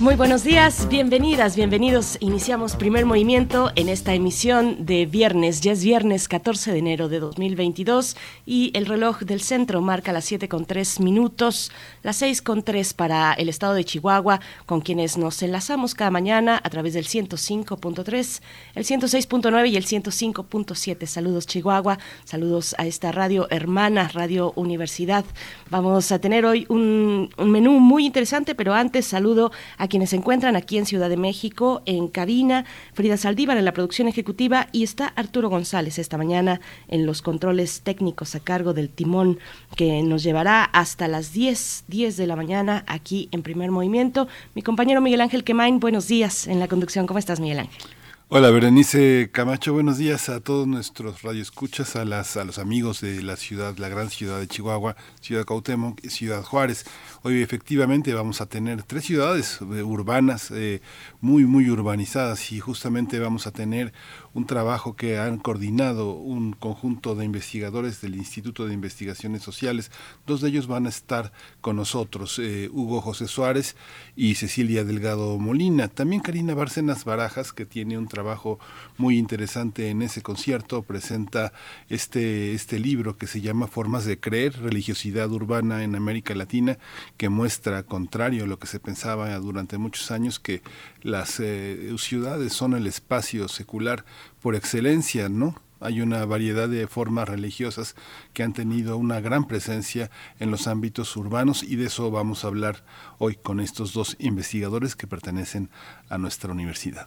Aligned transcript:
Muy 0.00 0.14
buenos 0.14 0.44
días, 0.44 0.86
bienvenidas, 0.88 1.56
bienvenidos. 1.56 2.18
Iniciamos 2.20 2.76
primer 2.76 3.04
movimiento 3.04 3.72
en 3.74 3.88
esta 3.88 4.14
emisión 4.14 4.86
de 4.86 5.06
viernes. 5.06 5.60
Ya 5.60 5.72
es 5.72 5.82
viernes 5.82 6.28
14 6.28 6.70
de 6.70 6.78
enero 6.78 7.08
de 7.08 7.18
2022 7.18 8.16
y 8.46 8.70
el 8.74 8.86
reloj 8.86 9.22
del 9.22 9.40
centro 9.40 9.80
marca 9.80 10.12
las 10.12 10.24
7 10.26 10.48
con 10.48 10.66
3 10.66 11.00
minutos, 11.00 11.72
las 12.04 12.14
6 12.14 12.42
con 12.42 12.62
3 12.62 12.94
para 12.94 13.32
el 13.32 13.48
estado 13.48 13.74
de 13.74 13.82
Chihuahua, 13.82 14.38
con 14.66 14.82
quienes 14.82 15.18
nos 15.18 15.42
enlazamos 15.42 15.96
cada 15.96 16.12
mañana 16.12 16.60
a 16.62 16.70
través 16.70 16.94
del 16.94 17.06
105.3, 17.06 18.40
el 18.76 18.84
106.9 18.84 19.68
y 19.68 19.76
el 19.76 19.84
105.7. 19.84 21.06
Saludos 21.06 21.48
Chihuahua, 21.48 21.98
saludos 22.24 22.76
a 22.78 22.86
esta 22.86 23.10
radio 23.10 23.48
hermana, 23.50 24.06
Radio 24.14 24.52
Universidad. 24.54 25.24
Vamos 25.70 26.12
a 26.12 26.20
tener 26.20 26.46
hoy 26.46 26.66
un, 26.68 27.30
un 27.36 27.50
menú 27.50 27.80
muy 27.80 28.06
interesante, 28.06 28.54
pero 28.54 28.74
antes 28.74 29.04
saludo 29.04 29.50
a 29.76 29.87
quienes 29.88 30.10
se 30.10 30.16
encuentran 30.16 30.56
aquí 30.56 30.78
en 30.78 30.86
Ciudad 30.86 31.08
de 31.08 31.16
México, 31.16 31.82
en 31.86 32.08
cabina, 32.08 32.64
Frida 32.94 33.16
Saldívar 33.16 33.56
en 33.56 33.64
la 33.64 33.72
producción 33.72 34.08
ejecutiva 34.08 34.68
y 34.72 34.82
está 34.82 35.08
Arturo 35.08 35.48
González 35.48 35.98
esta 35.98 36.18
mañana 36.18 36.60
en 36.88 37.06
los 37.06 37.22
controles 37.22 37.80
técnicos 37.82 38.34
a 38.34 38.40
cargo 38.40 38.74
del 38.74 38.88
timón 38.90 39.38
que 39.76 40.02
nos 40.02 40.22
llevará 40.22 40.64
hasta 40.64 41.08
las 41.08 41.32
10, 41.32 41.84
10 41.88 42.16
de 42.16 42.26
la 42.26 42.36
mañana 42.36 42.84
aquí 42.86 43.28
en 43.32 43.42
primer 43.42 43.70
movimiento. 43.70 44.28
Mi 44.54 44.62
compañero 44.62 45.00
Miguel 45.00 45.20
Ángel 45.20 45.44
Quemain, 45.44 45.80
buenos 45.80 46.08
días 46.08 46.46
en 46.46 46.60
la 46.60 46.68
conducción. 46.68 47.06
¿Cómo 47.06 47.18
estás, 47.18 47.40
Miguel 47.40 47.60
Ángel? 47.60 47.97
Hola 48.30 48.50
Berenice 48.50 49.30
Camacho, 49.32 49.72
buenos 49.72 49.96
días 49.96 50.28
a 50.28 50.40
todos 50.40 50.66
nuestros 50.66 51.22
radioescuchas, 51.22 51.96
a 51.96 52.04
las 52.04 52.36
a 52.36 52.44
los 52.44 52.58
amigos 52.58 53.00
de 53.00 53.22
la 53.22 53.36
ciudad, 53.36 53.78
la 53.78 53.88
gran 53.88 54.10
ciudad 54.10 54.38
de 54.38 54.46
Chihuahua, 54.46 54.96
Ciudad 55.22 55.46
Cuauhtémoc 55.46 56.06
Ciudad 56.08 56.42
Juárez. 56.42 56.84
Hoy 57.22 57.40
efectivamente 57.40 58.12
vamos 58.12 58.42
a 58.42 58.46
tener 58.46 58.82
tres 58.82 59.06
ciudades 59.06 59.60
eh, 59.62 59.82
urbanas 59.82 60.50
eh, 60.50 60.82
muy 61.22 61.46
muy 61.46 61.70
urbanizadas 61.70 62.52
y 62.52 62.60
justamente 62.60 63.18
vamos 63.18 63.46
a 63.46 63.50
tener 63.50 63.94
un 64.34 64.46
trabajo 64.46 64.96
que 64.96 65.18
han 65.18 65.38
coordinado 65.38 66.12
un 66.12 66.52
conjunto 66.52 67.14
de 67.14 67.24
investigadores 67.24 68.00
del 68.00 68.14
Instituto 68.16 68.66
de 68.66 68.74
Investigaciones 68.74 69.42
Sociales. 69.42 69.90
Dos 70.26 70.40
de 70.40 70.48
ellos 70.48 70.66
van 70.66 70.86
a 70.86 70.90
estar 70.90 71.32
con 71.60 71.76
nosotros, 71.76 72.38
eh, 72.38 72.68
Hugo 72.72 73.00
José 73.00 73.26
Suárez 73.26 73.76
y 74.16 74.34
Cecilia 74.34 74.84
Delgado 74.84 75.38
Molina. 75.38 75.88
También 75.88 76.22
Karina 76.22 76.54
Bárcenas 76.54 77.04
Barajas, 77.04 77.52
que 77.52 77.66
tiene 77.66 77.98
un 77.98 78.08
trabajo 78.08 78.58
muy 78.96 79.18
interesante 79.18 79.90
en 79.90 80.02
ese 80.02 80.22
concierto, 80.22 80.82
presenta 80.82 81.52
este, 81.88 82.52
este 82.52 82.78
libro 82.78 83.16
que 83.16 83.26
se 83.26 83.40
llama 83.40 83.66
Formas 83.66 84.04
de 84.04 84.18
Creer, 84.18 84.60
Religiosidad 84.60 85.30
Urbana 85.30 85.82
en 85.82 85.94
América 85.94 86.34
Latina, 86.34 86.78
que 87.16 87.28
muestra, 87.28 87.82
contrario 87.82 88.44
a 88.44 88.46
lo 88.46 88.58
que 88.58 88.66
se 88.66 88.80
pensaba 88.80 89.36
durante 89.38 89.78
muchos 89.78 90.10
años, 90.10 90.38
que 90.38 90.62
las 91.02 91.40
eh, 91.40 91.94
ciudades 91.98 92.52
son 92.52 92.74
el 92.74 92.86
espacio 92.86 93.48
secular 93.48 94.04
por 94.40 94.54
excelencia, 94.54 95.28
¿no? 95.28 95.54
Hay 95.80 96.00
una 96.00 96.24
variedad 96.24 96.68
de 96.68 96.88
formas 96.88 97.28
religiosas 97.28 97.94
que 98.32 98.42
han 98.42 98.52
tenido 98.52 98.96
una 98.96 99.20
gran 99.20 99.46
presencia 99.46 100.10
en 100.40 100.50
los 100.50 100.66
ámbitos 100.66 101.16
urbanos 101.16 101.62
y 101.62 101.76
de 101.76 101.86
eso 101.86 102.10
vamos 102.10 102.44
a 102.44 102.48
hablar 102.48 102.84
hoy 103.18 103.36
con 103.36 103.60
estos 103.60 103.92
dos 103.92 104.16
investigadores 104.18 104.96
que 104.96 105.06
pertenecen 105.06 105.70
a 106.08 106.18
nuestra 106.18 106.52
universidad. 106.52 107.06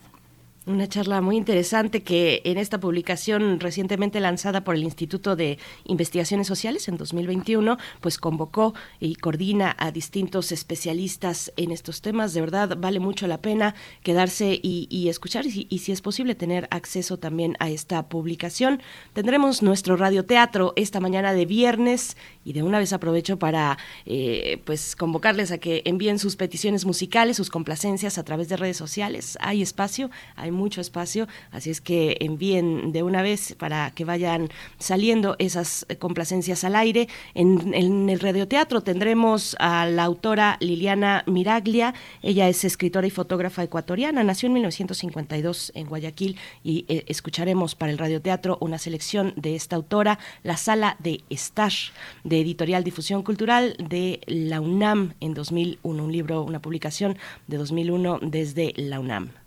Una 0.68 0.88
charla 0.88 1.22
muy 1.22 1.38
interesante 1.38 2.04
que 2.04 2.44
en 2.46 2.60
esta 2.60 2.80
publicación 2.80 3.60
recientemente 3.60 4.20
lanzada 4.20 4.64
por 4.64 4.76
el 4.76 4.84
Instituto 4.84 5.36
de 5.36 5.58
Investigaciones 5.86 6.46
Sociales 6.46 6.88
en 6.88 6.98
2021, 6.98 7.80
pues 8.00 8.20
convocó 8.20 8.76
y 9.00 9.16
coordina 9.16 9.76
a 9.80 9.90
distintos 9.92 10.52
especialistas 10.52 11.52
en 11.58 11.72
estos 11.72 12.04
temas. 12.04 12.36
De 12.36 12.42
verdad 12.42 12.78
vale 12.78 13.00
mucho 13.00 13.26
la 13.26 13.40
pena 13.40 13.74
quedarse 14.04 14.60
y, 14.62 15.10
escuchar 15.10 15.48
y, 15.48 15.80
si 15.80 15.92
es 15.92 16.02
posible 16.04 16.36
tener 16.36 16.68
acceso 16.70 17.18
también 17.18 17.58
a 17.58 17.72
esta 17.72 18.08
publicación. 18.08 18.84
Tendremos 19.14 19.64
nuestro 19.64 19.98
radioteatro 19.98 20.74
esta 20.76 21.00
mañana 21.00 21.34
de 21.34 21.48
viernes 21.48 22.18
y 22.46 22.54
de 22.54 22.62
una 22.62 22.78
vez 22.78 22.94
aprovecho 22.94 23.40
para 23.40 23.80
eh, 24.06 24.62
pues 24.64 24.96
convocarles 24.96 25.52
a 25.52 25.58
que 25.58 25.82
envíen 25.86 26.20
sus 26.20 26.36
peticiones 26.36 26.86
musicales, 26.86 27.38
sus 27.38 27.50
complacencias 27.50 28.20
a 28.20 28.24
través 28.24 28.48
de 28.48 28.58
redes 28.58 28.78
sociales. 28.78 29.40
Hay 29.42 29.64
espacio, 29.64 30.12
hay 30.36 30.51
mucho 30.52 30.82
espacio, 30.82 31.28
así 31.52 31.70
es 31.70 31.82
que 31.82 32.18
envíen 32.20 32.92
de 32.92 33.04
una 33.04 33.22
vez 33.22 33.56
para 33.58 33.92
que 33.92 34.06
vayan 34.06 34.50
saliendo 34.78 35.36
esas 35.40 35.86
complacencias 36.00 36.64
al 36.64 36.76
aire. 36.76 37.08
En, 37.34 37.74
en 37.74 38.10
el 38.10 38.20
radioteatro 38.20 38.82
tendremos 38.82 39.56
a 39.60 39.86
la 39.86 40.04
autora 40.04 40.58
Liliana 40.60 41.24
Miraglia, 41.28 41.94
ella 42.22 42.48
es 42.50 42.64
escritora 42.64 43.08
y 43.08 43.10
fotógrafa 43.10 43.64
ecuatoriana, 43.64 44.24
nació 44.24 44.48
en 44.48 44.54
1952 44.54 45.72
en 45.76 45.88
Guayaquil 45.88 46.38
y 46.64 46.86
eh, 46.88 47.04
escucharemos 47.08 47.76
para 47.76 47.92
el 47.92 47.98
radioteatro 47.98 48.58
una 48.62 48.78
selección 48.78 49.34
de 49.36 49.56
esta 49.56 49.76
autora, 49.76 50.20
La 50.44 50.58
Sala 50.58 50.98
de 51.00 51.24
Estar, 51.30 51.72
de 52.24 52.42
Editorial 52.42 52.84
Difusión 52.84 53.24
Cultural 53.24 53.76
de 53.78 54.22
la 54.28 54.62
UNAM 54.62 55.14
en 55.20 55.34
2001, 55.34 56.04
un 56.04 56.12
libro, 56.12 56.44
una 56.44 56.62
publicación 56.62 57.18
de 57.48 57.58
2001 57.58 58.20
desde 58.22 58.74
la 58.76 59.00
UNAM. 59.00 59.41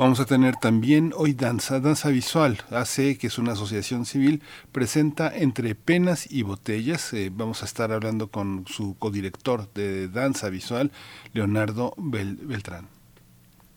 Vamos 0.00 0.18
a 0.18 0.24
tener 0.24 0.56
también 0.56 1.12
hoy 1.14 1.34
danza, 1.34 1.78
danza 1.78 2.08
visual. 2.08 2.56
AC, 2.70 3.18
que 3.18 3.26
es 3.26 3.36
una 3.36 3.52
asociación 3.52 4.06
civil, 4.06 4.40
presenta 4.72 5.30
Entre 5.36 5.74
Penas 5.74 6.26
y 6.32 6.42
Botellas. 6.42 7.12
Eh, 7.12 7.30
vamos 7.30 7.60
a 7.60 7.66
estar 7.66 7.92
hablando 7.92 8.30
con 8.30 8.64
su 8.66 8.96
codirector 8.96 9.70
de 9.74 10.08
danza 10.08 10.48
visual, 10.48 10.90
Leonardo 11.34 11.92
Beltrán. 11.98 12.88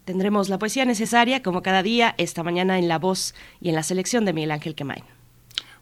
Tendremos 0.05 0.47
la 0.47 0.59
poesía 0.59 0.85
necesaria, 0.85 1.43
como 1.43 1.61
cada 1.61 1.83
día, 1.83 2.15
esta 2.17 2.41
mañana 2.41 2.79
en 2.79 2.87
La 2.87 2.99
Voz 2.99 3.35
y 3.59 3.67
en 3.67 3.75
la 3.75 3.83
selección 3.83 4.23
de 4.23 4.31
Miguel 4.31 4.51
Ángel 4.51 4.75
Quemain. 4.75 5.03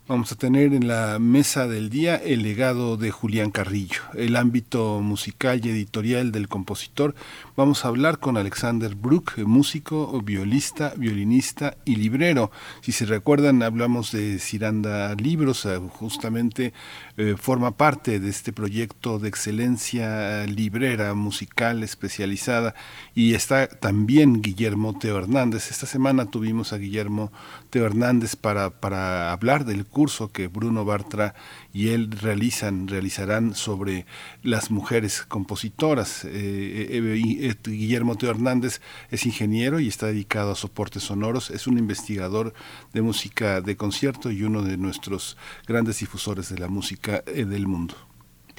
Vamos 0.08 0.32
a 0.32 0.36
tener 0.36 0.74
en 0.74 0.88
la 0.88 1.20
mesa 1.20 1.68
del 1.68 1.92
día 1.92 2.16
el 2.16 2.42
legado 2.42 2.98
de 2.98 3.12
Julián 3.12 3.52
Carrillo, 3.52 4.02
el 4.16 4.36
ámbito 4.36 5.00
musical 5.00 5.64
y 5.64 5.70
editorial 5.70 6.32
del 6.32 6.50
compositor. 6.50 7.14
Vamos 7.56 7.86
a 7.86 7.90
hablar 7.90 8.18
con 8.18 8.36
Alexander 8.36 8.96
Brook, 8.96 9.38
músico, 9.46 10.20
violista, 10.24 10.94
violinista 10.98 11.78
y 11.86 11.98
librero. 11.98 12.52
Si 12.82 12.92
se 12.92 13.06
recuerdan, 13.06 13.62
hablamos 13.62 14.12
de 14.12 14.40
Ciranda 14.40 15.14
Libros, 15.14 15.66
eh, 15.66 15.80
justamente 15.92 16.74
eh, 17.16 17.36
forma 17.38 17.78
parte 17.78 18.20
de 18.20 18.30
este 18.30 18.52
proyecto 18.52 19.20
de 19.20 19.30
excelencia 19.30 20.46
librera, 20.48 21.14
musical, 21.14 21.84
especializada. 21.84 22.74
Y 23.14 23.36
está 23.36 23.68
también 23.68 24.42
Guillermo 24.42 24.98
Teo 24.98 25.20
Hernández. 25.20 25.70
Esta 25.70 25.86
semana 25.86 26.26
tuvimos 26.26 26.74
a 26.74 26.80
Guillermo 26.80 27.32
Teo 27.72 27.86
Hernández 27.86 28.36
para, 28.36 28.70
para 28.70 29.32
hablar 29.32 29.66
del 29.66 29.86
curso 29.86 30.32
que 30.32 30.48
Bruno 30.48 30.86
Bartra 30.86 31.34
y 31.74 31.90
él 31.90 32.12
realizan, 32.12 32.88
realizarán 32.88 33.56
sobre 33.56 34.06
las 34.44 34.70
mujeres 34.70 35.24
compositoras. 35.24 36.26
Eh, 36.26 36.30
eh, 36.34 37.22
eh, 37.40 37.56
Guillermo 37.64 38.18
Teo 38.18 38.30
Hernández 38.30 38.82
es 39.10 39.26
ingeniero 39.26 39.80
y 39.80 39.88
está 39.88 40.08
dedicado 40.08 40.52
a 40.52 40.56
soportes 40.56 41.04
sonoros, 41.04 41.50
es 41.50 41.66
un 41.66 41.78
investigador 41.80 42.54
de 42.94 43.02
música 43.02 43.62
de 43.62 43.78
concierto 43.78 44.30
y 44.30 44.44
uno 44.44 44.62
de 44.62 44.78
nuestros 44.78 45.38
grandes 45.66 46.00
difusores 46.00 46.50
de 46.50 46.60
la 46.60 46.68
música 46.68 47.22
del 47.22 47.68
mundo. 47.68 48.11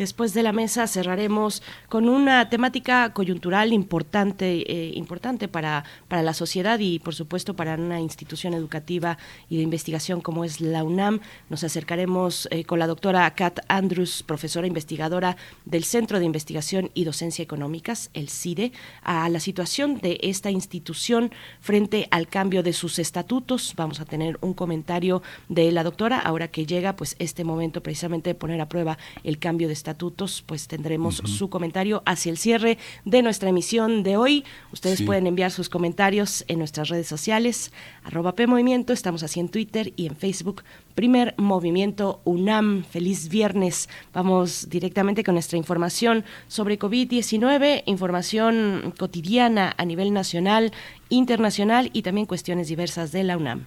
Después 0.03 0.35
de 0.35 0.43
la 0.43 0.53
mesa 0.53 0.89
cerraremos 0.89 1.63
con 1.89 2.09
una 2.09 2.51
temática 2.51 3.13
coyuntural 3.13 3.73
importante, 3.73 4.65
eh, 4.69 4.91
importante 4.97 5.47
para, 5.47 5.85
para 6.09 6.25
la 6.25 6.35
sociedad 6.35 6.81
y 6.81 6.99
por 6.99 7.15
supuesto 7.15 7.55
para 7.55 7.77
una 7.77 8.01
institución 8.01 8.53
educativa 8.53 9.17
y 9.49 9.59
de 9.59 9.63
investigación 9.63 10.21
como 10.21 10.45
es 10.45 10.61
la 10.61 10.83
UNAM. 10.83 11.21
Nos 11.51 11.63
acercaremos 11.63 12.49
eh, 12.51 12.65
con 12.65 12.81
la 12.81 12.89
doctora 12.89 13.33
Kat 13.37 13.61
Andrews, 13.69 14.25
profesora 14.25 14.67
investigadora 14.67 15.37
del 15.67 15.85
Centro 15.85 16.19
de 16.19 16.25
Investigación 16.25 16.91
y 16.95 17.05
Docencia 17.05 17.45
Económicas, 17.45 18.11
el 18.13 18.29
CIDE, 18.29 18.73
a 19.05 19.29
la 19.29 19.39
situación 19.39 20.01
de 20.01 20.19
esta 20.23 20.51
institución 20.51 21.31
frente 21.61 22.09
al 22.11 22.27
cambio 22.27 22.65
de 22.65 22.73
sus 22.73 22.99
estatutos. 22.99 23.75
Vamos 23.77 24.01
a 24.01 24.05
tener 24.05 24.37
un 24.41 24.53
comentario 24.53 25.23
de 25.49 25.71
la 25.71 25.85
doctora 25.85 26.19
ahora 26.19 26.49
que 26.49 26.67
llega 26.67 26.97
pues 26.97 27.15
este 27.21 27.45
momento 27.45 27.85
precisamente 27.85 28.31
de 28.31 28.35
poner 28.35 28.61
a 28.61 28.69
prueba 28.69 28.99
el 29.23 29.39
cambio 29.39 29.69
de 29.69 29.75
estatutos 29.75 29.92
estatutos, 29.93 30.43
pues 30.47 30.69
tendremos 30.69 31.17
su 31.17 31.50
comentario 31.50 32.03
hacia 32.06 32.31
el 32.31 32.39
cierre 32.39 32.79
de 33.05 33.21
nuestra 33.21 33.50
emisión 33.50 34.03
de 34.03 34.17
hoy. 34.17 34.44
Ustedes 34.73 35.03
pueden 35.03 35.27
enviar 35.27 35.50
sus 35.50 35.69
comentarios 35.69 36.44
en 36.49 36.59
nuestras 36.59 36.89
redes 36.89 37.06
sociales, 37.06 37.73
arroba 38.03 38.35
PMovimiento, 38.35 38.94
estamos 38.94 39.23
así 39.23 39.39
en 39.39 39.50
Twitter 39.50 39.93
y 39.97 40.06
en 40.06 40.17
Facebook. 40.17 40.62
Primer 40.94 41.35
Movimiento 41.37 42.21
UNAM. 42.25 42.85
Feliz 42.85 43.29
viernes. 43.29 43.89
Vamos 44.15 44.69
directamente 44.71 45.25
con 45.25 45.35
nuestra 45.35 45.59
información 45.59 46.25
sobre 46.49 46.79
COVID-19, 46.79 47.83
información 47.87 48.94
cotidiana 48.99 49.75
a 49.77 49.85
nivel 49.85 50.12
nacional, 50.12 50.73
internacional 51.11 51.91
y 51.93 52.03
también 52.03 52.27
cuestiones 52.27 52.69
diversas 52.69 53.12
de 53.12 53.25
la 53.25 53.37
UNAM. 53.37 53.67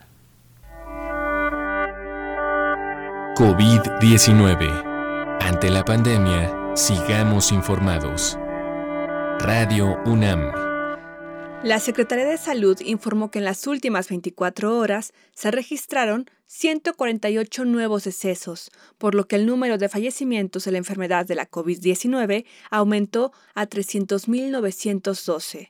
COVID-19. 3.36 4.85
Ante 5.46 5.70
la 5.70 5.86
pandemia, 5.86 6.76
sigamos 6.76 7.52
informados. 7.52 8.36
Radio 9.38 9.96
UNAM. 10.04 10.52
La 11.64 11.80
Secretaría 11.80 12.26
de 12.26 12.40
Salud 12.40 12.80
informó 12.80 13.30
que 13.30 13.38
en 13.38 13.46
las 13.46 13.68
últimas 13.68 14.10
24 14.10 14.76
horas 14.76 15.14
se 15.36 15.52
registraron 15.52 16.26
148 16.48 17.64
nuevos 17.64 18.06
decesos, 18.06 18.72
por 18.98 19.14
lo 19.14 19.28
que 19.28 19.36
el 19.36 19.46
número 19.46 19.78
de 19.78 19.88
fallecimientos 19.88 20.66
de 20.66 20.72
la 20.72 20.80
enfermedad 20.80 21.28
de 21.28 21.36
la 21.36 21.48
COVID-19 21.48 22.48
aumentó 22.72 23.32
a 23.54 23.68
300.912. 23.68 25.70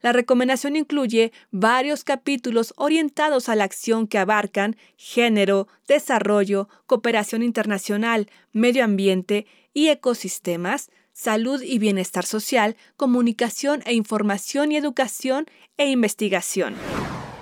La 0.04 0.12
recomendación 0.12 0.76
incluye 0.76 1.32
varios 1.50 2.04
capítulos 2.04 2.74
orientados 2.76 3.48
a 3.48 3.56
la 3.56 3.64
acción 3.64 4.06
que 4.06 4.18
abarcan 4.18 4.76
género, 4.98 5.66
desarrollo, 5.88 6.68
cooperación 6.84 7.42
internacional, 7.42 8.28
medio 8.52 8.84
ambiente 8.84 9.46
y 9.72 9.88
ecosistemas, 9.88 10.90
salud 11.14 11.62
y 11.62 11.78
bienestar 11.78 12.26
social, 12.26 12.76
comunicación 12.98 13.80
e 13.86 13.94
información 13.94 14.72
y 14.72 14.76
educación 14.76 15.46
e 15.78 15.88
investigación. 15.88 16.74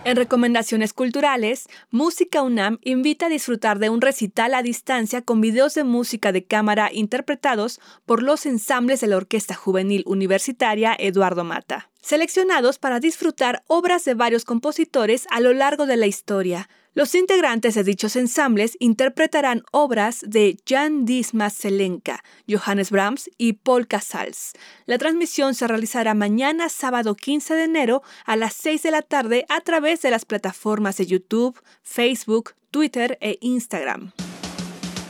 En 0.04 0.16
recomendaciones 0.16 0.92
culturales, 0.94 1.68
Música 1.92 2.42
UNAM 2.42 2.78
invita 2.82 3.26
a 3.26 3.28
disfrutar 3.28 3.78
de 3.78 3.88
un 3.88 4.00
recital 4.00 4.52
a 4.52 4.62
distancia 4.62 5.22
con 5.22 5.40
videos 5.40 5.74
de 5.74 5.84
música 5.84 6.32
de 6.32 6.44
cámara 6.44 6.90
interpretados 6.92 7.80
por 8.04 8.20
los 8.20 8.44
ensambles 8.44 9.00
de 9.00 9.06
la 9.06 9.16
Orquesta 9.16 9.54
Juvenil 9.54 10.02
Universitaria 10.06 10.96
Eduardo 10.98 11.44
Mata, 11.44 11.88
seleccionados 12.00 12.80
para 12.80 12.98
disfrutar 12.98 13.62
obras 13.68 14.04
de 14.04 14.14
varios 14.14 14.44
compositores 14.44 15.26
a 15.30 15.38
lo 15.38 15.52
largo 15.52 15.86
de 15.86 15.96
la 15.96 16.08
historia, 16.08 16.68
los 16.94 17.14
integrantes 17.14 17.74
de 17.74 17.84
dichos 17.84 18.16
ensambles 18.16 18.76
interpretarán 18.78 19.62
obras 19.72 20.20
de 20.26 20.58
Jan 20.68 21.06
Dismas 21.06 21.54
Selenka, 21.54 22.22
Johannes 22.46 22.90
Brahms 22.90 23.30
y 23.38 23.54
Paul 23.54 23.86
Casals. 23.86 24.52
La 24.84 24.98
transmisión 24.98 25.54
se 25.54 25.66
realizará 25.66 26.12
mañana 26.12 26.68
sábado 26.68 27.14
15 27.14 27.54
de 27.54 27.64
enero 27.64 28.02
a 28.26 28.36
las 28.36 28.52
6 28.52 28.82
de 28.82 28.90
la 28.90 29.00
tarde 29.00 29.46
a 29.48 29.62
través 29.62 30.02
de 30.02 30.10
las 30.10 30.26
plataformas 30.26 30.98
de 30.98 31.06
YouTube, 31.06 31.58
Facebook, 31.82 32.52
Twitter 32.70 33.16
e 33.22 33.38
Instagram. 33.40 34.12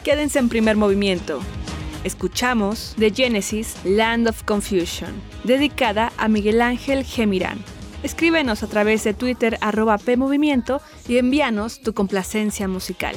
Quédense 0.04 0.38
en 0.38 0.48
primer 0.48 0.76
movimiento. 0.76 1.40
Escuchamos 2.04 2.94
de 2.96 3.10
Genesis 3.10 3.74
Land 3.84 4.28
of 4.28 4.44
Confusion, 4.44 5.10
dedicada 5.42 6.12
a 6.16 6.28
Miguel 6.28 6.62
Ángel 6.62 7.04
Gemirán. 7.04 7.58
Escríbenos 8.02 8.62
a 8.62 8.66
través 8.66 9.04
de 9.04 9.14
Twitter 9.14 9.58
arroba 9.60 9.98
PMovimiento 9.98 10.80
y 11.08 11.18
envíanos 11.18 11.80
tu 11.80 11.94
complacencia 11.94 12.66
musical. 12.66 13.16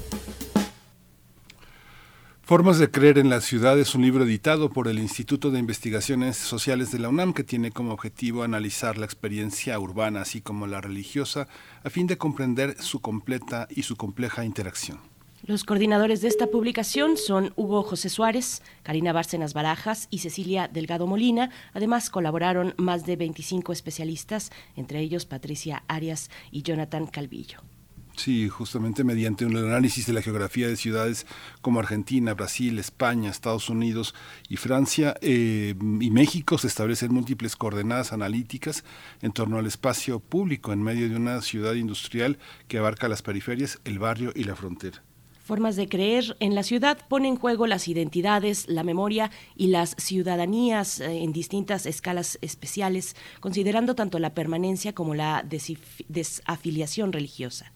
Formas 2.51 2.79
de 2.79 2.91
creer 2.91 3.17
en 3.17 3.29
la 3.29 3.39
ciudad 3.39 3.79
es 3.79 3.95
un 3.95 4.01
libro 4.01 4.25
editado 4.25 4.71
por 4.71 4.89
el 4.89 4.99
Instituto 4.99 5.51
de 5.51 5.59
Investigaciones 5.59 6.35
Sociales 6.35 6.91
de 6.91 6.99
la 6.99 7.07
UNAM 7.07 7.31
que 7.31 7.45
tiene 7.45 7.71
como 7.71 7.93
objetivo 7.93 8.43
analizar 8.43 8.97
la 8.97 9.05
experiencia 9.05 9.79
urbana 9.79 10.19
así 10.19 10.41
como 10.41 10.67
la 10.67 10.81
religiosa 10.81 11.47
a 11.81 11.89
fin 11.89 12.07
de 12.07 12.17
comprender 12.17 12.75
su 12.81 12.99
completa 12.99 13.69
y 13.69 13.83
su 13.83 13.95
compleja 13.95 14.43
interacción. 14.43 14.99
Los 15.45 15.63
coordinadores 15.63 16.19
de 16.19 16.27
esta 16.27 16.47
publicación 16.47 17.15
son 17.15 17.53
Hugo 17.55 17.83
José 17.83 18.09
Suárez, 18.09 18.63
Karina 18.83 19.13
Bárcenas 19.13 19.53
Barajas 19.53 20.09
y 20.09 20.17
Cecilia 20.17 20.67
Delgado 20.67 21.07
Molina. 21.07 21.51
Además, 21.71 22.09
colaboraron 22.09 22.73
más 22.75 23.05
de 23.05 23.15
25 23.15 23.71
especialistas, 23.71 24.51
entre 24.75 24.99
ellos 24.99 25.25
Patricia 25.25 25.83
Arias 25.87 26.29
y 26.51 26.63
Jonathan 26.63 27.07
Calvillo. 27.07 27.61
Sí, 28.21 28.49
justamente 28.49 29.03
mediante 29.03 29.47
un 29.47 29.57
análisis 29.57 30.05
de 30.05 30.13
la 30.13 30.21
geografía 30.21 30.67
de 30.67 30.77
ciudades 30.77 31.25
como 31.61 31.79
Argentina, 31.79 32.35
Brasil, 32.35 32.77
España, 32.77 33.31
Estados 33.31 33.67
Unidos 33.67 34.13
y 34.47 34.57
Francia 34.57 35.15
eh, 35.21 35.73
y 35.79 36.11
México 36.11 36.59
se 36.59 36.67
establecen 36.67 37.11
múltiples 37.11 37.55
coordenadas 37.55 38.13
analíticas 38.13 38.83
en 39.23 39.31
torno 39.31 39.57
al 39.57 39.65
espacio 39.65 40.19
público 40.19 40.71
en 40.71 40.83
medio 40.83 41.09
de 41.09 41.15
una 41.15 41.41
ciudad 41.41 41.73
industrial 41.73 42.37
que 42.67 42.77
abarca 42.77 43.07
las 43.07 43.23
periferias, 43.23 43.79
el 43.85 43.97
barrio 43.97 44.31
y 44.35 44.43
la 44.43 44.55
frontera 44.55 45.01
formas 45.43 45.75
de 45.75 45.89
creer 45.89 46.37
en 46.39 46.53
la 46.53 46.61
ciudad 46.61 46.99
pone 47.09 47.27
en 47.27 47.35
juego 47.35 47.65
las 47.65 47.87
identidades, 47.87 48.69
la 48.69 48.83
memoria 48.83 49.31
y 49.57 49.67
las 49.67 49.95
ciudadanías 49.97 50.99
eh, 50.99 51.23
en 51.23 51.33
distintas 51.33 51.87
escalas 51.87 52.37
especiales, 52.41 53.15
considerando 53.39 53.95
tanto 53.95 54.19
la 54.19 54.35
permanencia 54.35 54.93
como 54.93 55.15
la 55.15 55.43
desafiliación 55.43 57.11
religiosa. 57.11 57.73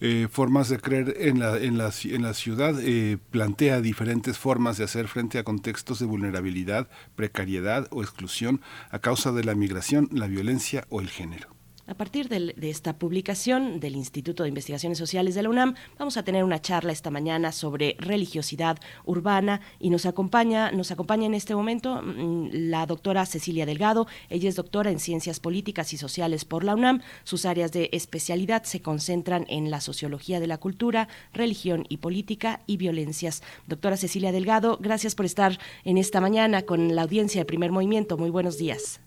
Eh, 0.00 0.28
formas 0.30 0.68
de 0.68 0.78
creer 0.78 1.14
en 1.20 1.38
la, 1.38 1.56
en 1.56 1.80
en 1.80 2.22
la 2.22 2.34
ciudad 2.34 2.74
eh, 2.82 3.16
plantea 3.30 3.80
diferentes 3.80 4.36
formas 4.36 4.76
de 4.76 4.84
hacer 4.84 5.08
frente 5.08 5.38
a 5.38 5.44
contextos 5.44 5.98
de 6.00 6.06
vulnerabilidad, 6.06 6.88
precariedad 7.14 7.88
o 7.90 8.02
exclusión 8.02 8.60
a 8.90 8.98
causa 8.98 9.32
de 9.32 9.44
la 9.44 9.54
migración, 9.54 10.08
la 10.12 10.26
violencia 10.26 10.84
o 10.90 11.00
el 11.00 11.08
género. 11.08 11.55
A 11.88 11.94
partir 11.94 12.28
de, 12.28 12.52
esta 12.68 12.98
publicación 12.98 13.78
del 13.78 13.94
Instituto 13.94 14.42
de 14.42 14.48
Investigaciones 14.48 14.98
Sociales 14.98 15.36
de 15.36 15.44
la 15.44 15.50
UNAM, 15.50 15.76
vamos 15.96 16.16
a 16.16 16.24
tener 16.24 16.42
una 16.42 16.60
charla 16.60 16.90
esta 16.90 17.12
mañana 17.12 17.52
sobre 17.52 17.94
religiosidad 18.00 18.78
urbana 19.04 19.60
y 19.78 19.90
nos 19.90 20.04
acompaña, 20.04 20.72
nos 20.72 20.90
acompaña 20.90 21.26
en 21.26 21.34
este 21.34 21.54
momento 21.54 22.02
mm, 22.02 22.48
la 22.50 22.86
doctora 22.86 23.24
Cecilia 23.24 23.66
Delgado. 23.66 24.08
Ella 24.30 24.48
es 24.48 24.56
doctora 24.56 24.90
en 24.90 24.98
Ciencias 24.98 25.38
Políticas 25.38 25.92
y 25.92 25.96
Sociales 25.96 26.44
por 26.44 26.64
la 26.64 26.74
UNAM. 26.74 27.02
Sus 27.22 27.46
áreas 27.46 27.70
de 27.70 27.88
especialidad 27.92 28.64
se 28.64 28.82
concentran 28.82 29.46
en 29.48 29.70
la 29.70 29.80
sociología 29.80 30.40
de 30.40 30.48
la 30.48 30.58
cultura, 30.58 31.06
religión 31.32 31.84
y 31.88 31.98
política 31.98 32.62
y 32.66 32.78
violencias. 32.78 33.44
Doctora 33.68 33.96
Cecilia 33.96 34.32
Delgado, 34.32 34.76
gracias 34.80 35.14
por 35.14 35.24
estar 35.24 35.56
en 35.84 35.98
esta 35.98 36.20
mañana 36.20 36.62
con 36.62 36.96
la 36.96 37.02
audiencia 37.02 37.42
de 37.42 37.44
Primer 37.44 37.70
Movimiento. 37.70 38.18
Muy 38.18 38.30
buenos 38.30 38.58
días. 38.58 39.05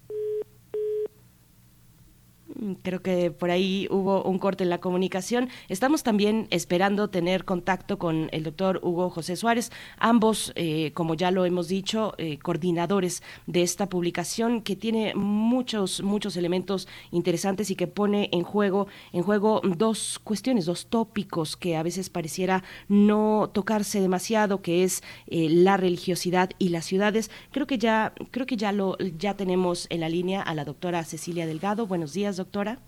Creo 2.82 3.02
que 3.02 3.32
por 3.32 3.52
ahí 3.52 3.88
hubo 3.90 4.24
un 4.24 4.38
corte 4.38 4.66
en 4.66 4.70
la 4.70 4.80
comunicación. 4.80 5.48
Estamos 5.70 6.04
también 6.04 6.48
esperando 6.50 7.10
tener 7.10 7.46
contacto 7.46 7.98
con 7.98 8.28
el 8.34 8.44
doctor 8.44 8.82
Hugo 8.84 9.10
José 9.10 9.38
Suárez, 9.38 9.72
ambos, 9.98 10.52
eh, 10.56 10.92
como 10.94 11.14
ya 11.14 11.32
lo 11.32 11.46
hemos 11.46 11.70
dicho, 11.70 12.16
eh, 12.18 12.38
coordinadores 12.38 13.24
de 13.48 13.62
esta 13.62 13.88
publicación 13.88 14.62
que 14.62 14.76
tiene 14.76 15.16
muchos, 15.16 16.02
muchos 16.04 16.36
elementos 16.36 16.90
interesantes 17.12 17.72
y 17.72 17.76
que 17.76 17.88
pone 17.88 18.30
en 18.34 18.44
juego, 18.44 18.88
en 19.14 19.24
juego 19.24 19.62
dos 19.64 20.20
cuestiones, 20.22 20.66
dos 20.66 20.88
tópicos 20.88 21.56
que 21.56 21.78
a 21.78 21.84
veces 21.84 22.10
pareciera 22.10 22.64
no 22.90 23.52
tocarse 23.54 24.02
demasiado, 24.02 24.62
que 24.62 24.84
es 24.84 25.02
eh, 25.28 25.48
la 25.50 25.78
religiosidad 25.78 26.50
y 26.60 26.70
las 26.70 26.84
ciudades. 26.84 27.32
Creo 27.52 27.68
que 27.68 27.78
ya, 27.78 28.14
creo 28.32 28.46
que 28.46 28.58
ya 28.58 28.74
lo, 28.74 28.98
ya 29.18 29.36
tenemos 29.36 29.88
en 29.90 30.02
la 30.02 30.10
línea 30.10 30.42
a 30.42 30.54
la 30.54 30.66
doctora 30.66 31.06
Cecilia 31.06 31.48
Delgado. 31.48 31.88
Buenos 31.88 32.12
días, 32.12 32.36
doctora 32.36 32.49
doctora? 32.50 32.80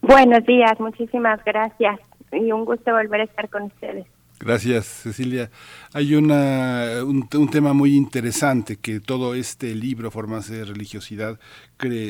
Buenos 0.00 0.44
días, 0.46 0.80
muchísimas 0.80 1.44
gracias 1.44 2.00
y 2.32 2.50
un 2.50 2.64
gusto 2.64 2.92
volver 2.92 3.20
a 3.20 3.24
estar 3.24 3.48
con 3.50 3.64
ustedes. 3.64 4.06
Gracias, 4.42 4.86
Cecilia. 4.86 5.52
Hay 5.92 6.16
una, 6.16 7.04
un, 7.04 7.48
tema 7.48 7.74
muy 7.74 7.94
interesante 7.94 8.76
que 8.76 8.98
todo 8.98 9.36
este 9.36 9.72
libro, 9.76 10.10
Formas 10.10 10.48
de 10.48 10.64
Religiosidad, 10.64 11.38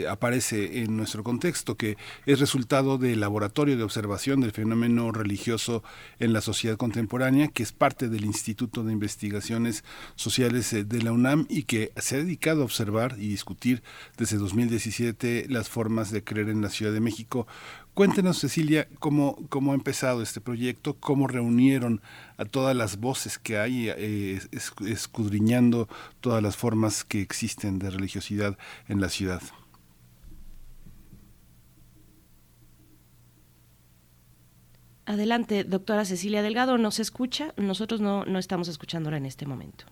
aparece 0.09 0.83
en 0.83 0.97
nuestro 0.97 1.25
contexto, 1.25 1.77
que 1.77 1.97
es 2.27 2.41
resultado 2.41 2.99
del 2.99 3.21
laboratorio 3.21 3.77
de 3.77 3.83
observación 3.83 4.41
del 4.41 4.53
fenómeno 4.53 5.13
religioso 5.13 5.83
en 6.21 6.33
la 6.33 6.41
sociedad 6.43 6.77
contemporánea, 6.77 7.49
que 7.49 7.63
es 7.63 7.73
parte 7.73 8.09
del 8.09 8.25
Instituto 8.25 8.83
de 8.83 8.93
Investigaciones 8.93 9.85
Sociales 10.15 10.73
eh, 10.73 10.85
de 10.85 11.03
la 11.03 11.13
UNAM 11.13 11.47
y 11.49 11.63
que 11.63 11.93
se 11.97 12.17
ha 12.17 12.19
dedicado 12.19 12.63
a 12.63 12.65
observar 12.65 13.17
y 13.19 13.29
discutir 13.29 13.83
desde 14.19 14.37
2017 14.37 15.47
las 15.49 15.69
formas 15.69 16.11
de 16.11 16.23
creer 16.23 16.51
en 16.51 16.61
la 16.61 16.69
Ciudad 16.69 16.93
de 16.93 17.01
México 17.01 17.47
Cuéntenos, 17.95 18.39
Cecilia, 18.39 18.89
cómo, 19.01 19.37
cómo 19.51 19.73
ha 19.73 19.75
empezado 19.75 20.23
este 20.23 20.41
proyecto, 20.41 20.97
cómo 20.99 21.27
reunieron 21.27 22.01
a 22.39 22.47
todas 22.47 22.75
las 22.75 22.97
voces 22.97 23.39
que 23.39 23.59
hay, 23.59 23.91
eh, 23.91 24.41
escudriñando 24.87 25.89
todas 26.21 26.43
las 26.43 26.57
formas 26.57 27.05
que 27.05 27.21
existen 27.21 27.79
de 27.79 27.91
religiosidad 27.91 28.57
en 28.89 29.03
la 29.03 29.11
ciudad. 29.11 29.43
Adelante, 35.05 35.65
doctora 35.65 36.07
Cecilia 36.07 36.41
Delgado, 36.41 36.79
¿nos 36.79 36.99
escucha? 36.99 37.53
Nosotros 37.59 38.01
no, 38.01 38.25
no 38.25 38.39
estamos 38.39 38.69
escuchándola 38.69 39.19
en 39.19 39.27
este 39.27 39.45
momento. 39.45 39.85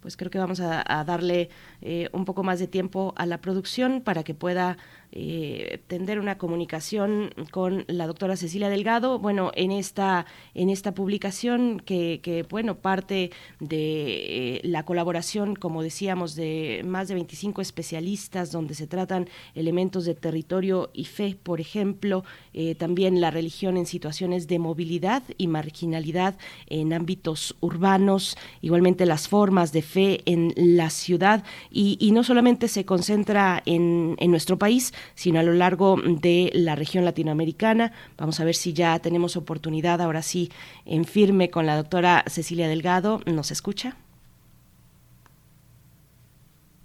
Pues 0.00 0.16
creo 0.16 0.30
que 0.30 0.38
vamos 0.38 0.60
a, 0.60 1.04
darle 1.04 1.50
eh, 1.82 2.08
un 2.12 2.24
poco 2.24 2.42
más 2.42 2.58
de 2.58 2.66
tiempo 2.66 3.14
a 3.16 3.26
la 3.26 3.40
producción 3.40 4.00
para 4.00 4.24
que 4.24 4.34
pueda 4.34 4.78
eh, 5.12 5.80
tender 5.88 6.20
una 6.20 6.38
comunicación 6.38 7.34
con 7.50 7.84
la 7.88 8.06
doctora 8.06 8.36
Cecilia 8.36 8.68
Delgado. 8.68 9.18
Bueno, 9.18 9.50
en 9.56 9.72
esta, 9.72 10.24
en 10.54 10.70
esta 10.70 10.94
publicación 10.94 11.80
que, 11.84 12.46
bueno, 12.48 12.76
parte 12.76 13.32
de 13.58 14.56
eh, 14.56 14.60
la 14.62 14.84
colaboración, 14.84 15.56
como 15.56 15.82
decíamos, 15.82 16.36
de 16.36 16.82
más 16.84 17.08
de 17.08 17.14
25 17.14 17.60
especialistas 17.60 18.52
donde 18.52 18.74
se 18.74 18.86
tratan 18.86 19.28
elementos 19.56 20.04
de 20.04 20.14
territorio 20.14 20.90
y 20.92 21.06
fe, 21.06 21.36
por 21.42 21.60
ejemplo, 21.60 22.24
eh, 22.54 22.76
también 22.76 23.20
la 23.20 23.32
religión 23.32 23.76
en 23.76 23.86
situaciones 23.86 24.46
de 24.46 24.60
movilidad 24.60 25.24
y 25.38 25.48
marginalidad 25.48 26.36
en 26.68 26.92
ámbitos 26.92 27.56
urbanos, 27.60 28.36
igualmente 28.60 29.06
las 29.06 29.26
formas 29.26 29.72
de 29.72 29.82
fe 29.82 30.20
en 30.24 30.52
la 30.56 30.90
ciudad 30.90 31.42
y, 31.70 32.10
no 32.10 32.24
solamente 32.24 32.66
se 32.66 32.84
concentra 32.84 33.62
en, 33.66 34.16
en 34.18 34.32
nuestro 34.32 34.58
país, 34.58 34.92
sino 35.14 35.40
a 35.40 35.42
lo 35.42 35.52
largo 35.52 35.96
de 36.02 36.50
la 36.54 36.74
región 36.74 37.04
latinoamericana. 37.04 37.92
Vamos 38.16 38.40
a 38.40 38.44
ver 38.44 38.54
si 38.54 38.72
ya 38.72 38.98
tenemos 38.98 39.36
oportunidad 39.36 40.00
ahora 40.00 40.22
sí 40.22 40.50
en 40.84 41.04
firme 41.04 41.50
con 41.50 41.66
la 41.66 41.76
doctora 41.76 42.24
Cecilia 42.26 42.68
Delgado. 42.68 43.20
¿Nos 43.26 43.50
escucha? 43.50 43.96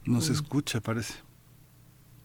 No 0.06 0.22
se 0.22 0.34
escucha, 0.34 0.82
parece. 0.82 1.16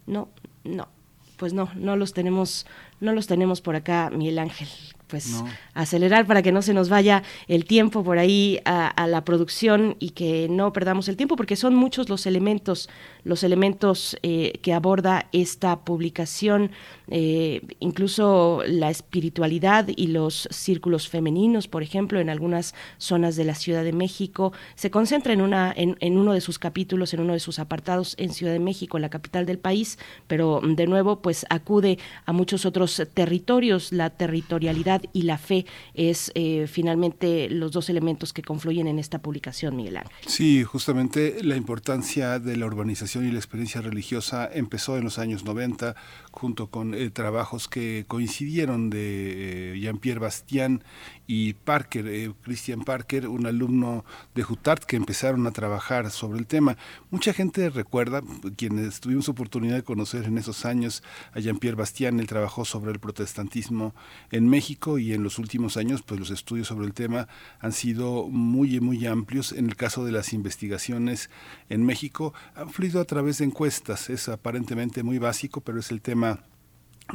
No, 0.07 0.29
no. 0.65 0.89
Pues 1.37 1.55
no, 1.55 1.71
no 1.75 1.97
los 1.97 2.13
tenemos, 2.13 2.67
no 3.01 3.13
los 3.13 3.27
tenemos 3.27 3.63
por 3.63 3.75
acá, 3.75 4.11
Miguel 4.11 4.39
Ángel 4.39 4.69
pues 5.11 5.43
acelerar 5.75 6.27
para 6.27 6.43
que 6.43 6.53
no 6.53 6.63
se 6.63 6.73
nos 6.73 6.89
vaya 6.89 7.23
el 7.49 7.65
tiempo 7.65 8.05
por 8.05 8.19
ahí 8.19 8.61
a, 8.65 9.07
la 9.07 9.25
producción 9.25 9.97
y 9.99 10.11
que 10.11 10.49
no 10.49 10.73
perdamos 10.73 11.09
el 11.09 11.17
tiempo 11.17 11.37
porque 11.37 11.57
son 11.57 11.75
muchos 11.75 12.09
los 12.09 12.27
elementos 12.27 12.89
los 13.25 13.43
elementos 13.43 14.17
eh, 14.23 14.59
que 14.63 14.73
aborda 14.73 15.29
esta 15.33 15.81
publicación 15.81 16.71
eh, 17.09 17.63
incluso 17.81 18.63
la 18.67 18.89
espiritualidad 18.89 19.89
y 19.95 20.09
los 20.09 20.49
círculos 20.51 21.09
femeninos 21.09 21.67
por 21.67 21.83
ejemplo 21.83 22.21
en 22.21 22.31
algunas 22.31 22.75
zonas 22.99 23.37
de 23.37 23.45
la 23.45 23.55
Ciudad 23.55 23.83
de 23.83 23.93
México. 23.93 24.53
Se 24.75 24.91
concentra 24.91 25.33
en 25.33 25.41
una 25.41 25.73
en, 25.77 25.97
en 26.01 26.19
uno 26.19 26.33
de 26.33 26.41
sus 26.41 26.59
capítulos 26.59 27.13
en 27.15 27.21
uno 27.21 27.33
de 27.33 27.41
sus 27.41 27.59
apartados 27.59 28.15
en 28.19 28.33
Ciudad 28.33 28.53
de 28.53 28.61
México 28.61 28.99
la 28.99 29.09
capital 29.09 29.45
del 29.45 29.59
país 29.59 29.99
pero 30.27 30.61
de 30.63 30.87
nuevo 30.87 31.21
pues 31.21 31.47
acude 31.51 31.99
a 32.27 32.33
muchos 32.33 32.65
otros 32.65 33.03
territorios 33.15 33.93
la 33.93 34.11
territorialidad 34.11 35.00
y 35.13 35.23
la 35.23 35.39
fe 35.39 35.67
es 35.95 36.33
eh, 36.35 36.67
finalmente 36.69 37.49
los 37.51 37.73
dos 37.73 37.89
elementos 37.89 38.33
que 38.33 38.43
confluyen 38.43 38.87
en 38.87 38.99
esta 38.99 39.21
publicación, 39.21 39.77
Miguel 39.77 39.99
Ángel. 39.99 40.13
Sí, 40.27 40.65
justamente 40.65 41.43
la 41.43 41.57
importancia 41.57 42.39
de 42.39 42.57
la 42.57 42.67
urbanización 42.67 43.27
y 43.27 43.31
la 43.31 43.39
experiencia 43.39 43.81
religiosa 43.81 44.49
empezó 44.53 44.97
en 44.97 45.05
los 45.05 45.19
años 45.19 45.45
90 45.45 45.95
junto 46.31 46.69
con 46.69 46.95
eh, 46.95 47.11
trabajos 47.11 47.69
que 47.69 48.05
coincidieron 48.07 48.91
de 48.91 49.75
eh, 49.75 49.81
Jean-Pierre 49.81 50.21
Bastián 50.21 50.85
y 51.27 51.55
Parker, 51.55 52.07
eh, 52.07 52.33
Christian 52.43 52.83
Parker, 52.83 53.29
un 53.29 53.47
alumno 53.47 54.05
de 54.35 54.43
Jutart 54.43 54.85
que 54.85 54.97
empezaron 54.97 55.47
a 55.47 55.51
trabajar 55.51 56.11
sobre 56.11 56.39
el 56.39 56.47
tema. 56.47 56.77
Mucha 57.11 57.33
gente 57.33 57.71
recuerda, 57.71 58.23
quienes 58.57 59.01
tuvimos 59.01 59.29
oportunidad 59.29 59.77
de 59.77 59.83
conocer 59.83 60.25
en 60.25 60.39
esos 60.39 60.65
años 60.65 61.03
a 61.33 61.41
Jean-Pierre 61.41 61.77
Bastián, 61.77 62.21
él 62.21 62.27
trabajó 62.27 62.65
sobre 62.65 62.93
el 62.93 63.01
protestantismo 63.01 63.95
en 64.31 64.49
México 64.49 64.99
y 64.99 65.13
en 65.13 65.23
los 65.23 65.39
últimos 65.39 65.77
años 65.77 66.03
pues 66.03 66.21
los 66.21 66.31
estudios 66.31 66.69
sobre 66.69 66.87
el 66.87 66.95
tema 66.95 67.29
han 67.61 67.73
sido 67.73 68.29
muy 68.29 68.81
muy 68.81 69.07
amplios. 69.07 69.53
En 69.53 69.67
el 69.67 69.77
caso 69.77 70.05
de 70.05 70.13
las 70.13 70.33
investigaciones 70.33 71.31
en 71.69 71.85
México 71.85 72.35
han 72.55 72.71
fluido 72.71 73.01
a 73.01 73.05
través 73.05 73.39
de 73.39 73.45
encuestas, 73.45 74.11
es 74.11 74.29
aparentemente 74.29 75.03
muy 75.03 75.19
básico, 75.19 75.61
pero 75.61 75.81
es 75.81 75.91
el 75.91 76.01
tema 76.01 76.20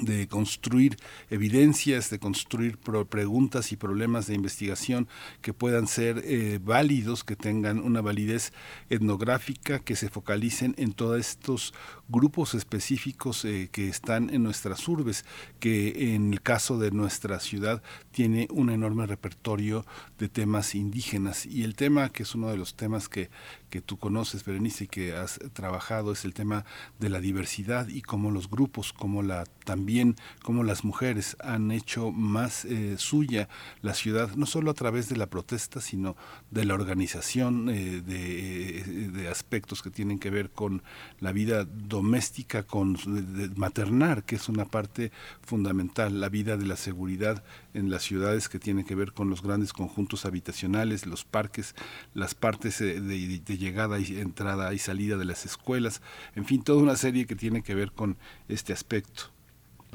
de 0.02 0.28
construir 0.28 0.98
evidencias, 1.30 2.10
de 2.10 2.20
construir 2.20 2.78
preguntas 2.78 3.72
y 3.72 3.78
problemas 3.78 4.28
de 4.28 4.36
investigación 4.36 5.08
que 5.42 5.54
puedan 5.54 5.88
ser 5.88 6.22
eh, 6.26 6.60
válidos, 6.62 7.24
que 7.24 7.36
tengan 7.36 7.80
una 7.80 8.02
validez 8.02 8.54
etnográfica, 8.90 9.80
que 9.80 9.96
se 9.96 10.10
focalicen 10.10 10.76
en 10.78 10.94
todos 10.94 11.20
estos 11.20 11.74
grupos 12.08 12.54
específicos 12.54 13.46
eh, 13.46 13.70
que 13.72 13.90
están 13.90 14.30
en 14.30 14.44
nuestras 14.44 14.88
urbes, 14.88 15.26
que 15.60 16.16
en 16.16 16.34
el 16.34 16.42
caso 16.42 16.78
de 16.78 16.92
nuestra 16.92 17.40
ciudad 17.40 17.82
tiene 18.12 18.48
un 18.52 18.70
enorme 18.70 19.06
repertorio 19.06 19.86
de 20.20 20.30
temas 20.30 20.76
indígenas. 20.76 21.46
Y 21.46 21.64
el 21.64 21.76
tema, 21.76 22.10
que 22.10 22.24
es 22.24 22.36
uno 22.36 22.50
de 22.50 22.58
los 22.58 22.76
temas 22.76 23.10
que, 23.10 23.30
que 23.70 23.82
tú 23.82 23.98
conoces, 23.98 24.46
Berenice, 24.46 24.86
y 24.86 24.88
que 24.88 25.16
has 25.16 25.40
trabajado, 25.54 26.12
es 26.12 26.26
el 26.26 26.34
tema 26.34 26.66
de 27.00 27.10
la 27.10 27.20
diversidad 27.20 27.88
y 27.88 28.02
cómo 28.02 28.32
los 28.32 28.50
grupos, 28.50 28.94
como 28.94 29.24
la 29.24 29.46
también 29.66 30.16
cómo 30.44 30.64
las 30.64 30.84
mujeres 30.84 31.36
han 31.42 31.72
hecho 31.72 32.12
más 32.12 32.66
eh, 32.66 32.96
suya 32.98 33.50
la 33.82 33.94
ciudad, 33.94 34.36
no 34.36 34.46
solo 34.46 34.72
a 34.72 34.74
través 34.74 35.10
de 35.10 35.18
la 35.18 35.26
protesta, 35.28 35.82
sino 35.82 36.16
de 36.52 36.66
la 36.66 36.76
organización 36.76 37.70
eh, 37.70 38.02
de, 38.02 39.10
de, 39.12 39.28
aspectos 39.28 39.82
que 39.82 39.90
tienen 39.90 40.20
que 40.20 40.30
ver 40.30 40.52
con 40.52 40.84
la 41.20 41.32
vida 41.32 41.66
doméstica, 41.96 42.64
con 42.64 42.98
maternar, 43.56 44.24
que 44.24 44.36
es 44.36 44.50
una 44.50 44.66
parte 44.66 45.14
fundamental, 45.42 46.20
la 46.20 46.28
vida 46.28 46.58
de 46.58 46.66
la 46.66 46.76
seguridad 46.76 47.42
en 47.74 47.90
las 47.90 48.04
ciudades 48.04 48.50
que 48.50 48.60
tiene 48.60 48.84
que 48.84 48.96
ver 48.96 49.14
con 49.14 49.30
los 49.30 49.42
grandes 49.42 49.72
conjuntos 49.72 50.26
habitacionales, 50.26 51.06
los 51.06 51.24
parques, 51.24 51.74
las 52.14 52.36
partes 52.36 52.82
eh, 52.82 53.00
de, 53.00 53.58
llegada 53.58 53.98
y 54.00 54.18
entrada 54.18 54.74
y 54.74 54.78
salida 54.78 55.16
de 55.16 55.24
las 55.24 55.46
escuelas, 55.46 56.02
en 56.36 56.44
fin, 56.46 56.64
toda 56.64 56.84
una 56.84 56.98
serie 56.98 57.26
que 57.26 57.36
tiene 57.38 57.64
que 57.64 57.76
ver 57.76 57.94
con 57.94 58.18
este 58.50 58.74
aspecto. 58.74 59.35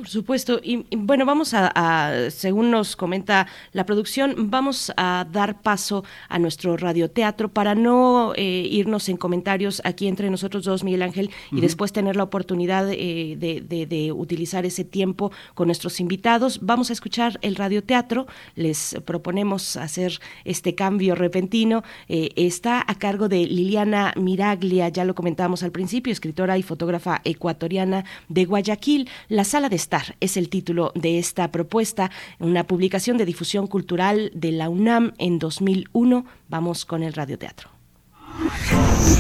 Por 0.00 0.08
supuesto. 0.08 0.60
Y, 0.62 0.86
bueno, 0.96 1.26
vamos 1.26 1.52
a, 1.52 2.30
según 2.30 2.70
nos 2.70 2.96
comenta 2.96 3.46
la 3.72 3.84
producción, 3.84 4.50
vamos 4.50 4.90
a 4.96 5.26
dar 5.30 5.60
paso 5.60 6.04
a 6.30 6.38
nuestro 6.38 6.78
radioteatro 6.78 7.50
para 7.50 7.74
no 7.74 8.32
eh, 8.34 8.66
irnos 8.70 9.10
en 9.10 9.18
comentarios 9.18 9.82
aquí 9.84 10.08
entre 10.08 10.30
nosotros 10.30 10.64
dos, 10.64 10.84
Miguel 10.84 11.02
Ángel, 11.02 11.30
y 11.52 11.60
después 11.60 11.92
tener 11.92 12.16
la 12.16 12.22
oportunidad 12.22 12.88
eh, 12.90 13.36
de, 13.36 14.12
utilizar 14.12 14.64
ese 14.64 14.84
tiempo 14.84 15.32
con 15.52 15.68
nuestros 15.68 16.00
invitados. 16.00 16.60
Vamos 16.62 16.88
a 16.88 16.94
escuchar 16.94 17.38
el 17.42 17.56
radioteatro. 17.56 18.26
Les 18.54 18.96
proponemos 19.04 19.76
hacer 19.76 20.18
este 20.46 20.74
cambio 20.74 21.14
repentino. 21.14 21.84
Eh, 22.08 22.30
está 22.36 22.82
a 22.86 22.94
cargo 22.94 23.28
de 23.28 23.44
Liliana 23.44 24.14
Miraglia, 24.16 24.88
ya 24.88 25.04
lo 25.04 25.14
comentábamos 25.14 25.62
al 25.62 25.72
principio, 25.72 26.10
escritora 26.10 26.56
y 26.56 26.62
fotógrafa 26.62 27.20
ecuatoriana 27.24 28.06
de 28.30 28.46
Guayaquil. 28.46 29.10
La 29.28 29.44
sala 29.44 29.68
de 29.68 29.76
es 30.20 30.37
el 30.37 30.48
título 30.48 30.92
de 30.94 31.18
esta 31.18 31.50
propuesta, 31.50 32.11
una 32.38 32.64
publicación 32.64 33.16
de 33.16 33.24
difusión 33.24 33.66
cultural 33.66 34.31
de 34.35 34.53
la 34.53 34.68
UNAM 34.68 35.12
en 35.18 35.38
2001. 35.38 36.24
Vamos 36.48 36.85
con 36.85 37.03
el 37.03 37.12
radioteatro. 37.12 37.70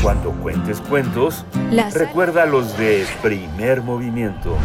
Cuando 0.02 0.30
cuentes 0.32 0.80
cuentos, 0.80 1.44
recuerda 1.94 2.46
los 2.46 2.76
de 2.78 3.06
primer 3.22 3.82
movimiento. 3.82 4.56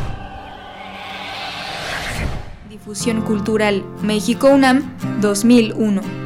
Difusión 2.70 3.22
Cultural 3.22 3.84
México 4.02 4.50
UNAM 4.50 4.84
2001. 5.22 6.25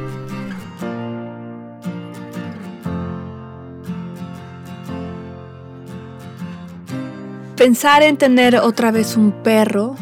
Pensar 7.60 8.02
en 8.02 8.16
tener 8.16 8.56
otra 8.56 8.90
vez 8.90 9.18
un 9.18 9.32
perro 9.32 9.94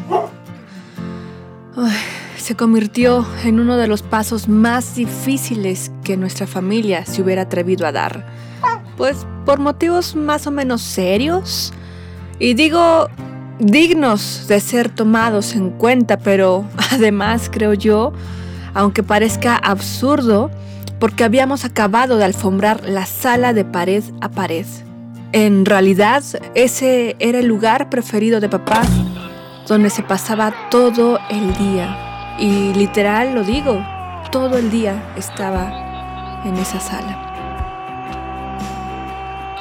se 2.37 2.55
convirtió 2.55 3.27
en 3.43 3.59
uno 3.59 3.75
de 3.75 3.85
los 3.85 4.01
pasos 4.01 4.47
más 4.47 4.95
difíciles 4.95 5.91
que 6.05 6.15
nuestra 6.15 6.47
familia 6.47 7.05
se 7.05 7.21
hubiera 7.21 7.41
atrevido 7.41 7.85
a 7.85 7.91
dar. 7.91 8.25
Pues 8.95 9.27
por 9.45 9.59
motivos 9.59 10.15
más 10.15 10.47
o 10.47 10.51
menos 10.51 10.81
serios. 10.81 11.73
Y 12.39 12.53
digo 12.53 13.09
dignos 13.59 14.45
de 14.47 14.61
ser 14.61 14.87
tomados 14.87 15.53
en 15.53 15.71
cuenta, 15.71 16.17
pero 16.17 16.63
además 16.93 17.49
creo 17.51 17.73
yo, 17.73 18.13
aunque 18.73 19.03
parezca 19.03 19.57
absurdo, 19.57 20.49
porque 20.97 21.25
habíamos 21.25 21.65
acabado 21.65 22.15
de 22.15 22.23
alfombrar 22.23 22.87
la 22.87 23.05
sala 23.05 23.51
de 23.51 23.65
pared 23.65 24.05
a 24.21 24.29
pared. 24.29 24.65
En 25.31 25.65
realidad, 25.65 26.23
ese 26.55 27.15
era 27.19 27.37
el 27.37 27.45
lugar 27.45 27.89
preferido 27.91 28.39
de 28.39 28.49
papá, 28.49 28.81
donde 29.67 29.91
se 29.91 30.01
pasaba 30.01 30.51
todo 30.71 31.19
el 31.29 31.55
día. 31.55 32.35
Y 32.39 32.73
literal 32.73 33.35
lo 33.35 33.43
digo, 33.43 33.85
todo 34.31 34.57
el 34.57 34.71
día 34.71 35.13
estaba 35.15 36.41
en 36.45 36.55
esa 36.55 36.79
sala. 36.79 37.25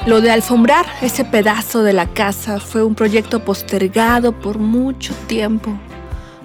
Lo 0.06 0.22
de 0.22 0.30
alfombrar 0.30 0.86
ese 1.02 1.26
pedazo 1.26 1.82
de 1.82 1.92
la 1.92 2.06
casa 2.06 2.60
fue 2.60 2.82
un 2.82 2.94
proyecto 2.94 3.44
postergado 3.44 4.32
por 4.32 4.58
mucho 4.58 5.12
tiempo, 5.26 5.78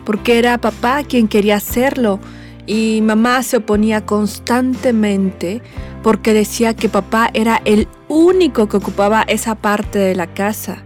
porque 0.04 0.38
era 0.38 0.58
papá 0.58 1.02
quien 1.04 1.30
quería 1.30 1.56
hacerlo 1.56 2.20
y 2.65 3.02
mamá 3.02 3.43
se 3.43 3.58
oponía 3.58 4.06
constantemente 4.06 5.62
porque 6.02 6.34
decía 6.34 6.73
que 6.76 6.89
papá 6.89 7.30
era 7.34 7.62
el 7.65 7.88
único 8.08 8.67
que 8.67 8.78
ocupaba 8.78 9.23
esa 9.23 9.56
parte 9.56 9.99
de 9.99 10.15
la 10.15 10.28
casa 10.28 10.84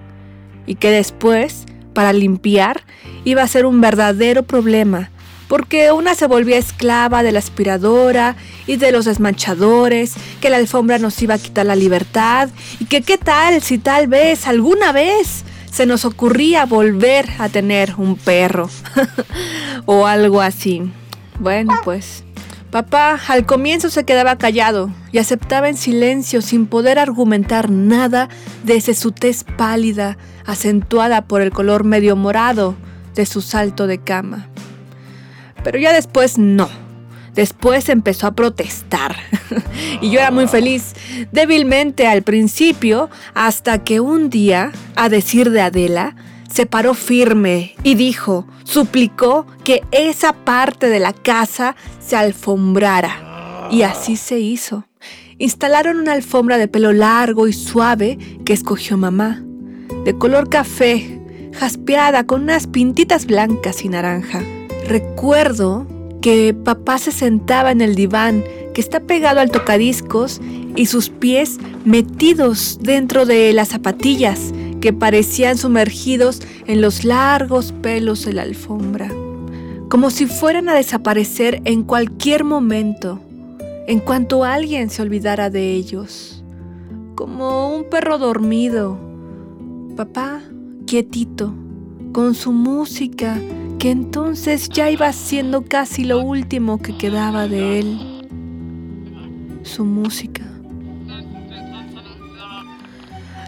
y 0.66 0.76
que 0.76 0.92
después, 0.92 1.66
para 1.94 2.14
limpiar, 2.14 2.84
iba 3.24 3.42
a 3.42 3.48
ser 3.48 3.66
un 3.66 3.82
verdadero 3.82 4.44
problema, 4.44 5.10
porque 5.48 5.92
una 5.92 6.14
se 6.14 6.28
volvía 6.28 6.58
esclava 6.58 7.24
de 7.24 7.32
la 7.32 7.40
aspiradora 7.40 8.36
y 8.68 8.76
de 8.76 8.92
los 8.92 9.06
desmanchadores, 9.06 10.16
que 10.42 10.50
la 10.50 10.58
alfombra 10.58 11.00
nos 11.00 11.22
iba 11.22 11.36
a 11.36 11.40
quitar 11.40 11.66
la 11.66 11.76
libertad 11.76 12.50
y 12.80 12.86
que 12.86 13.02
qué 13.02 13.18
tal 13.18 13.62
si 13.62 13.78
tal 13.78 14.08
vez, 14.08 14.46
alguna 14.46 14.92
vez, 14.92 15.46
se 15.72 15.86
nos 15.86 16.06
ocurría 16.06 16.66
volver 16.66 17.30
a 17.40 17.50
tener 17.50 17.96
un 17.98 18.16
perro 18.16 18.70
o 19.86 20.06
algo 20.06 20.42
así. 20.42 20.92
Bueno, 21.40 21.74
pues 21.84 22.24
Papá 22.72 23.18
al 23.30 23.46
comienzo 23.46 23.90
se 23.90 24.04
quedaba 24.04 24.38
callado 24.38 24.92
y 25.14 25.20
aceptaba 25.20 25.70
en 25.70 25.78
silencio 25.78 26.42
sin 26.42 26.68
poder 26.68 27.00
argumentar 27.00 27.70
nada 27.70 28.28
desde 28.66 28.94
su 28.94 29.14
tez 29.14 29.46
pálida, 29.46 30.18
acentuada 30.46 31.26
por 31.28 31.42
el 31.42 31.52
color 31.52 31.86
medio 31.86 32.18
morado 32.18 32.76
de 33.16 33.26
su 33.26 33.42
salto 33.42 33.88
de 33.88 34.00
cama. 34.00 34.50
Pero 35.64 35.80
ya 35.80 35.94
después 35.94 36.38
no. 36.38 36.70
Después 37.34 37.88
empezó 37.88 38.28
a 38.28 38.32
protestar. 38.32 39.16
y 40.02 40.10
yo 40.10 40.20
era 40.20 40.32
muy 40.32 40.48
feliz, 40.48 40.94
débilmente 41.32 42.06
al 42.06 42.24
principio, 42.24 43.10
hasta 43.34 43.84
que 43.84 44.02
un 44.02 44.30
día, 44.30 44.72
a 44.96 45.08
decir 45.08 45.52
de 45.52 45.62
Adela, 45.62 46.16
se 46.50 46.66
paró 46.66 46.94
firme 46.94 47.76
y 47.84 47.96
dijo, 47.96 48.48
suplicó 48.64 49.46
que 49.64 49.84
esa 49.92 50.34
parte 50.34 50.90
de 50.90 51.00
la 51.00 51.14
casa 51.14 51.76
se 52.00 52.16
alfombrara. 52.16 53.68
Y 53.72 53.82
así 53.82 54.16
se 54.16 54.40
hizo. 54.40 54.86
Instalaron 55.40 56.00
una 56.00 56.14
alfombra 56.14 56.58
de 56.58 56.68
pelo 56.68 56.94
largo 56.94 57.48
y 57.48 57.54
suave 57.54 58.18
que 58.46 58.54
escogió 58.54 58.98
mamá, 58.98 59.44
de 60.04 60.18
color 60.18 60.50
café, 60.50 61.22
jaspeada 61.54 62.26
con 62.26 62.44
unas 62.44 62.66
pintitas 62.68 63.26
blancas 63.26 63.84
y 63.84 63.90
naranja. 63.90 64.44
Recuerdo 64.88 65.86
que 66.22 66.54
papá 66.54 66.98
se 66.98 67.12
sentaba 67.12 67.72
en 67.72 67.82
el 67.82 67.96
diván 67.96 68.44
que 68.74 68.82
está 68.82 69.00
pegado 69.00 69.40
al 69.40 69.52
tocadiscos 69.52 70.42
y 70.76 70.86
sus 70.86 71.10
pies 71.10 71.58
metidos 71.86 72.80
dentro 72.82 73.26
de 73.26 73.54
las 73.54 73.70
zapatillas 73.70 74.54
que 74.82 74.94
parecían 74.94 75.58
sumergidos 75.58 76.42
en 76.66 76.82
los 76.82 77.04
largos 77.04 77.72
pelos 77.82 78.26
de 78.26 78.34
la 78.34 78.44
alfombra. 78.44 79.12
como 79.90 80.10
si 80.10 80.26
fueran 80.26 80.68
a 80.68 80.74
desaparecer 80.74 81.62
en 81.64 81.84
cualquier 81.84 82.44
momento, 82.44 83.22
en 83.88 84.02
cuanto 84.02 84.44
alguien 84.44 84.90
se 84.90 85.02
olvidara 85.02 85.50
de 85.50 85.72
ellos, 85.72 86.44
como 87.16 87.74
un 87.74 87.86
perro 87.86 88.18
dormido. 88.18 89.00
Papá, 89.96 90.42
quietito, 90.86 91.54
con 92.12 92.36
su 92.36 92.52
música, 92.52 93.40
que 93.80 93.92
entonces 93.92 94.68
ya 94.70 94.92
iba 94.92 95.12
siendo 95.14 95.64
casi 95.64 96.04
lo 96.04 96.20
último 96.20 96.80
que 96.80 96.98
quedaba 96.98 97.48
de 97.48 97.80
él. 97.80 98.28
Su 99.64 99.86
música. 99.86 100.47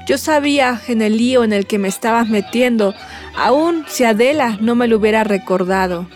Yo 0.09 0.17
sabía 0.17 0.81
en 0.87 1.03
el 1.03 1.17
lío 1.17 1.43
en 1.43 1.53
el 1.53 1.67
que 1.67 1.77
me 1.77 1.87
estabas 1.87 2.27
metiendo, 2.27 2.95
aun 3.35 3.85
si 3.87 4.05
Adela 4.05 4.57
no 4.59 4.73
me 4.73 4.87
lo 4.87 4.97
hubiera 4.97 5.23
recordado. 5.23 6.07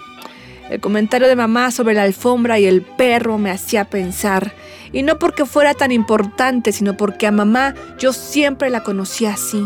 El 0.71 0.79
comentario 0.79 1.27
de 1.27 1.35
mamá 1.35 1.69
sobre 1.69 1.93
la 1.93 2.01
alfombra 2.01 2.57
y 2.57 2.65
el 2.65 2.81
perro 2.81 3.37
me 3.37 3.51
hacía 3.51 3.85
pensar, 3.85 4.51
y 4.91 5.03
no 5.03 5.19
porque 5.19 5.45
fuera 5.45 5.75
tan 5.75 5.91
importante, 5.91 6.71
sino 6.71 6.97
porque 6.97 7.27
a 7.27 7.31
mamá 7.31 7.75
yo 7.99 8.13
siempre 8.13 8.71
la 8.71 8.81
conocía 8.81 9.33
así, 9.33 9.63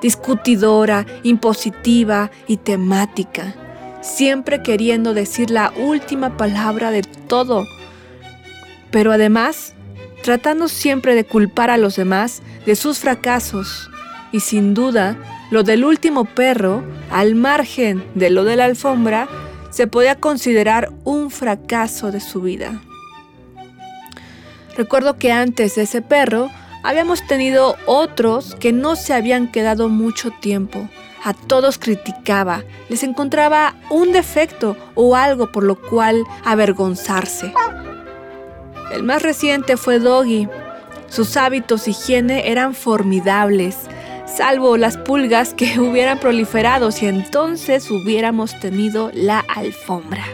discutidora, 0.00 1.04
impositiva 1.24 2.30
y 2.46 2.58
temática, 2.58 3.56
siempre 4.02 4.62
queriendo 4.62 5.14
decir 5.14 5.50
la 5.50 5.72
última 5.76 6.36
palabra 6.36 6.92
de 6.92 7.02
todo, 7.02 7.64
pero 8.92 9.10
además 9.10 9.74
tratando 10.24 10.68
siempre 10.68 11.14
de 11.14 11.26
culpar 11.26 11.68
a 11.68 11.76
los 11.76 11.96
demás 11.96 12.40
de 12.64 12.76
sus 12.76 12.98
fracasos. 12.98 13.90
Y 14.32 14.40
sin 14.40 14.72
duda, 14.72 15.18
lo 15.50 15.64
del 15.64 15.84
último 15.84 16.24
perro, 16.24 16.82
al 17.10 17.34
margen 17.34 18.02
de 18.14 18.30
lo 18.30 18.44
de 18.44 18.56
la 18.56 18.64
alfombra, 18.64 19.28
se 19.68 19.86
podía 19.86 20.14
considerar 20.14 20.90
un 21.04 21.30
fracaso 21.30 22.10
de 22.10 22.20
su 22.20 22.40
vida. 22.40 22.80
Recuerdo 24.78 25.18
que 25.18 25.30
antes 25.30 25.74
de 25.74 25.82
ese 25.82 26.00
perro 26.00 26.48
habíamos 26.82 27.26
tenido 27.26 27.76
otros 27.84 28.54
que 28.54 28.72
no 28.72 28.96
se 28.96 29.12
habían 29.12 29.52
quedado 29.52 29.90
mucho 29.90 30.30
tiempo. 30.30 30.88
A 31.22 31.34
todos 31.34 31.76
criticaba, 31.76 32.64
les 32.88 33.02
encontraba 33.02 33.74
un 33.90 34.12
defecto 34.12 34.74
o 34.94 35.16
algo 35.16 35.52
por 35.52 35.64
lo 35.64 35.78
cual 35.78 36.24
avergonzarse. 36.44 37.52
El 38.92 39.02
más 39.02 39.22
reciente 39.22 39.76
fue 39.76 39.98
Doggy. 39.98 40.48
Sus 41.08 41.36
hábitos 41.36 41.88
higiene 41.88 42.50
eran 42.50 42.74
formidables, 42.74 43.76
salvo 44.26 44.76
las 44.76 44.96
pulgas 44.96 45.54
que 45.54 45.78
hubieran 45.80 46.18
proliferado 46.18 46.90
si 46.90 47.06
entonces 47.06 47.90
hubiéramos 47.90 48.58
tenido 48.60 49.10
la 49.14 49.44
alfombra. 49.54 50.24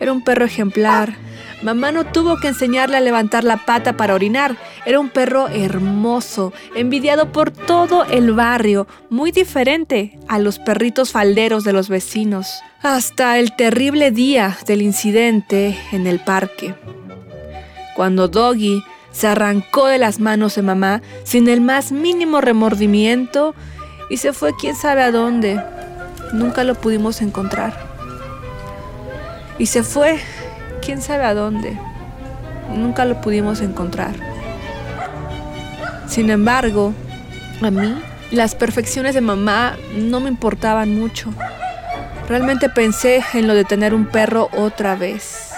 Era 0.00 0.12
un 0.12 0.24
perro 0.24 0.44
ejemplar. 0.44 1.14
Mamá 1.62 1.92
no 1.92 2.04
tuvo 2.04 2.38
que 2.38 2.48
enseñarle 2.48 2.96
a 2.96 3.00
levantar 3.00 3.44
la 3.44 3.58
pata 3.58 3.96
para 3.96 4.14
orinar. 4.14 4.56
Era 4.84 4.98
un 4.98 5.10
perro 5.10 5.46
hermoso, 5.46 6.52
envidiado 6.74 7.30
por 7.30 7.52
todo 7.52 8.04
el 8.06 8.32
barrio, 8.32 8.88
muy 9.10 9.30
diferente 9.30 10.18
a 10.26 10.40
los 10.40 10.58
perritos 10.58 11.12
falderos 11.12 11.62
de 11.62 11.72
los 11.72 11.88
vecinos. 11.88 12.60
Hasta 12.82 13.38
el 13.38 13.54
terrible 13.54 14.10
día 14.10 14.58
del 14.66 14.82
incidente 14.82 15.78
en 15.92 16.08
el 16.08 16.18
parque 16.18 16.74
cuando 17.94 18.28
Doggy 18.28 18.82
se 19.12 19.28
arrancó 19.28 19.86
de 19.86 19.98
las 19.98 20.20
manos 20.20 20.54
de 20.54 20.62
mamá 20.62 21.02
sin 21.24 21.48
el 21.48 21.60
más 21.60 21.92
mínimo 21.92 22.40
remordimiento 22.40 23.54
y 24.10 24.16
se 24.16 24.32
fue 24.32 24.54
quién 24.58 24.74
sabe 24.74 25.02
a 25.02 25.12
dónde. 25.12 25.62
Nunca 26.32 26.64
lo 26.64 26.74
pudimos 26.74 27.20
encontrar. 27.20 27.74
Y 29.58 29.66
se 29.66 29.82
fue 29.82 30.18
quién 30.84 31.02
sabe 31.02 31.24
a 31.24 31.34
dónde. 31.34 31.78
Nunca 32.74 33.04
lo 33.04 33.20
pudimos 33.20 33.60
encontrar. 33.60 34.14
Sin 36.06 36.30
embargo, 36.30 36.94
a 37.62 37.70
mí 37.70 38.02
las 38.30 38.54
perfecciones 38.54 39.14
de 39.14 39.20
mamá 39.20 39.76
no 39.94 40.20
me 40.20 40.28
importaban 40.28 40.98
mucho. 40.98 41.30
Realmente 42.28 42.70
pensé 42.70 43.22
en 43.34 43.46
lo 43.46 43.54
de 43.54 43.64
tener 43.64 43.92
un 43.94 44.06
perro 44.06 44.48
otra 44.56 44.94
vez 44.94 45.52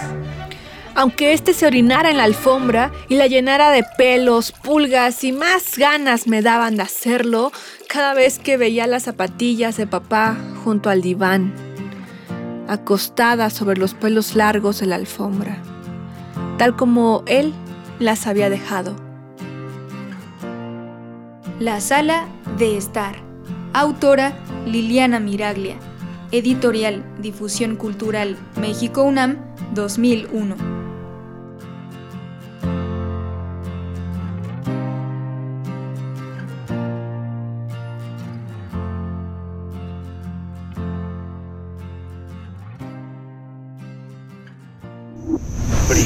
aunque 0.95 1.33
éste 1.33 1.53
se 1.53 1.67
orinara 1.67 2.09
en 2.09 2.17
la 2.17 2.23
alfombra 2.23 2.91
y 3.09 3.15
la 3.15 3.27
llenara 3.27 3.69
de 3.69 3.83
pelos, 3.97 4.53
pulgas 4.53 5.23
y 5.23 5.33
más 5.33 5.77
ganas 5.77 6.25
me 6.25 6.41
daban 6.41 6.77
de 6.77 6.83
hacerlo 6.83 7.51
cada 7.87 8.13
vez 8.13 8.39
que 8.39 8.57
veía 8.57 8.87
las 8.87 9.03
zapatillas 9.03 9.75
de 9.77 9.87
papá 9.87 10.37
junto 10.63 10.89
al 10.89 11.01
diván, 11.01 11.53
acostada 12.67 13.49
sobre 13.49 13.77
los 13.77 13.93
pelos 13.93 14.35
largos 14.35 14.79
de 14.79 14.85
la 14.87 14.95
alfombra, 14.95 15.61
tal 16.57 16.75
como 16.75 17.23
él 17.27 17.53
las 17.99 18.25
había 18.25 18.49
dejado. 18.49 18.95
La 21.59 21.79
sala 21.79 22.27
de 22.57 22.77
estar. 22.77 23.15
Autora 23.73 24.37
Liliana 24.65 25.19
Miraglia. 25.19 25.75
Editorial 26.31 27.03
Difusión 27.21 27.75
Cultural 27.75 28.37
México 28.59 29.03
UNAM 29.03 29.37
2001. 29.73 30.84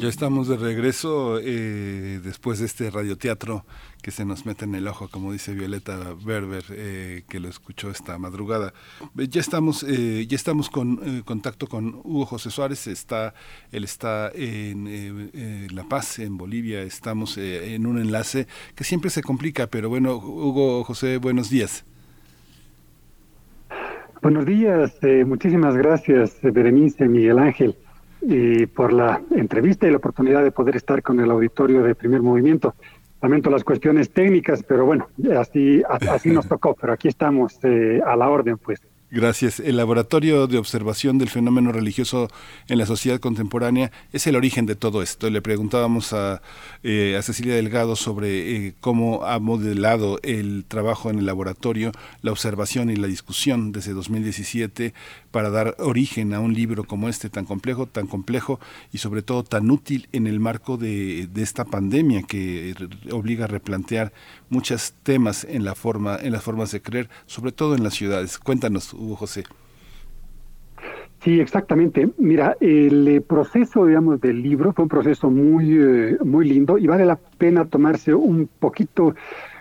Ya 0.00 0.08
estamos 0.08 0.48
de 0.48 0.56
regreso 0.56 1.38
eh, 1.42 2.20
después 2.24 2.58
de 2.58 2.64
este 2.64 2.90
radioteatro 2.90 3.66
que 4.02 4.10
se 4.10 4.24
nos 4.24 4.46
mete 4.46 4.64
en 4.64 4.74
el 4.74 4.88
ojo, 4.88 5.08
como 5.10 5.30
dice 5.30 5.52
Violeta 5.52 6.16
Berber, 6.24 6.64
eh, 6.70 7.24
que 7.28 7.38
lo 7.38 7.48
escuchó 7.50 7.90
esta 7.90 8.16
madrugada. 8.16 8.72
Eh, 9.18 9.28
ya 9.28 9.42
estamos, 9.42 9.82
ya 9.82 10.36
estamos 10.36 10.70
con 10.70 11.20
contacto 11.26 11.66
con 11.66 12.00
Hugo 12.02 12.24
José 12.24 12.48
Suárez. 12.50 12.86
Está, 12.86 13.34
él 13.72 13.84
está 13.84 14.30
en 14.34 15.68
La 15.74 15.84
Paz, 15.84 16.18
en 16.18 16.38
Bolivia. 16.38 16.80
Estamos 16.80 17.36
en 17.36 17.86
un 17.86 17.98
enlace 17.98 18.46
que 18.74 18.84
siempre 18.84 19.10
se 19.10 19.22
complica, 19.22 19.66
pero 19.66 19.90
bueno, 19.90 20.16
Hugo 20.16 20.82
José, 20.82 21.18
buenos 21.18 21.50
días. 21.50 21.84
Buenos 24.22 24.46
días, 24.46 24.98
muchísimas 25.26 25.76
gracias, 25.76 26.38
Berenice, 26.42 27.06
Miguel 27.06 27.38
Ángel 27.38 27.76
y 28.22 28.66
por 28.66 28.92
la 28.92 29.20
entrevista 29.30 29.86
y 29.86 29.90
la 29.90 29.96
oportunidad 29.96 30.42
de 30.42 30.50
poder 30.50 30.76
estar 30.76 31.02
con 31.02 31.20
el 31.20 31.30
auditorio 31.30 31.82
de 31.82 31.94
primer 31.94 32.22
movimiento. 32.22 32.74
Lamento 33.22 33.50
las 33.50 33.64
cuestiones 33.64 34.10
técnicas, 34.10 34.62
pero 34.62 34.86
bueno, 34.86 35.08
así, 35.38 35.82
así 35.88 36.30
nos 36.30 36.48
tocó, 36.48 36.74
pero 36.74 36.92
aquí 36.92 37.08
estamos 37.08 37.58
eh, 37.62 38.00
a 38.04 38.16
la 38.16 38.28
orden, 38.28 38.56
pues. 38.56 38.80
Gracias. 39.12 39.58
El 39.58 39.76
Laboratorio 39.76 40.46
de 40.46 40.56
Observación 40.56 41.18
del 41.18 41.30
Fenómeno 41.30 41.72
Religioso 41.72 42.28
en 42.68 42.78
la 42.78 42.86
Sociedad 42.86 43.18
Contemporánea 43.18 43.90
es 44.12 44.28
el 44.28 44.36
origen 44.36 44.66
de 44.66 44.76
todo 44.76 45.02
esto. 45.02 45.28
Le 45.30 45.42
preguntábamos 45.42 46.12
a, 46.12 46.42
eh, 46.84 47.16
a 47.18 47.22
Cecilia 47.22 47.56
Delgado 47.56 47.96
sobre 47.96 48.68
eh, 48.68 48.74
cómo 48.80 49.24
ha 49.24 49.40
modelado 49.40 50.20
el 50.22 50.64
trabajo 50.64 51.10
en 51.10 51.18
el 51.18 51.26
laboratorio, 51.26 51.90
la 52.22 52.30
observación 52.30 52.88
y 52.88 52.94
la 52.94 53.08
discusión 53.08 53.72
desde 53.72 53.94
2017 53.94 54.94
para 55.30 55.50
dar 55.50 55.76
origen 55.78 56.34
a 56.34 56.40
un 56.40 56.54
libro 56.54 56.84
como 56.84 57.08
este 57.08 57.30
tan 57.30 57.44
complejo, 57.44 57.86
tan 57.86 58.06
complejo 58.06 58.60
y 58.92 58.98
sobre 58.98 59.22
todo 59.22 59.44
tan 59.44 59.70
útil 59.70 60.08
en 60.12 60.26
el 60.26 60.40
marco 60.40 60.76
de, 60.76 61.28
de 61.32 61.42
esta 61.42 61.64
pandemia 61.64 62.22
que 62.22 62.74
obliga 63.12 63.44
a 63.44 63.48
replantear 63.48 64.12
muchos 64.48 64.94
temas 65.02 65.44
en 65.44 65.64
la 65.64 65.74
forma, 65.74 66.16
en 66.20 66.32
las 66.32 66.42
formas 66.42 66.72
de 66.72 66.82
creer, 66.82 67.08
sobre 67.26 67.52
todo 67.52 67.74
en 67.74 67.84
las 67.84 67.94
ciudades. 67.94 68.38
Cuéntanos, 68.38 68.92
Hugo 68.92 69.16
José. 69.16 69.44
Sí, 71.22 71.38
exactamente. 71.38 72.08
Mira, 72.16 72.56
el 72.60 73.06
eh, 73.06 73.20
proceso, 73.20 73.84
digamos, 73.84 74.20
del 74.22 74.42
libro 74.42 74.72
fue 74.72 74.84
un 74.84 74.88
proceso 74.88 75.30
muy, 75.30 75.76
eh, 75.78 76.16
muy 76.24 76.48
lindo 76.48 76.78
y 76.78 76.86
vale 76.86 77.04
la 77.04 77.16
pena 77.16 77.66
tomarse 77.66 78.14
un 78.14 78.48
poquito, 78.58 79.14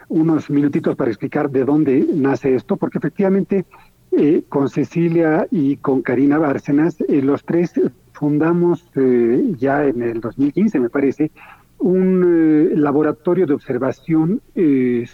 unos 0.08 0.50
minutitos 0.50 0.96
para 0.96 1.12
explicar 1.12 1.50
de 1.50 1.66
dónde 1.66 2.06
nace 2.14 2.56
esto, 2.56 2.78
porque 2.78 2.98
efectivamente 2.98 3.66
eh, 4.12 4.44
con 4.50 4.70
Cecilia 4.70 5.48
y 5.52 5.78
con 5.78 6.02
Karina 6.02 6.38
Bárcenas, 6.38 6.98
los 7.08 7.44
tres 7.44 7.74
fundamos 8.12 8.84
ya 9.58 9.86
en 9.86 10.02
el 10.02 10.20
2015, 10.20 10.80
me 10.80 10.90
parece, 10.90 11.32
un 11.80 12.72
eh, 12.72 12.76
laboratorio 12.76 13.46
de 13.46 13.54
observación 13.54 14.42
eh, 14.56 15.06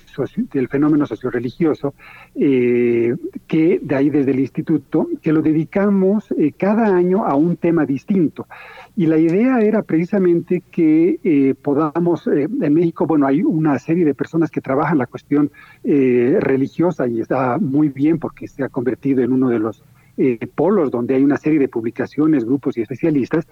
del 0.51 0.67
fenómeno 0.67 1.05
socioreligioso 1.05 1.93
eh, 2.35 3.15
que 3.47 3.79
de 3.81 3.95
ahí 3.95 4.09
desde 4.09 4.31
el 4.31 4.39
instituto, 4.39 5.07
que 5.21 5.31
lo 5.31 5.41
dedicamos 5.41 6.31
eh, 6.31 6.53
cada 6.57 6.95
año 6.95 7.25
a 7.25 7.35
un 7.35 7.57
tema 7.57 7.85
distinto. 7.85 8.47
Y 8.95 9.05
la 9.05 9.17
idea 9.17 9.61
era 9.61 9.83
precisamente 9.83 10.63
que 10.71 11.55
podamos, 11.61 12.27
en 12.27 12.73
México, 12.73 13.05
bueno, 13.05 13.27
hay 13.27 13.43
una 13.43 13.77
serie 13.77 14.05
de 14.05 14.13
personas 14.13 14.49
que 14.49 14.61
trabajan 14.61 14.97
la 14.97 15.05
cuestión 15.05 15.51
religiosa 15.83 17.05
y 17.05 17.19
está 17.19 17.57
muy 17.57 17.89
bien 17.89 18.19
porque 18.19 18.47
se 18.47 18.63
ha 18.63 18.69
convertido 18.69 19.21
en 19.21 19.33
uno 19.33 19.49
de 19.49 19.59
los 19.59 19.83
polos 20.55 20.91
donde 20.91 21.15
hay 21.15 21.25
una 21.25 21.35
serie 21.35 21.59
de 21.59 21.67
publicaciones, 21.67 22.45
grupos 22.45 22.77
y 22.77 22.83
especialistas. 22.83 23.47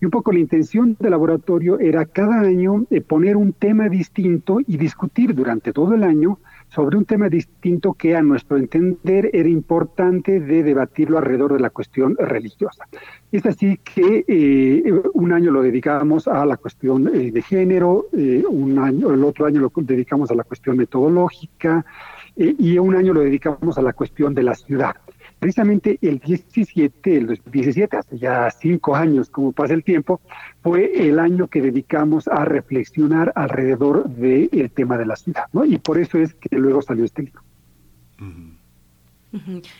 Y 0.00 0.04
un 0.04 0.10
poco 0.10 0.32
la 0.32 0.38
intención 0.38 0.96
del 1.00 1.10
laboratorio 1.10 1.78
era 1.78 2.04
cada 2.06 2.40
año 2.40 2.86
poner 3.06 3.36
un 3.36 3.52
tema 3.52 3.88
distinto 3.88 4.60
y 4.66 4.76
discutir 4.76 5.34
durante 5.34 5.72
todo 5.72 5.94
el 5.94 6.04
año 6.04 6.38
sobre 6.68 6.96
un 6.96 7.04
tema 7.04 7.28
distinto 7.28 7.94
que 7.94 8.14
a 8.14 8.22
nuestro 8.22 8.56
entender 8.56 9.30
era 9.32 9.48
importante 9.48 10.40
de 10.40 10.62
debatirlo 10.62 11.18
alrededor 11.18 11.54
de 11.54 11.60
la 11.60 11.70
cuestión 11.70 12.16
religiosa. 12.18 12.84
Es 13.32 13.46
así 13.46 13.78
que 13.78 14.24
eh, 14.26 14.92
un 15.14 15.32
año 15.32 15.50
lo 15.50 15.62
dedicamos 15.62 16.28
a 16.28 16.44
la 16.44 16.56
cuestión 16.56 17.08
eh, 17.08 17.30
de 17.30 17.42
género, 17.42 18.06
eh, 18.12 18.44
un 18.48 18.78
año, 18.78 19.10
el 19.10 19.24
otro 19.24 19.46
año 19.46 19.60
lo 19.60 19.70
dedicamos 19.74 20.30
a 20.30 20.34
la 20.34 20.44
cuestión 20.44 20.76
metodológica 20.76 21.84
y 22.36 22.78
un 22.78 22.94
año 22.94 23.12
lo 23.14 23.20
dedicamos 23.20 23.78
a 23.78 23.82
la 23.82 23.92
cuestión 23.92 24.32
de 24.32 24.44
la 24.44 24.54
ciudad 24.54 24.94
precisamente 25.38 25.98
el 26.02 26.18
17, 26.18 27.16
el 27.16 27.40
17, 27.44 27.96
hace 27.96 28.18
ya 28.18 28.50
cinco 28.50 28.94
años, 28.96 29.30
como 29.30 29.52
pasa 29.52 29.74
el 29.74 29.84
tiempo, 29.84 30.20
fue 30.62 31.08
el 31.08 31.18
año 31.18 31.48
que 31.48 31.62
dedicamos 31.62 32.28
a 32.28 32.44
reflexionar 32.44 33.32
alrededor 33.34 34.08
del 34.08 34.70
tema 34.70 34.98
de 34.98 35.06
la 35.06 35.16
ciudad, 35.16 35.44
¿no? 35.52 35.64
Y 35.64 35.78
por 35.78 35.98
eso 35.98 36.18
es 36.18 36.34
que 36.34 36.56
luego 36.56 36.82
salió 36.82 37.04
este 37.04 37.22
libro. 37.22 37.42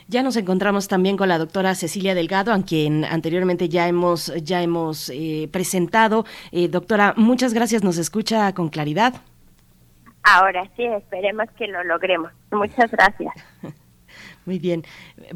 Ya 0.08 0.22
nos 0.22 0.36
encontramos 0.36 0.88
también 0.88 1.16
con 1.16 1.28
la 1.28 1.38
doctora 1.38 1.74
Cecilia 1.74 2.14
Delgado, 2.14 2.52
a 2.52 2.62
quien 2.62 3.04
anteriormente 3.04 3.68
ya 3.68 3.88
hemos, 3.88 4.32
ya 4.42 4.62
hemos 4.62 5.10
eh, 5.10 5.48
presentado. 5.50 6.26
Eh, 6.52 6.68
doctora, 6.68 7.14
muchas 7.16 7.54
gracias, 7.54 7.82
nos 7.82 7.96
escucha 7.96 8.52
con 8.52 8.68
claridad. 8.68 9.14
Ahora 10.22 10.68
sí, 10.76 10.84
esperemos 10.84 11.46
que 11.56 11.66
lo 11.66 11.82
logremos. 11.84 12.30
Muchas 12.52 12.90
gracias. 12.90 13.32
Muy 14.48 14.58
bien. 14.58 14.82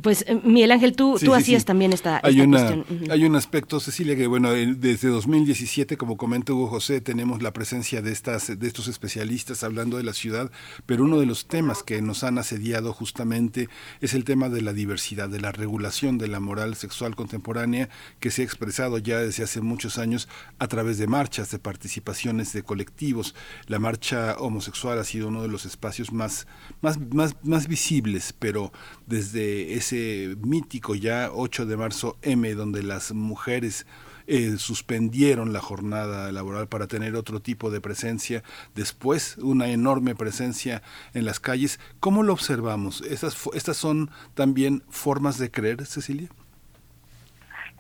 Pues 0.01 0.25
eh, 0.27 0.40
Miguel 0.42 0.72
Ángel, 0.72 0.96
tú, 0.96 1.18
tú 1.22 1.35
hacías 1.35 1.66
también 1.66 1.92
esta, 1.92 2.18
hay 2.22 2.48
cuestión. 2.48 2.87
Hay 3.11 3.27
un 3.27 3.37
aspecto, 3.37 3.79
Cecilia, 3.79 4.16
que 4.16 4.27
bueno, 4.27 4.53
desde 4.53 5.09
2017, 5.09 5.98
como 5.98 6.16
comenta 6.16 6.55
Hugo 6.55 6.68
José, 6.68 7.03
tenemos 7.03 7.42
la 7.42 7.53
presencia 7.53 8.01
de, 8.01 8.11
estas, 8.11 8.59
de 8.59 8.66
estos 8.66 8.88
especialistas 8.88 9.64
hablando 9.64 9.98
de 9.98 10.03
la 10.05 10.14
ciudad, 10.14 10.51
pero 10.87 11.05
uno 11.05 11.20
de 11.20 11.27
los 11.27 11.46
temas 11.46 11.83
que 11.83 12.01
nos 12.01 12.25
han 12.25 12.38
asediado 12.38 12.94
justamente 12.94 13.68
es 14.01 14.14
el 14.14 14.25
tema 14.25 14.48
de 14.48 14.62
la 14.62 14.72
diversidad, 14.72 15.29
de 15.29 15.40
la 15.42 15.53
regulación 15.53 16.16
de 16.16 16.29
la 16.29 16.40
moral 16.40 16.75
sexual 16.75 17.14
contemporánea 17.14 17.90
que 18.18 18.31
se 18.31 18.40
ha 18.40 18.44
expresado 18.46 18.96
ya 18.96 19.18
desde 19.18 19.44
hace 19.44 19.61
muchos 19.61 19.98
años 19.98 20.27
a 20.59 20.68
través 20.68 20.96
de 20.96 21.07
marchas, 21.07 21.51
de 21.51 21.59
participaciones 21.59 22.55
de 22.55 22.62
colectivos. 22.62 23.35
La 23.66 23.79
marcha 23.79 24.37
homosexual 24.38 24.98
ha 24.98 25.05
sido 25.05 25.29
uno 25.29 25.42
de 25.42 25.48
los 25.48 25.66
espacios 25.66 26.12
más, 26.12 26.46
más, 26.81 26.98
más, 27.12 27.37
más 27.42 27.68
visibles, 27.68 28.33
pero 28.38 28.72
desde 29.06 29.74
ese 29.74 30.36
mítico 30.40 30.94
ya 30.94 31.30
8 31.32 31.66
de 31.66 31.76
marzo 31.76 32.16
M, 32.22 32.54
donde 32.54 32.82
las 32.82 33.12
mujeres 33.12 33.86
eh, 34.26 34.56
suspendieron 34.56 35.52
la 35.52 35.60
jornada 35.60 36.30
laboral 36.30 36.68
para 36.68 36.86
tener 36.86 37.16
otro 37.16 37.40
tipo 37.40 37.70
de 37.70 37.80
presencia, 37.80 38.42
después 38.74 39.36
una 39.38 39.68
enorme 39.68 40.14
presencia 40.14 40.82
en 41.14 41.24
las 41.24 41.40
calles. 41.40 41.80
¿Cómo 42.00 42.22
lo 42.22 42.32
observamos? 42.32 43.02
¿Estas, 43.02 43.36
estas 43.54 43.76
son 43.76 44.10
también 44.34 44.82
formas 44.88 45.38
de 45.38 45.50
creer, 45.50 45.84
Cecilia? 45.86 46.28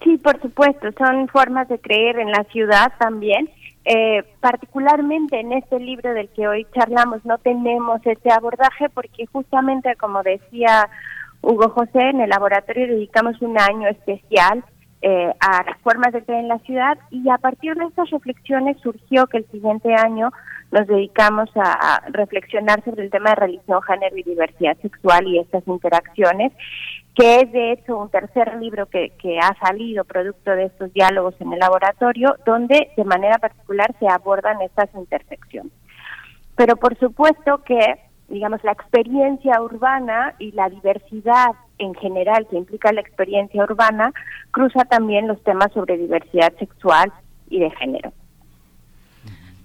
Sí, 0.02 0.18
por 0.18 0.40
supuesto, 0.40 0.88
son 0.98 1.28
formas 1.28 1.68
de 1.68 1.78
creer 1.78 2.18
en 2.18 2.30
la 2.30 2.44
ciudad 2.50 2.92
también. 2.98 3.48
Eh, 3.84 4.22
particularmente 4.40 5.40
en 5.40 5.52
este 5.52 5.80
libro 5.80 6.14
del 6.14 6.28
que 6.28 6.46
hoy 6.46 6.66
charlamos 6.72 7.24
no 7.24 7.38
tenemos 7.38 8.00
ese 8.04 8.30
abordaje 8.30 8.88
porque 8.90 9.26
justamente 9.26 9.96
como 9.96 10.22
decía 10.22 10.88
Hugo 11.40 11.68
José, 11.70 12.10
en 12.10 12.20
el 12.20 12.30
laboratorio 12.30 12.86
dedicamos 12.86 13.42
un 13.42 13.58
año 13.58 13.88
especial 13.88 14.64
eh, 15.04 15.34
a 15.40 15.64
las 15.64 15.78
formas 15.80 16.12
de 16.12 16.22
creer 16.22 16.42
en 16.42 16.48
la 16.48 16.60
ciudad 16.60 16.96
y 17.10 17.28
a 17.28 17.38
partir 17.38 17.74
de 17.74 17.86
estas 17.86 18.08
reflexiones 18.10 18.76
surgió 18.80 19.26
que 19.26 19.38
el 19.38 19.46
siguiente 19.50 19.92
año 19.96 20.30
nos 20.70 20.86
dedicamos 20.86 21.50
a, 21.56 22.02
reflexionar 22.10 22.84
sobre 22.84 23.04
el 23.04 23.10
tema 23.10 23.30
de 23.30 23.36
religión, 23.36 23.82
género 23.82 24.16
y 24.16 24.22
diversidad 24.22 24.76
sexual 24.80 25.26
y 25.26 25.40
estas 25.40 25.66
interacciones, 25.66 26.52
que 27.14 27.40
es 27.40 27.52
de 27.52 27.72
hecho 27.72 27.98
un 27.98 28.10
tercer 28.10 28.56
libro 28.56 28.86
que, 28.86 29.10
que 29.18 29.38
ha 29.38 29.54
salido 29.58 30.04
producto 30.04 30.50
de 30.52 30.64
estos 30.64 30.92
diálogos 30.92 31.34
en 31.40 31.52
el 31.52 31.58
laboratorio, 31.58 32.36
donde 32.46 32.90
de 32.96 33.04
manera 33.04 33.38
particular 33.38 33.94
se 33.98 34.08
abordan 34.08 34.62
estas 34.62 34.88
intersecciones. 34.94 35.72
Pero 36.56 36.76
por 36.76 36.98
supuesto 36.98 37.62
que 37.64 37.98
digamos, 38.32 38.64
la 38.64 38.72
experiencia 38.72 39.60
urbana 39.60 40.34
y 40.38 40.52
la 40.52 40.70
diversidad 40.70 41.54
en 41.76 41.94
general 41.94 42.46
que 42.48 42.56
implica 42.56 42.90
la 42.92 43.02
experiencia 43.02 43.62
urbana 43.62 44.12
cruza 44.50 44.86
también 44.86 45.28
los 45.28 45.42
temas 45.44 45.70
sobre 45.74 45.98
diversidad 45.98 46.52
sexual 46.58 47.12
y 47.50 47.60
de 47.60 47.70
género. 47.72 48.12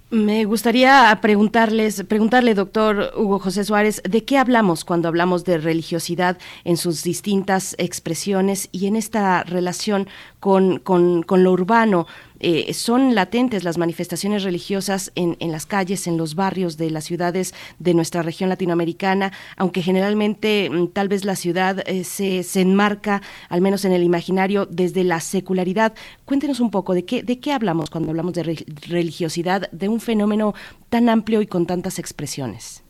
Me 0.10 0.46
gustaría 0.46 1.20
preguntarles, 1.22 2.02
preguntarle, 2.08 2.54
doctor 2.54 3.12
Hugo 3.18 3.40
José 3.40 3.66
Suárez, 3.66 4.02
¿de 4.10 4.24
qué 4.24 4.38
hablamos 4.38 4.86
cuando 4.86 5.10
hablamos 5.10 5.44
de 5.44 5.58
religiosidad 5.58 6.38
en 6.64 6.78
sus 6.78 7.04
distintas 7.04 7.76
expresiones 7.78 8.70
y 8.72 8.88
en 8.88 8.96
esta 8.96 9.44
relación 9.44 10.08
con, 10.40 10.80
con, 10.80 11.24
con 11.24 11.44
lo 11.44 11.52
urbano? 11.52 12.08
Eh, 12.40 12.74
son 12.74 13.16
latentes 13.16 13.64
las 13.64 13.78
manifestaciones 13.78 14.44
religiosas 14.44 15.12
en, 15.16 15.38
en, 15.40 15.52
las 15.52 15.66
calles, 15.66 16.08
en 16.08 16.18
los 16.18 16.36
barrios 16.36 16.78
de 16.78 16.92
las 16.92 17.06
ciudades 17.06 17.54
de 17.80 17.94
nuestra 17.94 18.22
región 18.22 18.50
latinoamericana, 18.50 19.32
aunque 19.56 19.82
generalmente 19.82 20.70
mm, 20.70 20.88
tal 20.90 21.08
vez 21.08 21.26
la 21.26 21.36
ciudad 21.36 21.84
eh, 21.88 22.04
se, 22.04 22.44
se, 22.44 22.62
enmarca, 22.62 23.22
al 23.50 23.62
menos 23.62 23.86
en 23.86 23.92
el 23.92 24.04
imaginario, 24.04 24.66
desde 24.66 25.04
la 25.04 25.20
secularidad. 25.20 25.94
Cuéntenos 26.26 26.60
un 26.60 26.72
poco 26.72 26.94
de 26.94 27.06
qué, 27.06 27.24
de 27.24 27.40
qué 27.40 27.54
hablamos 27.54 27.90
cuando 27.90 28.10
hablamos 28.10 28.34
de 28.34 28.66
religiosidad, 28.88 29.70
de 29.72 29.90
un 29.90 30.00
fenómeno 30.00 30.54
tan 30.90 31.10
amplio 31.10 31.42
y 31.42 31.48
con 31.48 31.66
tantas 31.66 32.00
expresiones. 32.00 32.84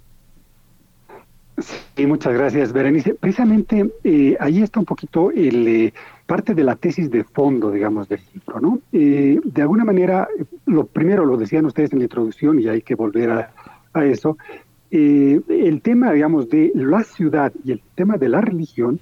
Sí, 1.60 2.06
muchas 2.06 2.34
gracias, 2.34 2.72
Berenice. 2.72 3.16
Precisamente 3.16 3.92
eh, 4.04 4.38
ahí 4.40 4.62
está 4.62 4.80
un 4.80 4.86
poquito 4.86 5.32
el, 5.32 5.68
eh, 5.68 5.94
parte 6.28 6.54
de 6.54 6.64
la 6.64 6.76
tesis 6.76 7.10
de 7.10 7.24
fondo, 7.24 7.72
digamos, 7.72 8.08
del 8.08 8.20
libro, 8.32 8.60
¿no? 8.60 8.80
Eh, 8.92 9.40
de 9.44 9.62
alguna 9.64 9.84
manera, 9.84 10.28
lo 10.68 10.86
primero 10.86 11.26
lo 11.26 11.36
decían 11.36 11.66
ustedes 11.66 11.92
en 11.94 12.00
la 12.00 12.06
introducción 12.06 12.60
y 12.60 12.68
hay 12.68 12.84
que 12.84 12.94
volver 12.94 13.32
a, 13.32 13.54
a 13.94 14.06
eso. 14.06 14.38
el 14.92 15.82
tema, 15.82 16.12
digamos, 16.14 16.48
de 16.50 16.72
la 16.76 17.04
ciudad 17.04 17.52
y 17.64 17.72
el 17.72 17.82
tema 17.96 18.18
de 18.18 18.30
la 18.30 18.42
religión 18.42 19.00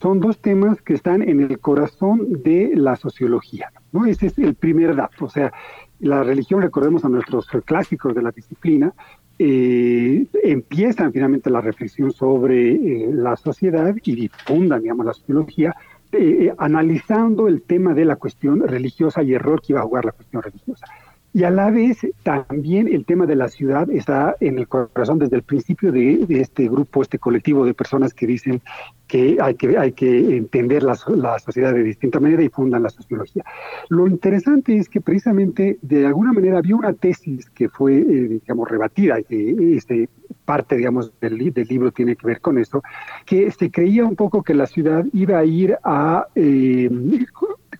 son 0.00 0.20
dos 0.20 0.38
temas 0.38 0.80
que 0.80 0.94
están 0.94 1.22
en 1.22 1.40
el 1.40 1.58
corazón 1.58 2.42
de 2.42 2.72
la 2.74 2.96
sociología, 2.96 3.70
¿no? 3.92 4.06
Ese 4.06 4.28
es 4.28 4.38
el 4.38 4.54
primer 4.54 4.96
dato. 4.96 5.26
O 5.26 5.28
sea, 5.28 5.52
la 6.00 6.22
religión, 6.22 6.62
recordemos 6.62 7.04
a 7.04 7.08
nuestros 7.08 7.46
clásicos 7.64 8.14
de 8.14 8.22
la 8.22 8.30
disciplina, 8.30 8.94
eh, 9.38 10.26
empiezan 10.42 11.12
finalmente 11.12 11.50
la 11.50 11.60
reflexión 11.60 12.12
sobre 12.12 12.72
eh, 12.72 13.08
la 13.12 13.36
sociedad 13.36 13.94
y 14.02 14.14
difundan, 14.14 14.82
digamos, 14.82 15.06
la 15.06 15.14
sociología, 15.14 15.74
eh, 16.10 16.52
analizando 16.58 17.48
el 17.48 17.62
tema 17.62 17.94
de 17.94 18.04
la 18.04 18.16
cuestión 18.16 18.66
religiosa 18.66 19.22
y 19.22 19.34
el 19.34 19.40
rol 19.40 19.60
que 19.60 19.74
iba 19.74 19.80
a 19.80 19.84
jugar 19.84 20.06
la 20.06 20.12
cuestión 20.12 20.42
religiosa. 20.42 20.86
Y 21.34 21.44
a 21.44 21.50
la 21.50 21.70
vez 21.70 21.98
también 22.22 22.88
el 22.88 23.04
tema 23.04 23.26
de 23.26 23.36
la 23.36 23.48
ciudad 23.48 23.90
está 23.90 24.34
en 24.40 24.58
el 24.58 24.66
corazón 24.66 25.18
desde 25.18 25.36
el 25.36 25.42
principio 25.42 25.92
de, 25.92 26.26
este 26.28 26.68
grupo, 26.68 27.02
este 27.02 27.18
colectivo 27.18 27.66
de 27.66 27.74
personas 27.74 28.14
que 28.14 28.26
dicen 28.26 28.62
que 29.06 29.36
hay 29.40 29.54
que, 29.54 29.76
hay 29.76 29.92
que 29.92 30.36
entender 30.36 30.82
la, 30.82 30.98
la, 31.16 31.38
sociedad 31.38 31.72
de 31.74 31.82
distinta 31.82 32.18
manera 32.18 32.42
y 32.42 32.48
fundan 32.48 32.82
la 32.82 32.90
sociología. 32.90 33.44
Lo 33.88 34.06
interesante 34.06 34.76
es 34.76 34.88
que 34.88 35.00
precisamente 35.00 35.78
de 35.82 36.06
alguna 36.06 36.32
manera 36.32 36.58
había 36.58 36.76
una 36.76 36.92
tesis 36.94 37.48
que 37.50 37.68
fue, 37.68 37.98
eh, 37.98 38.40
digamos, 38.40 38.68
rebatida, 38.68 39.22
que 39.22 39.76
este, 39.76 40.08
parte, 40.48 40.78
digamos, 40.78 41.12
del, 41.20 41.52
del, 41.52 41.68
libro 41.68 41.92
tiene 41.92 42.16
que 42.16 42.26
ver 42.26 42.40
con 42.40 42.56
eso, 42.56 42.82
que 43.26 43.50
se 43.50 43.70
creía 43.70 44.06
un 44.06 44.16
poco 44.16 44.42
que 44.42 44.54
la 44.54 44.66
ciudad 44.66 45.04
iba 45.12 45.36
a 45.38 45.44
ir 45.44 45.76
a... 45.84 46.26
Eh, 46.34 46.88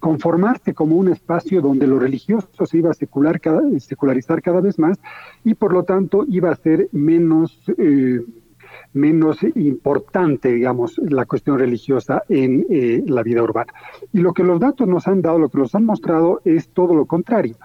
conformarse 0.01 0.75
como 0.75 0.95
un 0.95 1.09
espacio 1.09 1.61
donde 1.61 1.89
lo 1.89 1.99
religioso 1.99 2.67
se 2.67 2.79
iba 2.79 2.91
a 2.91 2.95
secularizar 2.95 4.43
cada 4.43 4.61
vez 4.61 4.79
más 4.79 4.97
y 5.43 5.55
por 5.55 5.73
lo 5.73 5.83
tanto 5.83 6.25
iba 6.29 6.53
a 6.53 6.57
ser 6.57 6.89
menos, 6.93 7.59
eh, 7.79 8.21
menos 8.93 9.39
importante, 9.57 10.53
digamos, 10.53 10.99
la 10.99 11.27
cuestión 11.27 11.59
religiosa 11.59 12.23
en 12.29 12.65
eh, 12.71 13.03
la 13.07 13.25
vida 13.25 13.43
urbana. 13.43 13.73
Y 14.13 14.21
lo 14.21 14.33
que 14.33 14.45
los 14.45 14.61
datos 14.61 14.87
nos 14.87 15.09
han 15.09 15.21
dado, 15.21 15.41
lo 15.41 15.49
que 15.49 15.59
nos 15.59 15.75
han 15.75 15.85
mostrado 15.85 16.41
es 16.45 16.69
todo 16.69 16.95
lo 16.95 17.07
contrario. 17.07 17.57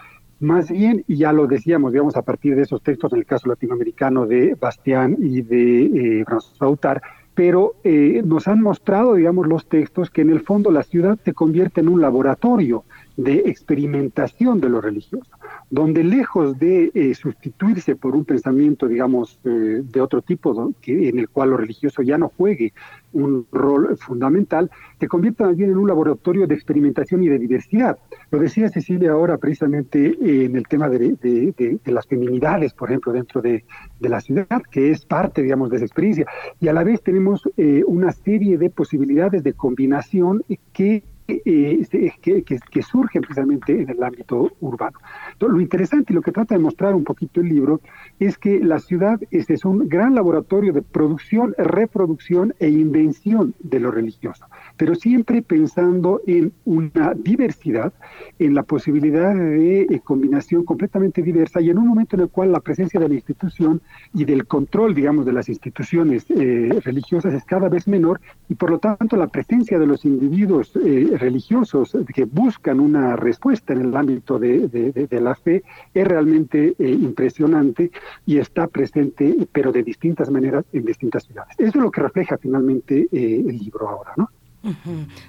Más 0.44 0.70
bien, 0.70 1.06
y 1.08 1.16
ya 1.16 1.32
lo 1.32 1.48
decíamos, 1.48 1.94
digamos, 1.94 2.18
a 2.18 2.22
partir 2.22 2.58
de 2.58 2.64
esos 2.64 2.82
textos, 2.82 3.14
en 3.14 3.20
el 3.20 3.26
caso 3.26 3.48
latinoamericano 3.48 4.26
de 4.26 4.56
Bastián 4.60 5.16
y 5.18 5.42
de 5.42 5.84
eh, 5.86 6.26
François 6.26 6.68
Autar, 6.68 7.02
pero 7.34 7.76
eh, 7.86 8.22
nos 8.26 8.50
han 8.50 8.62
mostrado, 8.62 9.14
digamos, 9.14 9.48
los 9.48 9.66
textos 9.68 10.10
que 10.10 10.20
en 10.20 10.32
el 10.32 10.42
fondo 10.42 10.70
la 10.70 10.84
ciudad 10.84 11.18
se 11.24 11.32
convierte 11.32 11.80
en 11.80 11.88
un 11.88 12.02
laboratorio 12.02 12.84
de 13.18 13.44
experimentación 13.46 14.60
de 14.60 14.70
lo 14.70 14.82
religioso, 14.82 15.30
donde 15.70 16.04
lejos 16.04 16.58
de 16.58 16.92
eh, 16.94 17.14
sustituirse 17.14 17.96
por 17.96 18.16
un 18.16 18.26
pensamiento, 18.26 18.88
digamos, 18.88 19.40
eh, 19.44 19.84
de 19.84 20.02
otro 20.02 20.22
tipo, 20.22 20.74
que, 20.82 21.10
en 21.10 21.20
el 21.20 21.30
cual 21.30 21.52
lo 21.52 21.58
religioso 21.58 22.02
ya 22.02 22.18
no 22.18 22.30
juegue 22.30 22.74
un 23.12 23.46
rol 23.52 23.96
fundamental, 23.98 24.72
se 25.00 25.08
convierte 25.08 25.44
también 25.44 25.70
en 25.70 25.78
un 25.78 25.88
laboratorio 25.88 26.48
de 26.48 26.56
experimentación 26.56 27.24
y 27.24 27.28
de 27.28 27.38
diversidad. 27.38 28.00
Lo 28.32 28.40
decía 28.40 28.70
Cecilia 28.70 29.12
ahora 29.12 29.38
precisamente 29.38 30.08
eh, 30.08 30.46
en 30.46 30.56
el 30.56 30.68
tema 30.68 30.90
de, 30.90 31.84
las 31.86 32.08
feminidades, 32.08 32.74
por 32.74 32.90
ejemplo, 32.90 33.14
dentro 33.14 33.42
de, 33.42 33.64
la 34.00 34.20
ciudad, 34.20 34.64
que 34.72 34.92
es 34.92 35.06
parte, 35.06 35.44
digamos, 35.44 35.70
de 35.70 35.78
esa 35.78 35.86
experiencia. 35.86 36.26
Y 36.60 36.68
a 36.68 36.74
la 36.74 36.84
vez 36.84 37.02
tenemos 37.02 37.48
una 37.88 38.12
serie 38.12 38.58
de 38.58 38.70
posibilidades 38.70 39.44
de 39.44 39.54
combinación 39.54 40.44
que 40.74 41.04
eh, 41.28 41.86
que, 42.22 42.82
surgen 42.82 43.22
precisamente 43.22 43.82
en 43.82 43.90
el 43.90 44.04
ámbito 44.04 44.52
urbano. 44.60 44.98
lo 45.40 45.62
interesante 45.62 46.12
y 46.12 46.16
lo 46.16 46.22
que 46.22 46.32
trata 46.32 46.56
de 46.56 46.60
mostrar 46.60 46.94
un 46.96 47.04
poquito 47.04 47.40
el 47.40 47.48
libro 47.48 47.80
es 48.20 48.38
que 48.38 48.60
la 48.60 48.80
ciudad 48.80 49.20
este 49.32 49.54
es 49.54 49.64
un 49.64 49.88
gran 49.88 50.16
laboratorio 50.16 50.74
de 50.74 50.82
producción, 50.82 51.56
reproducción 51.58 52.54
e 52.60 52.68
invención 52.70 53.54
de 53.60 53.80
lo 53.80 53.92
religioso, 53.92 54.46
pero 54.76 54.96
siempre 54.96 55.42
pensando 55.42 56.22
en 56.28 56.52
una 56.66 57.14
diversidad, 57.14 57.94
en 58.40 58.54
la 58.54 58.64
posibilidad 58.64 59.34
de 59.34 59.84
eh, 59.84 60.02
combinación 60.04 60.66
completamente 60.66 61.22
diversa 61.22 61.62
y 61.62 61.70
en 61.70 61.78
un 61.78 61.88
momento 61.88 62.18
en 62.18 62.24
el 62.24 62.30
cual 62.30 62.52
la 62.52 62.60
presencia 62.60 63.00
de 63.00 63.08
la 63.08 63.16
institución 63.16 63.82
y 64.14 64.26
del 64.26 64.46
control, 64.46 64.94
digamos, 64.94 65.26
de 65.26 65.34
las 65.34 65.48
instituciones 65.48 66.26
eh, 66.30 66.82
religiosas 66.84 67.34
es 67.34 67.46
cada 67.46 67.70
vez 67.70 67.88
menor 67.88 68.20
y 68.50 68.56
por 68.56 68.72
lo 68.72 68.80
tanto 68.80 69.16
la 69.16 69.28
presencia 69.28 69.80
de 69.80 69.88
los 69.88 70.04
individuos 70.04 70.74
religiosos 71.18 71.96
que 72.14 72.26
buscan 72.26 72.80
una 72.80 73.16
respuesta 73.16 73.74
en 73.74 73.82
el 73.82 73.96
ámbito 73.96 74.40
de, 74.40 75.08
la 75.12 75.36
fe 75.36 75.64
es 75.94 76.08
realmente 76.08 76.76
eh, 76.78 76.90
impresionante 76.90 77.92
y 78.26 78.38
está 78.38 78.68
presente, 78.68 79.36
pero 79.52 79.72
de 79.72 79.84
distintas 79.84 80.30
maneras 80.30 80.66
en 80.74 80.86
distintas 80.86 81.24
ciudades. 81.24 81.56
Eso 81.58 81.70
es 81.70 81.84
lo 81.84 81.92
que 81.92 82.02
refleja 82.02 82.38
finalmente 82.38 83.08
eh, 83.12 83.44
el 83.48 83.58
libro 83.58 83.90
ahora, 83.90 84.14
¿no? 84.18 84.30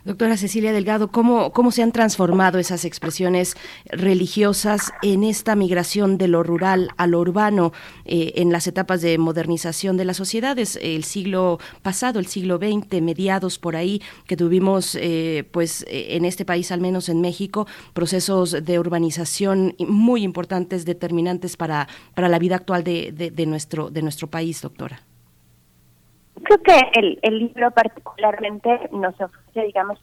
Doctora 0.05 0.37
Cecilia 0.37 0.72
Delgado, 0.72 1.09
¿cómo, 1.09 1.53
¿cómo 1.53 1.72
se 1.72 1.82
han 1.82 1.91
transformado 1.91 2.61
esas 2.61 2.85
expresiones 2.85 3.57
religiosas 3.87 4.93
en 5.03 5.24
esta 5.24 5.57
migración 5.57 6.18
de 6.18 6.28
lo 6.28 6.45
rural 6.45 6.91
a 6.99 7.09
lo 7.09 7.18
urbano 7.18 7.72
eh, 8.05 8.35
en 8.37 8.53
las 8.53 8.68
etapas 8.68 9.03
de 9.03 9.18
modernización 9.18 9.97
de 9.97 10.05
las 10.05 10.18
sociedades? 10.18 10.78
El 10.80 11.03
siglo 11.03 11.59
pasado, 11.82 12.20
el 12.20 12.26
siglo 12.26 12.59
XX, 12.59 13.03
mediados 13.03 13.59
por 13.59 13.74
ahí, 13.74 14.01
que 14.28 14.37
tuvimos 14.37 14.95
eh, 14.95 15.49
pues 15.51 15.82
eh, 15.89 16.16
en 16.16 16.24
este 16.24 16.45
país, 16.45 16.70
al 16.70 16.80
menos 16.80 17.09
en 17.09 17.20
México, 17.20 17.66
procesos 17.93 18.53
de 18.64 18.78
urbanización 18.78 19.74
muy 19.80 20.22
importantes, 20.22 20.85
determinantes 20.85 21.57
para, 21.57 21.89
para 22.14 22.28
la 22.28 22.39
vida 22.39 22.55
actual 22.55 22.85
de, 22.85 23.45
nuestro, 23.49 23.91
de 23.91 24.03
nuestro 24.03 24.28
país, 24.28 24.62
doctora. 24.62 25.03
Creo 26.45 26.63
que 26.63 27.01
el, 27.01 27.19
el 27.23 27.39
libro 27.39 27.71
particularmente 27.71 28.89
nos 28.93 29.19
ofrece, 29.19 29.67
digamos, 29.67 29.99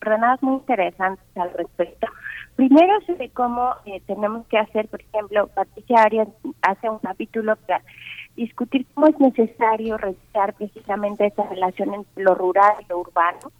coordenadas 0.00 0.42
muy 0.42 0.56
interesantes 0.56 1.24
al 1.34 1.52
respecto. 1.54 2.06
Primero 2.56 3.00
sobre 3.06 3.30
cómo 3.30 3.74
eh, 3.86 4.02
tenemos 4.06 4.46
que 4.48 4.58
hacer, 4.58 4.88
por 4.88 5.00
ejemplo, 5.00 5.48
Patricia 5.48 6.02
Arias 6.02 6.28
hace 6.60 6.90
un 6.90 6.98
capítulo 6.98 7.56
para 7.56 7.82
discutir 8.36 8.86
cómo 8.92 9.06
es 9.06 9.18
necesario 9.18 9.96
revisar 9.96 10.52
precisamente 10.54 11.26
esa 11.26 11.44
relación 11.44 11.94
entre 11.94 12.22
lo 12.22 12.34
rural 12.34 12.74
y 12.80 12.84
lo 12.90 12.98
urbano, 12.98 13.50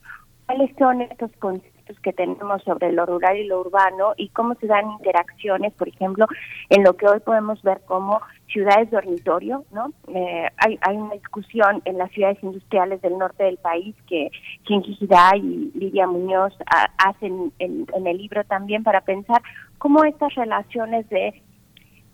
cuáles 0.46 0.70
son 0.76 1.00
estos 1.00 1.30
conceptos 1.38 1.71
que 2.00 2.12
tenemos 2.12 2.62
sobre 2.62 2.92
lo 2.92 3.06
rural 3.06 3.36
y 3.36 3.44
lo 3.44 3.60
urbano 3.60 4.14
y 4.16 4.28
cómo 4.30 4.54
se 4.56 4.66
dan 4.66 4.90
interacciones, 4.92 5.72
por 5.74 5.88
ejemplo, 5.88 6.26
en 6.68 6.82
lo 6.84 6.96
que 6.96 7.06
hoy 7.06 7.20
podemos 7.20 7.62
ver 7.62 7.80
como 7.86 8.20
ciudades 8.48 8.90
dormitorio, 8.90 9.64
¿no? 9.72 9.92
Eh, 10.08 10.48
hay, 10.58 10.78
hay 10.82 10.96
una 10.96 11.14
discusión 11.14 11.82
en 11.84 11.98
las 11.98 12.10
ciudades 12.12 12.42
industriales 12.42 13.00
del 13.02 13.18
norte 13.18 13.44
del 13.44 13.58
país 13.58 13.94
que 14.06 14.30
Kinki 14.64 14.98
y 15.02 15.72
Lidia 15.74 16.06
Muñoz 16.06 16.54
hacen 16.98 17.52
en, 17.58 17.86
en 17.94 18.06
el 18.06 18.18
libro 18.18 18.44
también 18.44 18.82
para 18.82 19.00
pensar 19.00 19.42
cómo 19.78 20.04
estas 20.04 20.34
relaciones 20.34 21.08
de 21.08 21.42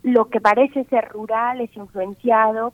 lo 0.03 0.29
que 0.29 0.39
parece 0.39 0.85
ser 0.85 1.09
rural 1.09 1.61
es 1.61 1.75
influenciado 1.75 2.73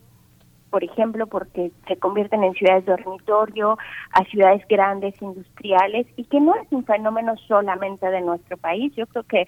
por 0.70 0.84
ejemplo, 0.84 1.28
porque 1.28 1.72
se 1.88 1.96
convierten 1.98 2.44
en 2.44 2.54
ciudades 2.54 2.86
dormitorio, 2.86 3.78
a 4.12 4.24
ciudades 4.26 4.62
grandes, 4.68 5.20
industriales, 5.22 6.08
y 6.16 6.26
que 6.26 6.40
no 6.40 6.56
es 6.56 6.68
un 6.72 6.86
fenómeno 6.86 7.36
solamente 7.48 8.10
de 8.10 8.22
nuestro 8.22 8.58
país. 8.58 8.94
Yo 8.96 9.08
creo 9.08 9.24
que 9.24 9.48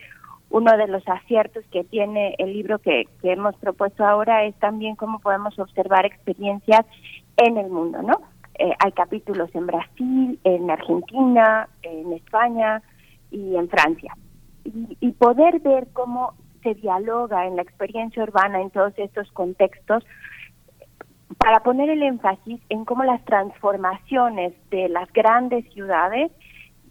uno 0.49 0.78
de 0.78 0.88
los 0.88 1.07
aciertos 1.07 1.65
que 1.72 1.84
tiene 1.84 2.36
el 2.38 2.53
libro 2.53 2.80
que, 2.80 3.07
hemos 3.24 3.55
propuesto 3.57 4.05
ahora 4.05 4.45
es 4.45 4.55
también 4.59 4.95
cómo 4.95 5.20
podemos 5.20 5.57
observar 5.59 6.05
experiencias 6.05 6.86
en 7.36 7.57
el 7.57 7.70
mundo, 7.70 8.01
¿no? 8.01 8.22
Eh, 8.59 8.74
hay 8.80 8.91
capítulos 8.93 9.49
en 9.53 9.68
Brasil, 9.68 10.39
en 10.43 10.72
Argentina, 10.72 11.68
en 11.84 12.13
España 12.13 12.82
y 13.30 13.55
en 13.55 13.70
Francia. 13.70 14.13
y 14.99 15.11
poder 15.13 15.61
ver 15.61 15.88
cómo 15.93 16.34
se 16.61 16.74
dialoga 16.76 17.45
en 17.45 17.55
la 17.55 17.61
experiencia 17.61 18.24
urbana 18.24 18.61
en 18.61 18.70
todos 18.70 18.93
estos 18.97 19.32
contextos 19.32 20.03
para 21.38 21.60
poner 21.62 21.90
el 21.90 22.04
énfasis 22.04 22.60
en 22.70 22.86
cómo 22.86 23.04
las 23.04 23.24
transformaciones 23.26 24.54
de 24.70 24.90
las 24.90 25.12
grandes 25.12 25.66
ciudades 25.74 26.32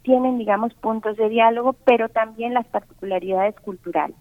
tienen, 0.02 0.38
digamos, 0.38 0.72
puntos 0.74 1.16
de 1.16 1.28
diálogo, 1.28 1.72
pero 1.84 2.08
también 2.08 2.54
las 2.54 2.66
particularidades 2.66 3.56
culturales. 3.60 4.16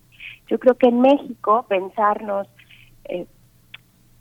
Yo 0.48 0.60
creo 0.60 0.76
que 0.76 0.88
en 0.88 1.02
México 1.02 1.66
pensarnos 1.68 2.48
eh, 3.06 3.28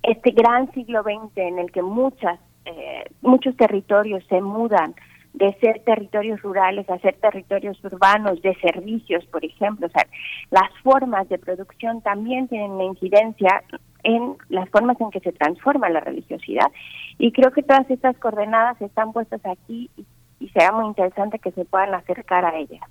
este 0.03 0.33
gran 0.33 0.71
siglo 0.73 1.03
XX 1.03 1.37
en 1.37 1.59
el 1.59 1.73
que 1.73 1.83
muchas, 1.83 2.39
eh, 2.67 3.05
muchos 3.23 3.57
territorios 3.57 4.25
se 4.29 4.41
mudan 4.43 4.95
de 5.33 5.53
ser 5.55 5.81
territorios 5.85 6.41
rurales 6.43 6.89
a 6.89 6.99
ser 6.99 7.17
territorios 7.17 7.83
urbanos, 7.83 8.41
de 8.43 8.55
servicios, 8.57 9.25
por 9.27 9.45
ejemplo. 9.45 9.87
O 9.87 9.91
sea, 9.91 10.07
las 10.51 10.71
formas 10.83 11.29
de 11.29 11.39
producción 11.39 12.03
también 12.03 12.47
tienen 12.49 12.73
una 12.73 12.85
incidencia 12.85 13.65
en 14.05 14.37
las 14.49 14.69
formas 14.71 15.01
en 15.01 15.11
que 15.11 15.21
se 15.21 15.33
transforma 15.33 15.89
la 15.89 16.01
religiosidad. 16.01 16.71
Y 17.19 17.33
creo 17.33 17.51
que 17.51 17.63
todas 17.63 17.91
estas 17.91 18.17
coordenadas 18.19 18.81
están 18.81 19.13
puestas 19.13 19.41
aquí 19.45 19.91
y, 19.97 20.49
será 20.51 20.73
muy 20.73 20.87
interesante 20.87 21.39
que 21.39 21.51
se 21.53 21.65
puedan 21.65 21.95
acercar 21.95 22.45
a 22.45 22.57
ellas. 22.57 22.83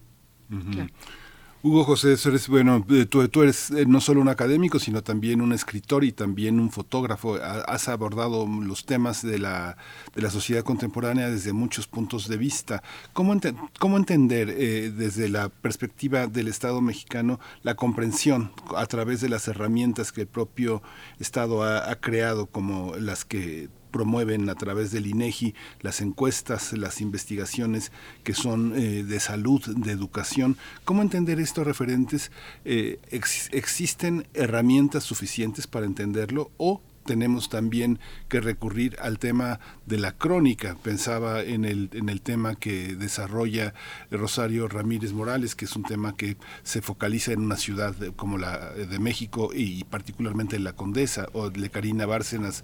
Hugo 1.65 1.85
José, 1.85 2.15
bueno, 2.49 2.85
eh, 2.89 3.05
tú, 3.05 3.41
eres 3.41 3.71
eh, 3.71 3.85
no 3.87 4.01
solo 4.01 4.19
un 4.19 4.27
académico, 4.27 4.79
sino 4.79 5.01
también 5.01 5.39
un 5.39 5.53
escritor 5.53 6.03
y 6.03 6.11
también 6.11 6.59
un 6.59 6.69
fotógrafo. 6.69 7.35
Has 7.35 7.87
abordado 7.87 8.45
los 8.45 8.85
temas 8.85 9.21
de 9.21 9.39
la, 9.39 9.77
de 10.13 10.21
la 10.21 10.29
sociedad 10.29 10.63
contemporánea 10.63 11.29
desde 11.29 11.53
muchos 11.53 11.87
puntos 11.87 12.27
de 12.27 12.35
vista. 12.35 12.83
¿Cómo, 13.13 13.39
cómo 13.79 13.95
entender 13.95 14.49
eh, 14.49 14.91
desde 14.91 15.29
la 15.29 15.47
perspectiva 15.47 16.27
del 16.27 16.49
Estado 16.49 16.81
mexicano 16.81 17.39
la 17.61 17.75
comprensión 17.75 18.51
a 18.75 18.85
través 18.85 19.21
de 19.21 19.29
las 19.29 19.47
herramientas 19.47 20.11
que 20.11 20.19
el 20.19 20.27
propio 20.27 20.83
Estado 21.17 21.63
ha 21.63 21.95
creado, 21.95 22.47
como 22.47 22.93
las 22.97 23.23
que 23.23 23.69
promueven 23.93 24.49
a 24.49 24.55
través 24.55 24.91
del 24.91 25.07
INEGI 25.07 25.55
las 25.79 26.01
encuestas, 26.01 26.73
las 26.73 26.99
investigaciones 26.99 27.93
que 28.23 28.33
son 28.33 28.73
eh, 28.75 29.03
de 29.03 29.19
salud, 29.21 29.61
de 29.65 29.91
educación. 29.91 30.57
¿Cómo 30.83 31.01
entender 31.01 31.39
estos 31.39 31.65
referentes? 31.65 32.31
Eh, 32.65 32.99
¿Existen 33.11 34.27
herramientas 34.33 35.05
suficientes 35.05 35.67
para 35.67 35.85
entenderlo 35.85 36.51
o 36.57 36.81
tenemos 37.05 37.49
también 37.49 37.99
que 38.29 38.41
recurrir 38.41 38.97
al 39.01 39.19
tema 39.19 39.59
de 39.85 39.97
la 39.97 40.13
crónica. 40.13 40.75
Pensaba 40.81 41.41
en 41.41 41.65
el, 41.65 41.89
en 41.93 42.09
el 42.09 42.21
tema 42.21 42.55
que 42.55 42.95
desarrolla 42.95 43.73
Rosario 44.11 44.67
Ramírez 44.67 45.13
Morales, 45.13 45.55
que 45.55 45.65
es 45.65 45.75
un 45.75 45.83
tema 45.83 46.15
que 46.15 46.37
se 46.63 46.81
focaliza 46.81 47.31
en 47.31 47.41
una 47.41 47.57
ciudad 47.57 47.95
como 48.15 48.37
la 48.37 48.71
de 48.71 48.99
México 48.99 49.51
y 49.53 49.83
particularmente 49.85 50.55
en 50.55 50.63
la 50.63 50.73
Condesa, 50.73 51.27
o 51.33 51.49
de 51.49 51.69
Karina 51.69 52.05
Bárcenas 52.05 52.63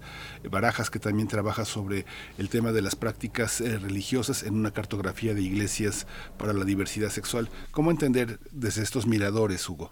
Barajas, 0.50 0.90
que 0.90 0.98
también 0.98 1.28
trabaja 1.28 1.64
sobre 1.64 2.06
el 2.38 2.48
tema 2.48 2.72
de 2.72 2.82
las 2.82 2.96
prácticas 2.96 3.60
eh, 3.60 3.78
religiosas 3.78 4.42
en 4.42 4.54
una 4.54 4.70
cartografía 4.72 5.34
de 5.34 5.42
iglesias 5.42 6.06
para 6.38 6.52
la 6.52 6.64
diversidad 6.64 7.10
sexual. 7.10 7.48
¿Cómo 7.70 7.90
entender 7.90 8.40
desde 8.52 8.82
estos 8.82 9.06
miradores, 9.06 9.68
Hugo? 9.68 9.90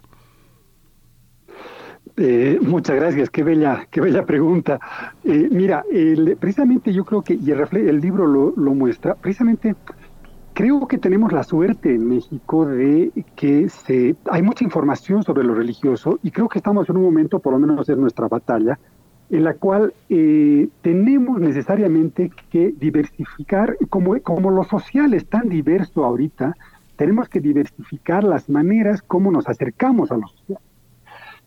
Eh, 2.20 2.58
muchas 2.60 2.96
gracias, 2.96 3.30
qué 3.30 3.44
bella, 3.44 3.86
qué 3.92 4.00
bella 4.00 4.26
pregunta. 4.26 4.80
Eh, 5.22 5.48
mira, 5.52 5.84
precisamente 6.40 6.92
yo 6.92 7.04
creo 7.04 7.22
que, 7.22 7.34
y 7.34 7.52
el, 7.52 7.64
el 7.76 8.00
libro 8.00 8.26
lo, 8.26 8.74
muestra, 8.74 9.14
precisamente 9.14 9.76
creo 10.52 10.88
que 10.88 10.98
tenemos 10.98 11.32
la 11.32 11.44
suerte 11.44 11.94
en 11.94 12.08
México 12.08 12.66
de 12.66 13.12
que 13.36 13.68
se, 13.68 14.16
hay 14.28 14.42
mucha 14.42 14.64
información 14.64 15.22
sobre 15.22 15.44
lo 15.44 15.54
religioso 15.54 16.18
y 16.24 16.32
creo 16.32 16.48
que 16.48 16.58
estamos 16.58 16.88
en 16.88 16.96
un 16.96 17.04
momento, 17.04 17.38
por 17.38 17.52
lo 17.52 17.60
menos 17.60 17.88
en 17.88 18.00
nuestra 18.00 18.26
batalla, 18.26 18.80
en 19.30 19.44
la 19.44 19.54
cual 19.54 19.94
eh, 20.08 20.68
tenemos 20.82 21.38
necesariamente 21.38 22.32
que 22.50 22.74
diversificar, 22.76 23.76
como, 23.90 24.20
como 24.22 24.50
lo 24.50 24.64
social 24.64 25.14
es 25.14 25.24
tan 25.26 25.48
diverso 25.48 26.04
ahorita, 26.04 26.56
tenemos 26.96 27.28
que 27.28 27.38
diversificar 27.38 28.24
las 28.24 28.48
maneras 28.48 29.02
como 29.02 29.30
nos 29.30 29.48
acercamos 29.48 30.10
a 30.10 30.16
lo 30.16 30.26
social. 30.26 30.58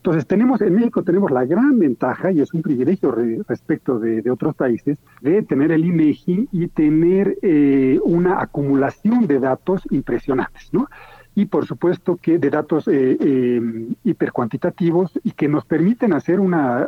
Entonces 0.02 0.26
tenemos, 0.26 0.62
en 0.62 0.74
México 0.74 1.04
tenemos 1.04 1.30
la 1.30 1.46
gran 1.46 1.78
ventaja, 1.78 2.32
y 2.32 2.42
es 2.42 2.54
un 2.54 2.64
privilegio 2.64 3.16
respecto 3.48 4.00
de, 4.00 4.30
otros 4.32 4.56
países, 4.56 4.98
de 5.22 5.44
tener 5.44 5.72
el 5.72 5.86
INEGI 5.86 6.50
y 6.52 6.68
tener 6.70 7.38
eh, 7.44 8.00
una 8.04 8.42
acumulación 8.42 9.28
de 9.28 9.40
datos 9.40 9.84
impresionantes, 9.92 10.74
¿no? 10.74 10.88
y 11.36 11.46
por 11.46 11.66
supuesto 11.66 12.18
que 12.18 12.38
de 12.38 12.50
datos 12.50 12.88
eh, 12.88 13.18
eh, 13.20 13.62
hipercuantitativos 14.04 15.12
y 15.24 15.32
que 15.32 15.48
nos 15.48 15.66
permiten 15.66 16.14
hacer 16.14 16.40
una, 16.40 16.88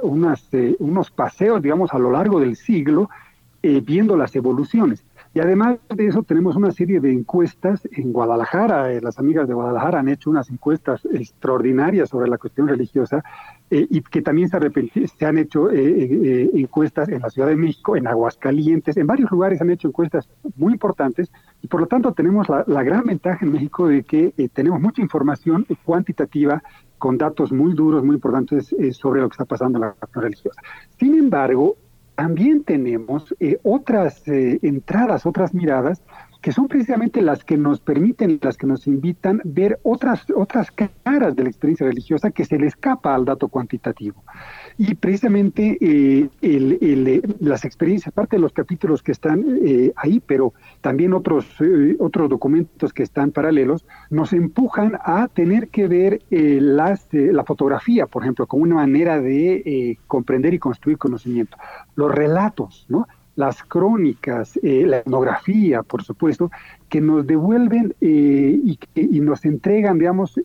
eh, 0.52 0.76
unos 0.80 1.12
paseos, 1.12 1.62
digamos, 1.62 1.94
a 1.94 2.00
lo 2.00 2.12
largo 2.12 2.40
del 2.40 2.56
siglo, 2.56 3.10
viendo 3.86 4.18
las 4.18 4.36
evoluciones. 4.36 5.06
Y 5.34 5.40
además 5.40 5.80
de 5.90 6.08
eso 6.08 6.22
tenemos 6.24 6.56
una 6.56 6.72
serie 6.72 7.00
de 7.00 7.12
encuestas 7.12 7.88
en 7.92 8.14
Guadalajara. 8.14 8.90
las 9.02 9.18
amigas 9.18 9.48
de 9.48 9.54
Guadalajara 9.54 10.00
han 10.00 10.10
hecho 10.10 10.30
unas 10.30 10.50
encuestas 10.50 11.06
extraordinarias 11.06 12.10
sobre 12.10 12.30
la 12.30 12.38
cuestión 12.38 12.68
religiosa 12.68 13.24
y 13.70 14.02
que 14.02 14.22
también 14.22 14.50
se, 14.50 15.08
se 15.08 15.26
han 15.26 15.40
hecho 15.40 15.72
encuestas 15.72 17.10
en 17.10 17.22
la 17.22 17.30
Ciudad 17.30 17.48
de 17.48 17.56
México, 17.56 17.98
en 17.98 18.08
Aguascalientes, 18.08 18.96
en 18.98 19.08
varios 19.08 19.32
lugares 19.32 19.62
han 19.62 19.72
hecho 19.72 19.88
encuestas 19.88 20.30
muy 20.56 20.74
importantes 20.74 21.32
y 21.62 21.68
por 21.68 21.82
lo 21.82 21.88
tanto 21.88 22.14
tenemos 22.14 22.48
la, 22.50 22.84
gran 22.84 23.06
ventaja 23.06 23.46
en 23.46 23.52
México 23.52 23.88
de 23.88 24.04
que 24.04 24.34
eh, 24.38 24.50
tenemos 24.50 24.82
mucha 24.82 25.02
información 25.02 25.66
cuantitativa 25.84 26.62
con 26.98 27.18
datos 27.18 27.52
muy 27.52 27.74
duros, 27.74 28.04
muy 28.04 28.16
importantes 28.16 28.74
eh, 28.74 28.94
sobre 28.94 29.22
lo 29.22 29.30
que 29.30 29.34
está 29.34 29.46
pasando 29.46 29.78
en 29.78 29.82
la 29.82 29.92
cuestión 29.94 30.24
religiosa. 30.24 30.62
Sin 31.00 31.16
embargo, 31.16 31.76
también 32.16 32.64
tenemos 32.64 33.34
eh, 33.40 33.60
otras 33.64 34.24
entradas, 34.26 35.26
otras 35.26 35.54
miradas 35.54 36.02
que 36.44 36.52
son 36.52 36.68
precisamente 36.68 37.22
las 37.22 37.46
que 37.46 37.56
nos 37.56 37.80
permiten, 37.80 38.38
las 38.42 38.58
que 38.58 38.68
nos 38.68 38.86
invitan 38.86 39.40
ver 39.46 39.80
otras, 39.82 40.26
otras 40.36 40.72
caras 40.72 41.38
de 41.38 41.44
la 41.44 41.50
experiencia 41.50 41.88
religiosa 41.88 42.32
que 42.32 42.44
se 42.44 42.60
le 42.60 42.68
escapa 42.68 43.16
al 43.16 43.24
dato 43.24 43.48
cuantitativo. 43.48 44.22
Y 44.78 44.96
precisamente 44.96 45.78
eh, 45.80 46.30
eh, 46.42 47.22
las 47.40 47.66
experiencias, 47.66 48.10
aparte 48.10 48.38
de 48.38 48.42
los 48.42 48.54
capítulos 48.54 49.04
que 49.04 49.12
están 49.12 49.44
eh, 49.64 49.94
ahí, 49.96 50.20
pero 50.26 50.54
también 50.82 51.14
otros, 51.14 51.46
otros 52.00 52.30
documentos 52.30 52.94
que 52.94 53.04
están 53.04 53.32
paralelos, 53.32 53.86
nos 54.10 54.34
empujan 54.34 54.98
a 55.04 55.28
tener 55.28 55.70
que 55.70 55.88
ver 55.88 56.22
las, 56.30 57.08
la 57.12 57.44
fotografía, 57.44 58.08
por 58.08 58.24
ejemplo, 58.24 58.48
como 58.48 58.64
una 58.64 58.76
manera 58.76 59.20
de 59.20 59.98
comprender 60.08 60.54
y 60.54 60.60
construir 60.60 60.98
conocimiento. 60.98 61.58
Los 61.96 62.12
relatos, 62.12 62.86
¿no? 62.90 63.08
Las 63.36 63.64
crónicas, 63.64 64.60
la 64.62 64.98
etnografía, 65.00 65.82
por 65.82 66.04
supuesto, 66.04 66.52
que 66.90 67.02
nos 67.02 67.26
devuelven 67.26 67.96
y, 68.00 68.78
y, 68.94 69.20
nos 69.22 69.44
entregan, 69.46 69.98
digamos, 69.98 70.40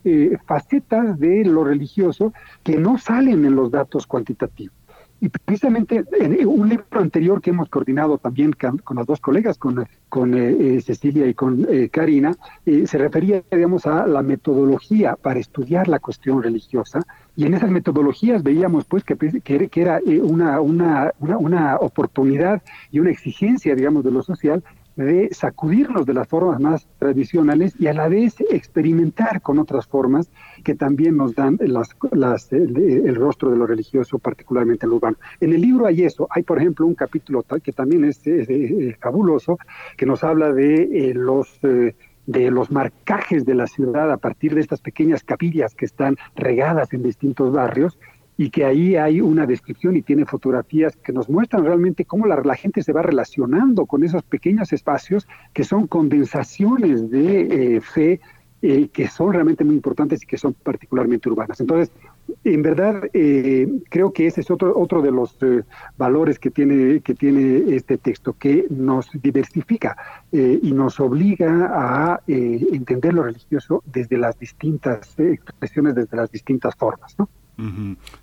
facetas 0.45 1.19
de 1.19 1.45
lo 1.45 1.63
religioso 1.63 2.33
que 2.63 2.77
no 2.77 2.97
salen 2.97 3.45
en 3.45 3.55
los 3.55 3.69
datos 3.69 4.07
cuantitativos. 4.07 4.78
Y 5.21 5.29
precisamente 5.29 6.05
en 6.19 6.47
un 6.47 6.69
libro 6.69 6.85
anterior 6.99 7.41
que 7.41 7.49
hemos 7.49 7.69
coordinado 7.69 8.17
también 8.17 8.53
con, 8.53 8.95
las 8.95 9.05
dos 9.05 9.19
colegas, 9.19 9.57
con, 9.57 9.85
con 10.07 10.33
eh, 10.33 10.55
eh, 10.77 10.81
Cecilia 10.81 11.27
y 11.27 11.33
con 11.33 11.67
eh, 11.69 11.89
Karina, 11.89 12.35
se 12.65 12.97
refería, 12.97 13.43
digamos, 13.51 13.85
a 13.85 14.07
la 14.07 14.21
metodología 14.21 15.15
para 15.15 15.39
estudiar 15.39 15.87
la 15.87 15.99
cuestión 15.99 16.41
religiosa. 16.41 17.01
Y 17.35 17.45
en 17.45 17.53
esas 17.53 17.69
metodologías 17.69 18.43
veíamos, 18.43 18.85
pues, 18.85 19.03
que, 19.03 19.15
que, 19.15 19.69
era 19.81 19.99
una, 20.23 20.61
una, 20.61 21.13
una, 21.19 21.37
una 21.37 21.75
oportunidad 21.77 22.61
y 22.91 22.99
una 22.99 23.11
exigencia, 23.11 23.75
digamos, 23.75 24.03
de 24.03 24.11
lo 24.11 24.23
social 24.23 24.63
de 25.05 25.29
sacudirnos 25.31 26.05
de 26.05 26.13
las 26.13 26.27
formas 26.27 26.59
más 26.59 26.87
tradicionales 26.97 27.73
y 27.79 27.87
a 27.87 27.93
la 27.93 28.09
vez 28.09 28.35
experimentar 28.49 29.41
con 29.41 29.57
otras 29.57 29.87
formas 29.87 30.29
que 30.63 30.75
también 30.75 31.15
nos 31.15 31.35
dan 31.35 31.57
las, 31.61 31.95
el, 32.51 33.15
rostro 33.15 33.49
de 33.49 33.57
lo 33.57 33.65
religioso, 33.65 34.19
particularmente 34.19 34.85
en 34.85 34.89
lo 34.89 34.97
urbano. 34.97 35.17
En 35.39 35.53
el 35.53 35.61
libro 35.61 35.85
hay 35.85 36.03
eso, 36.03 36.27
hay 36.29 36.43
por 36.43 36.59
ejemplo 36.59 36.85
un 36.85 36.95
capítulo 36.95 37.45
que 37.63 37.71
también 37.71 38.03
es, 38.03 38.21
fabuloso, 38.99 39.57
que 39.95 40.05
nos 40.05 40.23
habla 40.23 40.51
de 40.51 41.09
eh, 41.09 41.13
los... 41.13 41.47
Eh, 41.63 41.95
de 42.27 42.51
los 42.51 42.69
marcajes 42.69 43.43
de 43.43 43.55
la 43.55 43.65
ciudad 43.65 44.11
a 44.11 44.17
partir 44.17 44.53
de 44.53 44.61
estas 44.61 44.81
pequeñas 44.81 45.23
capillas 45.23 45.73
que 45.73 45.85
están 45.85 46.15
regadas 46.35 46.93
en 46.93 47.01
distintos 47.01 47.51
barrios 47.51 47.97
y 48.39 48.51
que 48.51 48.63
ahí 48.63 48.95
hay 48.95 49.19
una 49.19 49.45
descripción 49.45 49.97
y 49.97 50.01
tiene 50.01 50.25
fotografías 50.25 50.95
que 50.95 51.11
nos 51.11 51.27
muestran 51.27 51.65
realmente 51.65 52.05
cómo 52.05 52.25
la, 52.25 52.37
la 52.37 52.55
gente 52.55 52.81
se 52.83 52.93
va 52.93 53.01
relacionando 53.01 53.85
con 53.85 54.01
esos 54.01 54.23
pequeños 54.23 54.71
espacios 54.71 55.27
que 55.51 55.65
son 55.65 55.87
condensaciones 55.87 57.11
de 57.11 57.75
eh, 57.75 57.81
fe 57.81 58.21
eh, 58.61 58.87
que 58.93 59.09
son 59.09 59.33
realmente 59.33 59.65
muy 59.65 59.75
importantes 59.75 60.23
y 60.23 60.25
que 60.25 60.37
son 60.37 60.53
particularmente 60.53 61.27
urbanas. 61.27 61.59
Entonces, 61.59 61.91
en 62.45 62.61
verdad, 62.61 63.03
eh, 63.11 63.67
creo 63.89 64.13
que 64.13 64.27
ese 64.27 64.39
es 64.39 64.49
otro, 64.49 64.73
otro 64.77 65.01
de 65.01 65.11
los 65.11 65.37
valores 65.97 66.39
que 66.39 66.49
tiene, 66.49 67.01
que 67.01 67.15
tiene 67.15 67.75
este 67.75 67.97
texto, 67.97 68.37
que 68.39 68.67
nos 68.69 69.09
diversifica 69.21 69.97
y 70.31 70.71
nos 70.71 70.99
obliga 71.01 71.71
a 71.73 72.21
entender 72.27 73.13
lo 73.13 73.23
religioso 73.23 73.83
desde 73.85 74.17
las 74.17 74.39
distintas 74.39 75.19
expresiones, 75.19 75.95
desde 75.95 76.15
las 76.15 76.31
distintas 76.31 76.73
formas. 76.75 77.17
¿no? 77.19 77.27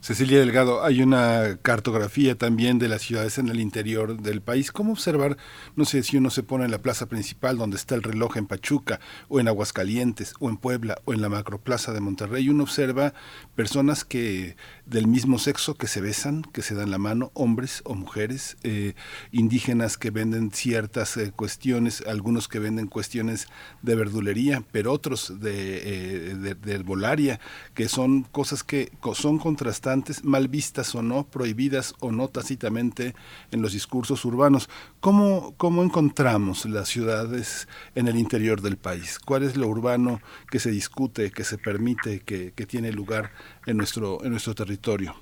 Cecilia 0.00 0.38
Delgado, 0.38 0.84
hay 0.84 1.02
una 1.02 1.58
cartografía 1.60 2.36
también 2.36 2.78
de 2.78 2.88
las 2.88 3.02
ciudades 3.02 3.38
en 3.38 3.48
el 3.48 3.60
interior 3.60 4.20
del 4.20 4.40
país. 4.40 4.72
¿Cómo 4.72 4.92
observar, 4.92 5.36
no 5.74 5.84
sé, 5.84 6.02
si 6.02 6.16
uno 6.16 6.30
se 6.30 6.42
pone 6.42 6.64
en 6.64 6.70
la 6.70 6.80
plaza 6.82 7.06
principal 7.06 7.58
donde 7.58 7.76
está 7.76 7.94
el 7.94 8.02
reloj 8.02 8.36
en 8.36 8.46
Pachuca, 8.46 9.00
o 9.28 9.40
en 9.40 9.48
Aguascalientes, 9.48 10.34
o 10.40 10.48
en 10.48 10.56
Puebla, 10.56 10.98
o 11.04 11.12
en 11.12 11.20
la 11.20 11.28
macroplaza 11.28 11.92
de 11.92 12.00
Monterrey, 12.00 12.48
uno 12.48 12.62
observa 12.62 13.14
personas 13.54 14.04
que 14.04 14.56
del 14.86 15.08
mismo 15.08 15.38
sexo 15.38 15.74
que 15.74 15.88
se 15.88 16.00
besan, 16.00 16.42
que 16.42 16.62
se 16.62 16.74
dan 16.74 16.92
la 16.92 16.98
mano, 16.98 17.32
hombres 17.34 17.82
o 17.84 17.94
mujeres, 17.94 18.56
eh, 18.62 18.94
indígenas 19.32 19.98
que 19.98 20.10
venden 20.10 20.52
ciertas 20.52 21.16
eh, 21.16 21.32
cuestiones, 21.34 22.04
algunos 22.06 22.46
que 22.46 22.60
venden 22.60 22.86
cuestiones 22.86 23.48
de 23.82 23.96
verdulería, 23.96 24.62
pero 24.70 24.92
otros 24.92 25.40
de, 25.40 26.32
eh, 26.32 27.36
que 27.74 27.88
son 27.88 28.22
cosas 28.22 28.62
que 28.62 28.92
son 29.14 29.38
contrastantes, 29.38 30.24
mal 30.24 30.46
vistas 30.46 30.94
o 30.94 31.02
no, 31.02 31.26
prohibidas 31.26 31.94
o 31.98 32.12
no 32.12 32.28
tácitamente 32.28 33.14
en 33.50 33.62
los 33.62 33.72
discursos 33.72 34.24
urbanos. 34.24 34.68
¿Cómo, 35.00 35.54
cómo 35.56 35.82
encontramos 35.82 36.64
las 36.66 36.88
ciudades 36.88 37.66
en 37.96 38.06
el 38.06 38.16
interior 38.16 38.60
del 38.60 38.76
país? 38.76 39.18
¿Cuál 39.18 39.42
es 39.42 39.56
lo 39.56 39.66
urbano 39.66 40.20
que 40.48 40.60
se 40.60 40.70
discute, 40.70 41.32
que 41.32 41.44
se 41.44 41.58
permite, 41.58 42.20
que, 42.20 42.52
que 42.52 42.66
tiene 42.66 42.92
lugar 42.92 43.32
en 43.66 43.76
nuestro, 43.76 44.22
en 44.24 44.30
nuestro 44.30 44.54
territorio? 44.54 45.14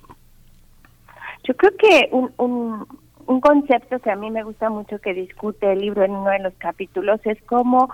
Yo 1.44 1.54
creo 1.56 1.72
que 1.76 2.08
un, 2.12 2.32
un, 2.38 2.86
un 3.26 3.40
concepto 3.40 3.98
que 3.98 4.10
a 4.10 4.16
mí 4.16 4.30
me 4.30 4.42
gusta 4.42 4.70
mucho 4.70 4.98
que 4.98 5.14
discute 5.14 5.72
el 5.72 5.80
libro 5.80 6.04
en 6.04 6.12
uno 6.12 6.30
de 6.30 6.38
los 6.40 6.54
capítulos 6.54 7.20
es 7.24 7.40
cómo 7.42 7.90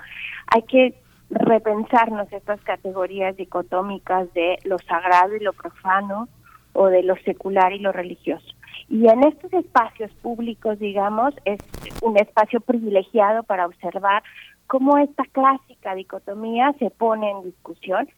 hay 0.46 0.62
que 0.62 0.94
repensarnos 1.30 2.32
estas 2.32 2.60
categorías 2.62 3.36
dicotómicas 3.36 4.32
de 4.34 4.58
lo 4.64 4.78
sagrado 4.78 5.36
y 5.36 5.40
lo 5.40 5.52
profano 5.52 6.28
o 6.72 6.86
de 6.86 7.02
lo 7.02 7.16
secular 7.16 7.72
y 7.72 7.78
lo 7.78 7.92
religioso. 7.92 8.46
Y 8.88 9.08
en 9.08 9.22
estos 9.24 9.52
espacios 9.52 10.10
públicos, 10.22 10.78
digamos, 10.78 11.34
es 11.44 11.58
un 12.02 12.18
espacio 12.18 12.60
privilegiado 12.60 13.44
para 13.44 13.66
observar 13.66 14.22
cómo 14.66 14.98
esta 14.98 15.24
clásica 15.32 15.94
dicotomía 15.94 16.72
se 16.78 16.90
pone 16.90 17.30
en 17.30 17.42
discusión 17.42 18.08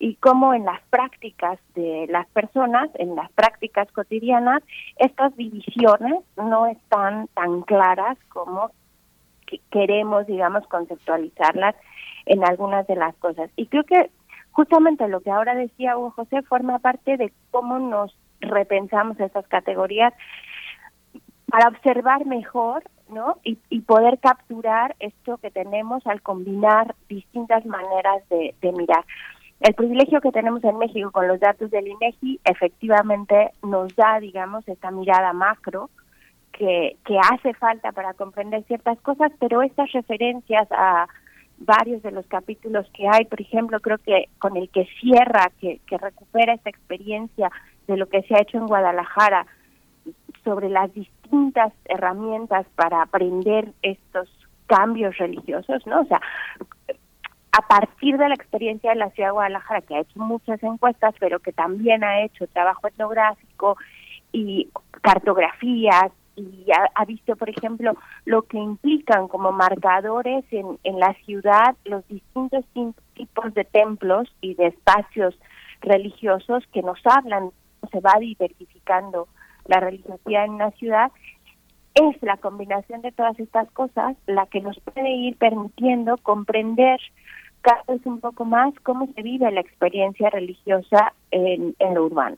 y 0.00 0.14
cómo 0.14 0.54
en 0.54 0.64
las 0.64 0.80
prácticas 0.88 1.60
de 1.74 2.06
las 2.08 2.26
personas, 2.30 2.88
en 2.94 3.14
las 3.14 3.30
prácticas 3.32 3.86
cotidianas, 3.92 4.62
estas 4.96 5.36
divisiones 5.36 6.20
no 6.38 6.66
están 6.66 7.28
tan 7.34 7.60
claras 7.62 8.16
como 8.30 8.70
queremos, 9.70 10.26
digamos, 10.26 10.66
conceptualizarlas 10.68 11.76
en 12.24 12.42
algunas 12.44 12.86
de 12.86 12.96
las 12.96 13.14
cosas. 13.16 13.50
Y 13.56 13.66
creo 13.66 13.84
que 13.84 14.10
justamente 14.52 15.06
lo 15.06 15.20
que 15.20 15.30
ahora 15.30 15.54
decía 15.54 15.98
Hugo 15.98 16.12
José 16.12 16.40
forma 16.42 16.78
parte 16.78 17.18
de 17.18 17.30
cómo 17.50 17.78
nos 17.78 18.16
repensamos 18.40 19.20
estas 19.20 19.46
categorías 19.48 20.14
para 21.46 21.68
observar 21.68 22.24
mejor 22.24 22.82
¿no? 23.10 23.38
Y, 23.42 23.56
poder 23.80 24.20
capturar 24.20 24.94
esto 25.00 25.38
que 25.38 25.50
tenemos 25.50 26.06
al 26.06 26.22
combinar 26.22 26.94
distintas 27.08 27.66
maneras 27.66 28.22
de 28.28 28.72
mirar. 28.72 29.04
El 29.60 29.74
privilegio 29.74 30.20
que 30.20 30.32
tenemos 30.32 30.64
en 30.64 30.78
México 30.78 31.10
con 31.10 31.28
los 31.28 31.38
datos 31.38 31.70
del 31.70 31.88
INEGI 31.88 32.40
efectivamente 32.44 33.50
nos 33.62 33.94
da, 33.94 34.18
digamos, 34.18 34.66
esta 34.66 34.90
mirada 34.90 35.32
macro 35.34 35.90
que, 36.52 36.96
que 37.04 37.18
hace 37.18 37.52
falta 37.54 37.92
para 37.92 38.14
comprender 38.14 38.64
ciertas 38.64 38.98
cosas, 39.00 39.30
pero 39.38 39.62
estas 39.62 39.92
referencias 39.92 40.66
a 40.70 41.06
varios 41.58 42.02
de 42.02 42.10
los 42.10 42.26
capítulos 42.26 42.90
que 42.94 43.06
hay, 43.06 43.26
por 43.26 43.40
ejemplo, 43.40 43.80
creo 43.80 43.98
que 43.98 44.30
con 44.38 44.56
el 44.56 44.70
que 44.70 44.88
cierra, 44.98 45.52
que, 45.60 45.80
que 45.86 45.98
recupera 45.98 46.54
esta 46.54 46.70
experiencia 46.70 47.50
de 47.86 47.98
lo 47.98 48.08
que 48.08 48.22
se 48.22 48.34
ha 48.34 48.42
hecho 48.42 48.56
en 48.56 48.66
Guadalajara, 48.66 49.46
sobre 50.42 50.70
las 50.70 50.92
distintas 50.94 51.72
herramientas 51.84 52.66
para 52.74 53.02
aprender 53.02 53.72
estos 53.82 54.28
cambios 54.66 55.16
religiosos, 55.18 55.86
¿no? 55.86 56.00
O 56.00 56.04
sea, 56.06 56.20
a 57.52 57.62
partir 57.66 58.16
de 58.16 58.28
la 58.28 58.34
experiencia 58.34 58.90
de 58.90 58.96
la 58.96 59.10
ciudad 59.10 59.28
de 59.28 59.32
Guadalajara, 59.32 59.80
que 59.82 59.96
ha 59.96 60.00
hecho 60.00 60.18
muchas 60.20 60.62
encuestas, 60.62 61.14
pero 61.18 61.40
que 61.40 61.52
también 61.52 62.04
ha 62.04 62.22
hecho 62.22 62.46
trabajo 62.48 62.88
etnográfico 62.88 63.76
y 64.32 64.68
cartografías, 65.02 66.12
y 66.36 66.66
ha, 66.94 67.04
visto, 67.04 67.36
por 67.36 67.50
ejemplo, 67.50 67.96
lo 68.24 68.42
que 68.42 68.56
implican 68.56 69.28
como 69.28 69.52
marcadores 69.52 70.44
en, 70.50 70.78
en 70.84 70.98
la 70.98 71.12
ciudad 71.24 71.76
los 71.84 72.06
distintos 72.08 72.64
tipos 73.14 73.52
de 73.52 73.64
templos 73.64 74.32
y 74.40 74.54
de 74.54 74.68
espacios 74.68 75.38
religiosos 75.80 76.64
que 76.72 76.82
nos 76.82 76.98
hablan, 77.04 77.50
se 77.90 78.00
va 78.00 78.14
diversificando 78.18 79.28
la 79.66 79.80
religiosidad 79.80 80.44
en 80.44 80.52
una 80.52 80.70
ciudad, 80.72 81.10
es 81.94 82.22
la 82.22 82.36
combinación 82.36 83.02
de 83.02 83.12
todas 83.12 83.38
estas 83.38 83.70
cosas 83.72 84.16
la 84.26 84.46
que 84.46 84.60
nos 84.60 84.78
puede 84.80 85.10
ir 85.10 85.36
permitiendo 85.36 86.16
comprender 86.18 87.00
un 88.06 88.20
poco 88.20 88.44
más 88.44 88.72
cómo 88.82 89.08
se 89.14 89.22
vive 89.22 89.50
la 89.50 89.60
experiencia 89.60 90.30
religiosa 90.30 91.12
en, 91.30 91.74
en 91.78 91.94
lo 91.94 92.06
urbano. 92.06 92.36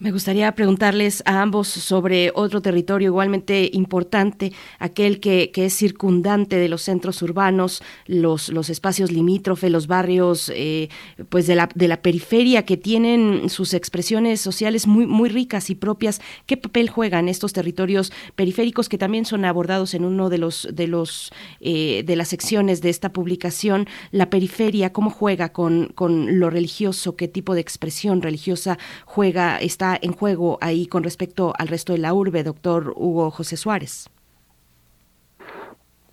Me 0.00 0.12
gustaría 0.12 0.50
preguntarles 0.54 1.22
a 1.26 1.42
ambos 1.42 1.68
sobre 1.68 2.32
otro 2.34 2.62
territorio 2.62 3.08
igualmente 3.08 3.68
importante, 3.74 4.50
aquel 4.78 5.20
que, 5.20 5.52
es 5.54 5.74
circundante 5.74 6.56
de 6.56 6.70
los 6.70 6.80
centros 6.80 7.20
urbanos, 7.20 7.82
los, 8.06 8.48
los 8.48 8.70
espacios 8.70 9.12
limítrofes, 9.12 9.70
los 9.70 9.88
barrios 9.88 10.50
eh, 10.54 10.88
pues 11.28 11.46
de 11.46 11.54
la, 11.54 11.68
de 11.74 11.86
la 11.86 12.00
periferia 12.00 12.64
que 12.64 12.78
tienen 12.78 13.50
sus 13.50 13.74
expresiones 13.74 14.40
sociales 14.40 14.86
muy, 14.86 15.06
muy 15.06 15.28
ricas 15.28 15.68
y 15.68 15.74
propias. 15.74 16.22
¿Qué 16.46 16.56
papel 16.56 16.88
juegan 16.88 17.28
estos 17.28 17.52
territorios 17.52 18.10
periféricos 18.36 18.88
que 18.88 18.96
también 18.96 19.26
son 19.26 19.44
abordados 19.44 19.92
en 19.92 20.06
uno 20.06 20.30
de 20.30 20.38
los 20.38 20.66
de 20.72 20.86
los 20.86 21.30
eh, 21.60 22.04
de 22.06 22.16
las 22.16 22.28
secciones 22.28 22.80
de 22.80 22.88
esta 22.88 23.12
publicación? 23.12 23.86
La 24.12 24.30
periferia, 24.30 24.94
¿cómo 24.94 25.10
juega 25.10 25.52
con, 25.52 25.88
con 25.94 26.38
lo 26.38 26.48
religioso? 26.48 27.16
¿Qué 27.16 27.28
tipo 27.28 27.54
de 27.54 27.60
expresión 27.60 28.22
religiosa 28.22 28.78
juega? 29.04 29.58
Está 29.58 29.89
en 30.00 30.12
juego 30.12 30.58
ahí 30.60 30.86
con 30.86 31.02
respecto 31.02 31.52
al 31.58 31.68
resto 31.68 31.92
de 31.92 31.98
la 31.98 32.14
urbe, 32.14 32.42
doctor 32.42 32.92
Hugo 32.96 33.30
José 33.30 33.56
Suárez? 33.56 34.10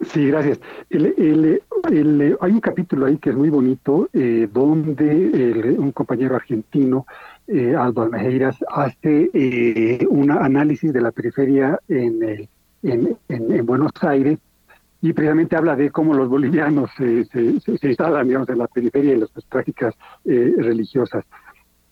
Sí, 0.01 0.27
gracias. 0.27 0.59
hay 0.91 2.51
un 2.51 2.59
capítulo 2.61 3.07
ahí 3.07 3.17
que 3.17 3.31
es 3.31 3.35
muy 3.35 3.49
bonito, 3.49 4.09
eh, 4.13 4.47
donde 4.51 5.75
un 5.77 5.91
compañero 5.91 6.35
argentino, 6.35 7.07
eh, 7.47 7.75
Aldo 7.75 8.03
Almejeiras, 8.03 8.57
hace 8.69 9.31
eh, 9.33 10.05
un 10.09 10.31
análisis 10.31 10.93
de 10.93 11.01
la 11.01 11.11
periferia 11.11 11.79
en, 11.87 12.47
en, 12.83 13.65
Buenos 13.65 13.91
Aires 14.01 14.37
y 15.01 15.13
precisamente 15.13 15.55
habla 15.55 15.75
de 15.75 15.89
cómo 15.89 16.13
los 16.13 16.29
bolivianos 16.29 16.91
se, 16.95 17.25
se, 17.25 17.87
instalan, 17.87 18.27
digamos, 18.27 18.49
en 18.49 18.59
la 18.59 18.67
periferia 18.67 19.13
y 19.13 19.19
las 19.19 19.29
prácticas 19.49 19.95
religiosas. 20.25 21.25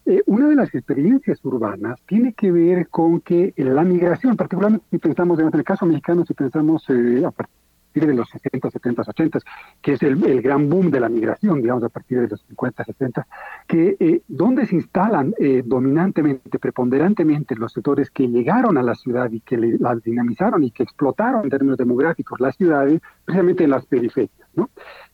Eh, 0.08 0.22
una 0.28 0.48
de 0.48 0.56
las 0.56 0.74
experiencias 0.76 1.44
urbanas 1.44 2.00
tiene 2.06 2.34
que 2.34 2.52
ver 2.52 2.90
con 2.90 3.22
que 3.22 3.54
la 3.58 3.84
migración, 3.84 4.38
particularmente 4.38 4.86
si 4.92 5.00
pensamos 5.00 5.40
en 5.40 5.50
el 5.52 5.64
caso 5.64 5.88
mexicano, 5.88 6.24
si 6.26 6.36
pensamos 6.36 6.86
eh, 6.90 7.24
a 7.26 7.32
partir 7.32 8.06
de 8.06 8.14
los 8.14 8.30
60, 8.30 8.70
70, 8.70 9.02
80, 9.02 9.40
que 9.82 9.94
es 9.94 10.04
el, 10.04 10.42
gran 10.44 10.70
boom 10.70 10.92
de 10.92 11.00
la 11.00 11.10
migración, 11.10 11.60
digamos, 11.62 11.84
a 11.86 11.90
partir 11.90 12.20
de 12.20 12.28
los 12.28 12.40
50, 12.42 12.84
60, 12.84 13.28
que 13.68 13.96
eh, 14.00 14.22
donde 14.28 14.68
se 14.68 14.76
instalan 14.76 15.34
dominantemente, 15.64 16.60
preponderantemente 16.60 17.56
los 17.56 17.74
sectores 17.74 18.12
que 18.12 18.28
llegaron 18.28 18.78
a 18.78 18.84
la 18.84 18.94
ciudad 18.94 19.32
y 19.32 19.40
que 19.40 19.58
las 19.58 20.04
dinamizaron 20.04 20.64
y 20.64 20.72
que 20.72 20.84
explotaron 20.84 21.46
en 21.46 21.50
términos 21.50 21.78
demográficos 21.78 22.40
las 22.40 22.56
ciudades, 22.58 23.02
precisamente 23.24 23.64
en 23.64 23.70
las 23.72 23.86
periferias, 23.86 24.50
¿no? 24.54 24.70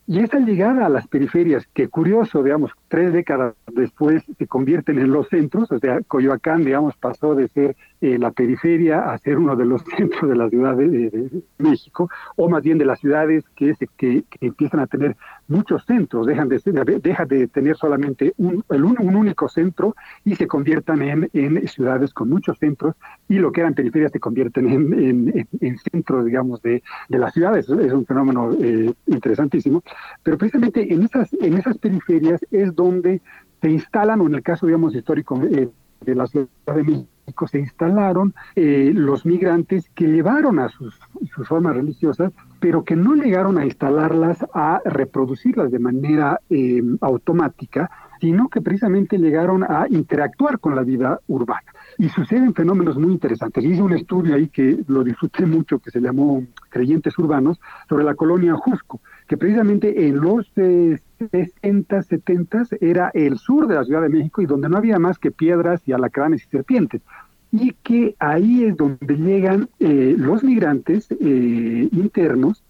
Y 0.07 0.19
esa 0.19 0.39
llegada 0.39 0.87
a 0.87 0.89
las 0.89 1.07
periferias, 1.07 1.67
que 1.73 1.87
curioso, 1.87 2.43
digamos, 2.43 2.71
tres 2.87 3.13
décadas 3.13 3.53
después 3.71 4.23
se 4.37 4.47
convierten 4.47 4.99
en 4.99 5.11
los 5.11 5.29
centros, 5.29 5.71
o 5.71 5.79
sea, 5.79 6.01
Coyoacán, 6.01 6.65
digamos, 6.65 6.97
pasó 6.97 7.35
de 7.35 7.47
ser 7.47 7.75
eh, 8.01 8.17
la 8.17 8.31
periferia 8.31 9.11
a 9.11 9.17
ser 9.19 9.37
uno 9.37 9.55
de 9.55 9.65
los 9.65 9.83
centros 9.97 10.29
de 10.29 10.35
la 10.35 10.49
ciudad 10.49 10.75
de, 10.75 11.43
México, 11.59 12.09
o 12.35 12.49
más 12.49 12.63
bien 12.63 12.79
de 12.79 12.85
las 12.85 12.99
ciudades 12.99 13.45
que, 13.55 13.75
que, 13.95 14.23
empiezan 14.41 14.79
a 14.79 14.87
tener 14.87 15.15
muchos 15.47 15.85
centros, 15.85 16.25
dejan 16.25 16.49
de, 16.49 16.59
deja 17.01 17.25
de 17.25 17.47
tener 17.47 17.77
solamente 17.77 18.33
un, 18.37 18.63
un, 18.69 19.15
único 19.15 19.47
centro 19.47 19.95
y 20.25 20.35
se 20.35 20.47
conviertan 20.47 21.01
en, 21.03 21.29
en, 21.33 21.67
ciudades 21.67 22.11
con 22.13 22.29
muchos 22.29 22.57
centros, 22.57 22.95
y 23.29 23.35
lo 23.35 23.51
que 23.51 23.61
eran 23.61 23.75
periferias 23.75 24.11
se 24.11 24.19
convierten 24.19 24.67
en, 24.67 25.47
en, 25.61 25.77
centros, 25.77 26.25
digamos, 26.25 26.61
de, 26.61 26.81
de 27.07 27.17
las 27.17 27.33
ciudades. 27.33 27.69
Es 27.69 27.93
un 27.93 28.05
fenómeno 28.05 28.51
eh, 28.59 28.91
interesantísimo. 29.07 29.83
Pero 30.23 30.37
precisamente 30.37 30.93
en 30.93 31.03
esas, 31.03 31.33
en 31.33 31.57
esas 31.57 31.77
periferias 31.77 32.41
es 32.51 32.75
donde 32.75 33.21
se 33.61 33.69
instalan, 33.69 34.21
o 34.21 34.27
en 34.27 34.35
el 34.35 34.43
caso, 34.43 34.65
digamos, 34.65 34.95
histórico 34.95 35.41
eh, 35.43 35.69
de 36.01 36.15
la 36.15 36.27
Ciudad 36.27 36.47
de 36.67 36.83
México, 36.83 37.47
se 37.47 37.59
instalaron 37.59 38.33
eh, 38.55 38.91
los 38.93 39.25
migrantes 39.25 39.89
que 39.95 40.07
llevaron 40.07 40.59
a 40.59 40.69
sus, 40.69 40.99
sus 41.33 41.47
formas 41.47 41.75
religiosas, 41.75 42.33
pero 42.59 42.83
que 42.83 42.95
no 42.95 43.15
llegaron 43.15 43.57
a 43.57 43.65
instalarlas, 43.65 44.45
a 44.53 44.81
reproducirlas 44.83 45.71
de 45.71 45.79
manera 45.79 46.39
eh, 46.49 46.81
automática, 47.01 47.89
sino 48.19 48.49
que 48.49 48.61
precisamente 48.61 49.17
llegaron 49.17 49.63
a 49.63 49.85
interactuar 49.89 50.59
con 50.59 50.75
la 50.75 50.83
vida 50.83 51.19
urbana. 51.27 51.71
Y 52.01 52.09
suceden 52.09 52.55
fenómenos 52.55 52.97
muy 52.97 53.11
interesantes. 53.11 53.63
Hice 53.63 53.79
un 53.79 53.93
estudio 53.93 54.33
ahí 54.33 54.47
que 54.47 54.79
lo 54.87 55.03
disfruté 55.03 55.45
mucho, 55.45 55.77
que 55.77 55.91
se 55.91 56.01
llamó 56.01 56.43
Creyentes 56.69 57.15
Urbanos, 57.19 57.59
sobre 57.87 58.03
la 58.03 58.15
colonia 58.15 58.55
Jusco 58.55 58.99
que 59.27 59.37
precisamente 59.37 60.07
en 60.07 60.19
los 60.19 60.51
60, 60.51 62.01
70 62.01 62.63
era 62.81 63.11
el 63.13 63.37
sur 63.37 63.67
de 63.67 63.75
la 63.75 63.83
Ciudad 63.85 64.01
de 64.01 64.09
México 64.09 64.41
y 64.41 64.47
donde 64.47 64.67
no 64.67 64.77
había 64.77 64.97
más 64.97 65.19
que 65.19 65.29
piedras 65.29 65.81
y 65.85 65.93
alacranes 65.93 66.43
y 66.43 66.49
serpientes. 66.49 67.03
Y 67.51 67.73
que 67.83 68.15
ahí 68.17 68.63
es 68.63 68.75
donde 68.75 69.15
llegan 69.15 69.69
eh, 69.79 70.15
los 70.17 70.43
migrantes 70.43 71.07
eh, 71.11 71.87
internos 71.91 72.63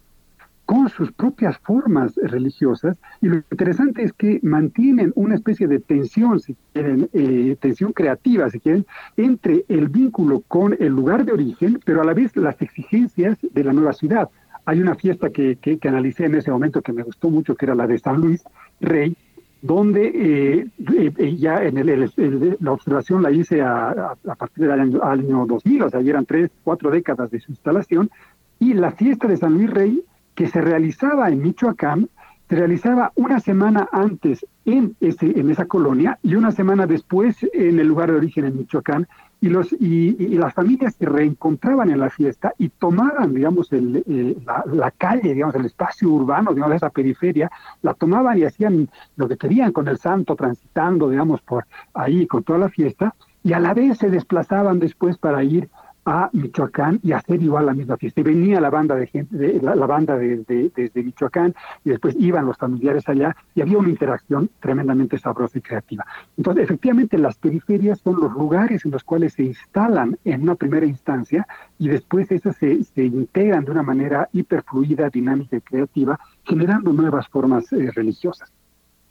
con 0.72 0.88
sus 0.88 1.11
propias 1.11 1.57
formas 1.57 2.15
religiosas 2.15 2.97
y 3.19 3.28
lo 3.28 3.36
interesante 3.51 4.03
es 4.03 4.13
que 4.13 4.39
mantienen 4.41 5.11
una 5.15 5.36
especie 5.36 5.67
de 5.67 5.80
tensión, 5.80 6.39
si 6.39 6.55
quieren, 6.72 7.09
eh, 7.11 7.57
tensión 7.59 7.91
creativa, 7.91 8.49
si 8.49 8.61
quieren, 8.61 8.86
entre 9.17 9.65
el 9.67 9.89
vínculo 9.89 10.39
con 10.47 10.78
el 10.80 10.93
lugar 10.93 11.26
de 11.26 11.34
origen, 11.34 11.82
pero 11.84 12.01
a 12.01 12.05
la 12.05 12.13
vez 12.13 12.38
las 12.38 12.61
exigencias 12.61 13.38
de 13.41 13.63
la 13.65 13.74
nueva 13.74 13.91
ciudad. 13.91 14.30
Hay 14.63 14.80
una 14.80 14.95
fiesta 14.95 15.30
que, 15.30 15.57
que, 15.57 15.78
analicé 15.89 16.24
en 16.24 16.36
ese 16.36 16.51
momento 16.51 16.82
que 16.82 16.93
me 16.93 17.03
gustó 17.03 17.30
mucho, 17.30 17.53
que 17.53 17.65
era 17.65 17.76
la 17.76 17.86
de 17.86 17.99
San 17.99 18.22
Luis 18.22 18.41
Rey, 18.80 19.17
donde 19.61 20.05
eh, 20.07 20.67
eh, 20.95 21.11
eh, 21.17 21.36
ya 21.36 21.65
en 21.65 21.80
el, 21.80 22.57
la 22.61 22.72
observación 22.72 23.24
la 23.24 23.32
hice 23.32 23.61
a, 23.61 24.15
partir 24.39 24.69
del 24.69 24.80
año, 24.80 25.03
año 25.03 25.45
2000, 25.45 25.84
o 25.84 25.89
sea, 25.89 25.99
ya 25.99 26.11
eran 26.11 26.26
tres, 26.26 26.49
cuatro 26.63 26.91
décadas 26.91 27.30
de 27.30 27.41
su 27.41 27.51
instalación, 27.51 28.09
y 28.57 28.74
la 28.74 28.91
fiesta 28.91 29.28
de 29.28 29.36
San 29.36 29.55
Luis 29.55 29.69
Rey, 29.69 30.01
que 30.36 30.47
se 30.47 30.61
realizaba 30.61 31.29
en 31.29 31.41
Michoacán, 31.41 32.09
se 32.49 32.55
realizaba 32.55 33.11
una 33.15 33.39
semana 33.39 33.88
antes 33.91 34.45
en, 34.65 34.95
ese, 34.99 35.39
en 35.39 35.49
esa 35.49 35.65
colonia 35.65 36.19
y 36.21 36.36
una 36.36 36.51
semana 36.51 36.86
después 36.86 37.38
en 37.53 37.79
el 37.79 37.88
lugar 37.88 38.11
de 38.11 38.17
origen 38.17 38.45
en 38.45 38.57
Michoacán, 38.57 39.07
y, 39.43 39.49
los, 39.49 39.73
y, 39.73 40.13
las 40.38 40.53
familias 40.53 40.93
se 40.93 41.05
reencontraban 41.07 41.89
en 41.89 41.99
la 41.99 42.11
fiesta 42.11 42.53
y 42.59 42.69
tomaban, 42.69 43.34
digamos, 43.34 43.73
el, 43.73 44.03
eh, 44.07 44.38
la, 44.45 44.91
calle, 44.91 45.34
digamos, 45.34 45.55
el 45.55 45.65
espacio 45.65 46.09
urbano, 46.09 46.53
digamos, 46.53 46.75
esa 46.75 46.91
periferia, 46.91 47.49
la 47.82 47.95
tomaban 47.95 48.38
y 48.38 48.43
hacían 48.43 48.88
lo 49.15 49.27
que 49.27 49.38
querían 49.38 49.71
con 49.71 49.88
el 49.88 49.97
santo, 49.97 50.36
transitando, 50.36 51.09
digamos, 51.09 51.41
por 51.41 51.65
ahí 51.95 52.27
con 52.27 52.43
toda 52.43 52.59
la 52.59 52.69
fiesta, 52.69 53.15
y 53.43 53.53
a 53.53 53.59
la 53.59 53.73
vez 53.73 53.97
se 53.97 54.11
desplazaban 54.11 54.79
después 54.79 55.17
para 55.17 55.43
ir 55.43 55.69
a 56.06 56.30
Michoacán 56.34 56.99
y 57.04 57.12
hacer 57.12 57.41
igual 57.41 57.66
la 57.66 57.74
misma 57.74 57.97
fiesta. 57.97 58.22
Y 58.22 58.24
venía 58.24 58.60
la 58.60 58.70
banda 58.70 58.95
de 58.95 59.08
gente, 59.08 59.36
de, 59.36 59.62
la, 59.62 59.86
banda 59.86 60.18
desde 60.18 60.70
de, 60.70 61.04
Michoacán 61.04 61.54
y 61.84 61.91
después 61.91 62.16
iban 62.20 62.45
los 62.45 62.58
familiares 62.58 63.08
allá 63.08 63.36
y 63.56 63.62
había 63.62 63.78
una 63.78 63.89
interacción 63.89 64.49
tremendamente 64.60 65.18
sabrosa 65.18 65.58
y 65.58 65.62
creativa. 65.62 66.06
Entonces, 66.38 66.64
efectivamente, 66.64 67.18
las 67.18 67.38
periferias 67.38 67.99
son 67.99 68.20
los 68.20 68.34
lugares 68.34 68.86
en 68.86 68.91
los 68.91 69.04
cuales 69.04 69.34
se 69.34 69.43
instalan 69.43 70.18
en 70.26 70.43
una 70.43 70.56
primera 70.56 70.86
instancia 70.86 71.47
y 71.78 71.88
después 71.88 72.32
esas 72.32 72.56
se, 72.58 72.84
se 72.84 73.04
integran 73.04 73.66
de 73.66 73.72
una 73.72 73.84
manera 73.84 74.30
hiperfluida, 74.34 75.10
dinámica 75.10 75.58
y 75.58 75.62
creativa, 75.62 76.20
generando 76.43 76.93
nuevas 76.93 77.28
formas 77.28 77.72
eh, 77.74 77.91
religiosas. 77.93 78.52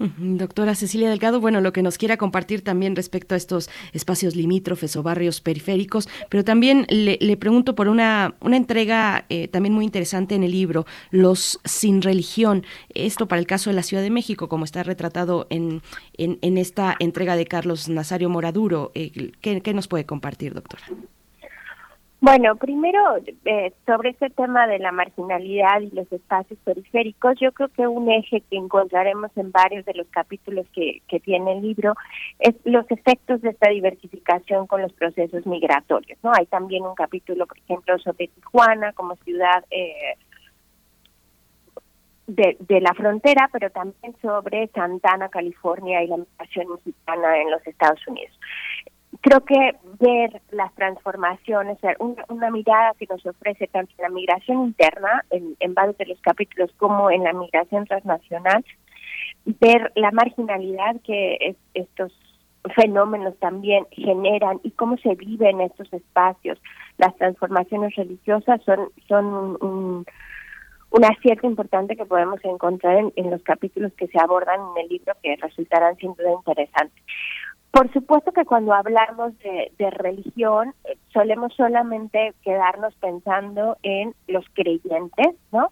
Doctora 0.01 0.75
Cecilia 0.75 1.11
Delgado, 1.11 1.41
bueno, 1.41 1.61
lo 1.61 1.75
que 1.75 1.83
nos 1.83 1.99
quiera 1.99 2.17
compartir 2.17 2.63
también 2.63 2.97
respecto 2.97 3.35
a 3.35 3.39
estos 3.39 3.69
espacios 3.93 4.35
limítrofes 4.35 4.97
o 4.97 5.03
barrios 5.03 5.43
periféricos, 5.43 6.09
pero 6.31 6.43
también 6.43 6.87
le, 6.89 7.37
pregunto 7.37 7.75
por 7.75 7.87
una, 7.87 8.35
una 8.41 8.57
entrega 8.57 9.27
eh, 9.29 9.49
también 9.49 9.75
muy 9.75 9.85
interesante 9.85 10.35
en 10.35 10.43
el 10.43 10.53
libro, 10.53 10.87
Los 11.11 11.61
sin 11.67 12.01
religión, 12.01 12.65
esto 12.95 13.29
para 13.29 13.41
el 13.41 13.47
caso 13.47 13.69
de 13.69 13.77
la 13.77 13.83
Ciudad 13.83 14.03
de 14.03 14.09
México, 14.09 14.49
como 14.49 14.65
está 14.65 14.83
retratado 14.83 15.47
en, 15.51 15.83
en, 16.17 16.57
esta 16.57 16.97
entrega 16.99 17.37
de 17.37 17.45
Carlos 17.45 17.91
Nazario 17.91 18.31
Moraduro. 18.31 18.93
Eh, 18.95 19.33
¿qué, 19.43 19.61
¿Qué 19.61 19.75
nos 19.75 19.87
puede 19.87 20.07
compartir, 20.07 20.55
doctora? 20.55 20.85
Bueno, 22.23 22.57
primero, 22.57 23.17
eh, 23.47 23.73
sobre 23.87 24.11
este 24.11 24.29
tema 24.29 24.67
de 24.67 24.79
la 24.79 24.93
marginalidad 24.93 25.81
y 25.81 25.91
los 25.91 26.11
espacios 26.13 26.59
periféricos, 26.65 27.41
yo 27.41 27.51
creo 27.53 27.69
que 27.69 27.87
un 27.87 28.11
eje 28.11 28.43
que 28.43 28.59
encontraremos 28.59 29.31
en 29.37 29.51
varios 29.51 29.87
de 29.87 29.95
los 29.95 30.07
capítulos 30.09 30.67
que, 30.75 31.01
que 31.09 31.19
tiene 31.19 31.55
el 31.55 31.63
libro 31.63 31.95
es 32.39 32.55
los 32.65 32.85
efectos 32.91 33.41
de 33.41 33.51
esta 33.51 33.71
diversificación 33.71 34.67
con 34.67 34.83
los 34.83 34.93
procesos 34.93 35.47
migratorios. 35.47 36.19
no 36.23 36.33
Hay 36.35 36.45
también 36.45 36.85
un 36.85 36.95
capítulo, 36.95 37.47
por 37.47 37.57
ejemplo, 37.57 37.99
sobre 37.99 38.29
Tijuana 38.29 38.93
como 38.93 39.17
ciudad 39.25 39.65
eh, 39.71 40.19
de, 42.27 42.59
de, 42.61 42.81
la 42.83 42.93
frontera, 42.93 43.49
pero 43.51 43.71
también 43.71 44.15
sobre 44.21 44.69
Santana, 44.75 45.31
California 45.31 46.03
y 46.03 46.09
la 46.09 46.19
migración 46.19 46.67
mexicana 46.75 47.39
en 47.41 47.51
los 47.51 47.67
Estados 47.67 48.07
Unidos 48.07 48.39
creo 49.21 49.45
que 49.45 49.77
ver 49.99 50.41
las 50.51 50.75
transformaciones, 50.75 51.79
una, 51.99 52.25
una, 52.29 52.51
mirada 52.51 52.95
que 52.99 53.07
nos 53.07 53.25
ofrece 53.27 53.67
tanto 53.67 53.93
en 53.99 54.03
la 54.03 54.09
migración 54.09 54.67
interna, 54.67 55.25
en, 55.31 55.57
en 55.61 55.75
varios 55.75 55.99
de 55.99 56.07
los 56.07 56.21
capítulos, 56.21 56.71
como 56.77 57.11
en 57.11 57.25
la 57.25 57.33
migración 57.33 57.87
transnacional, 57.87 58.65
ver 59.45 59.93
la 59.97 60.11
marginalidad 60.13 60.97
que 61.05 61.57
estos 61.75 62.13
fenómenos 62.75 63.37
también 63.39 63.87
generan 63.91 64.61
y 64.63 64.71
cómo 64.73 64.97
se 64.99 65.15
vive 65.15 65.51
en 65.51 65.63
estos 65.63 65.93
espacios. 65.93 66.61
Las 66.99 67.17
transformaciones 67.17 67.95
religiosas 67.97 68.63
son, 68.65 68.91
son 69.09 69.27
un, 69.61 70.07
un 70.91 71.05
acierto 71.05 71.47
importante 71.47 71.97
que 71.97 72.05
podemos 72.05 72.45
encontrar 72.45 72.99
en, 72.99 73.13
en 73.17 73.31
los 73.31 73.43
capítulos 73.43 73.93
que 73.95 74.09
se 74.09 74.19
abordan 74.21 74.61
en 74.77 74.85
el 74.85 74.89
libro 74.89 75.15
que 75.23 75.37
resultarán 75.37 75.97
sin 75.97 76.15
duda 76.15 76.33
interesantes. 76.33 77.03
Por 77.71 77.93
supuesto 77.93 78.33
que 78.33 78.45
cuando 78.45 78.75
hablamos 78.75 79.33
de, 79.39 79.91
religión 79.91 80.75
eh, 80.85 80.97
solemos 81.13 81.55
solamente 81.55 82.35
quedarnos 82.43 82.95
pensando 82.97 83.77
en 83.83 84.15
los 84.27 84.45
creyentes, 84.55 85.37
¿no? 85.53 85.71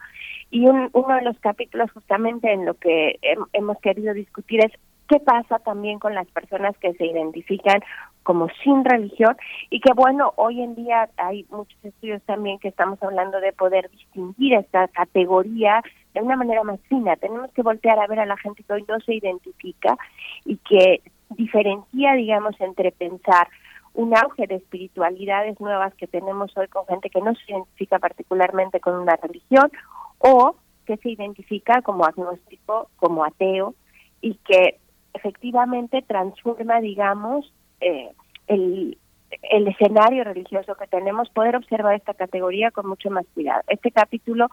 Y 0.51 0.67
uno 0.69 1.15
de 1.15 1.23
los 1.23 1.39
capítulos 1.41 1.91
justamente 1.93 2.53
en 2.53 2.65
lo 2.65 2.75
que 2.75 3.19
hemos 3.53 3.79
querido 3.79 4.15
discutir 4.15 4.65
es 4.65 4.73
qué 5.09 5.19
pasa 5.21 5.59
también 5.59 5.99
con 5.99 6.15
las 6.15 6.27
personas 6.29 6.77
que 6.79 6.95
se 6.95 7.07
identifican 7.07 7.81
como 8.23 8.49
sin 8.63 8.85
religión 8.85 9.37
y 9.71 9.81
que 9.81 9.93
bueno, 9.95 10.33
hoy 10.37 10.63
en 10.63 10.75
día 10.75 11.09
hay 11.17 11.47
muchos 11.51 11.83
estudios 11.83 12.23
también 12.25 12.59
que 12.59 12.69
estamos 12.69 13.03
hablando 13.03 13.41
de 13.41 13.53
poder 13.53 13.91
distinguir 13.91 14.55
esta 14.55 14.87
categoría 14.89 15.83
de 16.15 16.21
una 16.21 16.37
manera 16.37 16.63
más 16.63 16.81
fina. 16.89 17.17
Tenemos 17.17 17.51
que 17.53 17.63
voltear 17.63 17.99
a 17.99 18.07
ver 18.07 18.21
a 18.21 18.27
la 18.27 18.37
gente 18.37 18.63
que 18.63 18.73
hoy 18.73 18.85
no 18.87 19.01
se 19.01 19.15
identifica 19.15 19.97
y 20.45 20.57
que 20.59 21.01
diferencia, 21.31 22.15
digamos, 22.15 22.61
entre 22.61 22.93
pensar 22.93 23.49
un 23.95 24.17
auge 24.17 24.47
de 24.47 24.57
espiritualidades 24.57 25.59
nuevas 25.61 25.95
que 25.95 26.07
tenemos 26.07 26.57
hoy 26.57 26.69
con 26.69 26.87
gente 26.87 27.11
que 27.11 27.21
no 27.21 27.35
se 27.35 27.53
identifica 27.53 27.99
particularmente 27.99 28.81
con 28.81 28.95
una 28.95 29.17
religión 29.17 29.71
o 30.19 30.55
que 30.87 30.97
se 30.99 31.11
identifica 31.11 31.83
como 31.83 32.05
agnóstico, 32.05 32.91
como 32.97 33.25
ateo 33.25 33.75
y 34.21 34.35
que 34.35 34.79
efectivamente 35.15 36.03
transforma, 36.03 36.81
digamos, 36.81 37.53
eh, 37.81 38.13
el, 38.47 38.97
el 39.43 39.69
escenario 39.69 40.25
religioso 40.25 40.75
que 40.77 40.87
tenemos, 40.87 41.29
poder 41.31 41.57
observar 41.57 41.95
esta 41.95 42.15
categoría 42.15 42.71
con 42.71 42.87
mucho 42.87 43.11
más 43.11 43.27
cuidado. 43.35 43.63
Este 43.69 43.91
capítulo, 43.91 44.49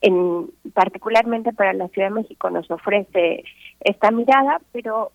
en, 0.00 0.50
particularmente 0.74 1.52
para 1.52 1.72
la 1.72 1.88
Ciudad 1.88 2.08
de 2.08 2.14
México, 2.14 2.50
nos 2.50 2.70
ofrece 2.70 3.44
esta 3.80 4.10
mirada, 4.10 4.60
pero 4.72 5.12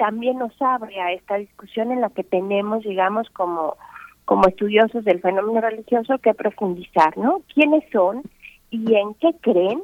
también 0.00 0.38
nos 0.38 0.54
abre 0.62 0.98
a 0.98 1.12
esta 1.12 1.36
discusión 1.36 1.92
en 1.92 2.00
la 2.00 2.08
que 2.08 2.24
tenemos, 2.24 2.82
digamos, 2.84 3.28
como, 3.28 3.76
como 4.24 4.48
estudiosos 4.48 5.04
del 5.04 5.20
fenómeno 5.20 5.60
religioso 5.60 6.16
que 6.20 6.32
profundizar, 6.32 7.18
¿no? 7.18 7.42
¿Quiénes 7.52 7.84
son 7.92 8.22
y 8.70 8.94
en 8.94 9.12
qué 9.12 9.34
creen 9.42 9.82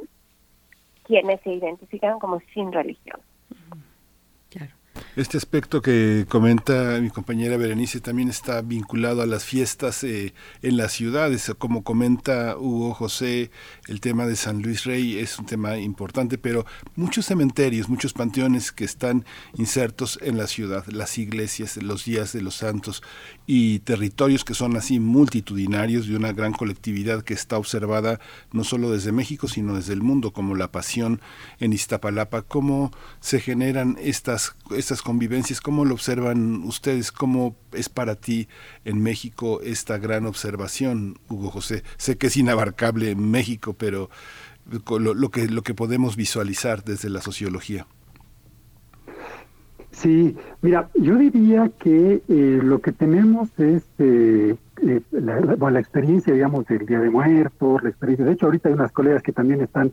quienes 1.05 1.43
se 1.43 1.53
identifican 1.53 2.19
como 2.19 2.41
sin 2.55 2.73
religión? 2.73 3.21
Este 5.17 5.39
aspecto 5.39 5.81
que 5.81 6.27
comenta 6.29 6.99
mi 7.01 7.11
compañera 7.11 7.57
Berenice 7.57 8.01
también 8.01 8.29
está 8.29 8.61
vinculado 8.61 9.23
a 9.23 9.27
las 9.27 9.45
fiestas 9.45 10.05
eh, 10.05 10.35
en 10.63 10.77
las 10.77 10.93
ciudades. 10.93 11.51
Como 11.59 11.85
comenta 11.85 12.57
Hugo 12.59 12.93
José, 12.95 13.51
el 13.89 14.01
tema 14.01 14.27
de 14.27 14.37
San 14.37 14.61
Luis 14.63 14.85
Rey 14.85 15.19
es 15.19 15.39
un 15.39 15.47
tema 15.47 15.79
importante, 15.79 16.37
pero 16.39 16.67
muchos 16.97 17.27
cementerios, 17.27 17.89
muchos 17.89 18.13
panteones 18.13 18.73
que 18.73 18.85
están 18.85 19.25
insertos 19.57 20.19
en 20.23 20.37
la 20.37 20.47
ciudad, 20.47 20.85
las 20.89 21.19
iglesias, 21.19 21.77
los 21.79 22.05
días 22.05 22.33
de 22.33 22.43
los 22.43 22.57
santos 22.57 23.03
y 23.47 23.79
territorios 23.81 24.45
que 24.45 24.55
son 24.55 24.77
así 24.77 25.01
multitudinarios 25.01 26.07
de 26.09 26.17
una 26.17 26.33
gran 26.33 26.53
colectividad 26.53 27.23
que 27.23 27.35
está 27.35 27.59
observada 27.59 28.21
no 28.53 28.65
solo 28.65 28.91
desde 28.91 29.13
México, 29.13 29.49
sino 29.49 29.77
desde 29.77 29.93
el 29.93 30.03
mundo, 30.03 30.33
como 30.33 30.55
la 30.55 30.71
pasión 30.73 31.21
en 31.61 31.73
Iztapalapa. 31.73 32.43
¿Cómo 32.43 32.93
se 33.21 33.41
generan 33.41 33.97
estas, 34.01 34.55
estas 34.87 35.03
convivencias? 35.03 35.61
¿Cómo 35.61 35.85
lo 35.85 35.95
observan 35.95 36.63
ustedes? 36.63 37.11
¿Cómo 37.11 37.57
es 37.73 37.89
para 37.89 38.15
ti 38.15 38.47
en 38.85 39.03
México 39.03 39.61
esta 39.61 39.99
gran 39.99 40.27
observación, 40.27 41.19
Hugo 41.29 41.51
José? 41.51 41.83
Sé 41.97 42.17
que 42.17 42.29
es 42.29 42.37
inabarcable 42.37 43.11
en 43.11 43.29
México, 43.33 43.75
pero 43.77 44.11
lo, 44.89 45.13
lo 45.13 45.31
que, 45.31 45.49
lo 45.49 45.63
que 45.63 45.75
podemos 45.75 46.15
visualizar 46.15 46.85
desde 46.85 47.11
la 47.11 47.21
sociología. 47.21 47.89
Sí, 49.91 50.37
mira, 50.63 50.89
yo 50.95 51.17
diría 51.17 51.69
que 51.81 52.23
eh, 52.29 52.61
lo 52.63 52.81
que 52.81 52.93
tenemos 52.93 53.49
es 53.59 53.83
eh, 53.99 54.55
eh, 54.83 55.01
la, 55.11 55.41
la, 55.41 55.81
experiencia, 55.81 56.33
digamos, 56.33 56.65
del 56.67 56.87
Día 56.87 57.01
de 57.01 57.11
Muertos, 57.11 57.83
la 57.83 57.89
experiencia, 57.89 58.25
de 58.25 58.33
hecho 58.33 58.47
ahorita 58.47 58.69
hay 58.69 58.75
unas 58.75 58.93
colegas 58.93 59.23
que 59.23 59.33
también 59.33 59.63
están 59.63 59.93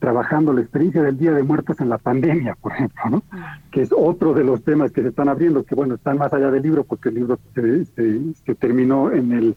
trabajando 0.00 0.52
la 0.52 0.62
experiencia 0.62 1.02
del 1.02 1.16
Día 1.16 1.32
de 1.32 1.44
Muertos 1.44 1.80
en 1.80 1.88
la 1.88 1.98
pandemia, 1.98 2.56
por 2.60 2.72
ejemplo, 2.72 3.02
¿no? 3.08 3.22
Que 3.70 3.82
es 3.82 3.92
otro 3.96 4.34
de 4.34 4.42
los 4.42 4.64
temas 4.64 4.90
que 4.90 5.02
se 5.02 5.08
están 5.08 5.28
abriendo, 5.28 5.62
que 5.62 5.76
bueno, 5.76 5.94
están 5.94 6.18
más 6.18 6.32
allá 6.32 6.50
del 6.50 6.62
libro, 6.62 6.82
porque 6.82 7.10
el 7.10 7.16
libro 7.16 7.38
se, 7.54 7.84
se, 7.84 8.54
terminó 8.56 9.12
en 9.12 9.32
el 9.32 9.56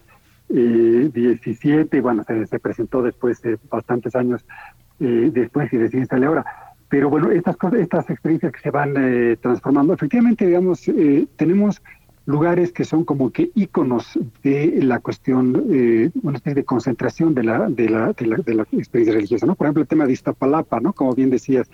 eh, 0.49 1.09
17, 1.11 1.97
y 1.97 1.99
bueno, 1.99 2.23
se, 2.23 2.45
se, 2.45 2.59
presentó 2.59 3.01
después 3.01 3.41
de 3.41 3.57
bastantes 3.71 4.15
años 4.15 4.45
después 4.99 5.73
y 5.73 5.77
recién 5.79 6.05
sale 6.05 6.27
ahora 6.27 6.45
pero 6.93 7.09
bueno, 7.09 7.31
estas 7.31 7.57
cosas, 7.57 7.79
estas 7.79 8.07
experiencias 8.07 8.51
que 8.51 8.59
se 8.59 8.69
van 8.69 8.93
eh, 8.95 9.35
transformando, 9.41 9.95
efectivamente, 9.95 10.45
digamos, 10.45 10.87
eh, 10.87 11.25
tenemos 11.37 11.81
lugares 12.25 12.71
que 12.71 12.85
son 12.85 13.03
como 13.03 13.31
que 13.31 13.51
íconos 13.53 14.17
de 14.43 14.79
la 14.81 14.99
cuestión, 14.99 15.65
eh, 15.69 16.09
una 16.21 16.37
especie 16.37 16.55
de 16.55 16.63
concentración 16.63 17.33
de 17.33 17.43
la, 17.43 17.67
de 17.67 17.89
la, 17.89 18.13
de 18.13 18.53
la, 18.53 18.63
experiencia 18.71 19.13
religiosa, 19.13 19.45
¿no? 19.45 19.55
Por 19.55 19.67
ejemplo, 19.67 19.81
el 19.81 19.87
tema 19.87 20.05
de 20.05 20.13
Iztapalapa, 20.13 20.79
¿no? 20.79 20.93
Como 20.93 21.13
bien 21.13 21.29
decías, 21.29 21.69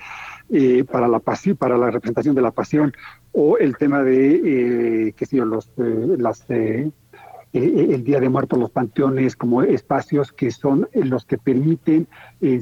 eh, 0.49 0.83
para 0.83 1.07
la 1.07 1.19
pasión, 1.19 1.55
para 1.55 1.77
la 1.77 1.91
representación 1.91 2.33
de 2.33 2.41
la 2.41 2.51
pasión, 2.51 2.93
o 3.31 3.57
el 3.57 3.77
tema 3.77 4.01
de, 4.01 5.07
eh, 5.07 5.13
qué 5.15 5.25
sé 5.25 5.37
yo, 5.37 5.45
los, 5.45 5.69
eh, 5.77 6.15
las 6.17 6.45
el 7.51 8.03
Día 8.03 8.19
de 8.19 8.29
Muertos, 8.29 8.59
los 8.59 8.69
panteones 8.69 9.35
como 9.35 9.63
espacios 9.63 10.31
que 10.31 10.51
son 10.51 10.87
los 10.93 11.25
que 11.25 11.39
permiten 11.39 12.07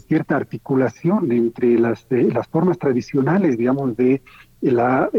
cierta 0.08 0.38
articulación 0.38 1.30
entre 1.34 1.78
las, 1.78 2.08
las 2.10 2.48
formas 2.48 2.78
tradicionales, 2.78 3.58
digamos, 3.58 3.98
de 3.98 4.22
la 4.62 5.10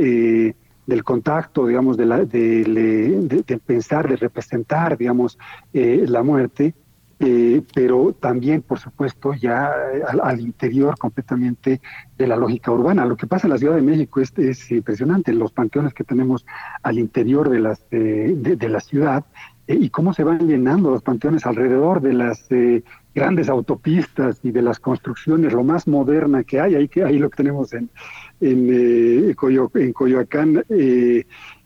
del 0.89 1.05
contacto, 1.05 1.66
digamos, 1.66 1.99
de, 1.99 2.07
la, 2.07 2.24
de, 2.24 3.61
pensar, 3.64 4.09
de 4.09 4.16
representar, 4.16 4.97
digamos, 4.97 5.39
la 5.72 6.22
muerte, 6.22 6.74
pero 7.74 8.14
también, 8.18 8.62
por 8.62 8.78
supuesto, 8.78 9.34
ya 9.34 9.70
al, 10.22 10.41
interior 10.41 10.97
completamente 10.97 11.82
de 12.16 12.26
la 12.26 12.36
lógica 12.36 12.72
urbana. 12.72 13.05
Lo 13.05 13.18
que 13.18 13.26
pasa 13.26 13.47
en 13.47 13.53
la 13.53 13.59
Ciudad 13.59 13.76
de 13.76 13.82
México 13.82 14.22
es, 14.22 14.32
es 14.39 14.70
impresionante, 14.70 15.34
los 15.34 15.53
panteones 15.53 15.93
que 15.93 16.05
tenemos 16.05 16.47
al 16.82 16.99
interior 16.99 17.51
de, 17.51 17.61
las, 17.61 17.84
de 17.91 18.68
la 18.68 18.80
ciudad 18.80 19.26
eh, 19.68 19.76
y 19.78 19.91
cómo 19.91 20.14
se 20.14 20.24
van 20.24 20.49
llenando 20.49 20.91
los 20.91 21.03
panteones 21.03 21.45
alrededor 21.45 22.01
de 22.01 22.14
las 22.14 22.51
eh, 22.51 22.82
grandes 23.14 23.51
autopistas 23.51 24.41
y 24.43 24.51
de 24.51 24.62
las 24.62 24.80
construcciones, 24.80 25.53
lo 25.53 25.62
más 25.62 25.86
moderna 25.86 26.43
que 26.43 26.59
hay, 26.59 26.74
ahí, 26.74 26.89
que, 26.89 27.05
ahí 27.05 27.18
lo 27.18 27.28
que 27.28 27.36
tenemos 27.36 27.74
en, 27.74 27.91
en, 28.41 28.68
eh, 28.70 29.34
en 29.74 29.93
Coyoacán, 29.93 30.64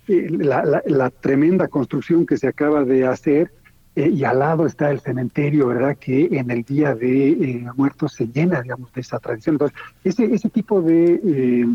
la, 0.06 0.82
la, 0.86 1.10
tremenda 1.10 1.68
construcción 1.68 2.26
que 2.26 2.36
se 2.36 2.48
acaba 2.48 2.84
de 2.84 3.06
hacer, 3.06 3.52
y 3.94 4.24
al 4.24 4.38
lado 4.38 4.66
está 4.66 4.90
el 4.90 5.00
cementerio, 5.00 5.66
¿verdad? 5.66 5.96
Que 5.98 6.28
en 6.32 6.50
el 6.50 6.62
Día 6.62 6.94
de 6.94 7.66
Muertos 7.76 8.14
se 8.14 8.26
llena, 8.26 8.62
digamos, 8.62 8.92
de 8.94 9.02
esa 9.02 9.18
tradición. 9.18 9.56
Entonces, 9.56 9.78
ese, 10.02 10.24
ese 10.32 10.48
tipo 10.48 10.80
de, 10.80 11.68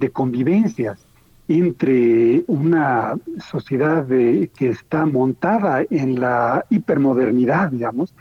de 0.00 0.10
convivencias 0.10 1.06
entre 1.48 2.44
una 2.46 3.14
sociedad 3.50 4.06
que 4.06 4.68
está 4.68 5.06
montada 5.06 5.84
en 5.90 6.20
la 6.20 6.64
hipermodernidad, 6.70 7.70
digamos, 7.70 8.14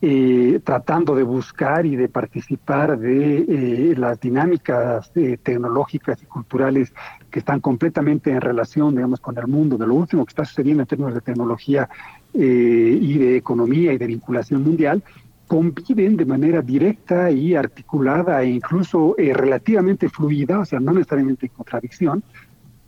eh, 0.00 0.60
tratando 0.62 1.16
de 1.16 1.24
buscar 1.24 1.84
y 1.84 1.96
de 1.96 2.08
participar 2.08 2.96
de 3.00 3.38
eh, 3.38 3.94
las 3.96 4.20
dinámicas 4.20 5.10
eh, 5.16 5.38
tecnológicas 5.42 6.22
y 6.22 6.26
culturales 6.26 6.94
que 7.28 7.40
están 7.40 7.58
completamente 7.58 8.30
en 8.30 8.40
relación, 8.40 8.94
digamos, 8.94 9.18
con 9.18 9.36
el 9.38 9.48
mundo, 9.48 9.76
de 9.76 9.88
lo 9.88 9.94
último 9.94 10.24
que 10.24 10.30
está 10.30 10.44
sucediendo 10.44 10.84
en 10.84 10.86
términos 10.86 11.14
de 11.14 11.20
tecnología 11.20 11.88
y 12.32 13.18
de 13.18 13.36
economía 13.38 13.92
y 13.92 13.98
de 13.98 14.06
vinculación 14.06 14.62
mundial, 14.62 15.02
conviven 15.48 16.16
de 16.16 16.26
manera 16.26 16.62
directa 16.62 17.30
y 17.32 17.56
articulada 17.56 18.42
e 18.42 18.50
incluso 18.50 19.16
relativamente 19.18 20.08
fluida, 20.08 20.60
o 20.60 20.64
sea, 20.64 20.78
no 20.78 20.92
necesariamente 20.92 21.46
en 21.46 21.52
contradicción, 21.52 22.22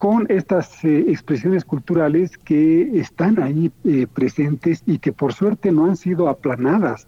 con 0.00 0.26
estas 0.28 0.82
expresiones 0.82 1.64
culturales 1.64 2.36
que 2.38 2.98
están 2.98 3.40
ahí 3.40 3.70
presentes 4.12 4.82
y 4.86 4.98
que 4.98 5.12
por 5.12 5.32
suerte 5.32 5.70
no 5.70 5.84
han 5.84 5.96
sido 5.96 6.28
aplanadas 6.28 7.06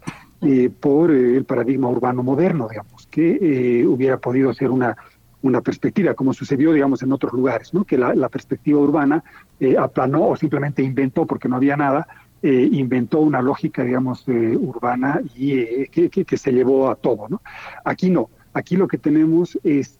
por 0.78 1.10
el 1.10 1.44
paradigma 1.44 1.88
urbano 1.88 2.22
moderno, 2.22 2.68
digamos, 2.68 3.08
que 3.08 3.84
hubiera 3.88 4.18
podido 4.18 4.52
ser 4.54 4.70
una 4.70 4.96
una 5.42 5.60
perspectiva, 5.60 6.14
como 6.14 6.32
sucedió, 6.32 6.72
digamos, 6.72 7.02
en 7.02 7.12
otros 7.12 7.32
lugares, 7.32 7.74
¿no? 7.74 7.84
que 7.84 7.98
la, 7.98 8.28
perspectiva 8.28 8.78
urbana 8.78 9.22
eh, 9.60 9.76
aplanó 9.76 10.28
o 10.28 10.36
simplemente 10.36 10.82
inventó, 10.82 11.26
porque 11.26 11.48
no 11.48 11.56
había 11.56 11.76
nada, 11.76 12.06
eh, 12.42 12.68
inventó 12.72 13.20
una 13.20 13.42
lógica, 13.42 13.84
digamos, 13.84 14.24
eh, 14.28 14.56
urbana 14.56 15.20
y 15.34 15.86
que, 15.88 16.08
que, 16.08 16.36
se 16.36 16.52
llevó 16.52 16.90
a 16.90 16.94
todo. 16.94 17.28
¿no? 17.28 17.42
Aquí 17.84 18.10
no. 18.10 18.30
Aquí 18.54 18.76
lo 18.76 18.86
que 18.86 18.98
tenemos 18.98 19.58
es, 19.64 19.98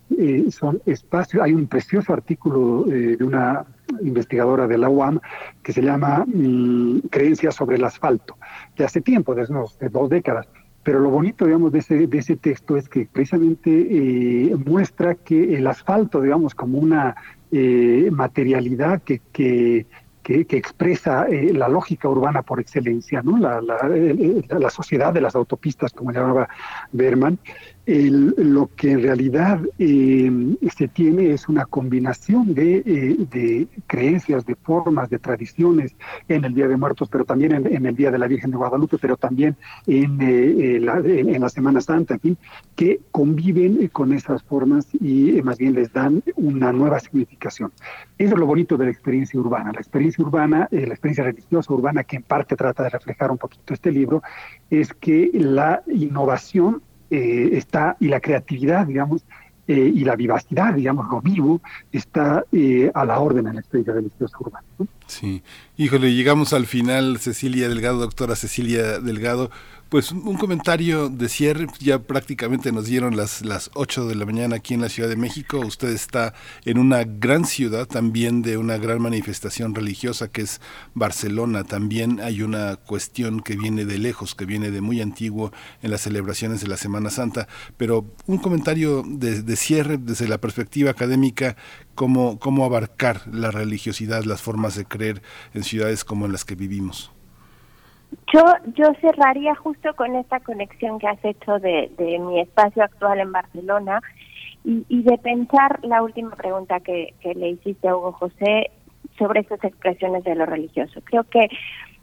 son 0.51 0.83
espacios, 0.85 1.43
hay 1.43 1.55
un 1.55 1.67
precioso 1.67 2.13
artículo 2.13 2.85
de 2.85 3.17
una 3.25 3.65
investigadora 4.03 4.67
de 4.67 4.79
la 4.79 4.89
UAM 4.89 5.21
que 5.63 5.73
se 5.73 5.83
llama 5.83 6.25
mm, 6.27 7.09
Creencias 7.11 7.55
sobre 7.55 7.77
el 7.77 7.85
asfalto, 7.85 8.37
de 8.77 8.85
hace 8.85 9.01
tiempo, 9.01 9.35
desde 9.35 9.55
dos 9.89 10.11
décadas, 10.11 10.49
pero 10.83 10.99
lo 10.99 11.11
bonito, 11.11 11.45
digamos, 11.45 11.73
de 11.73 11.79
ese, 11.79 12.07
de 12.07 12.37
texto 12.37 12.77
es 12.77 12.89
que 12.89 13.07
precisamente 13.11 13.71
eh, 13.71 14.57
muestra 14.67 15.15
que 15.15 15.55
el 15.55 15.67
asfalto, 15.67 16.21
digamos, 16.21 16.55
como 16.55 16.79
una 16.79 17.15
eh, 17.53 18.09
materialidad 18.11 19.03
que, 19.03 19.21
que, 19.33 19.87
expresa 20.25 21.27
eh, 21.29 21.53
la 21.53 21.69
lógica 21.69 22.09
urbana 22.09 22.43
por 22.43 22.59
excelencia, 22.59 23.23
¿no? 23.23 23.39
La, 23.39 24.71
sociedad 24.71 25.13
de 25.13 25.21
las 25.21 25.37
autopistas, 25.37 25.93
como 25.93 26.11
llamaba 26.11 26.49
Berman, 26.91 27.39
lo 27.85 28.71
que 28.77 28.93
en 28.93 29.03
realidad 29.03 29.61
eh, 29.79 30.31
se 30.77 30.87
tiene 30.87 31.33
es 31.33 31.49
una 31.49 31.65
combinación 31.65 32.55
eh, 32.57 33.17
de, 33.29 33.67
creencias, 33.89 34.47
de 34.47 34.55
formas, 34.55 35.11
de 35.11 35.19
tradiciones 35.19 35.97
en 36.29 36.45
el 36.45 36.55
Día 36.55 36.69
de 36.69 36.77
Muertos, 36.77 37.09
pero 37.11 37.25
también 37.25 37.53
en, 37.67 37.87
el 37.87 37.97
Día 37.97 38.13
de 38.13 38.19
la 38.19 38.29
Virgen 38.29 38.53
de 38.53 38.57
Guadalupe, 38.57 38.99
pero 38.99 39.17
también 39.17 39.57
en, 39.87 40.19
eh, 40.21 40.79
la, 40.81 40.99
en 40.99 41.41
la, 41.41 41.49
Semana 41.49 41.81
Santa, 41.81 42.19
que 42.77 43.01
conviven 43.11 43.89
con 43.89 44.13
esas 44.13 44.43
formas 44.45 44.87
y 44.95 45.43
más 45.43 45.59
bien 45.59 45.75
les 45.75 45.93
dan 45.93 46.23
una 46.37 46.73
nueva 46.73 47.01
significación. 47.01 47.73
Eso 48.17 48.35
es 48.35 48.41
lo 48.41 48.47
bonito 48.47 48.77
de 48.77 48.87
la 48.87 48.91
experiencia 48.93 49.39
urbana. 49.39 49.73
La 49.73 49.81
experiencia 49.81 50.25
urbana, 50.25 50.69
la 50.71 50.79
experiencia 50.79 51.25
religiosa 51.25 51.73
urbana, 51.73 52.05
que 52.05 52.17
en 52.17 52.23
parte 52.23 52.55
trata 52.55 52.85
de 52.85 52.91
reflejar 52.91 53.31
un 53.31 53.39
poquito 53.39 53.75
este 53.75 53.91
libro, 53.91 54.23
es 54.71 54.95
que 54.95 55.31
la 55.35 55.83
innovación 55.89 56.81
eh, 57.13 57.59
está, 57.59 57.95
y 58.01 58.09
la 58.09 58.21
creatividad, 58.21 58.87
digamos, 58.87 59.23
eh, 59.69 59.93
y 59.95 60.03
la 60.05 60.17
vivacidad, 60.17 60.73
digamos, 60.73 61.07
lo 61.11 61.21
vivo, 61.21 61.61
está 61.93 62.43
eh, 62.51 62.91
a 62.95 63.05
la 63.05 63.21
orden 63.21 63.47
en 63.47 63.55
la 63.55 63.61
experiencia 63.61 63.93
religiosa 63.93 64.35
urbana. 64.41 64.65
Sí, 65.07 65.43
híjole, 65.77 66.15
llegamos 66.15 66.55
al 66.55 66.67
final, 66.67 67.19
Cecilia 67.19 67.69
Delgado, 67.69 67.99
doctora 67.99 68.35
Cecilia 68.35 68.99
Delgado, 68.99 69.51
pues 69.93 70.11
un 70.11 70.39
comentario 70.39 71.11
de 71.11 71.29
cierre, 71.29 71.67
ya 71.79 71.99
prácticamente 71.99 72.73
nos 72.73 72.87
dieron 72.87 73.15
las, 73.15 73.45
las 73.45 73.71
8 73.75 74.09
de 74.09 74.15
la 74.15 74.25
mañana 74.25 74.57
aquí 74.57 74.73
en 74.73 74.81
la 74.81 74.89
Ciudad 74.89 75.11
de 75.11 75.17
México. 75.17 75.59
Usted 75.59 75.91
está 75.91 76.33
en 76.65 76.79
una 76.79 77.05
gran 77.05 77.45
ciudad, 77.45 77.87
también 77.87 78.41
de 78.41 78.57
una 78.57 78.79
gran 78.79 79.03
manifestación 79.03 79.75
religiosa 79.75 80.29
que 80.29 80.41
es 80.41 80.63
Barcelona. 80.95 81.65
También 81.65 82.21
hay 82.21 82.41
una 82.41 82.77
cuestión 82.77 83.41
que 83.43 83.55
viene 83.55 83.85
de 83.85 83.99
lejos, 83.99 84.35
que 84.35 84.47
viene 84.47 84.71
de 84.71 84.81
muy 84.81 85.03
antiguo 85.03 85.53
en 85.83 85.91
las 85.91 86.01
celebraciones 86.01 86.63
de 86.63 86.69
la 86.69 86.79
Semana 86.79 87.11
Santa. 87.11 87.47
Pero 87.77 88.15
un 88.25 88.39
comentario 88.39 89.05
de, 89.07 89.43
de 89.43 89.57
cierre 89.57 89.99
desde 89.99 90.27
la 90.27 90.39
perspectiva 90.39 90.91
académica, 90.91 91.55
cómo, 91.95 92.39
cómo 92.39 92.65
abarcar 92.65 93.25
la 93.31 93.51
religiosidad, 93.51 94.25
las 94.25 94.41
formas 94.41 94.75
de 94.75 94.87
creer 94.87 95.21
en 95.53 95.65
ciudades 95.65 96.03
como 96.03 96.25
en 96.25 96.33
las 96.33 96.47
que 96.47 96.55
vivimos. 96.55 97.13
Yo, 98.33 98.43
yo 98.75 98.87
cerraría 99.01 99.55
justo 99.55 99.95
con 99.95 100.17
esta 100.17 100.41
conexión 100.41 100.99
que 100.99 101.09
has 101.09 101.25
hecho 101.25 101.59
de, 101.59 101.91
de 101.97 102.19
mi 102.19 102.41
espacio 102.41 102.83
actual 102.83 103.21
en 103.21 103.33
Barcelona 103.33 104.01
y, 104.65 104.85
y 104.89 105.03
de 105.03 105.19
pensar 105.19 105.81
la 105.83 106.03
última 106.03 106.31
pregunta 106.37 106.81
que, 106.81 107.15
que 107.21 107.35
le 107.35 107.51
hiciste 107.51 107.89
a 107.89 107.97
Hugo 107.97 108.13
José 108.13 108.71
sobre 109.19 109.41
estas 109.41 109.63
expresiones 109.65 110.25
de 110.25 110.35
lo 110.35 110.47
religioso. 110.47 111.01
Creo 111.05 111.25
que 111.25 111.49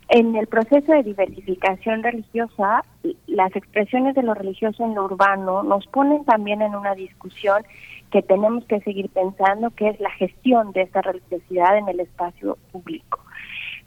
en 0.10 0.36
el 0.36 0.48
proceso 0.48 0.92
de 0.92 1.04
diversificación 1.04 2.02
religiosa, 2.02 2.84
las 3.28 3.56
expresiones 3.56 4.16
de 4.16 4.24
lo 4.24 4.34
religioso 4.34 4.84
en 4.84 4.96
lo 4.96 5.06
urbano 5.06 5.62
nos 5.62 5.86
ponen 5.88 6.26
también 6.26 6.64
en 6.64 6.76
una 6.76 6.96
discusión 6.96 7.64
que 8.12 8.24
tenemos 8.24 8.66
que 8.66 8.80
seguir 8.82 9.10
pensando, 9.10 9.70
que 9.70 9.90
es 9.90 10.00
la 10.00 10.10
gestión 10.12 10.72
de 10.72 10.82
esta 10.82 11.04
religiosidad 11.04 11.78
en 11.78 11.90
el 11.90 12.00
espacio 12.00 12.58
público. 12.72 13.20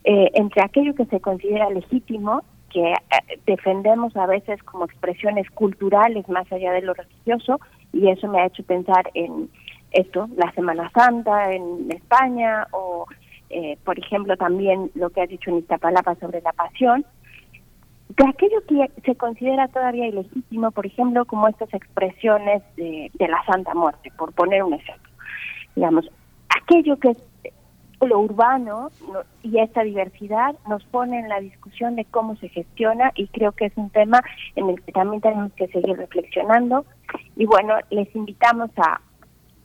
Eh, 0.04 0.30
entre 0.34 0.62
aquello 0.64 0.94
que 0.94 1.04
se 1.06 1.20
considera 1.20 1.70
legítimo, 1.70 2.42
que 2.70 2.92
eh, 2.92 2.96
defendemos 3.46 4.16
a 4.16 4.26
veces 4.26 4.60
como 4.64 4.84
expresiones 4.84 5.48
culturales 5.50 6.28
más 6.28 6.50
allá 6.50 6.72
de 6.72 6.82
lo 6.82 6.94
religioso, 6.94 7.60
y 7.92 8.08
eso 8.08 8.26
me 8.28 8.40
ha 8.40 8.46
hecho 8.46 8.64
pensar 8.64 9.10
en 9.14 9.48
esto, 9.92 10.28
la 10.36 10.50
Semana 10.52 10.90
Santa 10.90 11.52
en 11.52 11.90
España, 11.92 12.66
o 12.72 13.06
eh, 13.50 13.76
por 13.84 13.98
ejemplo 13.98 14.36
también 14.36 14.90
lo 14.94 15.10
que 15.10 15.20
ha 15.20 15.26
dicho 15.26 15.50
en 15.50 15.58
Iztapalapa 15.58 16.14
sobre 16.16 16.40
la 16.40 16.52
pasión, 16.52 17.04
de 18.08 18.28
aquello 18.28 18.60
que 18.66 18.90
se 19.02 19.14
considera 19.14 19.68
todavía 19.68 20.08
ilegítimo, 20.08 20.70
por 20.72 20.84
ejemplo, 20.84 21.24
como 21.24 21.48
estas 21.48 21.72
expresiones 21.72 22.62
de, 22.76 23.10
de 23.14 23.28
la 23.28 23.42
Santa 23.44 23.72
Muerte, 23.74 24.10
por 24.18 24.32
poner 24.34 24.62
un 24.62 24.74
ejemplo. 24.74 25.10
Digamos, 25.76 26.10
aquello 26.48 26.98
que 26.98 27.10
es 27.10 27.16
lo 28.06 28.20
urbano 28.20 28.90
y 29.42 29.58
esta 29.58 29.82
diversidad 29.82 30.54
nos 30.68 30.84
pone 30.84 31.18
en 31.18 31.28
la 31.28 31.40
discusión 31.40 31.96
de 31.96 32.04
cómo 32.04 32.36
se 32.36 32.48
gestiona 32.48 33.12
y 33.14 33.28
creo 33.28 33.52
que 33.52 33.66
es 33.66 33.72
un 33.76 33.90
tema 33.90 34.22
en 34.56 34.70
el 34.70 34.82
que 34.82 34.92
también 34.92 35.20
tenemos 35.20 35.52
que 35.52 35.68
seguir 35.68 35.96
reflexionando. 35.96 36.84
Y 37.36 37.46
bueno, 37.46 37.74
les 37.90 38.14
invitamos 38.14 38.70
a 38.76 39.00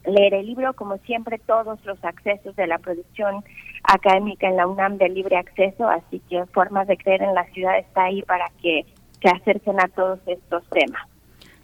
leer 0.06 0.34
el 0.34 0.46
libro, 0.46 0.74
como 0.74 0.98
siempre, 1.00 1.40
todos 1.40 1.84
los 1.86 2.04
accesos 2.04 2.56
de 2.56 2.68
la 2.68 2.78
producción 2.78 3.44
académica 3.84 4.48
en 4.48 4.58
la 4.58 4.68
UNAM 4.68 4.98
de 4.98 5.10
libre 5.10 5.38
acceso, 5.38 5.88
así 5.88 6.22
que 6.30 6.46
Formas 6.48 6.88
de 6.88 6.98
Creer 6.98 7.24
en 7.24 7.34
la 7.34 7.46
Ciudad 7.52 7.78
está 7.78 8.06
ahí 8.06 8.22
para 8.24 8.50
que 8.62 8.86
se 9.22 9.30
acerquen 9.30 9.80
a 9.80 9.88
todos 9.90 10.20
estos 10.28 10.64
temas. 10.70 11.08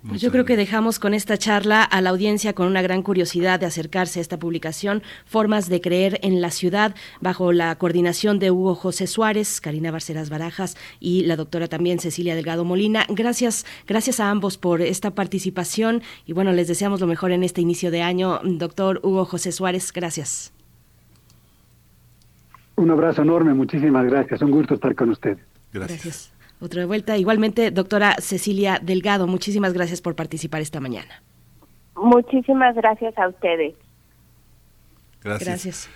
Pues 0.08 0.20
yo 0.20 0.32
creo 0.32 0.44
que 0.44 0.58
dejamos 0.58 1.00
con 1.00 1.14
esta 1.14 1.38
charla 1.38 1.82
a 1.82 2.02
la 2.02 2.10
audiencia 2.10 2.54
con 2.54 2.68
una 2.68 2.82
gran 2.82 3.04
curiosidad 3.04 3.58
de 3.62 3.66
acercarse 3.66 4.20
a 4.20 4.22
esta 4.22 4.38
publicación, 4.38 5.02
Formas 5.26 5.70
de 5.70 5.80
Creer 5.80 6.20
en 6.24 6.42
la 6.42 6.52
Ciudad, 6.52 6.94
bajo 7.22 7.54
la 7.54 7.74
coordinación 7.78 8.38
de 8.38 8.52
Hugo 8.52 8.76
José 8.76 9.08
Suárez, 9.08 9.62
Karina 9.62 9.92
Barceras 9.92 10.30
Barajas 10.30 10.76
y 11.00 11.24
la 11.24 11.38
doctora 11.38 11.70
también 11.70 12.00
Cecilia 12.00 12.36
Delgado 12.36 12.66
Molina. 12.66 13.06
Gracias, 13.08 13.66
gracias 13.88 14.20
a 14.20 14.30
ambos 14.30 14.58
por 14.58 14.82
esta 14.82 15.16
participación 15.16 16.02
y 16.26 16.34
bueno, 16.34 16.52
les 16.52 16.68
deseamos 16.68 17.00
lo 17.00 17.08
mejor 17.08 17.32
en 17.32 17.44
este 17.44 17.62
inicio 17.62 17.90
de 17.90 18.02
año. 18.02 18.42
Doctor 18.44 19.00
Hugo 19.04 19.24
José 19.24 19.54
Suárez, 19.54 19.94
gracias. 19.94 20.52
Un 22.76 22.92
abrazo 22.92 23.22
enorme, 23.22 23.54
muchísimas 23.54 24.06
gracias. 24.06 24.42
Un 24.42 24.52
gusto 24.52 24.74
estar 24.74 24.94
con 24.96 25.12
ustedes. 25.12 25.40
gracias. 25.72 26.33
Otra 26.64 26.86
vuelta. 26.86 27.18
Igualmente, 27.18 27.72
doctora 27.72 28.16
Cecilia 28.20 28.80
Delgado, 28.82 29.28
muchísimas 29.28 29.74
gracias 29.74 30.02
por 30.02 30.16
participar 30.16 30.62
esta 30.62 30.80
mañana. 30.80 31.22
Muchísimas 31.94 32.74
gracias 32.76 33.18
a 33.18 33.28
ustedes. 33.28 33.76
Gracias. 35.22 35.50
gracias. 35.50 35.90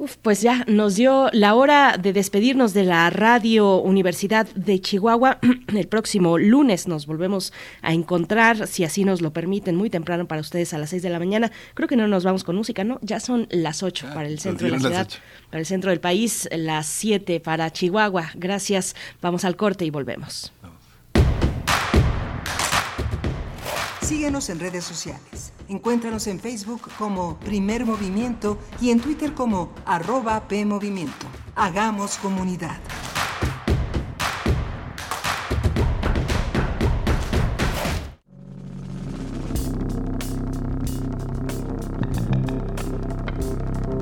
Uf, 0.00 0.16
pues 0.16 0.40
ya 0.40 0.64
nos 0.66 0.96
dio 0.96 1.28
la 1.34 1.54
hora 1.54 1.98
de 2.00 2.14
despedirnos 2.14 2.72
de 2.72 2.84
la 2.84 3.10
Radio 3.10 3.76
Universidad 3.76 4.48
de 4.54 4.80
Chihuahua. 4.80 5.40
El 5.76 5.88
próximo 5.88 6.38
lunes 6.38 6.88
nos 6.88 7.04
volvemos 7.04 7.52
a 7.82 7.92
encontrar, 7.92 8.66
si 8.66 8.82
así 8.82 9.04
nos 9.04 9.20
lo 9.20 9.34
permiten, 9.34 9.76
muy 9.76 9.90
temprano 9.90 10.26
para 10.26 10.40
ustedes 10.40 10.72
a 10.72 10.78
las 10.78 10.88
6 10.88 11.02
de 11.02 11.10
la 11.10 11.18
mañana. 11.18 11.52
Creo 11.74 11.86
que 11.86 11.96
no 11.96 12.08
nos 12.08 12.24
vamos 12.24 12.44
con 12.44 12.56
música, 12.56 12.82
¿no? 12.82 12.98
Ya 13.02 13.20
son 13.20 13.46
las 13.50 13.82
8 13.82 14.06
para 14.14 14.26
el 14.26 14.40
centro 14.40 14.68
de 14.68 14.72
la 14.72 14.80
ciudad, 14.80 15.08
para 15.50 15.60
el 15.60 15.66
centro 15.66 15.90
del 15.90 16.00
país, 16.00 16.48
las 16.50 16.86
7 16.86 17.38
para 17.40 17.70
Chihuahua. 17.70 18.30
Gracias. 18.36 18.96
Vamos 19.20 19.44
al 19.44 19.56
corte 19.56 19.84
y 19.84 19.90
volvemos. 19.90 20.50
Síguenos 24.10 24.50
en 24.50 24.58
redes 24.58 24.82
sociales 24.82 25.52
Encuéntranos 25.68 26.26
en 26.26 26.40
Facebook 26.40 26.90
como 26.98 27.38
Primer 27.38 27.86
Movimiento 27.86 28.58
y 28.80 28.90
en 28.90 28.98
Twitter 28.98 29.34
como 29.34 29.72
arroba 29.86 30.48
PMovimiento. 30.48 31.28
Hagamos 31.54 32.16
comunidad. 32.16 32.76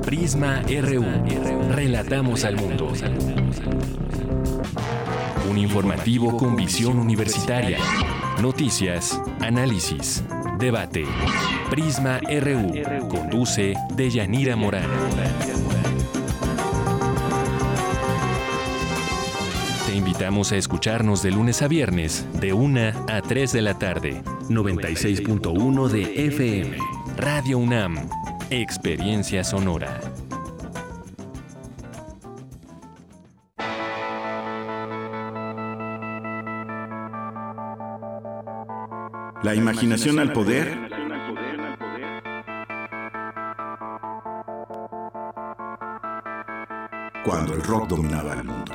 Prisma 0.03 0.63
RU. 0.63 1.05
Relatamos 1.71 2.45
al 2.45 2.55
mundo. 2.55 2.91
Un 5.49 5.57
informativo 5.57 6.37
con 6.37 6.55
visión 6.55 6.99
universitaria. 6.99 7.79
Noticias, 8.41 9.19
análisis, 9.39 10.23
debate. 10.59 11.05
Prisma 11.69 12.19
RU. 12.19 13.07
Conduce 13.09 13.75
Deyanira 13.95 14.55
Morán. 14.55 14.89
Te 19.87 19.95
invitamos 19.95 20.51
a 20.51 20.57
escucharnos 20.57 21.23
de 21.23 21.31
lunes 21.31 21.61
a 21.61 21.67
viernes, 21.67 22.27
de 22.39 22.53
1 22.53 22.79
a 23.07 23.21
3 23.21 23.51
de 23.51 23.61
la 23.61 23.79
tarde. 23.79 24.21
96.1 24.49 25.87
de 25.89 26.27
FM. 26.27 26.77
Radio 27.17 27.57
UNAM. 27.57 27.97
Experiencia 28.51 29.43
sonora. 29.43 29.99
La 39.41 39.55
imaginación 39.55 40.19
al 40.19 40.33
poder. 40.33 40.77
Cuando 47.23 47.53
el 47.53 47.63
rock 47.63 47.87
dominaba 47.87 48.33
el 48.33 48.43
mundo. 48.43 48.73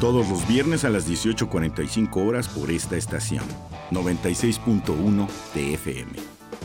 Todos 0.00 0.28
los 0.28 0.46
viernes 0.46 0.84
a 0.84 0.90
las 0.90 1.08
18.45 1.10 2.24
horas 2.24 2.48
por 2.48 2.70
esta 2.70 2.96
estación. 2.96 3.44
96.1 3.90 5.26
TFM. 5.54 6.12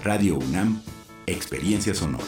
Radio 0.03 0.37
UNAM, 0.37 0.83
Experiencia 1.25 1.95
Sonora. 1.95 2.25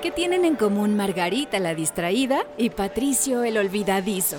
¿Qué 0.00 0.10
tienen 0.10 0.46
en 0.46 0.56
común 0.56 0.96
Margarita 0.96 1.58
la 1.58 1.74
distraída 1.74 2.46
y 2.56 2.70
Patricio 2.70 3.42
el 3.42 3.58
olvidadizo? 3.58 4.38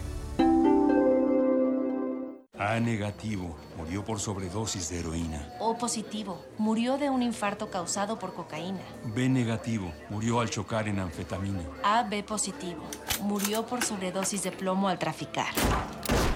A 2.63 2.79
negativo. 2.79 3.55
Murió 3.75 4.05
por 4.05 4.19
sobredosis 4.19 4.87
de 4.89 4.99
heroína. 4.99 5.51
O 5.59 5.75
positivo. 5.79 6.45
Murió 6.59 6.99
de 6.99 7.09
un 7.09 7.23
infarto 7.23 7.71
causado 7.71 8.19
por 8.19 8.35
cocaína. 8.35 8.81
B 9.03 9.27
negativo. 9.29 9.91
Murió 10.11 10.41
al 10.41 10.51
chocar 10.51 10.87
en 10.87 10.99
anfetamina. 10.99 11.63
A 11.81 12.03
B 12.03 12.21
positivo. 12.21 12.83
Murió 13.23 13.65
por 13.65 13.83
sobredosis 13.83 14.43
de 14.43 14.51
plomo 14.51 14.89
al 14.89 14.99
traficar. 14.99 15.47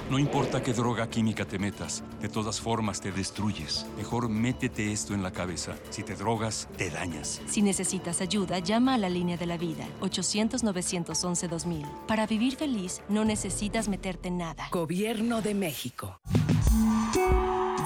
No 0.09 0.19
importa 0.19 0.61
qué 0.61 0.71
droga 0.71 1.09
química 1.09 1.45
te 1.45 1.57
metas, 1.57 2.03
de 2.21 2.29
todas 2.29 2.61
formas 2.61 3.01
te 3.01 3.11
destruyes. 3.11 3.87
Mejor 3.97 4.29
métete 4.29 4.91
esto 4.91 5.15
en 5.15 5.23
la 5.23 5.31
cabeza. 5.31 5.75
Si 5.89 6.03
te 6.03 6.15
drogas, 6.15 6.67
te 6.77 6.91
dañas. 6.91 7.41
Si 7.47 7.63
necesitas 7.63 8.21
ayuda, 8.21 8.59
llama 8.59 8.93
a 8.93 8.97
la 8.99 9.09
línea 9.09 9.35
de 9.35 9.47
la 9.47 9.57
vida, 9.57 9.83
800-911-2000. 10.01 12.05
Para 12.05 12.27
vivir 12.27 12.55
feliz, 12.55 13.01
no 13.09 13.25
necesitas 13.25 13.89
meterte 13.89 14.27
en 14.27 14.37
nada. 14.37 14.67
Gobierno 14.71 15.41
de 15.41 15.55
México. 15.55 16.19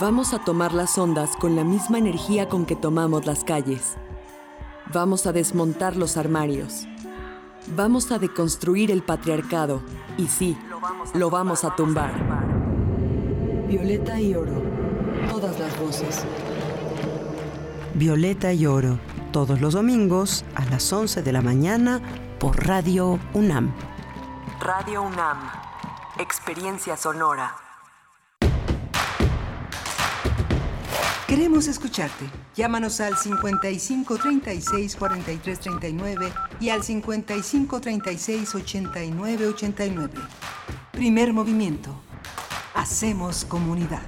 Vamos 0.01 0.33
a 0.33 0.43
tomar 0.43 0.73
las 0.73 0.97
ondas 0.97 1.37
con 1.37 1.55
la 1.55 1.63
misma 1.63 1.99
energía 1.99 2.49
con 2.49 2.65
que 2.65 2.75
tomamos 2.75 3.25
las 3.25 3.45
calles. 3.45 3.95
Vamos 4.93 5.25
a 5.25 5.31
desmontar 5.31 5.95
los 5.95 6.17
armarios. 6.17 6.85
Vamos 7.75 8.11
a 8.11 8.19
deconstruir 8.19 8.91
el 8.91 9.03
patriarcado. 9.03 9.81
Y 10.17 10.27
sí, 10.27 10.57
lo 11.13 11.29
vamos 11.29 11.63
a 11.63 11.75
tumbar. 11.75 12.11
Violeta 13.67 14.19
y 14.19 14.33
oro. 14.33 14.61
Todas 15.29 15.59
las 15.59 15.79
voces. 15.79 16.25
Violeta 17.93 18.53
y 18.53 18.65
oro. 18.65 18.99
Todos 19.31 19.61
los 19.61 19.73
domingos 19.73 20.45
a 20.55 20.65
las 20.65 20.91
11 20.91 21.21
de 21.21 21.31
la 21.31 21.41
mañana 21.41 22.01
por 22.39 22.65
Radio 22.65 23.19
UNAM. 23.33 23.71
Radio 24.59 25.03
UNAM. 25.03 25.37
Experiencia 26.17 26.97
sonora. 26.97 27.68
Queremos 31.29 31.67
escucharte. 31.67 32.25
Llámanos 32.55 32.99
al 32.99 33.15
55 33.15 34.17
36 34.17 34.95
43 34.95 35.59
39 35.59 36.33
y 36.59 36.69
al 36.69 36.83
55 36.83 37.79
36 37.79 38.55
89 38.55 39.45
89. 39.45 40.11
Primer 40.91 41.31
movimiento. 41.31 41.93
Hacemos 42.73 43.45
comunidad. 43.45 44.01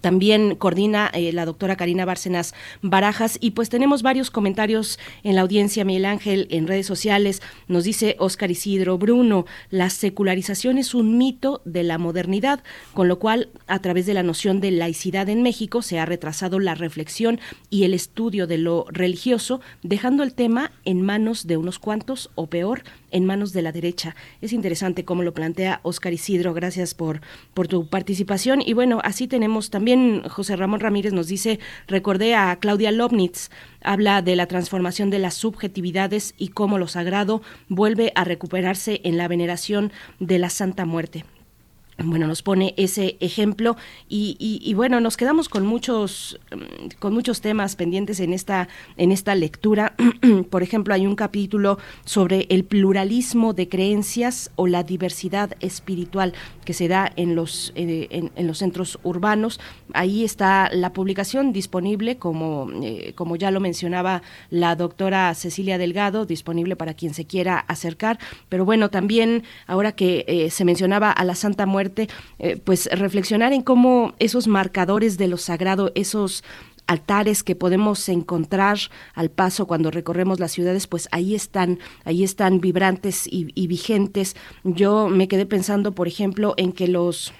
También 0.00 0.56
coordina 0.56 1.10
eh, 1.12 1.32
la 1.32 1.44
doctora 1.44 1.76
Karina 1.76 2.04
Bárcenas 2.04 2.54
Barajas 2.80 3.38
y 3.40 3.52
pues 3.52 3.68
tenemos 3.68 4.02
varios 4.02 4.30
comentarios 4.30 4.98
en 5.22 5.34
la 5.34 5.42
audiencia, 5.42 5.84
Miguel 5.84 6.04
Ángel, 6.04 6.46
en 6.50 6.66
redes 6.66 6.86
sociales. 6.86 7.42
Nos 7.68 7.84
dice 7.84 8.16
Óscar 8.18 8.50
Isidro 8.50 8.98
Bruno, 8.98 9.46
la 9.70 9.90
secularización 9.90 10.78
es 10.78 10.94
un 10.94 11.18
mito 11.18 11.62
de 11.64 11.82
la 11.82 11.98
modernidad, 11.98 12.62
con 12.94 13.08
lo 13.08 13.18
cual 13.18 13.50
a 13.66 13.80
través 13.80 14.06
de 14.06 14.14
la 14.14 14.22
noción 14.22 14.60
de 14.60 14.70
laicidad 14.70 15.28
en 15.28 15.42
México 15.42 15.82
se 15.82 15.98
ha 15.98 16.06
retrasado 16.06 16.58
la 16.58 16.74
reflexión 16.74 17.40
y 17.70 17.84
el 17.84 17.94
estudio 17.94 18.46
de 18.46 18.58
lo 18.58 18.86
religioso, 18.88 19.60
dejando 19.82 20.22
el 20.22 20.34
tema 20.34 20.72
en 20.84 21.02
manos 21.02 21.46
de 21.46 21.56
unos 21.56 21.78
cuantos 21.78 22.30
o 22.34 22.46
peor, 22.46 22.82
en 23.12 23.24
manos 23.24 23.52
de 23.52 23.62
la 23.62 23.72
derecha. 23.72 24.16
Es 24.40 24.52
interesante 24.52 25.04
cómo 25.04 25.22
lo 25.22 25.34
plantea 25.34 25.80
Óscar 25.82 26.12
Isidro, 26.12 26.54
gracias 26.54 26.94
por, 26.94 27.20
por 27.54 27.68
tu 27.68 27.86
participación. 27.86 28.62
Y 28.64 28.72
bueno, 28.72 29.00
así 29.04 29.28
tenemos 29.28 29.70
también 29.70 30.22
José 30.28 30.56
Ramón 30.56 30.80
Ramírez 30.80 31.12
nos 31.12 31.28
dice, 31.28 31.60
recordé 31.86 32.34
a 32.34 32.56
Claudia 32.56 32.90
Lobnitz, 32.90 33.50
habla 33.82 34.22
de 34.22 34.36
la 34.36 34.46
transformación 34.46 35.10
de 35.10 35.18
las 35.18 35.34
subjetividades 35.34 36.34
y 36.38 36.48
cómo 36.48 36.78
lo 36.78 36.88
sagrado 36.88 37.42
vuelve 37.68 38.12
a 38.14 38.24
recuperarse 38.24 39.00
en 39.04 39.16
la 39.16 39.28
veneración 39.28 39.92
de 40.18 40.38
la 40.38 40.50
Santa 40.50 40.84
Muerte 40.84 41.24
bueno, 42.04 42.26
nos 42.26 42.42
pone 42.42 42.74
ese 42.76 43.16
ejemplo 43.20 43.76
y, 44.08 44.72
bueno, 44.74 45.00
nos 45.00 45.16
quedamos 45.16 45.48
con 45.48 45.66
muchos, 45.66 46.38
mm, 46.50 46.98
con 46.98 47.14
muchos 47.14 47.40
temas 47.40 47.76
pendientes 47.76 48.20
en 48.20 48.32
esta, 48.32 48.68
en 48.96 49.12
esta 49.12 49.34
lectura. 49.34 49.94
Por 50.50 50.62
ejemplo, 50.62 50.94
hay 50.94 51.06
un 51.06 51.16
capítulo 51.16 51.78
sobre 52.04 52.46
el 52.50 52.64
pluralismo 52.64 53.52
de 53.54 53.68
creencias 53.68 54.50
o 54.56 54.66
la 54.66 54.82
diversidad 54.82 55.56
espiritual 55.60 56.34
que 56.64 56.72
se 56.72 56.88
da 56.88 57.12
en 57.16 57.34
los, 57.34 57.72
eh, 57.74 58.30
en, 58.34 58.46
los 58.46 58.58
centros 58.58 58.98
urbanos. 59.02 59.60
Ahí 59.94 60.24
está 60.24 60.70
la 60.72 60.92
publicación 60.92 61.52
disponible, 61.52 62.16
como, 62.16 62.68
eh, 62.82 63.12
como 63.14 63.36
ya 63.36 63.50
lo 63.50 63.60
mencionaba 63.60 64.22
la 64.50 64.76
doctora 64.76 65.34
Cecilia 65.34 65.78
Delgado, 65.78 66.26
disponible 66.26 66.76
para 66.76 66.94
quien 66.94 67.14
se 67.14 67.24
quiera 67.24 67.58
acercar. 67.58 68.18
Pero 68.48 68.64
bueno, 68.64 68.90
también 68.90 69.44
ahora 69.66 69.92
que 69.92 70.24
eh, 70.26 70.50
se 70.50 70.64
mencionaba 70.64 71.10
a 71.10 71.24
la 71.24 71.34
Santa 71.34 71.66
Muerte, 71.66 71.91
eh, 72.38 72.56
pues 72.62 72.88
reflexionar 72.92 73.52
en 73.52 73.62
cómo 73.62 74.14
esos 74.18 74.48
marcadores 74.48 75.18
de 75.18 75.28
lo 75.28 75.36
sagrado, 75.36 75.92
esos 75.94 76.44
altares 76.86 77.42
que 77.42 77.54
podemos 77.54 78.08
encontrar 78.08 78.78
al 79.14 79.30
paso 79.30 79.66
cuando 79.66 79.90
recorremos 79.90 80.40
las 80.40 80.52
ciudades, 80.52 80.86
pues 80.86 81.08
ahí 81.12 81.34
están, 81.34 81.78
ahí 82.04 82.24
están 82.24 82.60
vibrantes 82.60 83.28
y 83.30 83.66
vigentes. 83.66 84.36
Yo 84.64 85.08
me 85.08 85.28
quedé 85.28 85.46
pensando, 85.46 85.92
por 85.92 86.08
ejemplo, 86.08 86.54
en 86.56 86.72
que 86.72 86.88
los 86.88 87.32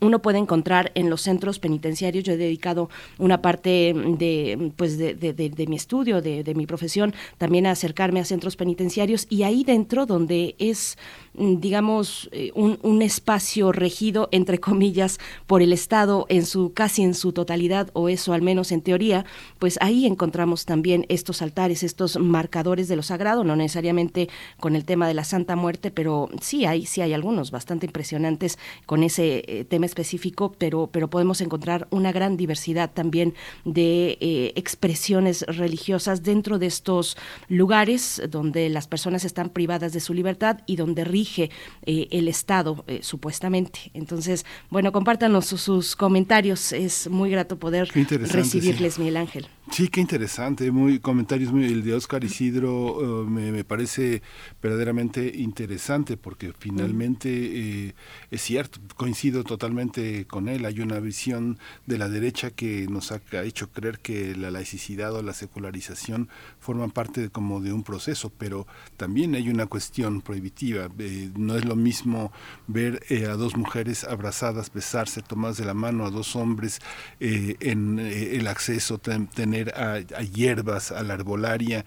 uno 0.00 0.22
puede 0.22 0.38
encontrar 0.38 0.92
en 0.94 1.10
los 1.10 1.22
centros 1.22 1.58
penitenciarios. 1.58 2.24
Yo 2.24 2.34
he 2.34 2.36
dedicado 2.36 2.90
una 3.18 3.42
parte 3.42 3.94
de, 3.94 4.72
pues 4.76 4.98
de, 4.98 5.66
mi 5.68 5.76
estudio, 5.76 6.22
de, 6.22 6.54
mi 6.54 6.66
profesión, 6.66 7.14
también 7.38 7.66
a 7.66 7.72
acercarme 7.72 8.20
a 8.20 8.24
centros 8.24 8.56
penitenciarios 8.56 9.26
y 9.28 9.42
ahí 9.42 9.64
dentro 9.64 10.06
donde 10.06 10.54
es, 10.58 10.98
digamos, 11.34 12.28
eh, 12.32 12.50
un, 12.54 12.78
un, 12.82 13.02
espacio 13.02 13.72
regido, 13.72 14.28
entre 14.32 14.58
comillas, 14.58 15.18
por 15.46 15.62
el 15.62 15.72
Estado 15.72 16.26
en 16.28 16.44
su 16.44 16.72
casi 16.72 17.02
en 17.02 17.14
su 17.14 17.32
totalidad, 17.32 17.90
o 17.92 18.08
eso 18.08 18.32
al 18.32 18.42
menos 18.42 18.72
en 18.72 18.82
teoría, 18.82 19.24
pues 19.58 19.78
ahí 19.80 20.06
encontramos 20.06 20.64
también 20.64 21.06
estos 21.08 21.40
altares, 21.42 21.82
estos 21.82 22.18
marcadores 22.18 22.88
de 22.88 22.96
lo 22.96 23.02
sagrado, 23.02 23.44
no 23.44 23.56
necesariamente 23.56 24.28
con 24.58 24.74
el 24.76 24.84
tema 24.84 25.06
de 25.06 25.14
la 25.14 25.24
Santa 25.24 25.56
Muerte, 25.56 25.90
pero 25.90 26.28
sí 26.40 26.64
hay, 26.64 26.84
sí 26.86 27.00
hay 27.00 27.12
algunos 27.12 27.50
bastante 27.50 27.86
impresionantes 27.86 28.58
con 28.86 29.02
ese 29.02 29.44
eh, 29.46 29.64
tema 29.64 29.86
específico, 29.86 30.54
pero, 30.58 30.88
pero 30.90 31.08
podemos 31.08 31.40
encontrar 31.40 31.86
una 31.90 32.12
gran 32.12 32.36
diversidad 32.36 32.90
también 32.92 33.34
de 33.64 34.18
eh, 34.20 34.52
expresiones 34.56 35.42
religiosas 35.42 36.22
dentro 36.22 36.58
de 36.58 36.66
estos 36.66 37.16
lugares 37.48 38.22
donde 38.28 38.68
las 38.68 38.88
personas 38.88 39.24
están 39.24 39.50
privadas 39.50 39.92
de 39.92 40.00
su 40.00 40.14
libertad 40.14 40.58
y 40.66 40.76
donde 40.76 41.04
rige 41.20 41.50
eh, 41.84 42.08
el 42.10 42.28
Estado, 42.28 42.84
eh, 42.86 43.00
supuestamente. 43.02 43.90
Entonces, 43.94 44.46
bueno, 44.70 44.92
compártanos 44.92 45.46
sus, 45.46 45.96
comentarios. 45.96 46.72
Es 46.72 47.08
muy 47.08 47.30
grato 47.30 47.58
poder 47.58 47.88
recibirles, 47.88 48.98
Miguel 48.98 49.16
Ángel. 49.16 49.46
Sí, 49.70 49.88
qué 49.88 50.00
interesante, 50.00 50.70
muy 50.72 50.98
comentarios 50.98 51.52
muy 51.52 51.64
el 51.64 51.84
de 51.84 51.94
Oscar 51.94 52.24
Isidro 52.24 53.24
me, 53.28 53.52
me, 53.52 53.62
parece 53.64 54.20
verdaderamente 54.60 55.32
interesante 55.36 56.16
porque 56.16 56.52
finalmente 56.58 57.94
es 58.30 58.42
cierto, 58.42 58.80
coincido 58.96 59.44
totalmente 59.44 60.26
con 60.26 60.48
él. 60.48 60.64
Hay 60.64 60.80
una 60.80 60.98
visión 61.00 61.58
de 61.86 61.98
la 61.98 62.08
derecha 62.08 62.50
que 62.50 62.86
nos 62.88 63.12
ha, 63.12 63.20
hecho 63.44 63.70
creer 63.70 63.98
que 64.00 64.34
la 64.36 64.50
laicidad 64.50 65.14
o 65.14 65.22
la 65.22 65.34
secularización 65.34 66.28
forman 66.58 66.90
parte 66.90 67.20
de, 67.22 67.30
como 67.30 67.60
de 67.60 67.72
un 67.72 67.82
proceso, 67.82 68.30
pero 68.36 68.66
también 68.96 69.34
hay 69.34 69.48
una 69.48 69.66
cuestión 69.66 70.20
prohibitiva. 70.20 70.88
Eh, 70.98 71.30
no 71.36 71.56
es 71.56 71.64
lo 71.64 71.76
mismo 71.76 72.32
ver 72.66 73.02
eh, 73.08 73.26
a 73.26 73.34
dos 73.34 73.56
mujeres 73.56 74.04
abrazadas, 74.04 74.72
besarse, 74.72 75.22
tomadas 75.22 75.56
de 75.56 75.64
la 75.64 75.74
mano, 75.74 76.06
a 76.06 76.10
dos 76.10 76.36
hombres 76.36 76.80
eh, 77.20 77.56
en 77.60 77.98
el 77.98 78.46
acceso, 78.46 78.98
tener 78.98 79.59
a, 79.74 80.00
hierbas, 80.22 80.92
a 80.92 81.02
la 81.02 81.14
arbolaria, 81.14 81.84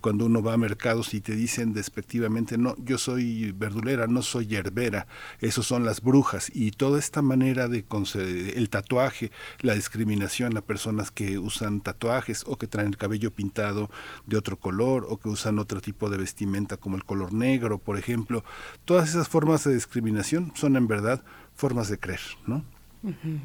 cuando 0.00 0.26
uno 0.26 0.42
va 0.42 0.54
a 0.54 0.56
mercados 0.56 1.14
y 1.14 1.20
te 1.20 1.34
dicen 1.34 1.72
despectivamente, 1.72 2.58
no, 2.58 2.74
yo 2.78 2.98
soy 2.98 3.52
verdulera, 3.52 4.06
no 4.06 4.22
soy 4.22 4.46
hierbera, 4.46 5.06
esos 5.40 5.66
son 5.66 5.84
las 5.84 6.00
brujas 6.00 6.50
y 6.54 6.70
todo 6.72 6.98
esta 6.98 7.22
manera 7.22 7.68
de 7.68 7.84
conceder 7.84 8.58
el 8.58 8.70
tatuaje, 8.70 9.30
la 9.60 9.74
discriminación 9.74 10.56
a 10.56 10.60
personas 10.60 11.10
que 11.10 11.38
usan 11.38 11.80
tatuajes 11.80 12.44
o 12.46 12.56
que 12.56 12.66
traen 12.66 12.88
el 12.88 12.96
cabello 12.96 13.30
pintado 13.30 13.90
de 14.26 14.36
otro 14.36 14.56
color 14.56 15.06
o 15.08 15.18
que 15.18 15.28
usan 15.28 15.58
otro 15.58 15.80
tipo 15.80 16.10
de 16.10 16.18
vestimenta 16.18 16.76
como 16.76 16.96
el 16.96 17.04
color 17.04 17.32
negro, 17.32 17.78
por 17.78 17.98
ejemplo, 17.98 18.44
todas 18.84 19.10
esas 19.10 19.28
formas 19.28 19.64
de 19.64 19.74
discriminación 19.74 20.52
son 20.54 20.76
en 20.76 20.86
verdad 20.86 21.22
formas 21.54 21.88
de 21.88 21.98
creer, 21.98 22.20
¿no? 22.46 22.64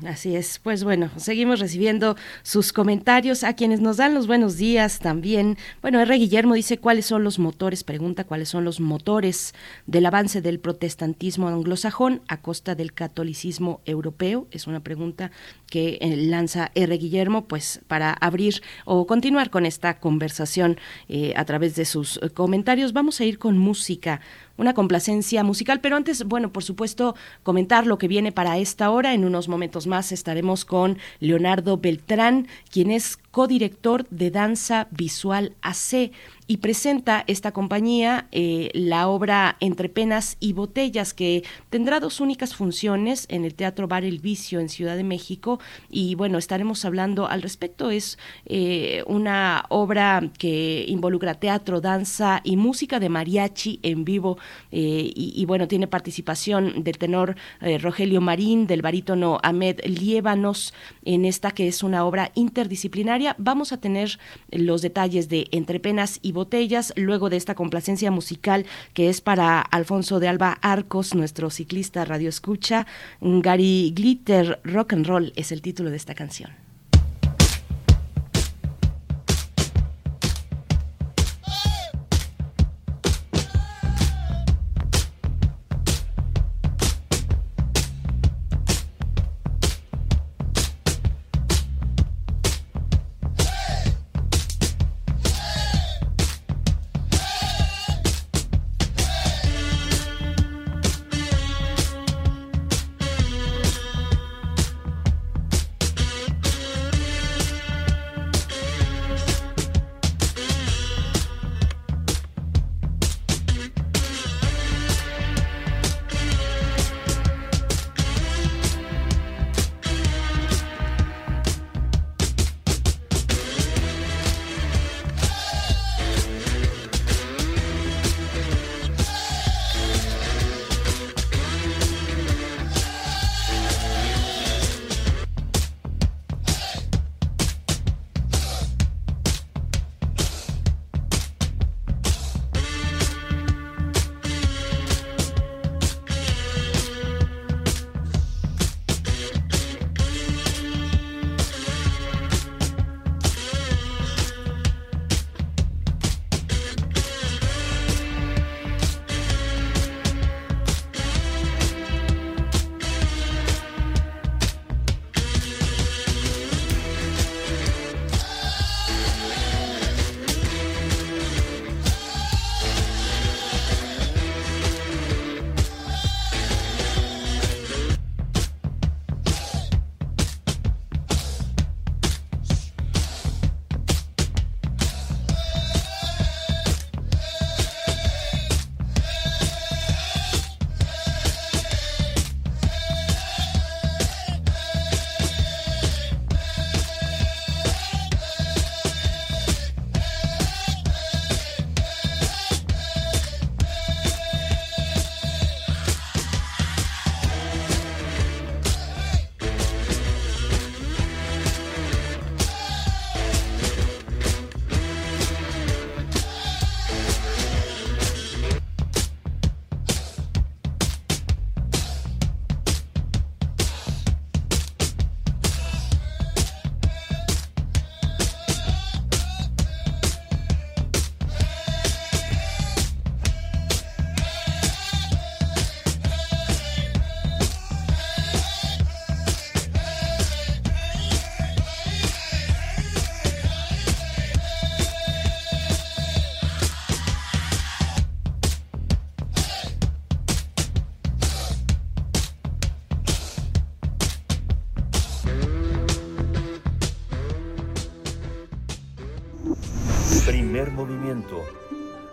Así 0.06 0.36
es, 0.36 0.60
pues 0.60 0.84
bueno, 0.84 1.12
seguimos 1.18 1.60
recibiendo 1.60 2.16
sus 2.41 2.74
comentarios 2.74 3.43
a 3.43 3.54
quienes 3.54 3.82
nos 3.82 3.97
dan 3.97 4.16
los 4.16 4.26
buenos 4.26 4.58
días 4.58 4.97
también. 4.97 5.58
Bueno, 5.82 5.99
R. 5.99 6.16
Guillermo 6.16 6.56
dice 6.56 6.80
cuáles 6.80 7.06
son 7.06 7.24
los 7.24 7.38
motores, 7.38 7.84
pregunta 7.84 8.24
cuáles 8.24 8.49
son 8.49 8.66
los 8.66 8.80
motores 8.80 9.54
del 9.86 10.08
avance 10.08 10.41
del 10.41 10.60
protestantismo 10.60 11.49
anglosajón 11.49 12.22
a 12.28 12.41
costa 12.41 12.74
del 12.74 12.93
catolicismo 12.93 13.82
europeo. 13.86 14.47
Es 14.49 14.66
una 14.66 14.80
pregunta 14.80 15.32
que 15.74 15.97
eh, 16.01 16.15
lanza 16.15 16.69
R. 16.76 16.95
Guillermo, 16.99 17.45
pues 17.45 17.82
para 17.88 18.13
abrir 18.13 18.61
o 18.86 19.07
continuar 19.07 19.49
con 19.49 19.65
esta 19.65 19.99
conversación 19.99 20.78
eh, 21.09 21.34
a 21.36 21.45
través 21.45 21.76
de 21.76 21.86
sus 21.86 22.19
comentarios. 22.36 22.93
Vamos 22.93 23.19
a 23.19 23.26
ir 23.26 23.39
con 23.39 23.57
música 23.57 24.21
una 24.57 24.76
complacencia 24.76 25.43
musical. 25.43 25.80
Pero 25.82 25.95
antes, 25.95 26.24
bueno, 26.26 26.51
por 26.51 26.63
supuesto, 26.63 27.15
comentar 27.41 27.88
lo 27.88 27.97
que 27.97 28.07
viene 28.07 28.32
para 28.32 28.57
esta 28.57 28.91
hora. 28.91 29.13
En 29.13 29.26
unos 29.26 29.47
momentos 29.47 29.88
más 29.88 30.11
estaremos 30.11 30.65
con 30.65 30.97
Leonardo 31.19 31.78
Beltrán, 31.78 32.47
quien 32.69 32.91
es 32.91 33.17
codirector 33.32 34.07
de 34.09 34.30
Danza 34.30 34.88
Visual 34.91 35.53
AC 35.61 36.11
y 36.48 36.58
presenta 36.58 37.24
esta 37.28 37.52
compañía 37.52 38.28
eh, 38.32 38.70
la 38.74 39.08
obra 39.08 39.56
Entre 39.60 39.88
Penas 39.89 40.38
y 40.39 40.54
Botellas, 40.54 41.14
que 41.14 41.44
tendrá 41.70 42.00
dos 42.00 42.20
únicas 42.20 42.56
funciones 42.56 43.26
en 43.30 43.46
el 43.46 43.56
Teatro 43.56 43.88
Bar 43.88 44.04
El 44.04 44.20
Vicio 44.20 44.60
en 44.60 44.70
Ciudad 44.70 44.98
de 44.98 45.04
México. 45.04 45.60
Y 45.89 46.16
bueno, 46.16 46.38
estaremos 46.38 46.84
hablando 46.84 47.28
al 47.28 47.41
respecto. 47.41 47.91
Es 47.91 48.18
eh, 48.46 49.04
una 49.08 49.66
obra 49.70 50.32
que 50.38 50.86
involucra 50.88 51.36
teatro, 51.36 51.80
danza 51.80 52.41
y 52.44 52.58
música 52.58 53.00
de 53.00 53.10
mariachi 53.10 53.80
en 53.84 54.04
vivo. 54.04 54.38
Eh, 54.72 55.12
y, 55.16 55.46
bueno, 55.46 55.68
tiene 55.68 55.88
participación 55.88 56.84
del 56.84 56.98
tenor 56.98 57.36
Rogelio 57.80 58.20
Marín, 58.20 58.68
del 58.68 58.82
barítono 58.82 59.39
Ahmed 59.44 59.80
Liébanos, 59.86 60.74
en 61.06 61.26
esta 61.26 61.52
que 61.52 61.68
es 61.68 61.84
una 61.84 62.06
obra 62.06 62.32
interdisciplinaria. 62.36 63.36
Vamos 63.38 63.72
a 63.72 63.78
tener 63.78 64.20
los 64.52 64.82
detalles 64.82 65.30
de 65.30 65.48
Entre 65.52 65.80
Penas 65.80 66.20
y 66.22 66.32
botellas, 66.34 66.93
luego 66.95 67.29
de 67.29 67.38
esta 67.38 67.55
complacencia 67.55 68.11
musical 68.11 68.65
que 68.93 69.09
es 69.09 69.21
para 69.21 69.61
Alfonso 69.61 70.19
de 70.19 70.27
Alba 70.27 70.57
Arcos, 70.61 71.15
nuestro 71.15 71.49
ciclista 71.49 72.03
radio 72.05 72.29
escucha. 72.29 72.86
Gary 73.21 73.93
Glitter 73.95 74.59
Rock 74.63 74.93
and 74.93 75.05
Roll 75.05 75.34
es 75.36 75.51
el 75.51 75.61
título 75.61 75.89
de 75.89 75.97
esta 75.97 76.15
canción. 76.15 76.62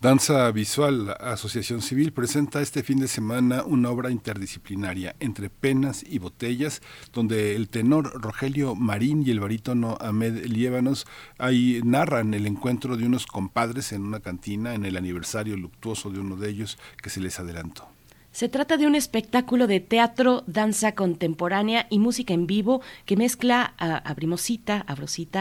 Danza 0.00 0.50
Visual 0.50 1.14
Asociación 1.20 1.82
Civil 1.82 2.14
presenta 2.14 2.62
este 2.62 2.82
fin 2.82 3.00
de 3.00 3.06
semana 3.06 3.64
una 3.64 3.90
obra 3.90 4.10
interdisciplinaria 4.10 5.14
entre 5.20 5.50
penas 5.50 6.02
y 6.08 6.18
botellas, 6.18 6.80
donde 7.12 7.54
el 7.54 7.68
tenor 7.68 8.18
Rogelio 8.18 8.74
Marín 8.74 9.22
y 9.26 9.30
el 9.30 9.40
barítono 9.40 9.98
Ahmed 10.00 10.46
Liévanos 10.46 11.06
ahí 11.36 11.82
narran 11.84 12.32
el 12.32 12.46
encuentro 12.46 12.96
de 12.96 13.04
unos 13.04 13.26
compadres 13.26 13.92
en 13.92 14.00
una 14.00 14.20
cantina 14.20 14.74
en 14.74 14.86
el 14.86 14.96
aniversario 14.96 15.58
luctuoso 15.58 16.08
de 16.08 16.20
uno 16.20 16.36
de 16.36 16.48
ellos 16.48 16.78
que 17.02 17.10
se 17.10 17.20
les 17.20 17.38
adelantó. 17.38 17.99
Se 18.32 18.48
trata 18.48 18.76
de 18.76 18.86
un 18.86 18.94
espectáculo 18.94 19.66
de 19.66 19.80
teatro, 19.80 20.44
danza 20.46 20.94
contemporánea 20.94 21.88
y 21.90 21.98
música 21.98 22.32
en 22.32 22.46
vivo 22.46 22.80
que 23.04 23.16
mezcla 23.16 23.74
a, 23.76 23.96
abrimos 23.96 24.40
cita, 24.42 24.86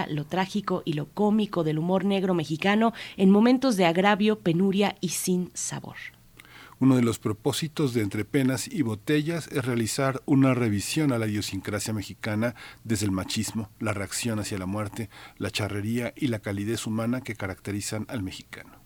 lo 0.10 0.26
trágico 0.26 0.82
y 0.86 0.94
lo 0.94 1.06
cómico 1.06 1.64
del 1.64 1.78
humor 1.78 2.04
negro 2.04 2.34
mexicano 2.34 2.94
en 3.16 3.30
momentos 3.30 3.78
de 3.78 3.86
agravio, 3.86 4.40
penuria 4.40 4.96
y 5.02 5.10
sin 5.10 5.52
sabor. 5.54 5.98
Uno 6.80 6.96
de 6.96 7.04
los 7.04 7.20
propósitos 7.20 7.94
de 7.94 8.02
Entre 8.02 8.26
Penas 8.26 8.68
y 8.68 8.82
Botellas 8.82 9.50
es 9.52 9.66
realizar 9.66 10.24
una 10.26 10.54
revisión 10.54 11.12
a 11.12 11.20
la 11.20 11.28
idiosincrasia 11.28 11.94
mexicana 11.94 12.56
desde 12.84 13.06
el 13.06 13.12
machismo, 13.12 13.70
la 13.80 13.94
reacción 13.94 14.40
hacia 14.40 14.58
la 14.58 14.66
muerte, 14.66 15.10
la 15.38 15.52
charrería 15.52 16.14
y 16.16 16.28
la 16.28 16.40
calidez 16.40 16.88
humana 16.88 17.22
que 17.22 17.36
caracterizan 17.36 18.06
al 18.08 18.24
mexicano. 18.24 18.79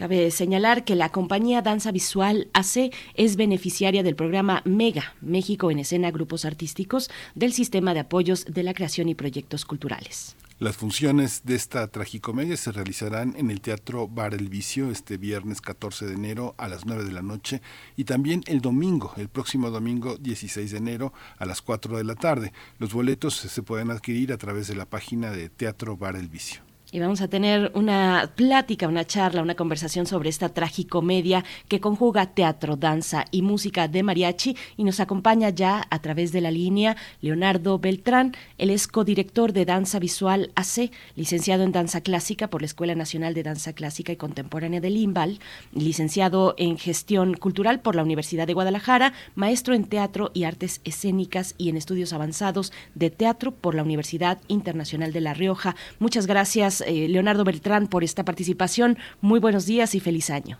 Cabe 0.00 0.30
señalar 0.30 0.84
que 0.86 0.94
la 0.94 1.10
compañía 1.10 1.60
Danza 1.60 1.92
Visual 1.92 2.48
AC 2.54 2.90
es 3.16 3.36
beneficiaria 3.36 4.02
del 4.02 4.16
programa 4.16 4.62
MEGA, 4.64 5.14
México 5.20 5.70
en 5.70 5.78
Escena 5.78 6.10
Grupos 6.10 6.46
Artísticos, 6.46 7.10
del 7.34 7.52
Sistema 7.52 7.92
de 7.92 8.00
Apoyos 8.00 8.46
de 8.46 8.62
la 8.62 8.72
Creación 8.72 9.10
y 9.10 9.14
Proyectos 9.14 9.66
Culturales. 9.66 10.36
Las 10.58 10.78
funciones 10.78 11.42
de 11.44 11.54
esta 11.54 11.86
tragicomedia 11.88 12.56
se 12.56 12.72
realizarán 12.72 13.34
en 13.36 13.50
el 13.50 13.60
Teatro 13.60 14.08
Bar 14.08 14.32
El 14.32 14.48
Vicio 14.48 14.90
este 14.90 15.18
viernes 15.18 15.60
14 15.60 16.06
de 16.06 16.14
enero 16.14 16.54
a 16.56 16.68
las 16.68 16.86
9 16.86 17.04
de 17.04 17.12
la 17.12 17.20
noche 17.20 17.60
y 17.94 18.04
también 18.04 18.42
el 18.46 18.62
domingo, 18.62 19.12
el 19.18 19.28
próximo 19.28 19.68
domingo 19.68 20.16
16 20.16 20.70
de 20.70 20.78
enero 20.78 21.12
a 21.36 21.44
las 21.44 21.60
4 21.60 21.98
de 21.98 22.04
la 22.04 22.14
tarde. 22.14 22.54
Los 22.78 22.94
boletos 22.94 23.34
se 23.34 23.62
pueden 23.62 23.90
adquirir 23.90 24.32
a 24.32 24.38
través 24.38 24.66
de 24.66 24.76
la 24.76 24.86
página 24.86 25.30
de 25.30 25.50
Teatro 25.50 25.98
Bar 25.98 26.16
El 26.16 26.30
Vicio 26.30 26.69
y 26.92 26.98
vamos 26.98 27.20
a 27.20 27.28
tener 27.28 27.70
una 27.74 28.32
plática, 28.34 28.88
una 28.88 29.06
charla, 29.06 29.42
una 29.42 29.54
conversación 29.54 30.06
sobre 30.06 30.28
esta 30.28 30.48
tragicomedia 30.48 31.44
que 31.68 31.80
conjuga 31.80 32.34
teatro, 32.34 32.76
danza 32.76 33.24
y 33.30 33.42
música 33.42 33.88
de 33.88 34.02
mariachi 34.02 34.56
y 34.76 34.84
nos 34.84 35.00
acompaña 35.00 35.50
ya 35.50 35.86
a 35.90 35.98
través 36.00 36.32
de 36.32 36.40
la 36.40 36.50
línea 36.50 36.96
Leonardo 37.20 37.78
Beltrán, 37.78 38.34
el 38.58 38.70
es 38.70 38.88
codirector 38.88 39.52
de 39.52 39.64
Danza 39.64 39.98
Visual 39.98 40.50
AC, 40.54 40.90
licenciado 41.14 41.62
en 41.62 41.72
Danza 41.72 42.00
Clásica 42.00 42.48
por 42.48 42.62
la 42.62 42.66
Escuela 42.66 42.94
Nacional 42.94 43.34
de 43.34 43.42
Danza 43.42 43.72
Clásica 43.72 44.12
y 44.12 44.16
Contemporánea 44.16 44.80
de 44.80 44.90
Limbal, 44.90 45.38
licenciado 45.72 46.54
en 46.58 46.76
Gestión 46.76 47.34
Cultural 47.34 47.80
por 47.80 47.94
la 47.94 48.02
Universidad 48.02 48.46
de 48.46 48.54
Guadalajara, 48.54 49.12
maestro 49.34 49.74
en 49.74 49.84
Teatro 49.84 50.30
y 50.34 50.44
Artes 50.44 50.80
Escénicas 50.84 51.54
y 51.56 51.68
en 51.68 51.76
Estudios 51.76 52.12
Avanzados 52.12 52.72
de 52.94 53.10
Teatro 53.10 53.52
por 53.52 53.74
la 53.74 53.82
Universidad 53.82 54.40
Internacional 54.48 55.12
de 55.12 55.20
La 55.20 55.34
Rioja. 55.34 55.76
Muchas 55.98 56.26
gracias 56.26 56.79
eh, 56.86 57.08
Leonardo 57.08 57.44
Beltrán, 57.44 57.86
por 57.86 58.04
esta 58.04 58.24
participación. 58.24 58.96
Muy 59.20 59.40
buenos 59.40 59.66
días 59.66 59.94
y 59.94 60.00
feliz 60.00 60.30
año. 60.30 60.58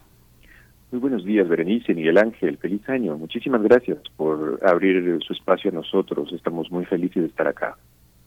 Muy 0.91 1.01
buenos 1.01 1.25
días, 1.25 1.49
Berenice, 1.49 1.95
Miguel 1.95 2.19
Ángel, 2.19 2.59
feliz 2.59 2.89
año. 2.89 3.17
Muchísimas 3.17 3.63
gracias 3.63 3.99
por 4.17 4.61
abrir 4.65 5.19
su 5.25 5.33
espacio 5.33 5.71
a 5.71 5.75
nosotros. 5.75 6.33
Estamos 6.33 6.71
muy 6.71 6.85
felices 6.85 7.23
de 7.23 7.29
estar 7.29 7.47
acá. 7.47 7.77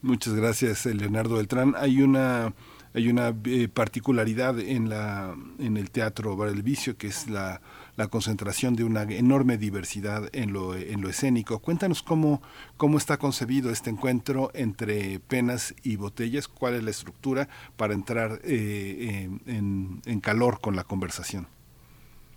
Muchas 0.02 0.34
gracias, 0.36 0.86
eh, 0.86 0.94
Leonardo 0.94 1.36
Beltrán. 1.36 1.76
Hay 1.78 2.02
una 2.02 2.53
hay 2.94 3.10
una 3.10 3.34
eh, 3.45 3.68
particularidad 3.74 4.60
en 4.60 4.88
la 4.88 5.36
en 5.60 5.78
el 5.78 5.90
teatro 5.91 6.38
Bar 6.38 6.49
el 6.49 6.61
Vicio 6.61 6.95
que 6.95 7.07
es 7.07 7.30
la 7.30 7.60
la 7.95 8.07
concentración 8.07 8.76
de 8.76 8.84
una 8.84 9.03
enorme 9.03 9.57
diversidad 9.57 10.30
en 10.34 10.53
lo, 10.53 10.74
escénico. 10.74 11.60
Cuéntanos 11.60 12.02
cómo, 12.02 12.41
cómo 12.78 12.98
está 12.98 13.18
concebido 13.18 13.72
este 13.72 13.90
encuentro 13.90 14.52
entre 14.53 15.20
penas 15.20 15.76
y 15.84 15.95
botellas, 15.95 16.48
cuál 16.48 16.76
es 16.76 16.84
la 16.84 16.90
estructura 16.90 17.48
para 17.78 17.94
entrar 17.94 18.40
eh, 18.44 19.30
en, 19.45 20.20
calor 20.22 20.60
con 20.61 20.76
la 20.76 20.84
conversación. 20.84 21.48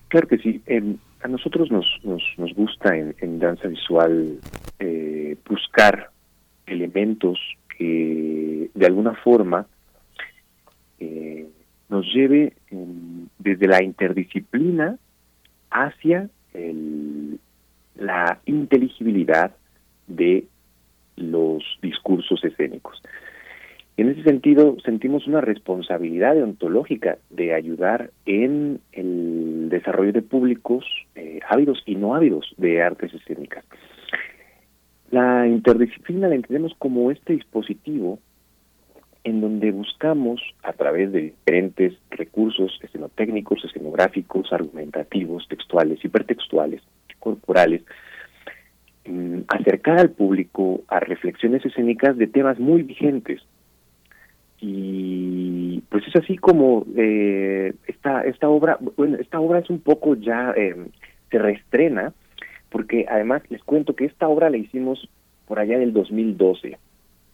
Claro 0.08 0.28
que 0.28 0.38
sí. 0.38 0.62
a 1.22 1.28
nosotros 1.28 1.70
nos, 1.70 1.86
nos, 2.04 2.22
nos 2.36 2.52
gusta 2.54 2.96
en, 2.96 3.14
en 3.20 3.38
danza 3.38 3.68
visual 3.68 4.38
eh, 4.78 5.36
buscar 5.48 6.10
elementos 6.66 7.38
que 7.76 8.70
de 8.74 8.86
alguna 8.86 9.14
forma 9.14 9.66
eh, 10.98 11.46
nos 11.88 12.06
lleve 12.12 12.54
desde 13.38 13.66
la 13.68 13.82
interdisciplina 13.82 14.98
hacia 15.76 16.30
la 17.96 18.40
inteligibilidad 18.46 19.54
de 20.06 20.46
los 21.16 21.62
discursos 21.82 22.42
escénicos. 22.44 23.02
En 23.98 24.10
ese 24.10 24.22
sentido, 24.24 24.76
sentimos 24.84 25.26
una 25.26 25.40
responsabilidad 25.40 26.42
ontológica 26.42 27.18
de 27.30 27.54
ayudar 27.54 28.10
en 28.26 28.80
el 28.92 29.68
desarrollo 29.70 30.12
de 30.12 30.22
públicos 30.22 30.84
eh, 31.14 31.40
ávidos 31.48 31.82
y 31.86 31.94
no 31.94 32.14
ávidos 32.14 32.54
de 32.58 32.82
artes 32.82 33.12
escénicas. 33.14 33.64
La 35.10 35.46
interdisciplina 35.46 36.28
la 36.28 36.34
entendemos 36.34 36.74
como 36.78 37.10
este 37.10 37.34
dispositivo 37.34 38.18
en 39.26 39.40
donde 39.40 39.72
buscamos, 39.72 40.40
a 40.62 40.72
través 40.72 41.10
de 41.10 41.20
diferentes 41.22 41.94
recursos 42.10 42.78
escenotécnicos, 42.80 43.64
escenográficos, 43.64 44.52
argumentativos, 44.52 45.48
textuales, 45.48 46.02
hipertextuales, 46.04 46.80
corporales, 47.18 47.82
mm, 49.04 49.40
acercar 49.48 49.98
al 49.98 50.10
público 50.10 50.82
a 50.86 51.00
reflexiones 51.00 51.66
escénicas 51.66 52.16
de 52.16 52.28
temas 52.28 52.60
muy 52.60 52.84
vigentes. 52.84 53.42
Y 54.60 55.82
pues 55.88 56.06
es 56.06 56.14
así 56.14 56.36
como 56.36 56.86
eh, 56.96 57.74
esta, 57.88 58.22
esta 58.22 58.48
obra, 58.48 58.78
bueno, 58.96 59.16
esta 59.18 59.40
obra 59.40 59.58
es 59.58 59.68
un 59.70 59.80
poco 59.80 60.14
ya, 60.14 60.54
eh, 60.56 60.76
se 61.32 61.38
reestrena, 61.38 62.12
porque 62.70 63.06
además 63.08 63.42
les 63.48 63.64
cuento 63.64 63.96
que 63.96 64.04
esta 64.04 64.28
obra 64.28 64.50
la 64.50 64.56
hicimos 64.56 65.08
por 65.48 65.58
allá 65.58 65.80
del 65.80 65.92
2012 65.92 66.78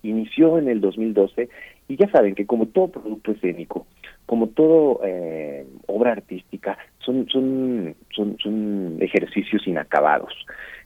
inició 0.02 0.58
en 0.58 0.68
el 0.68 0.80
2012 0.80 1.48
y 1.88 1.96
ya 1.96 2.08
saben 2.10 2.34
que 2.34 2.46
como 2.46 2.66
todo 2.66 2.88
producto 2.88 3.32
escénico, 3.32 3.86
como 4.26 4.48
todo 4.48 5.00
eh, 5.04 5.66
obra 5.86 6.12
artística, 6.12 6.78
son, 6.98 7.28
son, 7.28 7.94
son, 8.14 8.36
son 8.38 8.96
ejercicios 9.00 9.66
inacabados. 9.66 10.32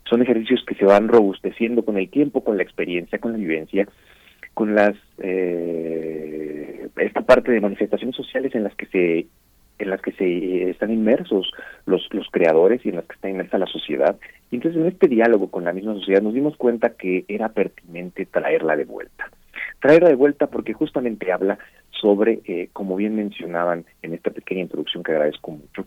Son 0.09 0.23
ejercicios 0.23 0.65
que 0.67 0.75
se 0.77 0.85
van 0.85 1.09
robusteciendo 1.09 1.85
con 1.85 1.97
el 1.97 2.09
tiempo, 2.09 2.45
con 2.45 2.57
la 2.57 2.63
experiencia, 2.63 3.19
con 3.19 3.33
la 3.33 3.39
vivencia, 3.39 3.89
con 4.55 4.75
las 4.75 4.95
eh, 5.19 6.89
esta 6.97 7.21
parte 7.23 7.53
de 7.53 7.61
manifestaciones 7.61 8.17
sociales 8.17 8.55
en 8.55 8.65
las 8.65 8.75
que 8.75 8.87
se 8.87 9.27
en 9.79 9.91
las 9.91 10.01
que 10.01 10.13
se 10.13 10.71
están 10.71 10.91
inmersos 10.91 11.53
los, 11.85 12.09
los 12.13 12.29
creadores 12.31 12.85
y 12.85 12.91
en 12.91 12.97
las 12.97 13.05
que 13.05 13.15
está 13.15 13.29
inmersa 13.29 13.59
la 13.59 13.67
sociedad. 13.67 14.17
Y 14.51 14.57
entonces 14.57 14.81
en 14.81 14.89
este 14.89 15.09
diálogo 15.09 15.51
con 15.51 15.65
la 15.65 15.73
misma 15.73 15.95
sociedad 15.95 16.23
nos 16.23 16.35
dimos 16.35 16.57
cuenta 16.57 16.91
que 16.91 17.25
era 17.29 17.49
pertinente 17.51 18.27
traerla 18.27 18.77
de 18.77 18.85
vuelta. 18.85 19.31
Traerla 19.81 20.09
de 20.09 20.15
vuelta 20.15 20.47
porque 20.47 20.73
justamente 20.73 21.31
habla 21.33 21.59
sobre, 22.01 22.41
eh, 22.45 22.69
como 22.73 22.97
bien 22.97 23.17
mencionaban 23.17 23.85
en 24.03 24.15
esta 24.15 24.31
pequeña 24.31 24.63
introducción 24.63 25.03
que 25.03 25.13
agradezco 25.13 25.51
mucho, 25.51 25.87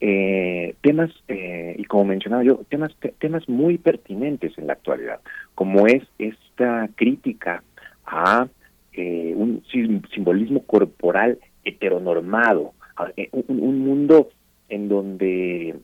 eh, 0.00 0.74
temas, 0.80 1.10
eh, 1.28 1.76
y 1.78 1.84
como 1.84 2.04
mencionaba 2.06 2.42
yo, 2.42 2.60
temas, 2.68 2.92
temas 3.18 3.48
muy 3.48 3.78
pertinentes 3.78 4.56
en 4.58 4.66
la 4.66 4.72
actualidad, 4.74 5.20
como 5.54 5.86
es 5.86 6.02
esta 6.18 6.88
crítica 6.96 7.62
a 8.06 8.48
un 8.94 9.62
simbolismo 10.12 10.64
corporal 10.66 11.38
heteronormado, 11.64 12.74
eh, 13.16 13.28
un, 13.32 13.78
mundo 13.78 14.28
en 14.68 14.88
donde 14.88 15.76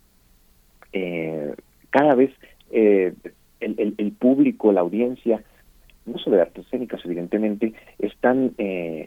eh, 0.93 1.55
cada 1.91 2.15
vez 2.15 2.31
eh, 2.71 3.15
el, 3.61 4.13
público, 4.13 4.73
la 4.73 4.81
audiencia, 4.81 5.43
no 6.07 6.19
solo 6.19 6.37
de 6.37 6.43
artes 6.43 6.65
escénicas, 6.67 7.01
evidentemente, 7.05 7.75
están 7.99 8.55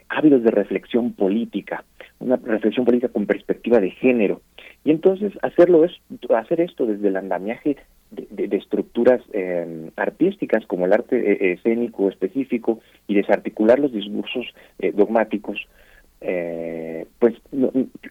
ávidos 0.08 0.42
de 0.42 0.50
reflexión 0.50 1.12
política, 1.12 1.84
una 2.20 2.36
reflexión 2.36 2.84
política 2.84 3.12
con 3.12 3.26
perspectiva 3.26 3.80
de 3.80 3.90
género. 3.90 4.40
Y 4.84 4.90
entonces 4.90 5.32
hacerlo 5.42 5.84
es 5.84 5.92
hacer 6.30 6.60
esto 6.60 6.86
desde 6.86 7.08
el 7.08 7.16
andamiaje 7.16 7.76
de, 8.12 8.56
estructuras 8.56 9.22
em, 9.32 9.90
artísticas 9.96 10.66
como 10.66 10.86
el 10.86 10.92
arte 10.92 11.16
eh, 11.16 11.52
escénico 11.52 12.08
específico 12.08 12.80
y 13.06 13.14
desarticular 13.14 13.78
los 13.78 13.92
discursos 13.92 14.46
eh, 14.78 14.92
dogmáticos, 14.94 15.66
eh, 16.22 17.06
pues 17.18 17.34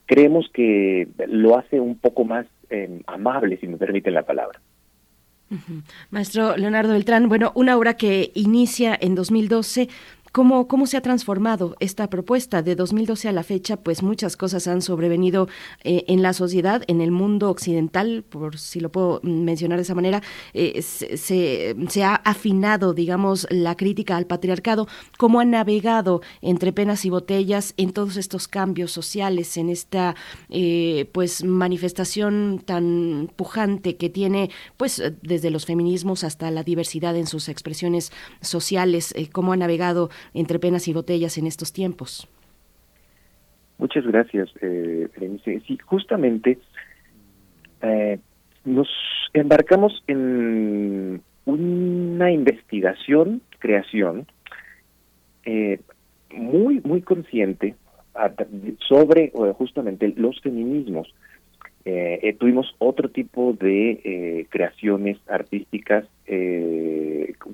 creemos 0.05 0.49
que 0.53 1.07
lo 1.27 1.57
hace 1.57 1.79
un 1.79 1.97
poco 1.97 2.25
más 2.25 2.45
em, 2.69 3.01
amable, 3.07 3.57
si 3.57 3.67
me 3.67 3.77
permiten 3.77 4.13
la 4.13 4.23
palabra. 4.23 4.59
Maestro 6.11 6.55
Leonardo 6.55 6.93
Beltrán, 6.93 7.27
bueno, 7.27 7.51
una 7.55 7.77
obra 7.77 7.95
que 7.95 8.31
inicia 8.35 8.97
en 8.99 9.15
2012 9.15 9.89
¿Cómo, 10.31 10.69
¿Cómo 10.69 10.87
se 10.87 10.95
ha 10.95 11.01
transformado 11.01 11.75
esta 11.81 12.09
propuesta? 12.09 12.61
De 12.61 12.77
2012 12.77 13.27
a 13.27 13.33
la 13.33 13.43
fecha, 13.43 13.75
pues 13.75 14.01
muchas 14.01 14.37
cosas 14.37 14.65
han 14.65 14.81
sobrevenido 14.81 15.49
eh, 15.83 16.05
en 16.07 16.21
la 16.21 16.31
sociedad, 16.31 16.83
en 16.87 17.01
el 17.01 17.11
mundo 17.11 17.49
occidental, 17.49 18.23
por 18.23 18.57
si 18.57 18.79
lo 18.79 18.93
puedo 18.93 19.19
mencionar 19.23 19.77
de 19.77 19.83
esa 19.83 19.93
manera, 19.93 20.23
eh, 20.53 20.81
se, 20.81 21.17
se, 21.17 22.03
ha 22.05 22.15
afinado, 22.15 22.93
digamos, 22.93 23.45
la 23.49 23.75
crítica 23.75 24.15
al 24.15 24.25
patriarcado. 24.25 24.87
¿Cómo 25.17 25.41
ha 25.41 25.45
navegado 25.45 26.21
entre 26.41 26.71
penas 26.71 27.03
y 27.03 27.09
botellas 27.09 27.73
en 27.75 27.91
todos 27.91 28.15
estos 28.15 28.47
cambios 28.47 28.93
sociales, 28.93 29.57
en 29.57 29.67
esta 29.67 30.15
eh, 30.47 31.09
pues 31.11 31.43
manifestación 31.43 32.63
tan 32.65 33.29
pujante 33.35 33.97
que 33.97 34.09
tiene, 34.09 34.49
pues 34.77 35.03
desde 35.21 35.49
los 35.51 35.65
feminismos 35.65 36.23
hasta 36.23 36.51
la 36.51 36.63
diversidad 36.63 37.17
en 37.17 37.27
sus 37.27 37.49
expresiones 37.49 38.13
sociales? 38.39 39.13
¿Cómo 39.33 39.51
ha 39.51 39.57
navegado 39.57 40.09
entre 40.33 40.59
penas 40.59 40.87
y 40.87 40.93
botellas 40.93 41.37
en 41.37 41.47
estos 41.47 41.73
tiempos. 41.73 42.27
Muchas 43.81 44.05
gracias, 44.05 44.49
eh, 44.61 45.07
Sí, 45.65 45.77
justamente 45.83 46.59
eh, 47.81 48.19
nos 48.63 48.87
embarcamos 49.33 50.03
en 50.05 51.21
una 51.45 52.31
investigación, 52.31 53.41
creación, 53.57 54.27
eh, 55.45 55.79
muy, 56.31 56.79
muy 56.81 57.01
consciente 57.01 57.75
sobre 58.87 59.31
justamente 59.57 60.13
los 60.15 60.39
feminismos. 60.41 61.11
Eh, 61.83 62.35
tuvimos 62.39 62.75
otro 62.77 63.09
tipo 63.09 63.53
de 63.53 64.47
creaciones 64.49 65.17
artísticas 65.27 66.05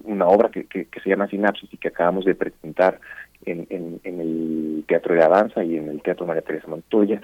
una 0.04 0.28
obra 0.28 0.50
que, 0.50 0.66
que, 0.66 0.88
se 1.02 1.10
llama 1.10 1.28
Sinapsis 1.28 1.74
y 1.74 1.78
que 1.78 1.90
acabamos 1.90 2.26
de 2.26 2.36
presentar 2.36 3.00
en, 3.46 3.68
en, 3.70 4.20
el 4.20 4.84
Teatro 4.88 5.14
de 5.16 5.24
Avanza 5.24 5.64
y 5.64 5.78
en 5.78 5.90
el 5.90 6.02
Teatro 6.02 6.26
María 6.26 6.42
Teresa 6.42 6.68
Montoya, 6.68 7.22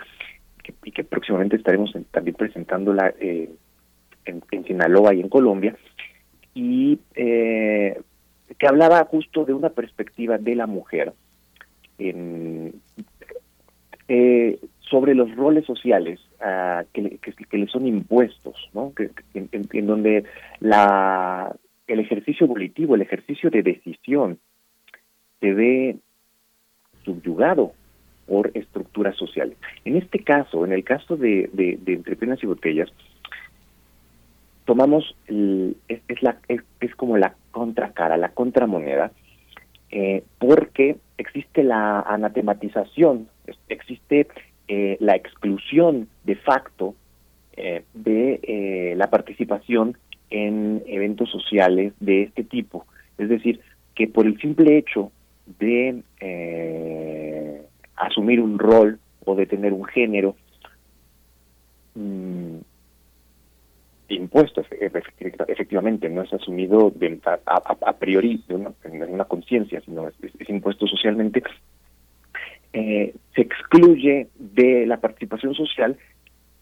y 0.84 0.92
que 0.92 1.04
próximamente 1.04 1.56
estaremos 1.56 1.94
también 2.12 2.36
presentándola 2.36 3.14
eh, 3.20 3.50
en, 4.26 4.44
en, 4.52 4.64
Sinaloa 4.66 5.14
y 5.14 5.22
en 5.22 5.30
Colombia, 5.30 5.76
y 6.54 7.00
eh, 7.16 8.00
que 8.58 8.68
hablaba 8.68 9.04
justo 9.06 9.46
de 9.46 9.54
una 9.54 9.70
perspectiva 9.70 10.38
de 10.38 10.56
la 10.56 10.68
mujer 10.68 11.14
eh, 14.08 14.60
sobre 14.80 15.16
los 15.16 15.36
roles 15.36 15.66
sociales 15.66 16.20
uh, 16.44 16.86
que, 16.94 17.18
que, 17.20 17.32
que, 17.32 17.58
le 17.58 17.68
son 17.68 17.88
impuestos, 17.88 18.70
¿no? 18.74 18.94
Que, 18.94 19.10
en, 19.34 19.88
donde 19.88 20.26
la 20.60 21.56
el 21.88 22.00
ejercicio 22.00 22.48
volitivo, 22.48 22.96
el 22.96 23.02
ejercicio 23.02 23.50
de 23.50 23.62
decisión, 23.62 24.40
se 25.40 25.54
ve 25.54 25.98
subyugado 27.04 27.74
por 28.26 28.52
estructuras 28.54 29.16
sociales. 29.18 29.58
En 29.84 29.98
este 29.98 30.20
caso, 30.20 30.66
en 30.66 30.72
el 30.72 30.84
caso 30.84 31.18
de, 31.18 31.50
de, 31.52 31.94
Entre 31.94 32.16
Penas 32.16 32.42
y 32.42 32.48
Botellas, 32.48 32.90
tomamos, 34.66 35.16
es, 35.28 36.22
la, 36.22 36.38
es, 36.48 36.96
como 36.96 37.18
la 37.18 37.36
contracara, 37.52 38.16
la 38.18 38.30
contramoneda, 38.30 39.12
eh, 39.92 40.24
porque 40.40 40.98
existe 41.18 41.64
la 41.64 42.00
anatematización, 42.02 43.28
existe 43.68 44.28
eh, 44.68 44.98
la 45.00 45.16
exclusión 45.16 46.08
de 46.24 46.36
facto 46.36 46.96
eh, 47.56 47.84
de 47.94 48.94
la 48.98 49.10
participación 49.10 49.98
en 50.30 50.84
eventos 50.88 51.30
sociales 51.30 51.94
de 52.00 52.24
este 52.24 52.44
tipo. 52.44 52.86
Es 53.18 53.30
decir, 53.30 53.60
que 53.96 54.08
por 54.08 54.26
el 54.26 54.40
simple 54.40 54.78
hecho 54.78 55.12
de 55.60 56.02
eh, 56.20 57.62
asumir 57.96 58.40
un 58.42 58.58
rol 58.58 59.00
o 59.26 59.36
de 59.36 59.46
tener 59.46 59.74
un 59.74 59.86
género 59.86 60.36
mm, 61.96 62.58
impuesto, 64.10 64.64
efectivamente, 65.48 66.10
no 66.10 66.22
es 66.22 66.34
asumido 66.34 66.92
a, 67.26 67.94
priori 67.94 68.44
de 68.48 68.56
una, 68.56 68.72
una 69.08 69.26
conciencia, 69.26 69.82
sino 69.82 70.08
es, 70.08 70.50
impuesto 70.50 70.88
socialmente, 70.88 71.44
eh, 72.74 73.14
se 73.36 73.42
excluye 73.42 74.28
de 74.38 74.86
la 74.86 74.98
participación 74.98 75.54
social 75.54 75.98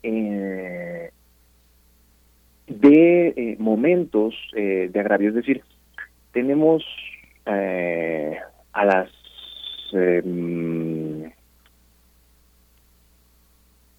eh, 0.03 1.11
de 2.79 3.33
eh, 3.35 3.55
momentos 3.59 4.35
eh, 4.55 4.89
de 4.91 4.99
agravio. 4.99 5.29
Es 5.29 5.35
decir, 5.35 5.63
tenemos 6.31 6.83
eh, 7.45 8.37
a 8.73 8.85
las 8.85 9.09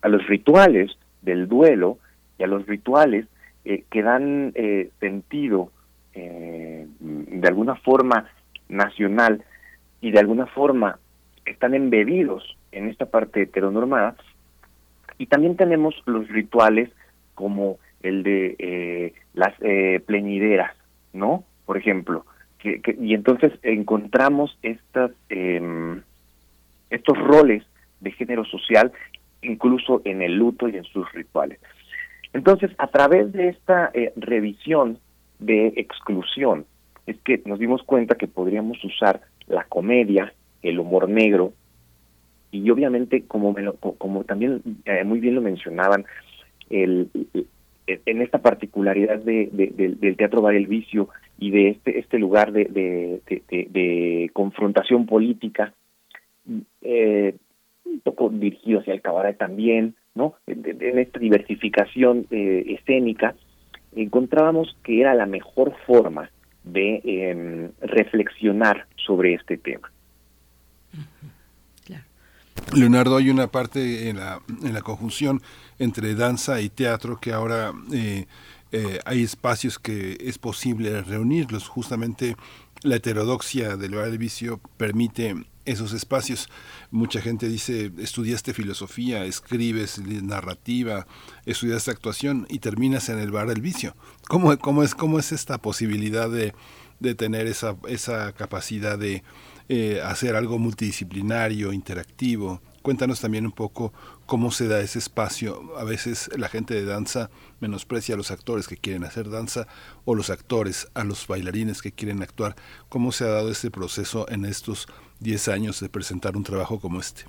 a 0.00 0.08
los 0.08 0.26
rituales 0.26 0.90
del 1.20 1.48
duelo 1.48 1.98
y 2.38 2.44
a 2.44 2.46
los 2.46 2.66
rituales 2.66 3.26
que 3.62 4.02
dan 4.02 4.54
sentido 5.00 5.70
de 6.14 7.46
alguna 7.46 7.74
forma 7.74 8.30
nacional 8.70 9.44
y 10.00 10.12
de 10.12 10.18
alguna 10.18 10.46
forma 10.46 10.98
están 11.46 11.74
embebidos 11.74 12.56
en 12.70 12.88
esta 12.88 13.06
parte 13.06 13.42
heteronormada 13.42 14.16
y 15.18 15.26
también 15.26 15.56
tenemos 15.56 15.94
los 16.06 16.28
rituales 16.28 16.90
como 17.34 17.78
el 18.02 18.22
de 18.22 18.56
eh, 18.58 19.14
las 19.34 19.54
eh, 19.60 20.00
plenideras, 20.04 20.74
¿no? 21.12 21.44
Por 21.66 21.76
ejemplo, 21.76 22.26
que, 22.58 22.80
y 23.00 23.14
entonces 23.14 23.52
encontramos 23.62 24.58
estas 24.62 25.12
em, 25.28 26.02
estos 26.90 27.18
roles 27.18 27.64
de 28.00 28.10
género 28.12 28.44
social 28.44 28.92
incluso 29.42 30.02
en 30.04 30.22
el 30.22 30.36
luto 30.36 30.68
y 30.68 30.76
en 30.76 30.84
sus 30.84 31.10
rituales. 31.12 31.58
Entonces, 32.32 32.70
a 32.78 32.86
través 32.86 33.32
de 33.32 33.48
esta 33.48 33.90
eh, 33.92 34.12
revisión 34.16 34.98
de 35.38 35.72
exclusión, 35.76 36.64
es 37.06 37.16
que 37.22 37.42
nos 37.44 37.58
dimos 37.58 37.82
cuenta 37.82 38.14
que 38.14 38.28
podríamos 38.28 38.82
usar 38.84 39.20
la 39.48 39.64
comedia, 39.64 40.32
el 40.62 40.78
humor 40.78 41.08
negro, 41.08 41.52
y 42.50 42.68
obviamente, 42.70 43.22
como, 43.26 43.54
como 43.98 44.24
también 44.24 44.62
eh, 44.84 45.04
muy 45.04 45.20
bien 45.20 45.34
lo 45.34 45.40
mencionaban, 45.40 46.04
el, 46.68 47.08
en 47.86 48.22
esta 48.22 48.38
particularidad 48.38 49.18
de, 49.18 49.48
del 49.52 50.16
Teatro 50.16 50.42
Bar 50.42 50.54
El 50.54 50.66
Vicio 50.66 51.08
y 51.38 51.50
de 51.50 51.68
este, 51.70 51.98
este 51.98 52.18
lugar 52.18 52.52
de, 52.52 52.66
de 52.66 54.30
confrontación 54.32 55.06
política, 55.06 55.72
eh, 56.82 57.34
un 57.84 58.00
poco 58.00 58.28
dirigido 58.30 58.80
hacia 58.80 58.94
el 58.94 59.02
cabaret 59.02 59.36
también, 59.36 59.94
¿no? 60.14 60.34
En 60.46 60.98
esta 60.98 61.18
diversificación 61.18 62.26
eh, 62.30 62.64
escénica, 62.78 63.34
encontrábamos 63.94 64.76
que 64.82 65.00
era 65.00 65.14
la 65.14 65.26
mejor 65.26 65.74
forma 65.86 66.30
de 66.64 67.00
em, 67.04 67.70
reflexionar 67.80 68.86
sobre 68.96 69.34
este 69.34 69.56
tema. 69.56 69.90
Leonardo, 72.72 73.16
hay 73.16 73.28
una 73.28 73.48
parte 73.48 74.08
en 74.08 74.16
la, 74.18 74.40
en 74.62 74.72
la 74.72 74.82
conjunción 74.82 75.42
entre 75.78 76.14
danza 76.14 76.60
y 76.60 76.70
teatro 76.70 77.20
que 77.20 77.32
ahora 77.32 77.72
eh, 77.92 78.26
eh, 78.72 78.98
hay 79.04 79.22
espacios 79.22 79.78
que 79.78 80.16
es 80.20 80.38
posible 80.38 81.02
reunirlos. 81.02 81.68
Justamente 81.68 82.36
la 82.82 82.96
heterodoxia 82.96 83.76
del 83.76 83.94
bar 83.94 84.06
del 84.06 84.18
vicio 84.18 84.60
permite 84.76 85.44
esos 85.64 85.92
espacios. 85.92 86.48
Mucha 86.90 87.20
gente 87.20 87.48
dice, 87.48 87.92
estudiaste 87.98 88.54
filosofía, 88.54 89.24
escribes 89.24 89.98
narrativa, 90.00 91.06
estudiaste 91.46 91.90
actuación 91.90 92.46
y 92.48 92.58
terminas 92.58 93.08
en 93.10 93.18
el 93.18 93.30
bar 93.30 93.48
del 93.48 93.60
vicio. 93.60 93.94
¿Cómo, 94.28 94.56
cómo, 94.58 94.82
es, 94.82 94.94
cómo 94.94 95.18
es 95.18 95.32
esta 95.32 95.58
posibilidad 95.58 96.30
de, 96.30 96.54
de 97.00 97.14
tener 97.14 97.46
esa, 97.46 97.76
esa 97.86 98.32
capacidad 98.32 98.98
de 98.98 99.22
eh, 99.68 100.00
hacer 100.04 100.36
algo 100.36 100.58
multidisciplinario, 100.58 101.72
interactivo? 101.72 102.60
Cuéntanos 102.82 103.20
también 103.20 103.46
un 103.46 103.52
poco 103.52 103.92
cómo 104.26 104.50
se 104.50 104.66
da 104.66 104.80
ese 104.80 104.98
espacio. 104.98 105.76
A 105.78 105.84
veces 105.84 106.30
la 106.36 106.48
gente 106.48 106.74
de 106.74 106.84
danza 106.84 107.30
menosprecia 107.60 108.16
a 108.16 108.18
los 108.18 108.32
actores 108.32 108.66
que 108.66 108.76
quieren 108.76 109.04
hacer 109.04 109.30
danza 109.30 109.68
o 110.04 110.16
los 110.16 110.30
actores 110.30 110.88
a 110.94 111.04
los 111.04 111.28
bailarines 111.28 111.80
que 111.80 111.92
quieren 111.92 112.22
actuar. 112.22 112.56
¿Cómo 112.88 113.12
se 113.12 113.24
ha 113.24 113.28
dado 113.28 113.50
este 113.50 113.70
proceso 113.70 114.28
en 114.28 114.44
estos 114.44 114.88
10 115.20 115.48
años 115.48 115.80
de 115.80 115.88
presentar 115.88 116.36
un 116.36 116.42
trabajo 116.42 116.80
como 116.80 116.98
este? 116.98 117.22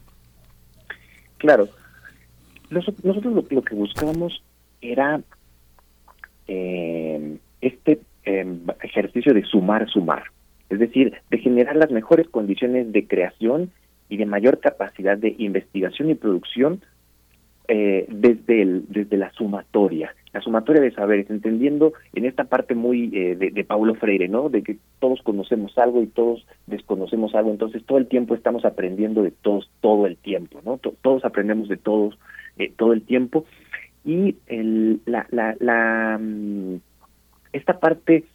Claro. 1.38 1.70
Nosotros 2.72 3.24
lo, 3.52 3.62
que 3.64 3.76
buscábamos 3.76 4.42
era 4.82 5.22
eh, 6.48 7.38
este 7.62 8.00
em, 8.24 8.66
ejercicio 8.82 9.34
de 9.34 9.44
sumar, 9.44 9.88
sumar, 9.90 10.24
es 10.74 10.80
decir, 10.80 11.14
de 11.30 11.38
generar 11.38 11.76
las 11.76 11.92
mejores 11.92 12.28
condiciones 12.28 12.92
de 12.92 13.08
creación 13.08 13.72
y 14.10 14.18
de 14.18 14.26
mayor 14.26 14.60
capacidad 14.60 15.18
de 15.18 15.36
investigación 15.38 16.10
y 16.10 16.16
producción 16.16 16.82
eh, 17.68 18.06
desde, 18.10 18.82
desde 18.90 19.18
la 19.18 19.32
sumatoria, 19.32 20.14
la 20.34 20.42
sumatoria 20.42 20.82
de 20.82 20.92
saberes, 20.92 21.30
entendiendo 21.30 21.94
en 22.14 22.26
esta 22.26 22.44
parte 22.44 22.76
muy 22.76 23.10
eh, 23.14 23.36
de, 23.36 23.64
Paulo 23.64 23.96
Freire, 23.96 24.28
¿no? 24.28 24.50
De 24.50 24.64
que 24.64 24.78
todos 25.00 25.22
conocemos 25.22 25.78
algo 25.78 26.02
y 26.02 26.08
todos 26.08 26.46
desconocemos 26.68 27.34
algo, 27.36 27.52
entonces 27.52 27.84
todo 27.86 27.98
el 27.98 28.08
tiempo 28.08 28.36
estamos 28.36 28.66
aprendiendo 28.66 29.24
de 29.24 29.32
todos, 29.32 29.72
todo 29.80 30.08
el 30.08 30.18
tiempo, 30.18 30.60
¿no? 30.66 30.78
todos 30.78 31.24
aprendemos 31.24 31.70
de 31.70 31.78
todos 31.78 32.20
eh, 32.58 32.72
todo 32.76 32.94
el 32.94 33.02
tiempo 33.02 33.46
y 34.06 34.36
el, 34.48 35.00
la, 35.06 35.26
la, 35.32 35.56
la 35.60 36.20
mm, 36.22 36.76
esta 37.54 37.80
parte 37.80 38.26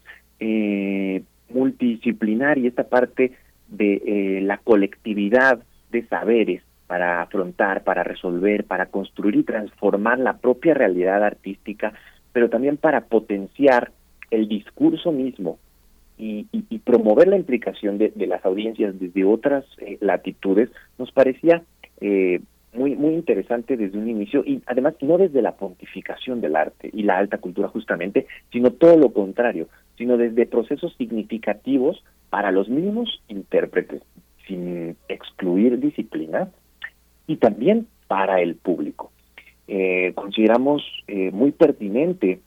eh, 0.40 1.22
multidisciplinar 1.50 2.58
y 2.58 2.66
esta 2.66 2.84
parte 2.84 3.32
de 3.68 4.02
eh, 4.04 4.40
la 4.42 4.58
colectividad 4.58 5.60
de 5.90 6.06
saberes 6.06 6.62
para 6.86 7.22
afrontar, 7.22 7.84
para 7.84 8.02
resolver, 8.02 8.64
para 8.64 8.86
construir 8.86 9.36
y 9.36 9.42
transformar 9.42 10.18
la 10.18 10.38
propia 10.38 10.74
realidad 10.74 11.22
artística, 11.22 11.92
pero 12.32 12.48
también 12.48 12.76
para 12.76 13.02
potenciar 13.02 13.92
el 14.30 14.48
discurso 14.48 15.12
mismo 15.12 15.58
y, 16.16 16.46
promover 16.84 17.28
la 17.28 17.36
implicación 17.36 17.98
de, 17.98 18.12
las 18.26 18.44
audiencias 18.44 18.98
desde 18.98 19.24
otras 19.24 19.64
eh, 19.78 19.98
latitudes, 20.00 20.70
nos 20.98 21.12
parecía 21.12 21.62
eh, 22.00 22.40
muy, 22.72 22.96
muy 22.96 23.14
interesante 23.14 23.76
desde 23.76 23.98
un 23.98 24.08
inicio 24.08 24.42
y 24.44 24.62
además 24.66 24.94
no 25.02 25.18
desde 25.18 25.42
la 25.42 25.52
pontificación 25.52 26.40
del 26.40 26.56
arte 26.56 26.90
y 26.92 27.02
la 27.02 27.18
alta 27.18 27.38
cultura 27.38 27.68
justamente, 27.68 28.26
sino 28.50 28.70
todo 28.70 28.96
lo 28.96 29.12
contrario, 29.12 29.68
sino 29.98 30.16
desde 30.16 30.46
procesos 30.46 30.94
significativos 30.96 32.02
para 32.30 32.52
los 32.52 32.68
mismos 32.68 33.22
intérpretes, 33.28 34.02
sin 34.46 34.96
excluir 35.08 35.78
disciplina, 35.78 36.48
y 37.26 37.36
también 37.36 37.86
para 38.06 38.40
el 38.40 38.54
público. 38.54 39.12
Eh, 39.66 40.12
consideramos 40.14 40.82
eh, 41.08 41.30
muy 41.30 41.52
pertinente 41.52 42.40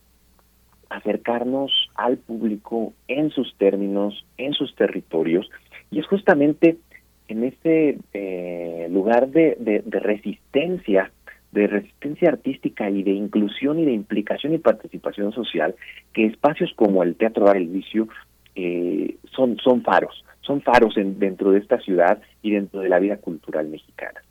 acercarnos 0.90 1.72
al 1.96 2.18
público 2.18 2.94
en 3.08 3.30
sus 3.30 3.56
términos, 3.58 4.26
en 4.38 4.54
sus 4.54 4.76
territorios, 4.76 5.50
y 5.92 6.00
es 6.00 6.08
justamente 6.08 6.78
en 7.28 7.44
este 7.44 7.98
eh, 8.14 8.88
lugar 8.92 9.30
de, 9.30 9.84
resistencia, 9.88 11.12
de 11.52 11.68
resistencia 11.68 12.30
artística 12.30 12.90
y 12.90 13.04
de 13.04 13.12
inclusión 13.12 13.80
y 13.80 13.86
de 13.86 13.94
implicación 13.94 14.54
y 14.54 14.58
participación 14.58 15.34
social, 15.34 15.76
que 16.14 16.26
espacios 16.26 16.72
como 16.76 17.04
el 17.04 17.16
Teatro 17.16 17.46
Bar 17.46 17.58
El 17.58 17.68
Vicio 17.68 18.08
son, 19.36 19.58
son 19.58 19.82
faros, 19.82 20.24
son 20.42 20.62
faros 20.62 20.98
en, 20.98 21.20
dentro 21.20 21.52
de 21.52 21.60
esta 21.60 21.80
ciudad 21.80 22.22
y 22.42 22.52
dentro 22.52 22.82
de 22.82 22.90
la 22.90 23.00
vida 23.00 23.18
cultural 23.18 23.68
mexicana. 23.68 24.22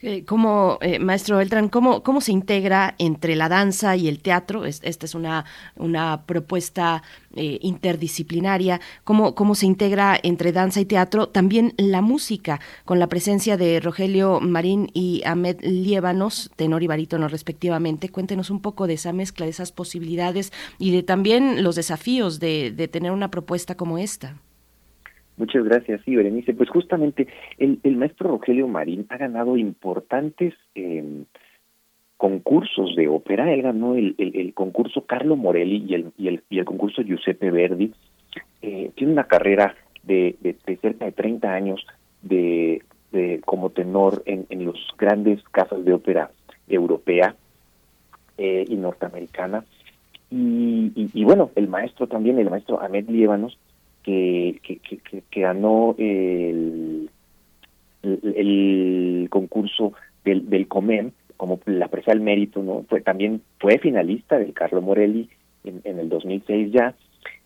Eh, 0.00 0.24
como 0.24 0.78
eh, 0.80 0.98
maestro 0.98 1.36
Beltrán, 1.36 1.68
¿cómo, 1.68 2.02
¿cómo 2.02 2.20
se 2.20 2.32
integra 2.32 2.94
entre 2.98 3.36
la 3.36 3.48
danza 3.48 3.94
y 3.94 4.08
el 4.08 4.20
teatro? 4.20 4.64
esta 4.64 5.06
es 5.06 5.14
una, 5.14 5.44
una 5.76 6.24
propuesta 6.26 7.02
eh, 7.34 7.58
interdisciplinaria. 7.62 8.80
¿Cómo, 9.04 9.34
¿Cómo 9.34 9.54
se 9.54 9.66
integra 9.66 10.18
entre 10.22 10.52
danza 10.52 10.80
y 10.80 10.86
teatro? 10.86 11.28
También 11.28 11.74
la 11.76 12.00
música, 12.00 12.60
con 12.84 12.98
la 12.98 13.08
presencia 13.08 13.56
de 13.56 13.80
Rogelio 13.80 14.40
Marín 14.40 14.90
y 14.92 15.22
Ahmed 15.24 15.60
Liebanos, 15.62 16.50
tenor 16.56 16.82
y 16.82 16.88
barítono 16.88 17.28
respectivamente. 17.28 18.08
Cuéntenos 18.08 18.50
un 18.50 18.60
poco 18.60 18.86
de 18.86 18.94
esa 18.94 19.12
mezcla, 19.12 19.46
de 19.46 19.50
esas 19.50 19.70
posibilidades 19.72 20.52
y 20.78 20.90
de 20.90 21.02
también 21.02 21.62
los 21.62 21.76
desafíos 21.76 22.40
de, 22.40 22.72
de 22.72 22.88
tener 22.88 23.12
una 23.12 23.30
propuesta 23.30 23.76
como 23.76 23.98
esta. 23.98 24.36
Muchas 25.36 25.64
gracias, 25.64 26.00
sí, 26.04 26.14
Berenice. 26.14 26.54
Pues 26.54 26.68
justamente 26.68 27.26
el, 27.58 27.96
maestro 27.96 28.28
Rogelio 28.28 28.68
Marín 28.68 29.06
ha 29.08 29.16
ganado 29.16 29.56
importantes 29.56 30.54
eh, 30.74 31.24
concursos 32.22 32.94
de 32.94 33.08
ópera. 33.08 33.52
Él 33.52 33.62
ganó 33.62 33.96
el, 33.96 34.14
el, 34.18 34.54
concurso 34.54 35.06
Carlo 35.06 35.36
Morelli 35.36 35.84
y 35.88 35.94
el, 35.94 36.12
y 36.16 36.28
el, 36.28 36.42
y 36.50 36.58
el 36.60 36.64
concurso 36.64 37.02
Giuseppe 37.02 37.50
Verdi. 37.50 37.92
Eh, 38.60 38.92
tiene 38.94 39.12
una 39.12 39.24
carrera 39.24 39.74
de, 40.04 40.36
de, 40.40 40.76
cerca 40.76 41.06
de 41.06 41.12
30 41.12 41.52
años 41.52 41.84
de, 42.22 42.82
de 43.10 43.40
como 43.44 43.70
tenor 43.70 44.22
en, 44.26 44.46
en 44.50 44.64
los 44.64 44.78
grandes 44.96 45.42
casas 45.50 45.84
de 45.84 45.94
ópera 45.94 46.30
europea 46.68 47.34
eh, 48.38 48.64
y 48.68 48.76
norteamericana. 48.76 49.64
Y, 50.30 50.92
y, 50.94 51.10
y, 51.12 51.24
bueno, 51.24 51.50
el 51.56 51.68
maestro 51.68 52.06
también, 52.06 52.38
el 52.38 52.50
maestro 52.50 52.80
Ahmed 52.80 53.08
Liebanos, 53.08 53.58
que, 54.02 54.58
que, 54.62 55.22
que, 55.30 55.40
ganó 55.40 55.94
el, 55.98 57.10
el, 58.02 59.26
concurso 59.30 59.92
del, 60.24 60.48
del 60.50 60.68
COMEM 60.68 61.12
como 61.36 61.60
la 61.66 61.88
presa 61.88 62.12
al 62.12 62.20
mérito, 62.20 62.62
¿no? 62.62 62.84
Fue, 62.88 63.00
también 63.00 63.42
fue 63.58 63.78
finalista 63.78 64.38
del 64.38 64.52
Carlo 64.52 64.80
Morelli 64.80 65.28
en, 65.64 65.80
en 65.84 65.98
el 65.98 66.08
2006 66.08 66.72
ya. 66.72 66.94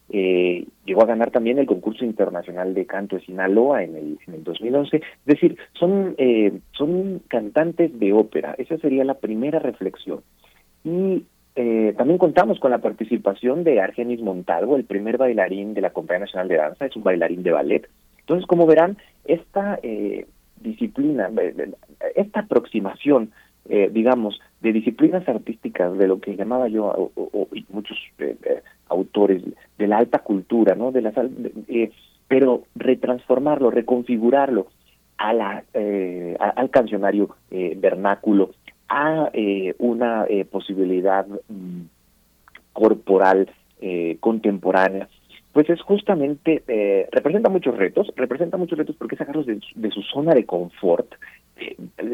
Eh, 0.08 0.66
llegó 0.84 1.02
a 1.02 1.06
ganar 1.06 1.30
también 1.32 1.58
el 1.58 1.66
concurso 1.66 2.04
internacional 2.04 2.74
de 2.74 2.86
canto 2.86 3.16
de 3.16 3.22
Sinaloa 3.22 3.82
en 3.82 3.96
el, 3.96 4.18
en 4.26 4.34
el 4.34 4.44
2011. 4.44 4.96
Es 4.98 5.02
decir, 5.24 5.56
son, 5.72 6.14
eh, 6.18 6.52
son 6.72 7.22
cantantes 7.28 7.98
de 7.98 8.12
ópera. 8.12 8.54
Esa 8.58 8.78
sería 8.78 9.04
la 9.04 9.14
primera 9.14 9.58
reflexión. 9.58 10.20
Y 10.84 11.24
eh, 11.56 11.94
también 11.96 12.18
contamos 12.18 12.60
con 12.60 12.70
la 12.70 12.78
participación 12.78 13.64
de 13.64 13.80
Argenis 13.80 14.20
Montalvo, 14.20 14.76
el 14.76 14.84
primer 14.84 15.16
bailarín 15.16 15.72
de 15.72 15.80
la 15.80 15.90
Compañía 15.90 16.26
Nacional 16.26 16.48
de 16.48 16.56
Danza, 16.56 16.84
es 16.84 16.94
un 16.96 17.02
bailarín 17.02 17.42
de 17.42 17.52
ballet. 17.52 17.88
Entonces, 18.20 18.46
como 18.46 18.66
verán, 18.66 18.98
esta 19.24 19.78
eh, 19.82 20.26
disciplina, 20.60 21.30
eh, 21.40 21.72
esta 22.14 22.40
aproximación, 22.40 23.32
digamos, 23.90 24.40
de 24.60 24.72
disciplinas 24.72 25.28
artísticas, 25.28 25.98
de 25.98 26.06
lo 26.06 26.20
que 26.20 26.36
llamaba 26.36 26.68
yo, 26.68 27.10
o, 27.16 27.48
muchos 27.70 27.98
autores, 28.88 29.42
de 29.76 29.86
la 29.88 29.98
alta 29.98 30.20
cultura, 30.20 30.76
¿no? 30.76 30.92
De 30.92 31.02
las, 31.02 31.14
pero 32.28 32.62
retransformarlo, 32.76 33.72
reconfigurarlo 33.72 34.68
a 35.18 35.32
la, 35.32 35.64
al 36.38 36.70
cancionario 36.70 37.34
vernáculo, 37.50 38.52
a 38.88 39.30
eh, 39.32 39.74
una 39.78 40.26
eh, 40.28 40.44
posibilidad 40.44 41.26
mm, 41.26 41.82
corporal 42.72 43.50
eh, 43.80 44.16
contemporánea, 44.20 45.08
pues 45.52 45.70
es 45.70 45.80
justamente, 45.80 46.62
representa 47.10 47.48
muchos 47.48 47.74
retos, 47.78 48.12
representa 48.14 48.58
muchos 48.58 48.76
retos 48.76 48.94
porque 48.96 49.16
sacarlos 49.16 49.46
de, 49.46 49.58
de 49.74 49.90
su 49.90 50.02
zona 50.02 50.34
de 50.34 50.44
confort, 50.44 51.14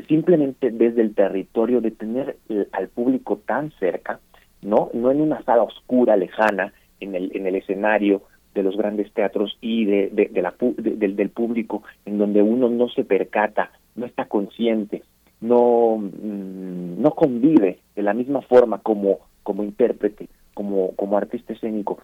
simplemente 0.06 0.70
desde 0.70 1.02
el 1.02 1.12
territorio 1.12 1.80
de 1.80 1.90
tener 1.90 2.36
al 2.70 2.86
público 2.86 3.38
tan 3.44 3.72
cerca, 3.80 4.20
no, 4.60 4.90
no 4.94 5.10
en 5.10 5.20
una 5.20 5.42
sala 5.42 5.64
oscura, 5.64 6.16
lejana, 6.16 6.72
en 7.00 7.16
el, 7.16 7.32
en 7.34 7.48
el 7.48 7.56
escenario 7.56 8.22
de 8.54 8.62
los 8.62 8.76
grandes 8.76 9.12
teatros 9.12 9.58
y 9.60 9.86
de, 9.86 10.10
de, 10.10 10.40
la, 10.40 10.54
del 10.78 11.30
público, 11.30 11.82
en 12.06 12.18
donde 12.18 12.42
uno 12.42 12.68
no 12.68 12.88
se 12.90 13.02
percata, 13.02 13.72
no 13.96 14.06
está 14.06 14.26
consciente 14.26 15.02
no, 15.43 15.98
mm, 15.98 17.02
no 17.02 17.10
convive 17.10 17.81
de 17.94 18.02
la 18.02 18.14
misma 18.14 18.40
forma 18.40 18.78
como, 18.78 19.19
como 19.43 19.62
intérprete, 19.62 20.28
como, 20.55 20.93
como 20.93 21.19
artista 21.19 21.52
escénico, 21.52 22.01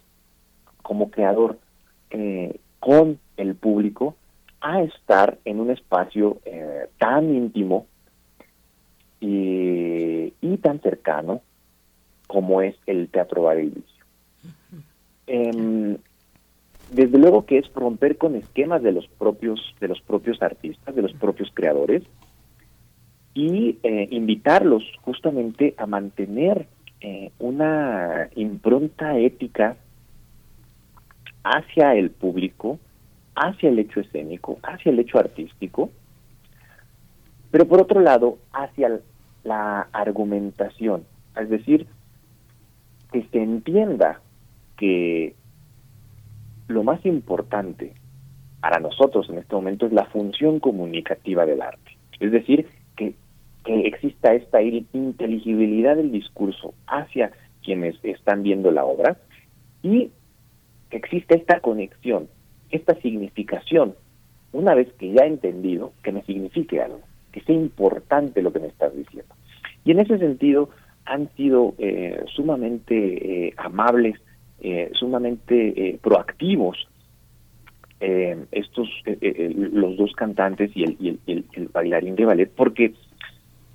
como 0.83 1.11
creador 1.11 1.59
eh, 2.11 2.59
con 2.81 3.19
el 3.37 3.55
público, 3.55 4.17
a 4.61 4.83
estar 4.83 5.39
en 5.45 5.61
un 5.61 5.71
espacio 5.71 6.39
eh, 6.45 6.89
tan 6.99 7.35
íntimo 7.35 7.87
y, 9.21 10.33
tan 10.61 10.81
cercano 10.81 11.41
como 12.27 12.63
es 12.63 12.75
el 12.87 13.09
Teatro 13.09 13.43
Bar 13.43 13.59
em, 15.29 15.97
desde 16.91 17.19
luego 17.19 17.47
que 17.47 17.59
es 17.59 17.73
romper 17.73 18.19
con 18.19 18.35
esquemas 18.35 18.83
de 18.83 18.91
los 18.91 19.07
propios 19.07 19.61
de 19.81 19.87
los 19.87 20.01
propios 20.01 20.43
artistas, 20.43 20.95
de 20.97 21.03
los 21.03 21.13
propios 21.13 21.51
creadores, 21.55 22.03
y 23.39 23.79
eh, 23.85 24.09
invitarlos 24.11 24.83
justamente 25.03 25.73
a 25.79 25.87
mantener 25.87 26.67
eh, 27.01 27.31
una 27.39 28.29
impronta 28.35 29.17
ética 29.17 29.77
hacia 31.45 31.95
el 31.95 32.11
público, 32.11 32.81
hacia 33.37 33.69
el 33.69 33.79
hecho 33.79 34.01
escénico, 34.01 34.59
hacia 34.65 34.91
el 34.91 34.99
hecho 34.99 35.21
artístico, 35.21 35.91
pero 37.53 37.69
por 37.69 37.81
otro 37.81 38.01
lado, 38.01 38.39
hacia 38.53 38.99
la 39.45 39.83
argumentación, 39.93 41.05
es 41.41 41.49
decir, 41.49 41.87
que 43.13 43.23
se 43.31 43.41
entienda 43.41 44.21
que 44.77 45.37
lo 46.67 46.83
más 46.83 47.07
importante 47.07 47.95
para 48.59 48.81
nosotros 48.81 49.31
en 49.31 49.39
este 49.39 49.55
momento 49.55 49.87
es 49.87 49.93
la 49.93 50.07
función 50.07 50.59
comunicativa 50.59 51.47
del 51.47 51.63
arte. 51.63 51.97
Es 52.19 52.33
decir, 52.33 52.67
que 53.69 53.87
exista 53.87 54.33
esta 54.33 54.63
inteligibilidad 54.63 55.95
del 55.95 56.11
discurso 56.11 56.73
hacia 56.87 57.33
quienes 57.63 58.03
están 58.03 58.43
viendo 58.43 58.71
la 58.71 58.87
obra 58.87 59.19
Y 59.83 60.11
que 60.89 60.97
existe 60.97 61.37
esta 61.37 61.61
conexión, 61.61 62.29
esta 62.71 62.95
significación, 63.03 63.95
una 64.53 64.75
vez 64.75 64.91
que 64.95 65.13
ya 65.13 65.25
he 65.25 65.27
entendido, 65.27 65.93
que 66.03 66.13
me 66.13 66.23
signifique 66.23 66.81
algo, 66.81 67.03
que 67.31 67.43
sea 67.43 67.55
importante 67.55 68.41
lo 68.41 68.55
que 68.55 68.61
me 68.61 68.69
estás 68.69 68.97
diciendo. 68.97 69.35
Y 69.85 69.91
en 69.91 70.01
ese 70.01 70.17
sentido 70.17 70.71
han 71.05 71.29
sido 71.37 71.75
eh, 71.77 72.25
sumamente 72.35 73.49
eh, 73.49 73.55
amables, 73.59 74.19
eh, 74.63 74.91
sumamente 74.95 75.99
proactivos 76.01 76.89
estos 78.01 78.89
los 79.03 79.97
dos 79.97 80.13
cantantes 80.13 80.71
y 80.75 80.85
el, 80.85 80.97
y 81.01 81.19
el, 81.27 81.69
bailarín 81.69 82.15
de 82.15 82.25
ballet, 82.25 82.51
porque 82.55 82.95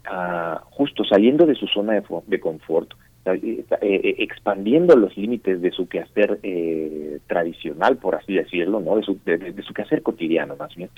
ah, 0.06 0.62
justo 0.72 1.04
saliendo 1.04 1.46
de 1.46 1.56
su 1.56 1.68
zona 1.68 1.94
de, 1.94 2.04
de 2.28 2.40
confort, 2.40 2.94
eh, 3.26 3.64
eh, 3.82 4.16
expandiendo 4.18 4.98
los 4.98 5.16
límites 5.16 5.62
de 5.62 5.72
su 5.72 5.88
quehacer 5.88 6.42
eh, 6.44 7.20
tradicional, 7.26 7.96
por 7.96 8.16
así 8.16 8.34
decirlo, 8.34 8.82
no 8.82 8.98
de 8.98 9.04
su, 9.04 9.74
quehacer 9.74 10.02
cotidiano 10.02 10.58
más 10.58 10.76
bien, 10.76 10.90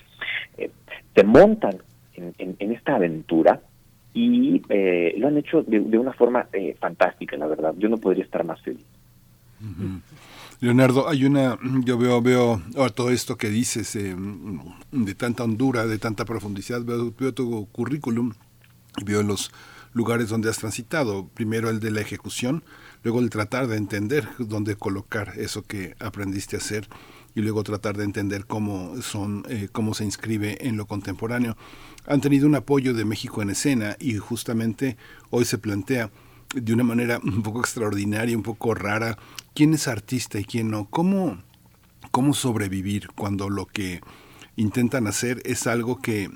se 0.58 1.24
montan 1.24 1.78
en, 2.16 2.72
esta 2.72 2.96
aventura 2.96 3.62
y 4.16 4.60
lo 5.20 5.28
han 5.28 5.38
hecho 5.38 5.62
de, 5.62 5.80
una 6.00 6.14
forma 6.14 6.48
fantástica, 6.80 7.38
la 7.38 7.46
verdad. 7.46 7.76
Yo 7.78 7.90
no 7.90 7.98
podría 7.98 8.24
estar 8.24 8.44
más 8.44 8.60
feliz. 8.62 8.86
Leonardo, 10.62 11.08
hay 11.08 11.26
una, 11.26 11.60
yo 11.84 12.00
veo, 12.00 12.24
veo 12.24 12.60
oh, 12.76 12.90
todo 12.90 13.12
esto 13.12 13.38
que 13.38 13.50
dices 13.50 13.94
de 13.94 15.16
tanta 15.16 15.44
hondura, 15.44 15.86
de 15.86 16.00
tanta 16.00 16.26
profundidad, 16.26 16.84
veo, 16.84 17.14
veo 17.20 17.34
tu 17.36 17.68
currículum, 17.72 18.34
veo 19.04 19.24
los 19.24 19.52
lugares 19.94 20.30
donde 20.30 20.50
has 20.50 20.58
transitado. 20.58 21.28
Primero 21.30 21.70
el 21.70 21.80
de 21.80 21.92
la 21.92 22.02
ejecución, 22.02 22.64
luego 23.04 23.20
el 23.20 23.30
tratar 23.30 23.68
de 23.68 23.78
entender 23.78 24.28
dónde 24.38 24.76
colocar 24.76 25.34
eso 25.38 25.64
que 25.64 25.96
aprendiste 26.00 26.56
a 26.56 26.60
hacer 26.60 26.88
y 27.34 27.42
luego 27.42 27.64
tratar 27.64 27.98
de 27.98 28.04
entender 28.04 28.46
cómo 28.46 29.02
son 29.02 29.44
eh, 29.50 29.68
cómo 29.72 29.94
se 29.94 30.06
inscribe 30.06 30.68
en 30.68 30.78
lo 30.78 30.86
contemporáneo. 30.86 31.58
Han 32.08 32.22
tenido 32.22 32.48
un 32.48 32.56
apoyo 32.56 32.94
de 32.94 33.06
México 33.06 33.42
en 33.42 33.50
escena 33.50 33.96
y 34.00 34.18
justamente 34.18 34.98
hoy 35.30 35.46
se 35.46 35.58
plantea 35.58 36.12
de 36.54 36.74
una 36.74 36.84
manera 36.84 37.20
un 37.24 37.42
poco 37.42 37.60
extraordinaria, 37.60 38.38
un 38.38 38.44
poco 38.44 38.74
rara, 38.74 39.18
quién 39.54 39.74
es 39.74 39.88
artista 39.88 40.40
y 40.40 40.46
quién 40.46 40.70
no. 40.70 40.86
¿Cómo, 40.90 41.42
cómo 42.12 42.34
sobrevivir 42.34 43.10
cuando 43.16 43.50
lo 43.50 43.66
que 43.66 44.02
intentan 44.56 45.08
hacer 45.08 45.42
es 45.46 45.68
algo 45.68 46.02
que 46.02 46.30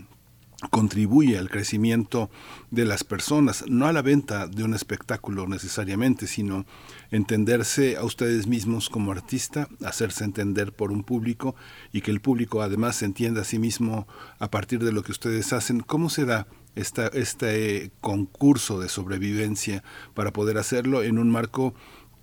contribuye 0.67 1.37
al 1.37 1.49
crecimiento 1.49 2.29
de 2.69 2.85
las 2.85 3.03
personas, 3.03 3.63
no 3.67 3.87
a 3.87 3.93
la 3.93 4.01
venta 4.01 4.47
de 4.47 4.63
un 4.63 4.73
espectáculo 4.73 5.47
necesariamente, 5.47 6.27
sino 6.27 6.65
entenderse 7.11 7.95
a 7.95 8.03
ustedes 8.03 8.45
mismos 8.47 8.89
como 8.89 9.11
artista, 9.11 9.69
hacerse 9.85 10.25
entender 10.25 10.73
por 10.73 10.91
un 10.91 11.03
público 11.03 11.55
y 11.93 12.01
que 12.01 12.11
el 12.11 12.19
público 12.19 12.61
además 12.61 12.97
se 12.97 13.05
entienda 13.05 13.41
a 13.41 13.45
sí 13.45 13.57
mismo 13.57 14.07
a 14.37 14.51
partir 14.51 14.83
de 14.83 14.91
lo 14.91 15.01
que 15.01 15.13
ustedes 15.13 15.53
hacen. 15.53 15.79
¿Cómo 15.79 16.09
se 16.09 16.25
da 16.25 16.47
esta, 16.75 17.07
este 17.07 17.91
concurso 18.01 18.79
de 18.79 18.89
sobrevivencia 18.89 19.83
para 20.13 20.33
poder 20.33 20.57
hacerlo 20.57 21.03
en 21.03 21.19
un 21.19 21.31
marco 21.31 21.73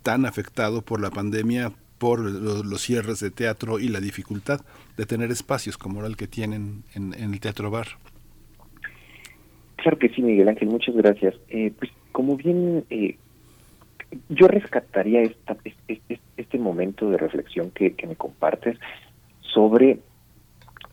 tan 0.03 0.25
afectado 0.25 0.83
por 0.83 1.01
la 1.01 1.09
pandemia, 1.09 1.73
por 1.97 2.19
los, 2.19 2.81
cierres 2.81 3.19
de 3.19 3.31
teatro 3.31 3.79
y 3.79 3.87
la 3.87 3.99
dificultad 3.99 4.61
de 4.95 5.07
tener 5.07 5.31
espacios 5.31 5.77
como 5.77 6.05
el 6.05 6.15
que 6.15 6.27
tienen 6.27 6.83
en 6.93 7.13
el 7.13 7.39
Teatro 7.39 7.71
Bar? 7.71 7.97
Claro 9.77 9.99
que 9.99 10.09
sí, 10.09 10.21
Miguel 10.21 10.49
Ángel, 10.49 10.69
muchas 10.69 10.95
gracias. 10.95 11.35
Eh, 11.49 11.71
pues 11.77 11.91
como 12.11 12.35
bien, 12.35 12.83
eh, 12.89 13.15
yo 14.29 14.47
rescataría 14.47 15.21
esta, 15.21 15.55
este, 15.87 16.19
este, 16.35 16.57
momento 16.57 17.09
de 17.09 17.17
reflexión 17.17 17.71
que, 17.71 17.95
me 18.07 18.15
compartes 18.15 18.77
sobre 19.41 19.99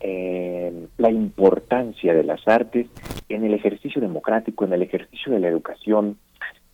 eh, 0.01 0.87
la 0.97 1.09
importancia 1.09 2.13
de 2.13 2.23
las 2.23 2.47
artes 2.47 2.87
en 3.27 3.43
el 3.43 3.55
ejercicio 3.55 3.99
democrático, 3.99 4.65
en 4.65 4.73
el 4.73 4.83
ejercicio 4.83 5.33
de 5.33 5.39
la 5.39 5.47
educación, 5.47 6.17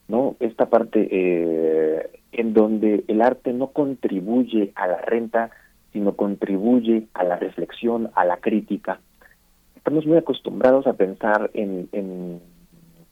¿no? 0.10 0.36
Esta 0.42 0.70
parte 0.70 2.10
en 2.34 2.54
donde 2.54 3.06
el 3.08 3.22
arte 3.22 3.54
no 3.54 3.68
contribuye 3.68 4.74
a 4.76 4.88
la 4.88 4.98
renta, 4.98 5.52
sino 5.94 6.16
contribuye 6.16 7.08
a 7.14 7.24
la 7.24 7.38
reflexión, 7.38 8.12
a 8.16 8.26
la 8.26 8.38
crítica, 8.38 9.00
estamos 9.82 10.06
muy 10.06 10.18
acostumbrados 10.18 10.86
a 10.86 10.94
pensar 10.94 11.50
en, 11.56 12.40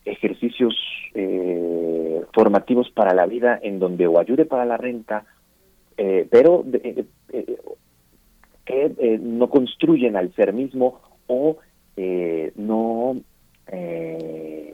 ejercicios 0.06 0.76
eh, 1.14 2.22
formativos 2.34 2.90
para 2.92 3.14
la 3.14 3.26
vida 3.26 3.60
en 3.62 3.80
donde 3.80 4.08
o 4.08 4.20
ayude 4.20 4.46
para 4.46 4.66
la 4.66 4.78
renta, 4.78 5.26
eh, 5.98 6.28
pero 6.32 6.64
eh, 6.74 7.06
que 8.66 9.20
no 9.22 9.50
construyen 9.50 10.16
al 10.16 10.34
ser 10.36 10.54
mismo 10.54 11.02
o 11.28 11.58
no 12.56 13.18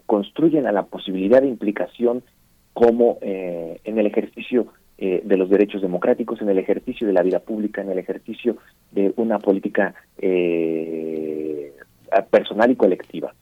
construyen 0.06 0.68
a 0.68 0.72
la 0.72 0.84
posibilidad 0.84 1.42
de 1.42 1.48
implicación 1.48 2.24
como 2.74 3.18
en 3.22 3.98
el 3.98 4.06
ejercicio 4.06 4.68
de 4.98 5.38
los 5.38 5.50
derechos 5.50 5.82
democráticos, 5.82 6.42
en 6.42 6.50
el 6.50 6.60
ejercicio 6.60 7.08
de 7.08 7.14
la 7.14 7.24
vida 7.24 7.40
pública, 7.40 7.82
en 7.82 7.90
el 7.90 8.00
ejercicio 8.00 8.58
de 8.92 9.12
una 9.18 9.40
política 9.40 9.94
eh, 10.18 11.55
personal 12.30 12.72
y 12.72 12.76
colectiva. 12.76 13.34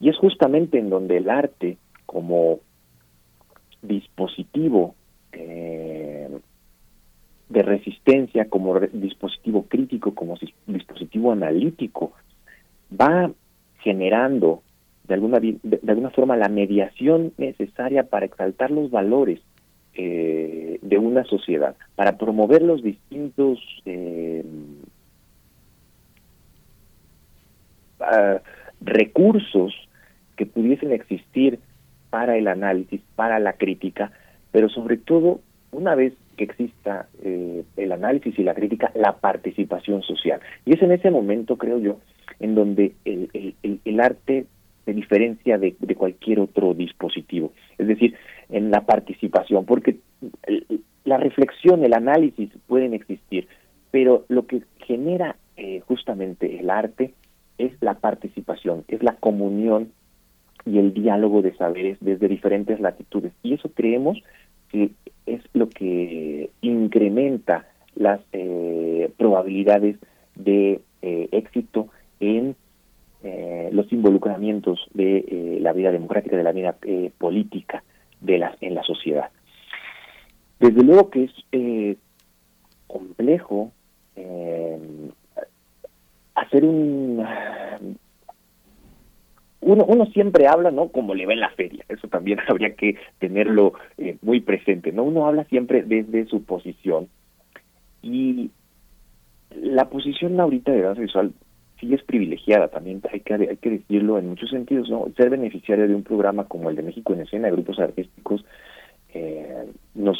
Y 0.00 0.08
es 0.08 0.16
justamente 0.16 0.78
en 0.78 0.90
donde 0.90 1.16
el 1.16 1.28
arte 1.28 1.76
como 2.06 2.60
dispositivo 3.82 4.94
eh, 5.32 6.28
de 7.48 7.62
resistencia, 7.62 8.48
como 8.48 8.78
dispositivo 8.80 9.64
crítico, 9.68 10.14
como 10.14 10.36
dispositivo 10.66 11.32
analítico, 11.32 12.12
va 12.92 13.30
generando 13.80 14.62
de 15.04 15.14
alguna, 15.14 15.40
de, 15.40 15.80
alguna 15.88 16.10
forma 16.10 16.36
la 16.36 16.48
mediación 16.48 17.32
necesaria 17.38 18.04
para 18.04 18.26
exaltar 18.26 18.70
los 18.70 18.90
valores 18.90 19.40
eh, 19.94 20.78
de 20.82 20.98
una 20.98 21.24
sociedad, 21.24 21.74
para 21.96 22.18
promover 22.18 22.62
los 22.62 22.82
distintos 22.82 23.58
eh, 23.86 24.44
recursos 28.80 29.74
que 30.36 30.46
pudiesen 30.46 30.92
existir 30.92 31.58
para 32.10 32.36
el 32.36 32.48
análisis, 32.48 33.00
para 33.16 33.38
la 33.38 33.54
crítica, 33.54 34.12
pero 34.52 34.68
sobre 34.68 34.96
todo, 34.96 35.40
una 35.72 35.94
vez 35.94 36.14
que 36.36 36.44
exista 36.44 37.08
eh, 37.22 37.64
el 37.76 37.92
análisis 37.92 38.38
y 38.38 38.44
la 38.44 38.54
crítica, 38.54 38.90
la 38.94 39.16
participación 39.16 40.02
social. 40.02 40.40
Y 40.64 40.74
es 40.74 40.82
en 40.82 40.92
ese 40.92 41.10
momento, 41.10 41.56
creo 41.56 41.78
yo, 41.78 41.98
en 42.40 42.54
donde 42.54 42.94
el, 43.04 43.54
el, 43.84 44.00
arte 44.00 44.46
se 44.84 44.94
diferencia 44.94 45.58
de, 45.58 45.76
de, 45.78 45.94
cualquier 45.94 46.40
otro 46.40 46.72
dispositivo. 46.72 47.52
Es 47.76 47.88
decir, 47.88 48.14
en 48.48 48.70
la 48.70 48.86
participación, 48.86 49.66
porque 49.66 49.98
la 51.04 51.16
reflexión, 51.16 51.84
el 51.84 51.92
análisis 51.92 52.50
pueden 52.66 52.94
existir, 52.94 53.48
pero 53.90 54.24
lo 54.28 54.46
que 54.46 54.62
genera 54.86 55.36
eh, 55.56 55.80
justamente 55.86 56.60
el 56.60 56.70
arte 56.70 57.12
es 57.58 57.72
la 57.80 57.94
participación, 57.94 58.84
es 58.88 59.02
la 59.02 59.16
comunión 59.16 59.92
y 60.64 60.78
el 60.78 60.94
diálogo 60.94 61.42
de 61.42 61.54
saberes 61.56 61.98
desde 62.00 62.28
diferentes 62.28 62.80
latitudes. 62.80 63.32
Y 63.42 63.54
eso 63.54 63.70
creemos 63.74 64.18
que 64.70 64.90
es 65.26 65.42
lo 65.52 65.68
que 65.68 66.50
incrementa 66.60 67.66
las 67.94 68.20
eh, 68.32 69.10
probabilidades 69.16 69.96
de 70.34 70.80
eh, 71.02 71.28
éxito 71.32 71.88
en 72.20 72.54
eh, 73.22 73.70
los 73.72 73.92
involucramientos 73.92 74.88
de 74.94 75.58
la 75.60 75.72
vida 75.72 75.90
democrática, 75.90 76.36
de 76.36 76.42
la 76.44 76.52
vida 76.52 76.76
política 77.18 77.82
de 78.20 78.38
la, 78.38 78.56
en 78.60 78.74
la 78.74 78.82
sociedad. 78.84 79.30
Desde 80.60 80.82
luego 80.82 81.10
que 81.10 81.24
es 81.24 81.96
complejo 82.86 83.72
hacer 86.40 86.64
un 86.64 87.24
uno, 89.60 89.84
uno 89.84 90.06
siempre 90.06 90.46
habla, 90.46 90.70
¿no? 90.70 90.88
Como 90.88 91.14
le 91.14 91.26
va 91.26 91.32
en 91.32 91.40
la 91.40 91.50
feria. 91.50 91.84
Eso 91.88 92.08
también 92.08 92.38
habría 92.48 92.74
que 92.74 92.96
tenerlo 93.18 93.74
eh, 93.98 94.16
muy 94.22 94.40
presente, 94.40 94.92
¿no? 94.92 95.02
Uno 95.04 95.26
habla 95.26 95.44
siempre 95.44 95.82
desde 95.82 96.26
su 96.26 96.44
posición. 96.44 97.08
Y 98.02 98.50
la 99.50 99.88
posición 99.88 100.38
ahorita 100.38 100.72
de 100.72 100.82
danza 100.82 101.00
visual 101.00 101.32
sí 101.80 101.94
es 101.94 102.02
privilegiada, 102.02 102.68
también 102.68 103.00
hay 103.12 103.20
que, 103.20 103.34
hay 103.34 103.56
que 103.56 103.70
decirlo 103.70 104.18
en 104.18 104.28
muchos 104.28 104.50
sentidos, 104.50 104.88
¿no? 104.88 105.06
Ser 105.16 105.30
beneficiario 105.30 105.86
de 105.86 105.94
un 105.94 106.02
programa 106.02 106.44
como 106.44 106.70
el 106.70 106.76
de 106.76 106.82
México 106.82 107.12
en 107.12 107.20
Escena, 107.20 107.46
de 107.46 107.52
grupos 107.52 107.78
artísticos, 107.78 108.44
eh, 109.14 109.66
nos 109.94 110.18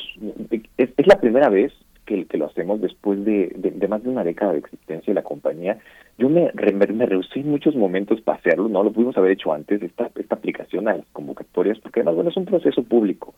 es, 0.76 1.06
la 1.06 1.20
primera 1.20 1.48
vez 1.48 1.72
que, 2.06 2.26
que 2.26 2.38
lo 2.38 2.46
hacemos 2.46 2.80
después 2.80 3.24
de, 3.24 3.52
de, 3.56 3.88
más 3.88 4.02
de 4.02 4.08
una 4.08 4.24
década 4.24 4.52
de 4.52 4.58
existencia 4.58 5.10
de 5.10 5.14
la 5.14 5.22
compañía. 5.22 5.78
Yo 6.18 6.28
me, 6.28 6.50
me 6.52 7.06
rehusé 7.06 7.40
en 7.40 7.50
muchos 7.50 7.76
momentos 7.76 8.20
para 8.20 8.38
hacerlo, 8.38 8.68
no 8.68 8.82
lo 8.82 8.92
pudimos 8.92 9.16
haber 9.16 9.32
hecho 9.32 9.52
antes, 9.52 9.80
esta, 9.82 10.10
esta 10.16 10.34
aplicación 10.34 10.88
a 10.88 10.96
las 10.96 11.06
convocatorias, 11.12 11.78
porque 11.78 12.00
además, 12.00 12.16
bueno, 12.16 12.30
es 12.30 12.36
un 12.36 12.44
proceso 12.44 12.82
público. 12.82 13.34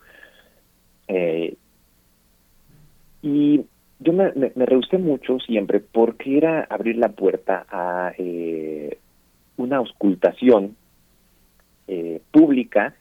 Eh, 1.08 1.54
Y 3.22 3.60
yo 3.98 4.12
me, 4.14 4.32
me, 4.32 4.66
rehusé 4.66 4.96
mucho 4.96 5.38
siempre 5.40 5.80
porque 5.80 6.38
era 6.38 6.66
abrir 6.70 6.96
la 6.96 7.10
puerta 7.10 7.66
a 7.68 8.12
eh, 8.16 8.96
una 9.58 9.76
auscultación 9.76 10.74
eh, 11.86 12.22
pública 12.30 12.94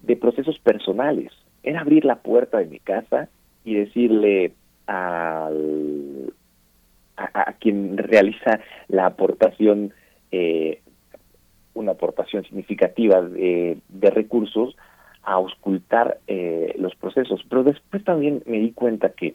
de 0.00 0.16
procesos 0.16 0.58
personales. 0.58 1.32
Era 1.62 1.80
abrir 1.82 2.04
la 2.06 2.16
puerta 2.16 2.58
de 2.58 2.66
mi 2.66 2.78
casa 2.78 3.28
y 3.64 3.74
decirle 3.74 4.52
al, 4.86 6.32
a, 7.16 7.52
quien 7.54 7.96
realiza 7.98 8.60
la 8.88 9.06
aportación, 9.06 9.92
eh, 10.30 10.80
una 11.74 11.92
aportación 11.92 12.44
significativa 12.44 13.20
de, 13.22 13.78
recursos, 14.10 14.76
a 15.22 15.32
auscultar 15.34 16.18
eh, 16.26 16.74
los 16.78 16.94
procesos. 16.96 17.42
Pero 17.48 17.64
después 17.64 18.02
también 18.04 18.42
me 18.46 18.58
di 18.58 18.72
cuenta 18.72 19.10
que 19.10 19.34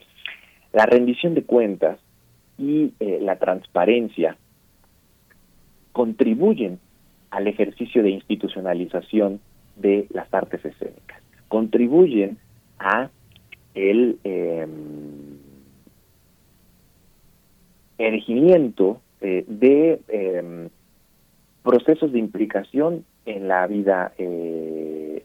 la 0.72 0.86
rendición 0.86 1.34
de 1.34 1.44
cuentas 1.44 1.98
y 2.58 2.92
eh, 3.00 3.18
la 3.22 3.36
transparencia 3.36 4.36
contribuyen 5.92 6.78
al 7.30 7.46
ejercicio 7.46 8.02
de 8.02 8.10
institucionalización 8.10 9.40
de 9.76 10.06
las 10.10 10.32
artes 10.32 10.64
escénicas, 10.64 11.22
contribuyen 11.48 12.38
a 12.78 13.10
el 13.74 14.18
eh, 14.24 14.66
erigimiento 17.98 19.00
eh, 19.20 19.44
de 19.46 20.00
em, 20.08 20.68
procesos 21.62 22.12
de 22.12 22.18
implicación 22.18 23.04
en 23.26 23.48
la 23.48 23.66
vida 23.66 24.12
eh, 24.16 25.24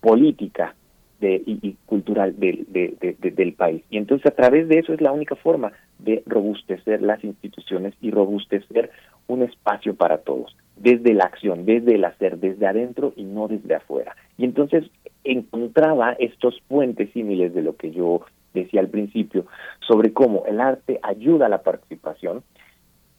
política 0.00 0.74
y, 1.20 1.76
cultural 1.86 2.34
del 2.38 3.54
país. 3.56 3.82
Y 3.90 3.96
entonces 3.96 4.26
a 4.26 4.34
través 4.34 4.68
de 4.68 4.80
eso 4.80 4.92
es 4.92 5.00
la 5.00 5.12
única 5.12 5.36
forma 5.36 5.72
de 5.98 6.22
robustecer 6.26 7.00
las 7.00 7.22
instituciones 7.22 7.94
y 8.00 8.10
robustecer 8.10 8.90
un 9.28 9.42
espacio 9.42 9.94
para 9.94 10.18
todos, 10.18 10.56
desde 10.76 11.14
la 11.14 11.24
acción, 11.24 11.64
desde 11.64 11.94
el 11.94 12.04
hacer, 12.04 12.38
desde 12.38 12.66
adentro 12.66 13.12
y 13.16 13.24
no 13.24 13.46
desde 13.46 13.76
afuera. 13.76 14.16
Y 14.36 14.44
entonces 14.44 14.84
encontraba 15.24 16.12
estos 16.18 16.60
puentes 16.66 17.10
símiles 17.12 17.54
de 17.54 17.62
lo 17.62 17.76
que 17.76 17.92
yo 17.92 18.22
decía 18.54 18.80
al 18.80 18.88
principio, 18.88 19.46
sobre 19.80 20.12
cómo 20.12 20.44
el 20.46 20.60
arte 20.60 20.98
ayuda 21.02 21.46
a 21.46 21.48
la 21.48 21.62
participación, 21.62 22.42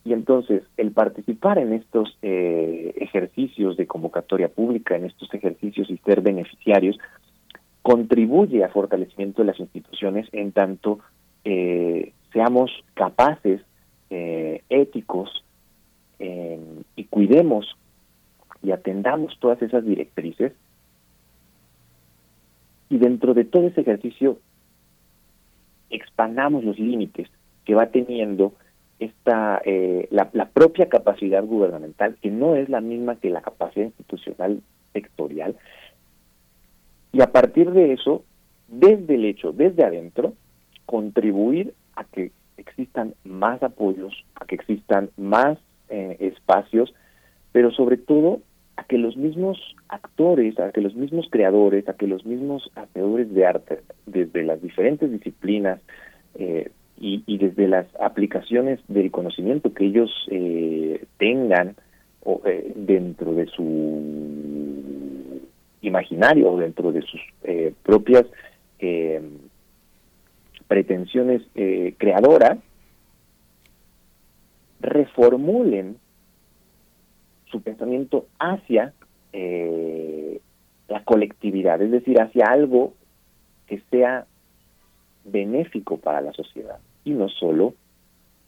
y 0.06 0.12
entonces, 0.12 0.64
el 0.76 0.92
participar 0.92 1.58
en 1.58 1.72
estos 1.72 2.18
eh, 2.22 2.94
ejercicios 2.98 3.78
de 3.78 3.88
convocatoria 3.88 4.50
pública, 4.50 4.98
en 4.98 5.06
estos 5.06 5.34
ejercicios 5.34 5.90
y 5.90 5.98
ser 6.00 6.22
beneficiarios, 6.22 6.98
contribuye 7.82 8.64
a 8.64 8.70
fortalecimiento 8.70 9.42
de 9.42 9.48
las 9.48 9.60
instituciones 9.60 10.28
en 10.34 10.52
tanto 10.52 11.00
eh, 11.46 12.12
seamos 12.34 12.72
capaces, 12.96 13.62
eh, 14.10 14.62
éticos, 14.70 15.44
y 16.96 17.04
cuidemos 17.06 17.76
y 18.62 18.72
atendamos 18.72 19.38
todas 19.40 19.62
esas 19.62 19.84
directrices. 19.84 20.54
Y 22.90 22.98
dentro 22.98 23.34
de 23.34 23.44
todo 23.44 23.68
ese 23.68 23.82
ejercicio, 23.82 24.40
expandamos 25.96 26.64
los 26.64 26.80
límites 26.80 27.30
que 27.66 27.76
va 27.76 27.88
teniendo 27.88 28.54
esta 29.00 29.62
eh, 29.66 30.08
la, 30.12 30.50
propia 30.50 30.90
capacidad 30.90 31.44
gubernamental, 31.44 32.18
que 32.22 32.32
no 32.32 32.56
es 32.56 32.70
la 32.70 32.82
misma 32.82 33.16
que 33.16 33.30
la 33.30 33.42
capacidad 33.42 33.86
institucional 33.86 34.62
sectorial, 34.94 35.56
y 37.12 37.22
a 37.22 37.32
partir 37.32 37.72
de 37.72 37.94
eso, 37.94 38.24
desde 38.68 39.16
el 39.16 39.26
hecho, 39.26 39.52
desde 39.52 39.84
adentro, 39.84 40.34
contribuir 40.86 41.74
a 41.96 42.04
que 42.06 42.32
existan 42.58 43.14
más 43.24 43.62
apoyos, 43.62 44.26
a 44.36 44.46
que 44.46 44.56
existan 44.56 45.10
más 45.18 45.58
eh, 45.90 46.18
espacios, 46.20 46.94
pero 47.52 47.72
sobre 47.72 47.98
todo 47.98 48.40
a 48.76 48.84
que 48.86 48.98
los 48.98 49.16
mismos 49.18 49.60
actores, 49.88 50.60
a 50.60 50.72
que 50.72 50.82
los 50.82 50.96
mismos 50.96 51.28
creadores, 51.30 51.88
a 51.88 51.94
que 51.94 52.08
los 52.08 52.26
mismos 52.26 52.72
hacedores 52.76 53.34
de 53.34 53.46
arte, 53.46 53.82
desde 54.06 54.44
las 54.44 54.62
diferentes 54.62 55.12
disciplinas, 55.12 55.80
eh, 56.36 56.72
y, 57.04 57.38
desde 57.38 57.68
las 57.68 57.86
aplicaciones 58.00 58.80
del 58.88 59.12
conocimiento 59.12 59.74
que 59.74 59.86
ellos 59.86 60.10
eh, 60.30 61.04
tengan 61.18 61.76
eh, 62.46 62.72
dentro 62.76 63.34
de 63.34 63.48
su 63.48 65.42
imaginario 65.82 66.52
o 66.52 66.58
dentro 66.58 66.92
de 66.92 67.02
sus 67.02 67.22
eh, 67.44 67.74
propias 67.84 68.26
pretensiones 70.68 71.42
creadoras, 71.98 72.58
reformulen 74.82 75.96
su 77.54 77.62
pensamiento 77.62 78.26
hacia 78.40 78.94
la 80.88 81.04
colectividad, 81.06 81.82
es 81.82 81.92
decir, 81.92 82.20
hacia 82.20 82.48
algo 82.48 82.94
que 83.68 83.82
sea 83.90 84.26
benéfico 85.24 85.98
para 85.98 86.22
la 86.22 86.34
sociedad 86.34 86.80
y 87.06 87.12
no 87.12 87.30
solo 87.30 87.74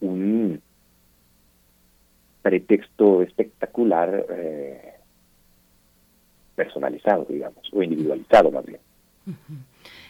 un 0.00 0.60
pretexto 2.42 3.22
espectacular 3.22 4.26
eh, 4.28 4.94
personalizado, 6.54 7.26
digamos, 7.28 7.68
o 7.72 7.82
individualizado 7.82 8.50
más 8.50 8.66
bien. 8.66 8.80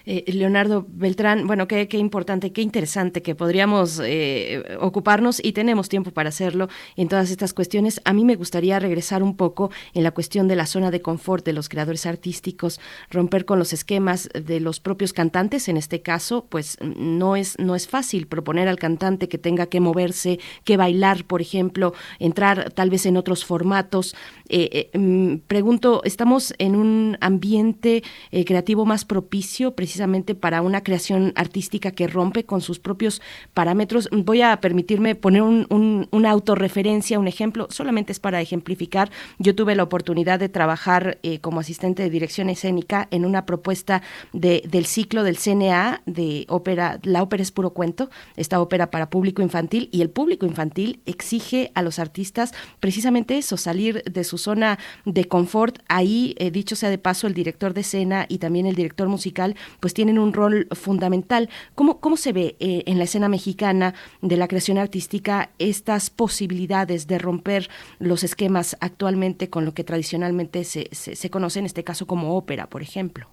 Eh, 0.07 0.24
Leonardo 0.33 0.87
Beltrán, 0.89 1.49
bueno, 1.49 1.66
qué, 1.66 1.89
importante, 1.95 2.53
qué 2.53 2.62
interesante 2.62 3.23
que 3.23 3.35
podríamos 3.35 4.01
eh, 4.05 4.62
ocuparnos 4.81 5.45
y 5.45 5.53
tenemos 5.53 5.89
tiempo 5.89 6.12
para 6.12 6.28
hacerlo 6.28 6.69
en 6.95 7.09
todas 7.09 7.28
estas 7.33 7.53
cuestiones. 7.53 8.01
A 8.05 8.12
mí 8.12 8.24
me 8.24 8.37
gustaría 8.37 8.78
regresar 8.78 9.24
un 9.24 9.37
poco 9.37 9.73
en 9.95 10.05
la 10.05 10.12
cuestión 10.12 10.47
de 10.47 10.55
la 10.55 10.66
zona 10.66 10.93
de 10.93 11.03
confort 11.03 11.45
de 11.45 11.53
los 11.53 11.69
creadores 11.69 12.07
artísticos, 12.07 12.81
romper 13.11 13.45
con 13.45 13.59
los 13.59 13.73
esquemas 13.73 14.28
de 14.33 14.61
los 14.61 14.78
propios 14.78 15.12
cantantes. 15.12 15.69
En 15.69 15.77
este 15.77 16.03
caso, 16.03 16.47
pues 16.49 16.78
no 16.81 17.35
es, 17.35 17.59
no 17.59 17.74
es 17.74 17.89
fácil 17.89 18.28
proponer 18.28 18.69
al 18.69 18.78
cantante 18.78 19.28
que 19.28 19.39
tenga 19.39 19.66
que 19.66 19.81
moverse, 19.81 20.39
que 20.62 20.77
bailar, 20.77 21.24
por 21.24 21.41
ejemplo, 21.41 21.95
entrar 22.20 22.70
tal 22.70 22.91
vez 22.91 23.07
en 23.07 23.16
otros 23.16 23.45
formatos. 23.45 24.15
Eh, 24.49 24.91
mm, 24.95 25.39
pregunto, 25.49 26.03
¿estamos 26.05 26.55
en 26.59 26.77
un 26.77 27.19
ambiente 27.20 28.05
creativo 28.31 28.87
más 28.87 29.05
propicio 29.05 29.74
precisamente 29.74 29.95
precisamente 29.97 30.35
para 30.35 30.60
una 30.60 30.82
creación 30.82 31.32
artística 31.36 31.90
que 31.90 32.06
rompe 32.06 32.44
con 32.44 32.60
sus 32.60 32.78
propios 32.78 33.23
parámetros. 33.55 34.10
Voy 34.12 34.43
a 34.43 34.60
permitirme 34.60 35.14
poner 35.14 35.40
un, 35.40 36.06
una 36.10 36.31
autorreferencia, 36.31 37.18
un 37.18 37.28
ejemplo, 37.28 37.66
solamente 37.70 38.12
es 38.12 38.20
para 38.20 38.43
ejemplificar. 38.43 39.10
Yo 39.39 39.55
tuve 39.55 39.74
la 39.74 39.85
oportunidad 39.85 40.39
de 40.39 40.51
trabajar 40.51 41.18
eh, 41.23 41.39
como 41.39 41.60
asistente 41.60 42.02
de 42.02 42.10
dirección 42.10 42.51
escénica 42.51 43.09
en 43.10 43.24
una 43.24 43.47
propuesta 43.47 44.02
de, 44.35 44.62
del 44.68 44.85
ciclo 44.85 45.23
del 45.23 45.39
CNA 45.39 46.02
de 46.05 46.44
ópera, 46.51 46.98
la 47.02 47.23
ópera 47.23 47.43
es 47.43 47.51
puro 47.51 47.70
cuento, 47.70 48.10
esta 48.36 48.60
ópera 48.60 48.90
para 48.90 49.09
público 49.09 49.40
infantil 49.40 49.89
y 49.93 50.02
el 50.02 50.10
público 50.10 50.44
infantil 50.44 51.01
exige 51.06 51.70
a 51.74 51.81
los 51.81 51.98
artistas 51.98 52.52
precisamente 52.81 53.39
eso, 53.39 53.56
salir 53.56 54.02
de 54.05 54.24
su 54.24 54.36
zona 54.36 54.78
de 55.06 55.24
confort. 55.24 55.78
Ahí, 55.89 56.35
eh, 56.39 56.51
dicho 56.51 56.77
sea 56.77 56.90
de 56.90 56.98
paso, 56.98 57.27
el 57.27 57.32
director 57.32 57.73
de 57.73 57.81
escena 57.81 58.27
y 58.28 58.39
también 58.39 58.66
el 58.66 58.74
director 58.74 59.09
musical, 59.09 59.56
pues 59.87 59.95
tienen 59.95 60.19
un 60.19 60.33
rol 60.33 60.67
fundamental. 60.73 61.49
¿Cómo, 61.77 62.01
cómo 62.01 62.17
se 62.17 62.33
ve 62.33 62.57
eh, 62.59 62.83
en 62.87 62.99
la 62.99 63.05
escena 63.05 63.29
mexicana 63.29 63.95
de 64.21 64.37
la 64.37 64.49
creación 64.49 64.79
artística 64.79 65.51
estas 65.61 66.11
posibilidades 66.11 67.07
de 67.07 67.21
romper 67.21 67.69
los 68.01 68.25
esquemas 68.25 68.77
actualmente 68.81 69.49
con 69.49 69.65
lo 69.65 69.75
que 69.75 69.85
tradicionalmente 69.85 70.65
se, 70.65 70.89
se, 70.91 71.31
conoce, 71.31 71.61
en 71.61 71.67
este 71.67 71.85
caso 71.85 72.09
como 72.09 72.37
ópera, 72.37 72.67
por 72.67 72.83
ejemplo? 72.83 73.29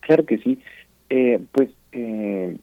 Claro 0.00 0.26
que 0.26 0.36
sí. 0.36 0.58
Eh, 1.08 1.40
pues 1.50 1.70
eh, 1.92 2.54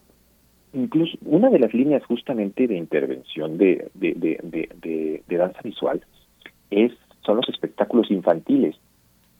incluso 0.72 1.18
una 1.22 1.50
de 1.50 1.58
las 1.58 1.74
líneas 1.74 2.04
justamente 2.04 2.68
de 2.68 2.76
intervención 2.76 3.58
de, 3.58 3.90
de, 3.94 4.14
de, 4.14 5.22
de 5.26 5.36
danza 5.36 5.60
visual 5.64 6.04
es 6.70 6.92
son 7.26 7.38
los 7.38 7.48
espectáculos 7.48 8.12
infantiles. 8.12 8.76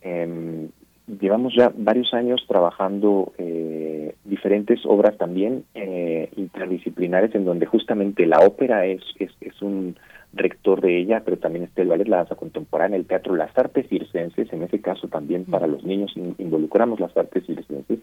Eh, 0.02 0.68
llevamos 1.18 1.54
ya 1.54 1.72
varios 1.74 2.12
años 2.14 2.44
trabajando 2.46 3.32
eh, 3.38 4.14
diferentes 4.24 4.80
obras 4.84 5.16
también 5.16 5.64
eh, 5.74 6.30
interdisciplinares 6.36 7.34
en 7.34 7.44
donde 7.44 7.66
justamente 7.66 8.26
la 8.26 8.40
ópera 8.40 8.86
es, 8.86 9.02
es, 9.18 9.30
es, 9.40 9.60
un 9.62 9.96
rector 10.32 10.80
de 10.80 10.98
ella, 10.98 11.22
pero 11.24 11.38
también 11.38 11.64
está 11.64 11.82
el 11.82 11.88
ballet, 11.88 12.06
la 12.06 12.18
danza 12.18 12.36
contemporánea, 12.36 12.98
el 12.98 13.06
teatro, 13.06 13.34
las 13.34 13.56
artes 13.58 13.88
circenses, 13.88 14.52
en 14.52 14.62
ese 14.62 14.80
caso 14.80 15.08
también 15.08 15.44
para 15.44 15.66
los 15.66 15.82
niños 15.84 16.12
involucramos 16.38 17.00
las 17.00 17.16
artes 17.16 17.44
circenses, 17.46 17.98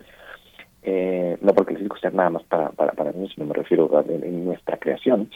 eh, 0.83 1.37
no 1.41 1.53
porque 1.53 1.73
el 1.73 1.79
circo 1.79 1.97
sea 1.97 2.11
nada 2.11 2.29
más 2.31 2.43
para, 2.43 2.69
para, 2.71 2.93
para 2.93 3.11
niños, 3.11 3.31
sino 3.33 3.47
me 3.47 3.53
refiero 3.53 3.89
a 3.97 4.01
en, 4.01 4.45
nuestra 4.45 4.77
creación. 4.77 5.29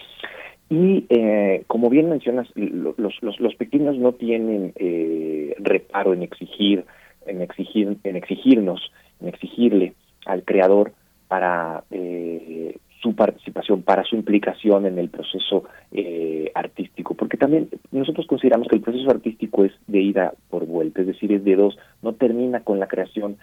Y 0.69 1.05
eh, 1.09 1.63
como 1.67 1.89
bien 1.89 2.09
mencionas, 2.09 2.47
los, 2.55 3.21
los, 3.21 3.39
los 3.39 3.55
pequeños 3.55 3.97
no 3.97 4.13
tienen 4.13 4.71
eh, 4.75 5.55
reparo 5.59 6.13
en 6.13 6.23
exigir 6.23 6.85
en 7.25 7.41
exigir, 7.41 7.97
en 8.03 8.15
exigirnos, 8.15 8.91
en 9.19 9.27
exigirle 9.27 9.93
al 10.25 10.43
creador 10.43 10.93
para 11.27 11.83
eh, 11.91 12.77
su 13.01 13.15
participación, 13.15 13.81
para 13.81 14.03
su 14.03 14.15
implicación 14.15 14.85
en 14.85 14.99
el 14.99 15.09
proceso 15.09 15.63
eh, 15.91 16.51
artístico, 16.53 17.15
porque 17.15 17.37
también 17.37 17.69
nosotros 17.91 18.27
consideramos 18.27 18.67
que 18.67 18.75
el 18.75 18.81
proceso 18.81 19.09
artístico 19.09 19.65
es 19.65 19.71
de 19.87 20.01
ida 20.01 20.33
por 20.49 20.65
vuelta, 20.65 21.01
es 21.01 21.07
decir, 21.07 21.31
es 21.31 21.43
de 21.43 21.55
dos, 21.55 21.77
no 22.01 22.13
termina 22.13 22.61
con 22.61 22.79
la 22.79 22.87
creación, 22.87 23.37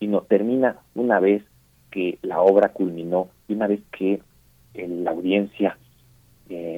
sino 0.00 0.22
termina 0.22 0.78
una 0.94 1.20
vez 1.20 1.44
que 1.90 2.18
la 2.22 2.40
obra 2.40 2.70
culminó 2.70 3.28
y 3.46 3.54
una 3.54 3.68
vez 3.68 3.80
que 3.96 4.20
eh, 4.74 4.88
la 4.88 5.12
audiencia 5.12 5.78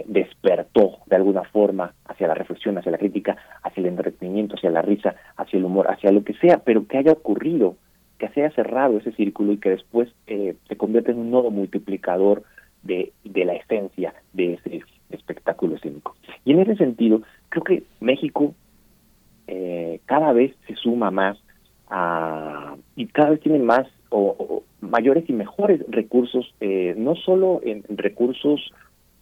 despertó 0.06 0.98
de 1.06 1.16
alguna 1.16 1.44
forma 1.44 1.94
hacia 2.06 2.28
la 2.28 2.34
reflexión, 2.34 2.78
hacia 2.78 2.92
la 2.92 2.98
crítica, 2.98 3.36
hacia 3.62 3.80
el 3.80 3.86
entretenimiento, 3.86 4.56
hacia 4.56 4.70
la 4.70 4.82
risa, 4.82 5.16
hacia 5.36 5.58
el 5.58 5.64
humor, 5.64 5.90
hacia 5.90 6.12
lo 6.12 6.24
que 6.24 6.34
sea, 6.34 6.58
pero 6.58 6.86
que 6.86 6.98
haya 6.98 7.12
ocurrido 7.12 7.76
que 8.18 8.28
se 8.30 8.42
haya 8.42 8.54
cerrado 8.54 8.98
ese 8.98 9.12
círculo 9.12 9.52
y 9.52 9.58
que 9.58 9.70
después 9.70 10.08
eh, 10.26 10.56
se 10.68 10.76
convierta 10.76 11.10
en 11.10 11.18
un 11.18 11.30
nodo 11.30 11.50
multiplicador 11.50 12.44
de, 12.82 13.12
de 13.24 13.44
la 13.44 13.54
esencia 13.54 14.14
de 14.32 14.54
ese 14.54 14.82
espectáculo 15.10 15.76
escénico. 15.76 16.16
Y 16.44 16.52
en 16.52 16.60
ese 16.60 16.76
sentido, 16.76 17.22
creo 17.48 17.64
que 17.64 17.82
México 18.00 18.54
eh, 19.46 20.00
cada 20.06 20.32
vez 20.32 20.54
se 20.66 20.74
suma 20.76 21.10
más 21.10 21.38
a, 21.88 22.76
y 22.96 23.06
cada 23.06 23.30
vez 23.30 23.40
tiene 23.40 23.58
más 23.58 23.86
o, 24.10 24.62
mayores 24.80 25.28
y 25.28 25.32
mejores 25.32 25.80
recursos, 25.88 26.54
eh, 26.60 26.94
no 26.96 27.14
solo 27.16 27.60
en 27.64 27.84
recursos 27.88 28.72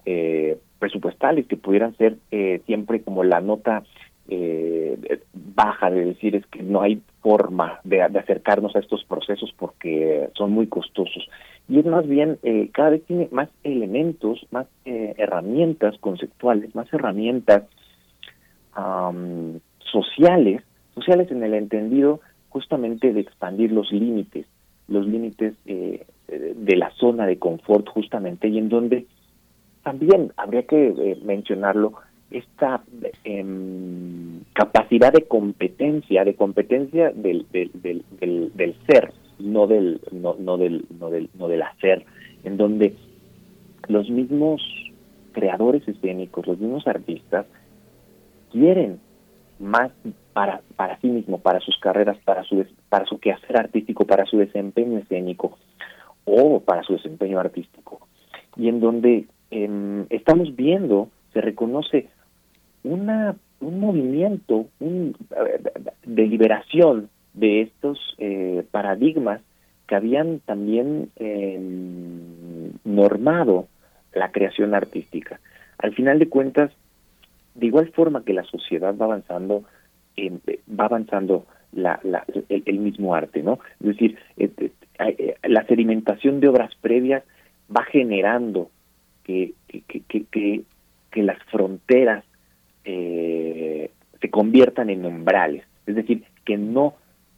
eh, 0.07 0.59
presupuestales 0.85 1.47
que 1.47 1.57
pudieran 1.57 1.97
ser 1.97 2.19
eh, 2.31 2.61
siempre 2.67 3.01
como 3.01 3.25
la 3.25 3.41
nota 3.41 3.85
eh, 4.29 5.21
baja 5.33 5.91
de 5.91 6.05
decir 6.05 6.37
es 6.37 6.47
que 6.49 6.63
no 6.63 6.83
hay 6.83 7.01
forma 7.23 7.81
de, 7.85 8.03
acercarnos 8.03 8.77
a 8.77 8.81
estos 8.81 9.03
procesos 9.05 9.55
porque 9.59 10.29
son 10.35 10.53
muy 10.53 10.67
costosos. 10.67 11.27
Y 11.71 11.79
es 11.79 11.87
más 11.87 12.07
bien, 12.07 12.39
eh, 12.43 12.69
cada 12.75 12.91
vez 12.91 13.03
tiene 13.07 13.29
más 13.33 13.49
elementos, 13.63 14.47
más 14.51 14.67
eh, 14.85 15.15
herramientas 15.17 15.97
conceptuales, 16.01 16.75
más 16.75 16.93
herramientas 16.93 17.65
sociales, 19.79 20.63
sociales 20.95 21.31
en 21.31 21.43
el 21.45 21.55
entendido 21.55 22.21
justamente 22.51 23.13
de 23.13 23.21
expandir 23.21 23.71
los 23.71 23.91
límites, 23.93 24.47
los 24.89 25.07
límites 25.07 25.55
de 25.65 26.77
la 26.77 26.91
zona 26.97 27.25
de 27.25 27.39
confort 27.39 27.89
justamente, 27.89 28.49
y 28.49 28.59
en 28.59 28.69
donde 28.69 29.07
también 29.85 30.33
habría 30.37 30.65
que 30.65 31.17
mencionarlo, 31.25 31.93
esta 32.31 32.83
em, 33.23 34.41
capacidad 34.55 35.13
de 35.13 35.23
competencia, 35.23 36.25
de 36.25 36.35
competencia 36.35 37.11
del, 37.11 37.47
del, 37.53 37.71
del, 37.75 38.53
del, 38.55 38.75
ser, 38.87 39.13
no 39.39 39.67
del, 39.67 40.01
no, 40.11 40.35
no, 40.39 40.57
del, 40.57 40.85
no, 40.99 41.11
del, 41.11 41.31
no 41.39 41.47
del 41.49 41.63
hacer, 41.63 42.05
en 42.43 42.57
donde 42.57 42.97
los 43.87 44.11
mismos 44.11 44.63
creadores 45.33 45.87
escénicos, 45.87 46.47
los 46.47 46.59
mismos 46.59 46.87
artistas, 46.89 47.47
quieren 48.51 48.99
más 49.61 49.93
para, 50.33 50.63
para 50.77 50.99
sí 51.01 51.09
mismo, 51.09 51.39
para 51.39 51.61
sus 51.61 51.79
carreras, 51.79 52.17
para 52.25 52.43
su, 52.43 52.65
para 52.89 53.05
su 53.05 53.19
quehacer 53.19 53.57
artístico, 53.57 54.07
para 54.07 54.25
su 54.25 54.39
desempeño 54.39 54.99
escénico 54.99 55.59
o 56.25 56.61
para 56.61 56.83
su 56.83 56.95
desempeño 56.95 57.39
artístico. 57.39 58.09
Y 58.57 58.69
en 58.69 58.81
donde 58.81 59.27
em, 59.55 60.07
estamos 60.11 60.57
viendo, 60.57 61.11
se 61.33 61.41
reconoce 61.41 62.09
una, 62.83 63.37
un 63.61 63.79
movimiento 63.79 64.67
un, 64.81 65.17
de 66.05 66.27
liberación 66.27 67.09
de 67.35 67.63
estos 67.63 67.99
eh, 68.19 68.65
paradigmas 68.71 69.41
que 69.87 69.95
habían 69.95 70.41
también 70.41 71.11
em, 71.17 72.73
normado 72.85 73.69
la 74.13 74.33
creación 74.33 74.75
artística. 74.75 75.39
Al 75.79 75.95
final 75.95 76.19
de 76.19 76.29
cuentas, 76.29 76.73
de 77.55 77.67
igual 77.67 77.93
forma 77.93 78.25
que 78.25 78.33
la 78.33 78.45
sociedad 78.45 78.95
va 78.97 79.05
avanzando, 79.07 79.63
em, 80.17 80.41
va 80.69 80.87
avanzando 80.87 81.47
la, 81.73 82.01
la, 82.03 82.25
el, 82.49 82.79
mismo 82.79 83.15
arte, 83.15 83.43
¿no? 83.43 83.61
Es 83.81 83.87
decir, 83.87 84.19
eh, 84.37 84.51
eh, 84.99 85.37
la 85.45 85.65
sedimentación 85.67 86.41
de 86.41 86.49
obras 86.49 86.75
previas 86.81 87.23
va 87.75 87.85
generando 87.85 88.71
que, 89.25 89.55
que, 89.69 89.83
que, 90.03 90.65
que, 91.11 91.23
las 91.23 91.43
fronteras 91.45 92.25
eh, 92.85 93.91
se 94.21 94.31
conviertan 94.31 94.91
en 94.91 95.05
umbrales, 95.05 95.65
es 95.87 95.95
decir, 95.95 96.25
que 96.45 96.57
no 96.57 96.95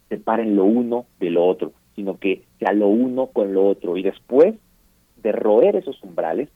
separen 0.08 0.56
lo 0.56 0.64
uno 0.64 1.06
de 1.20 1.30
lo 1.30 1.44
otro, 1.44 1.72
sino 1.94 2.18
que 2.18 2.42
sea 2.58 2.72
lo 2.72 2.88
uno 2.88 3.28
con 3.28 3.54
lo 3.54 3.66
otro 3.66 3.96
y 3.96 4.02
después 4.02 4.54
de 5.22 5.32
roer 5.32 5.76
esos 5.76 6.02
umbrales, 6.02 6.48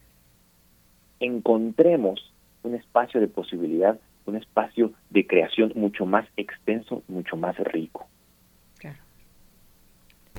encontremos 1.18 2.32
un 2.62 2.74
espacio 2.74 3.20
de 3.20 3.28
posibilidad, 3.28 3.98
un 4.26 4.36
espacio 4.36 4.92
de 5.10 5.26
creación 5.26 5.72
mucho 5.74 6.06
más 6.06 6.26
extenso, 6.36 7.02
mucho 7.08 7.36
más 7.36 7.56
rico. 7.58 8.06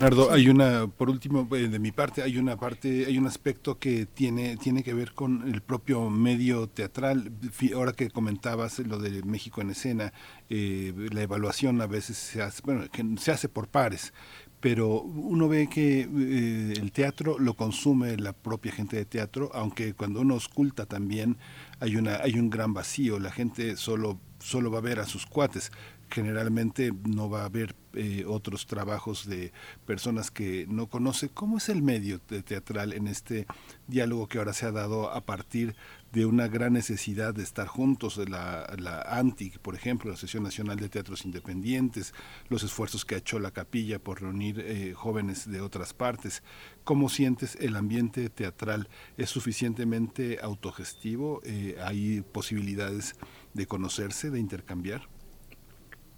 Leonardo, 0.02 0.32
hay 0.32 0.50
una, 0.50 0.88
por 0.88 1.12
último, 1.12 1.48
eh, 1.56 1.68
de 1.68 1.78
mi 1.78 1.92
parte, 1.92 2.24
hay 2.24 2.40
una 2.40 2.58
parte, 2.58 3.06
hay 3.06 3.20
un 3.20 3.28
aspecto 3.28 3.78
que 3.78 4.08
tiene, 4.08 4.58
tiene 4.58 4.82
que 4.82 4.96
ver 4.96 5.14
con 5.14 5.48
el 5.48 5.62
propio 5.62 6.10
medio 6.10 6.66
teatral. 6.68 7.32
Ahora 7.76 7.94
que 7.94 8.10
comentabas 8.10 8.80
lo 8.80 8.98
de 8.98 9.22
México 9.22 9.62
en 9.62 9.70
escena, 9.70 10.12
eh, 10.50 10.92
la 11.12 11.22
evaluación 11.22 11.82
a 11.82 11.86
veces 11.86 12.18
se 12.18 12.42
hace, 12.42 12.64
bueno, 12.66 12.90
que 12.92 13.06
se 13.20 13.32
hace 13.32 13.48
por 13.48 13.68
pares, 13.68 14.12
pero 14.60 15.02
uno 15.02 15.48
ve 15.48 15.70
que 15.70 16.02
eh, 16.02 16.74
el 16.78 16.92
teatro 16.92 17.38
lo 17.38 17.54
consume 17.54 18.18
la 18.18 18.34
propia 18.34 18.72
gente 18.72 18.98
de 18.98 19.06
teatro, 19.06 19.52
aunque 19.54 19.94
cuando 19.94 20.22
uno 20.22 20.36
oculta 20.36 20.88
también 20.88 21.38
hay 21.80 21.96
una, 21.96 22.16
hay 22.24 22.40
un 22.40 22.50
gran 22.50 22.74
vacío. 22.74 23.20
La 23.20 23.32
gente 23.32 23.78
solo, 23.78 24.20
solo 24.40 24.72
va 24.72 24.80
a 24.80 24.82
ver 24.82 25.00
a 25.00 25.06
sus 25.06 25.28
cuates 25.28 25.72
generalmente 26.12 26.92
no 27.06 27.30
va 27.30 27.42
a 27.42 27.46
haber 27.46 27.76
eh, 27.94 28.24
otros 28.28 28.68
trabajos 28.68 29.28
de 29.28 29.52
personas 29.86 30.32
que 30.32 30.66
no 30.70 30.88
conoce. 30.88 31.30
¿Cómo 31.30 31.58
es 31.58 31.70
el 31.70 31.82
medio 31.82 32.20
teatral 32.20 32.94
en 32.94 33.08
este 33.08 33.48
diálogo 33.88 34.28
que 34.28 34.38
ahora 34.38 34.54
se 34.54 34.66
ha 34.66 34.72
dado 34.72 35.12
a 35.12 35.22
partir 35.26 35.76
de 36.12 36.26
una 36.26 36.48
gran 36.48 36.74
necesidad 36.74 37.34
de 37.34 37.44
estar 37.44 37.68
juntos, 37.68 38.18
la, 38.30 38.68
la 38.78 39.02
ANTI, 39.02 39.52
por 39.62 39.76
ejemplo, 39.76 40.10
la 40.10 40.16
Asociación 40.16 40.44
Nacional 40.44 40.78
de 40.78 40.90
Teatros 40.90 41.26
Independientes, 41.26 42.14
los 42.50 42.64
esfuerzos 42.64 43.06
que 43.06 43.16
ha 43.16 43.20
hecho 43.20 43.40
la 43.40 43.52
capilla 43.52 44.00
por 44.00 44.22
reunir 44.22 44.60
eh, 44.60 44.94
jóvenes 44.94 45.50
de 45.50 45.62
otras 45.62 45.94
partes? 45.94 46.44
¿Cómo 46.84 47.10
sientes 47.10 47.56
el 47.62 47.76
ambiente 47.76 48.30
teatral? 48.30 48.90
¿Es 49.18 49.30
suficientemente 49.30 50.40
autogestivo? 50.42 51.42
Eh, 51.46 51.78
¿Hay 51.84 52.22
posibilidades 52.22 53.16
de 53.54 53.66
conocerse, 53.66 54.30
de 54.30 54.40
intercambiar? 54.40 55.08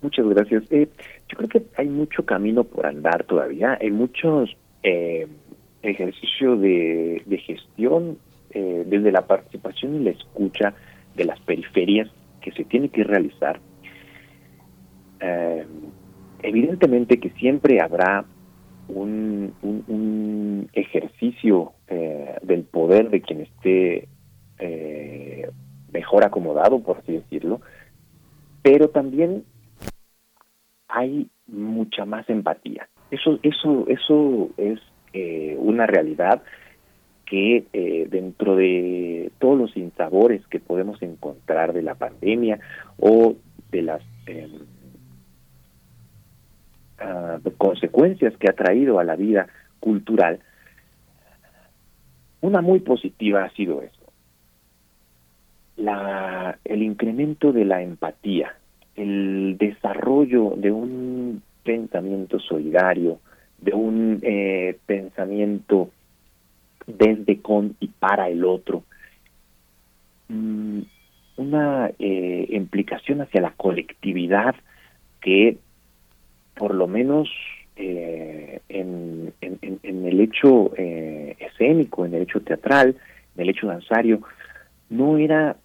Muchas 0.04 0.28
gracias. 0.28 0.64
Eh, 0.70 0.90
yo 1.30 1.38
creo 1.38 1.50
que 1.50 1.64
hay 1.78 1.88
mucho 1.88 2.26
camino 2.26 2.66
por 2.66 2.86
andar 2.86 3.24
todavía. 3.24 3.78
Hay 3.80 3.90
muchos 3.90 4.54
eh, 4.84 5.28
ejercicios 5.82 6.60
de, 6.60 7.42
gestión 7.46 8.18
eh, 8.52 8.84
desde 8.86 9.14
la 9.14 9.26
participación 9.26 9.96
y 9.96 10.04
la 10.04 10.10
escucha 10.12 10.74
de 11.16 11.24
las 11.24 11.40
periferias 11.40 12.10
que 12.42 12.52
se 12.52 12.66
tiene 12.66 12.90
que 12.90 13.06
realizar. 13.06 13.62
Eh, 15.22 15.66
evidentemente 16.42 17.22
que 17.22 17.30
siempre 17.32 17.80
habrá 17.82 18.26
un, 18.90 19.54
un, 19.62 20.70
ejercicio 20.74 21.72
del 22.42 22.64
poder 22.64 23.10
de 23.10 23.22
quien 23.22 23.42
esté 23.42 24.08
mejor 25.92 26.26
acomodado, 26.26 26.80
por 26.82 26.98
así 26.98 27.14
decirlo, 27.14 27.62
pero 28.64 28.90
también 28.90 29.44
hay 30.94 31.28
mucha 31.48 32.06
más 32.06 32.30
empatía. 32.30 32.88
Eso, 33.10 33.40
eso, 33.41 33.86
eso 33.88 34.49
es 34.57 34.80
eh, 35.14 35.56
una 35.60 35.88
realidad 35.88 36.44
que 37.26 37.65
eh, 37.74 38.07
dentro 38.10 38.56
de 38.56 39.32
todos 39.40 39.57
los 39.57 39.76
insabores 39.76 40.45
que 40.48 40.60
podemos 40.60 41.02
encontrar 41.02 41.74
de 41.74 41.82
la 41.82 41.95
pandemia 41.95 42.60
o 42.99 43.36
de 43.72 43.82
las 43.82 44.03
ah, 46.99 47.40
consecuencias 47.57 48.38
que 48.38 48.49
ha 48.49 48.53
traído 48.53 48.99
a 48.99 49.03
la 49.03 49.15
vida 49.15 49.48
cultural, 49.80 50.41
una 52.41 52.61
muy 52.61 52.82
positiva 52.82 53.44
ha 53.44 53.49
sido 53.52 53.82
eso. 53.82 54.11
La, 55.76 56.60
el 56.65 56.84
incremento 56.84 57.52
de 57.52 57.65
la 57.65 57.82
empatía, 57.82 58.56
el 58.95 59.57
desarrollo 59.57 60.53
de 60.56 60.72
un 60.72 61.41
pensamiento 61.64 62.40
solidario, 62.40 63.20
de 63.60 63.74
un 63.74 64.20
eh, 64.22 64.78
pensamiento 64.86 65.90
desde, 66.86 67.41
con 67.41 67.76
y 67.80 67.88
para 67.88 68.30
el 68.30 68.44
otro, 68.45 68.84
mm, 70.28 70.82
una 71.38 71.91
eh, 71.98 72.48
implicación 72.49 73.22
hacia 73.22 73.41
la 73.41 73.52
colectividad 73.52 74.56
que 75.22 75.57
por 76.56 76.76
lo 76.76 76.88
menos 76.88 77.30
eh, 77.76 78.60
en, 78.70 79.34
el 79.41 80.20
hecho 80.20 80.72
eh, 80.78 81.36
escénico, 81.40 82.06
en 82.06 82.14
el 82.14 82.24
hecho 82.24 82.41
teatral, 82.41 82.95
en 83.36 83.41
el 83.41 83.49
hecho 83.49 83.68
danzario, 83.68 84.22
no 84.90 85.18
era, 85.18 85.56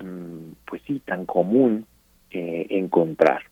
mm, 0.00 0.52
pues 0.66 0.82
sí, 0.86 1.00
tan 1.04 1.24
común 1.24 1.86
eh, 2.30 2.66
encontrar. 2.70 3.42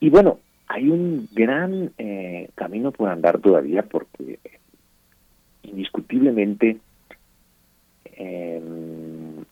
Y 0.00 0.10
bueno, 0.10 0.38
hay 0.68 0.88
un 0.88 1.28
gran 1.32 1.92
camino 2.54 2.92
por 2.92 3.08
andar 3.08 3.38
todavía 3.40 3.82
porque 3.82 4.38
indiscutiblemente 5.62 6.78
em, 8.04 9.44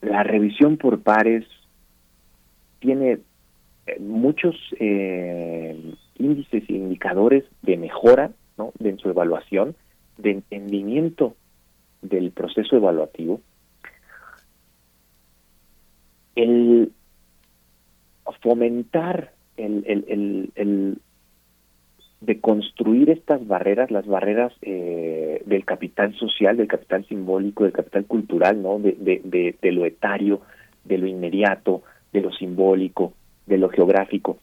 la 0.00 0.22
revisión 0.22 0.76
por 0.76 1.00
pares 1.00 1.44
tiene 2.78 3.18
eh, 3.86 3.98
muchos 4.00 4.54
eh, 4.78 5.94
índices 6.18 6.64
e 6.68 6.72
indicadores 6.72 7.44
de 7.62 7.76
mejora 7.76 8.30
¿no? 8.58 8.72
de 8.78 8.96
su 8.98 9.08
evaluación, 9.08 9.74
de 10.18 10.32
entendimiento 10.32 11.34
del 12.02 12.30
proceso 12.30 12.76
evaluativo. 12.76 13.40
El 16.34 16.92
fomentar 18.40 19.32
el, 19.56 19.84
el, 19.86 20.50
el, 20.56 20.98
de 22.20 22.40
construir 22.40 23.10
estas 23.10 23.46
barreras, 23.46 23.90
las 23.90 24.06
barreras 24.06 24.52
eh, 24.62 25.42
del 25.46 25.64
capital 25.64 26.14
social, 26.14 26.56
del 26.56 26.68
capital 26.68 27.06
simbólico, 27.06 27.64
del 27.64 27.72
capital 27.72 28.06
cultural, 28.06 28.62
¿no? 28.62 28.78
De, 28.78 28.92
de, 28.98 29.54
de, 29.60 29.72
lo 29.72 29.84
etario, 29.84 30.40
de 30.84 30.98
lo 30.98 31.06
inmediato, 31.06 31.82
de 32.12 32.20
lo 32.22 32.32
simbólico, 32.32 33.12
de 33.46 33.58
lo 33.58 33.68
geográfico, 33.68 34.38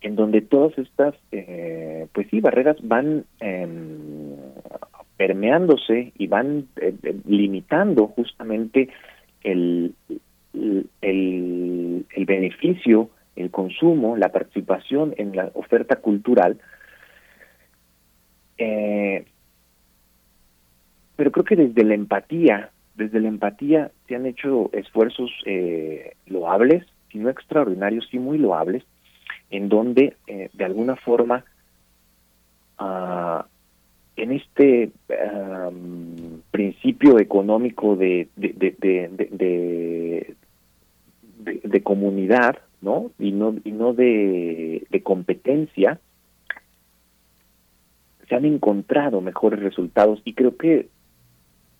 en 0.00 0.16
donde 0.16 0.40
todas 0.40 0.76
estas, 0.78 1.14
eh, 1.32 2.06
pues 2.12 2.28
sí, 2.30 2.40
barreras 2.40 2.76
van 2.82 3.24
em, 3.40 4.36
permeándose 5.16 6.12
y 6.16 6.26
van 6.26 6.68
eh, 6.76 6.94
eh, 7.02 7.16
limitando 7.26 8.06
justamente 8.08 8.88
el, 9.42 9.94
el, 10.56 12.06
el, 12.14 12.24
beneficio, 12.24 13.10
el 13.36 13.50
consumo, 13.50 14.16
la 14.16 14.30
participación 14.30 15.14
en 15.18 15.36
la 15.36 15.50
oferta 15.54 15.96
cultural. 15.96 16.58
pero 21.16 21.32
creo 21.32 21.44
que 21.44 21.56
desde 21.56 21.84
la 21.84 21.94
empatía, 21.94 22.70
desde 22.94 23.20
la 23.20 23.28
empatía 23.28 23.90
se 24.08 24.16
han 24.16 24.26
hecho 24.26 24.70
esfuerzos 24.72 25.30
loables 26.26 26.84
no 27.16 27.30
extraordinarios, 27.30 28.06
sí 28.10 28.18
muy 28.18 28.38
loables, 28.38 28.84
en 29.50 29.68
donde 29.68 30.16
eh, 30.26 30.50
de 30.52 30.64
alguna 30.64 30.96
forma 30.96 31.44
ah, 32.78 33.46
en 34.16 34.32
este 34.32 34.90
principio 36.50 37.18
económico 37.18 37.96
de, 37.96 38.28
comunidad, 41.82 42.58
¿no? 42.80 43.10
Y 43.18 43.32
no, 43.32 43.54
y 43.64 43.72
no 43.72 43.92
de, 43.92 44.86
de 44.90 45.02
competencia, 45.02 46.00
se 48.28 48.34
han 48.34 48.44
encontrado 48.44 49.20
mejores 49.20 49.60
resultados 49.60 50.20
y 50.24 50.34
creo 50.34 50.56
que 50.56 50.88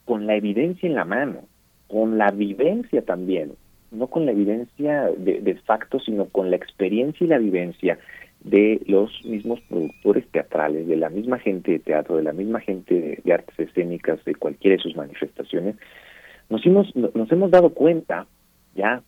con 0.05 0.27
la 0.27 0.37
evidencia 0.37 0.87
en 0.89 0.95
la 0.95 1.05
mano, 1.05 1.41
con 1.89 2.19
la 2.19 2.31
vivencia 2.31 3.03
también, 3.03 3.53
no 3.91 4.07
con 4.09 4.27
la 4.27 4.33
evidencia 4.33 5.11
de, 5.17 5.41
de 5.41 5.55
facto, 5.57 5.99
sino 6.01 6.27
con 6.27 6.51
la 6.51 6.57
experiencia 6.57 7.25
y 7.25 7.29
la 7.29 7.39
vivencia 7.39 7.99
de 8.47 8.81
los 8.87 9.25
mismos 9.25 9.61
productores 9.69 10.27
teatrales, 10.29 10.87
de 10.87 10.97
la 10.97 11.09
misma 11.09 11.39
gente 11.39 11.73
de 11.73 11.79
teatro, 11.81 12.17
de 12.17 12.23
la 12.23 12.33
misma 12.33 12.61
gente 12.61 13.21
de, 13.23 13.33
artes 13.33 13.59
escénicas, 13.59 14.25
de 14.25 14.37
cualquiera 14.37 14.77
de 14.77 14.83
sus 14.83 14.95
manifestaciones, 14.97 15.77
nos 16.49 16.65
hemos, 16.65 16.95
nos 16.95 17.31
hemos 17.33 17.51
dado 17.51 17.71
cuenta, 17.71 18.27
ya 18.77 19.03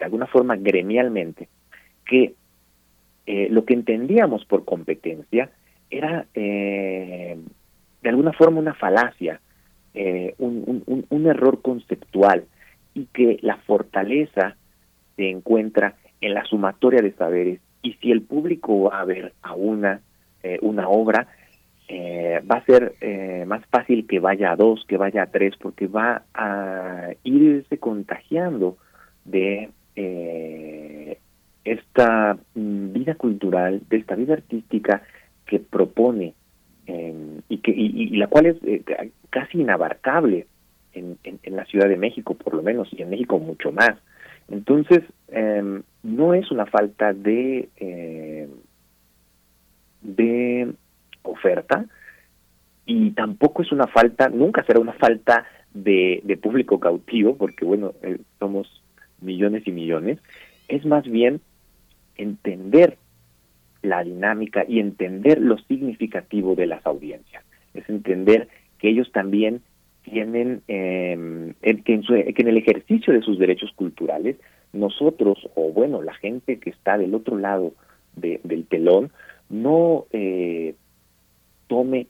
de 0.00 0.04
alguna 0.04 0.26
forma 0.26 0.56
gremialmente, 0.56 1.48
que 2.04 2.34
eh, 3.26 3.46
lo 3.50 3.64
que 3.64 3.74
entendíamos 3.74 4.44
por 4.44 4.64
competencia 4.64 5.50
era 5.88 6.26
eh, 6.34 7.38
de 8.02 8.08
alguna 8.08 8.32
forma 8.32 8.58
una 8.58 8.74
falacia, 8.74 9.40
eh, 9.94 10.34
un, 10.38 11.04
un, 11.08 11.26
error 11.26 11.62
conceptual, 11.62 12.44
y 12.94 13.06
que 13.06 13.38
la 13.42 13.56
fortaleza 13.58 14.56
se 15.16 15.28
encuentra 15.28 15.94
en 16.20 16.34
la 16.34 16.44
sumatoria 16.44 17.02
de 17.02 17.12
saberes 17.12 17.60
y 17.82 17.94
si 17.94 18.10
el 18.10 18.22
público 18.22 18.90
va 18.90 19.00
a 19.00 19.04
ver 19.04 19.32
a 19.42 19.54
una 19.54 20.00
eh, 20.42 20.58
una 20.62 20.88
obra 20.88 21.28
eh, 21.88 22.40
va 22.50 22.56
a 22.56 22.64
ser 22.64 22.94
eh, 23.00 23.44
más 23.46 23.64
fácil 23.66 24.06
que 24.06 24.20
vaya 24.20 24.52
a 24.52 24.56
dos 24.56 24.84
que 24.86 24.96
vaya 24.96 25.22
a 25.22 25.26
tres 25.26 25.54
porque 25.58 25.86
va 25.86 26.24
a 26.34 27.10
irse 27.22 27.78
contagiando 27.78 28.76
de 29.24 29.70
esta 31.64 32.38
mm, 32.54 32.92
vida 32.92 33.14
cultural 33.14 33.82
de 33.88 33.96
esta 33.98 34.14
vida 34.14 34.34
artística 34.34 35.02
que 35.46 35.58
propone 35.58 36.34
y 37.48 37.58
que 37.58 37.70
y 37.70 38.16
la 38.16 38.26
cual 38.26 38.46
es 38.46 38.56
casi 39.30 39.60
inabarcable 39.60 40.46
en, 40.92 41.18
en, 41.22 41.56
la 41.56 41.64
Ciudad 41.66 41.88
de 41.88 41.96
México 41.96 42.34
por 42.34 42.54
lo 42.54 42.62
menos 42.62 42.88
y 42.92 43.02
en 43.02 43.10
México 43.10 43.38
mucho 43.38 43.72
más. 43.72 43.96
Entonces, 44.48 45.00
eh, 45.28 45.82
no 46.02 46.34
es 46.34 46.50
una 46.50 46.66
falta 46.66 47.12
de, 47.12 47.68
eh, 47.76 48.48
de 50.02 50.72
oferta 51.22 51.84
y 52.86 53.10
tampoco 53.12 53.62
es 53.62 53.70
una 53.70 53.86
falta, 53.86 54.28
nunca 54.28 54.64
será 54.64 54.80
una 54.80 54.94
falta 54.94 55.46
de, 55.72 56.20
de 56.24 56.36
público 56.36 56.80
cautivo, 56.80 57.36
porque 57.36 57.64
bueno, 57.64 57.92
eh, 58.02 58.18
somos 58.38 58.79
millones 59.22 59.66
y 59.66 59.72
millones, 59.72 60.18
es 60.68 60.84
más 60.84 61.04
bien 61.04 61.40
entender 62.16 62.96
la 63.82 64.04
dinámica 64.04 64.64
y 64.68 64.78
entender 64.78 65.40
lo 65.40 65.58
significativo 65.58 66.54
de 66.54 66.66
las 66.66 66.84
audiencias, 66.86 67.44
es 67.74 67.88
entender 67.88 68.48
que 68.78 68.90
ellos 68.90 69.10
también 69.12 69.62
tienen 70.02 70.62
eh, 70.68 71.54
que, 71.62 71.94
en 71.94 72.02
que 72.02 72.42
en 72.42 72.48
el 72.48 72.56
ejercicio 72.56 73.12
de 73.12 73.22
sus 73.22 73.38
derechos 73.38 73.70
culturales 73.74 74.36
nosotros 74.72 75.38
o 75.54 75.72
bueno 75.72 76.02
la 76.02 76.14
gente 76.14 76.58
que 76.58 76.70
está 76.70 76.96
del 76.96 77.14
otro 77.14 77.36
lado 77.36 77.72
del 78.14 78.66
telón 78.66 79.10
no 79.48 80.06
eh, 80.12 80.74
tome 81.66 82.06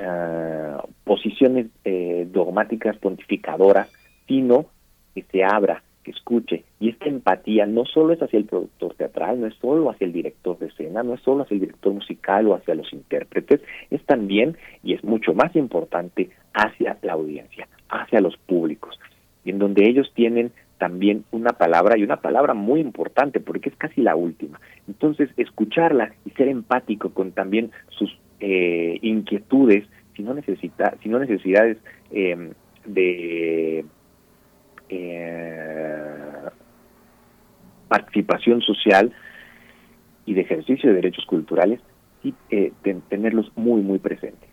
uh, 0.00 0.86
posiciones 1.04 1.66
eh, 1.84 2.26
dogmáticas 2.30 2.96
pontificadoras 2.98 3.90
sino 4.26 4.66
que 5.14 5.22
se 5.30 5.44
abra 5.44 5.82
que 6.02 6.10
escuche. 6.10 6.64
Y 6.80 6.90
esta 6.90 7.06
empatía 7.06 7.66
no 7.66 7.84
solo 7.84 8.12
es 8.12 8.22
hacia 8.22 8.38
el 8.38 8.44
productor 8.44 8.94
teatral, 8.94 9.40
no 9.40 9.46
es 9.46 9.54
solo 9.56 9.90
hacia 9.90 10.06
el 10.06 10.12
director 10.12 10.58
de 10.58 10.66
escena, 10.66 11.02
no 11.02 11.14
es 11.14 11.20
solo 11.20 11.42
hacia 11.42 11.54
el 11.54 11.60
director 11.60 11.92
musical 11.92 12.46
o 12.48 12.54
hacia 12.54 12.74
los 12.74 12.92
intérpretes, 12.92 13.60
es 13.90 14.04
también, 14.04 14.56
y 14.82 14.94
es 14.94 15.04
mucho 15.04 15.34
más 15.34 15.54
importante, 15.56 16.30
hacia 16.54 16.98
la 17.02 17.14
audiencia, 17.14 17.68
hacia 17.88 18.20
los 18.20 18.36
públicos, 18.36 18.98
en 19.44 19.58
donde 19.58 19.88
ellos 19.88 20.10
tienen 20.14 20.52
también 20.78 21.24
una 21.30 21.50
palabra 21.50 21.96
y 21.96 22.02
una 22.02 22.16
palabra 22.16 22.54
muy 22.54 22.80
importante 22.80 23.38
porque 23.38 23.68
es 23.68 23.76
casi 23.76 24.00
la 24.00 24.16
última. 24.16 24.60
Entonces, 24.88 25.30
escucharla 25.36 26.12
y 26.24 26.30
ser 26.30 26.48
empático 26.48 27.10
con 27.10 27.30
también 27.30 27.70
sus 27.90 28.18
eh, 28.40 28.98
inquietudes, 29.02 29.86
si 30.16 30.24
no, 30.24 30.34
necesita, 30.34 30.96
si 31.00 31.08
no 31.08 31.20
necesidades 31.20 31.78
eh, 32.10 32.50
de 32.84 33.84
eh, 34.92 36.50
participación 37.88 38.60
social 38.62 39.12
y 40.26 40.34
de 40.34 40.42
ejercicio 40.42 40.88
de 40.88 40.96
derechos 40.96 41.26
culturales 41.26 41.80
y 42.22 42.34
eh, 42.50 42.72
tenerlos 43.08 43.50
muy, 43.56 43.82
muy 43.82 43.98
presentes. 43.98 44.51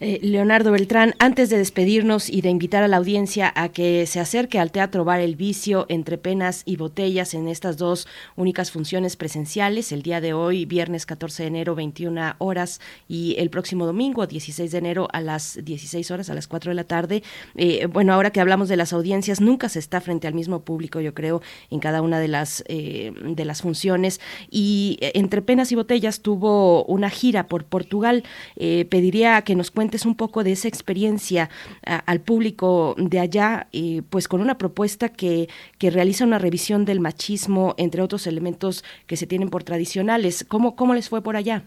Eh, 0.00 0.18
Leonardo 0.22 0.72
Beltrán, 0.72 1.14
antes 1.18 1.50
de 1.50 1.58
despedirnos 1.58 2.30
y 2.30 2.40
de 2.40 2.50
invitar 2.50 2.82
a 2.82 2.88
la 2.88 2.96
audiencia 2.96 3.52
a 3.54 3.68
que 3.68 4.06
se 4.06 4.20
acerque 4.20 4.58
al 4.58 4.72
Teatro 4.72 5.04
Bar 5.04 5.20
El 5.20 5.36
Vicio 5.36 5.86
entre 5.88 6.18
penas 6.18 6.62
y 6.64 6.76
botellas 6.76 7.34
en 7.34 7.48
estas 7.48 7.76
dos 7.76 8.06
únicas 8.36 8.70
funciones 8.70 9.16
presenciales, 9.16 9.92
el 9.92 10.02
día 10.02 10.20
de 10.20 10.32
hoy, 10.32 10.64
viernes 10.64 11.06
14 11.06 11.42
de 11.42 11.46
enero, 11.48 11.74
21 11.74 12.36
horas, 12.38 12.80
y 13.08 13.36
el 13.38 13.50
próximo 13.50 13.86
domingo, 13.86 14.26
16 14.26 14.72
de 14.72 14.78
enero, 14.78 15.08
a 15.12 15.20
las 15.20 15.58
16 15.62 16.10
horas, 16.10 16.30
a 16.30 16.34
las 16.34 16.48
4 16.48 16.70
de 16.70 16.74
la 16.74 16.84
tarde. 16.84 17.22
Eh, 17.56 17.86
bueno, 17.86 18.14
ahora 18.14 18.30
que 18.30 18.40
hablamos 18.40 18.68
de 18.68 18.76
las 18.76 18.92
audiencias, 18.92 19.40
nunca 19.40 19.68
se 19.68 19.78
está 19.78 20.00
frente 20.00 20.28
al 20.28 20.34
mismo 20.34 20.60
público, 20.60 21.00
yo 21.00 21.14
creo, 21.14 21.42
en 21.70 21.80
cada 21.80 22.02
una 22.02 22.20
de 22.20 22.28
las, 22.28 22.64
eh, 22.68 23.12
de 23.22 23.44
las 23.44 23.62
funciones. 23.62 24.20
Y 24.50 24.98
entre 25.00 25.42
penas 25.42 25.72
y 25.72 25.74
botellas 25.74 26.20
tuvo 26.20 26.84
una 26.84 27.10
gira 27.10 27.46
por 27.46 27.64
Portugal, 27.64 28.24
pedir 28.56 29.09
pediría 29.10 29.42
que 29.42 29.56
nos 29.56 29.72
cuentes 29.72 30.06
un 30.06 30.14
poco 30.14 30.44
de 30.44 30.52
esa 30.52 30.68
experiencia 30.68 31.48
al 31.82 32.20
público 32.20 32.94
de 32.96 33.18
allá, 33.18 33.66
pues 34.08 34.28
con 34.28 34.40
una 34.40 34.56
propuesta 34.56 35.08
que, 35.08 35.48
que 35.78 35.90
realiza 35.90 36.24
una 36.24 36.38
revisión 36.38 36.84
del 36.84 37.00
machismo, 37.00 37.74
entre 37.76 38.02
otros 38.02 38.28
elementos 38.28 38.84
que 39.08 39.16
se 39.16 39.26
tienen 39.26 39.50
por 39.50 39.64
tradicionales. 39.64 40.44
¿Cómo, 40.44 40.76
cómo 40.76 40.94
les 40.94 41.08
fue 41.08 41.22
por 41.22 41.34
allá? 41.34 41.64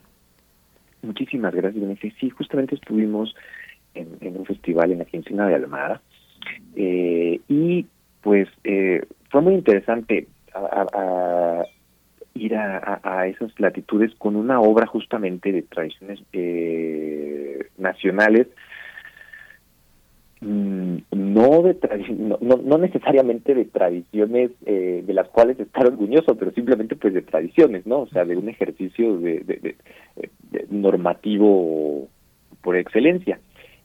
Muchísimas 1.02 1.54
gracias, 1.54 1.84
Sí, 2.18 2.30
justamente 2.30 2.76
estuvimos 2.76 3.36
en, 3.94 4.38
un 4.38 4.46
festival 4.46 4.94
en 4.94 5.00
la 5.00 5.06
quincena 5.06 5.46
de 5.48 5.56
Almada 5.56 6.02
eh, 6.78 7.42
y 7.50 7.86
pues 8.22 8.48
eh, 8.64 9.06
fue 9.30 9.42
muy 9.42 9.56
interesante 9.56 10.28
ir 12.36 12.56
a, 12.56 13.28
esas 13.28 13.58
latitudes 13.60 14.14
con 14.16 14.36
una 14.36 14.60
obra 14.60 14.88
justamente 14.88 15.52
de 15.52 15.62
tradiciones 15.62 16.20
eh, 16.34 17.68
nacionales 17.78 18.48
mm, 20.42 20.98
no 21.12 21.62
de 21.62 21.78
no, 22.18 22.58
no, 22.58 22.78
necesariamente 22.78 23.54
de 23.54 23.66
tradiciones 23.66 24.52
eh, 24.66 25.04
de 25.06 25.14
las 25.14 25.30
cuales 25.30 25.60
estar 25.60 25.86
orgulloso, 25.86 26.36
pero 26.36 26.52
simplemente 26.52 26.96
pues 26.96 27.14
de 27.14 27.22
tradiciones, 27.22 27.86
¿no? 27.86 28.02
O 28.02 28.08
sea, 28.08 28.26
de 28.26 28.36
un 28.36 28.50
ejercicio 28.50 29.18
de 29.18 29.76
normativo 30.70 32.08
por 32.62 32.76
excelencia. 32.76 33.40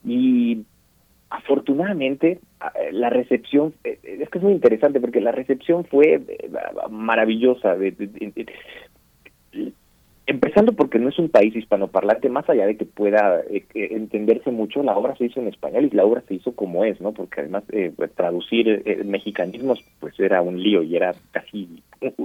Y 0.04 0.64
afortunadamente 1.30 2.38
la 2.92 3.10
recepción 3.10 3.74
eh, 3.84 3.98
es 4.02 4.28
que 4.28 4.38
es 4.38 4.44
muy 4.44 4.52
interesante 4.52 5.00
porque 5.00 5.20
la 5.20 5.32
recepción 5.32 5.84
fue 5.84 6.14
eh, 6.14 6.50
maravillosa 6.90 7.76
empezando 10.26 10.72
porque 10.72 10.98
no 10.98 11.08
es 11.08 11.18
un 11.18 11.28
país 11.28 11.54
hispanoparlante 11.54 12.28
más 12.28 12.48
allá 12.48 12.66
de 12.66 12.76
que 12.76 12.86
pueda 12.86 13.40
eh, 13.50 13.64
entenderse 13.74 14.50
mucho 14.50 14.82
la 14.82 14.96
obra 14.96 15.16
se 15.16 15.26
hizo 15.26 15.40
en 15.40 15.48
español 15.48 15.84
y 15.84 15.96
la 15.96 16.06
obra 16.06 16.22
se 16.26 16.34
hizo 16.34 16.52
como 16.52 16.84
es 16.84 17.00
no 17.00 17.12
porque 17.12 17.42
además 17.42 17.64
pues, 17.96 18.12
traducir 18.14 19.04
mexicanismos 19.04 19.84
pues 20.00 20.18
era 20.18 20.40
un 20.40 20.62
lío 20.62 20.82
y 20.82 20.96
era 20.96 21.14
casi 21.30 21.82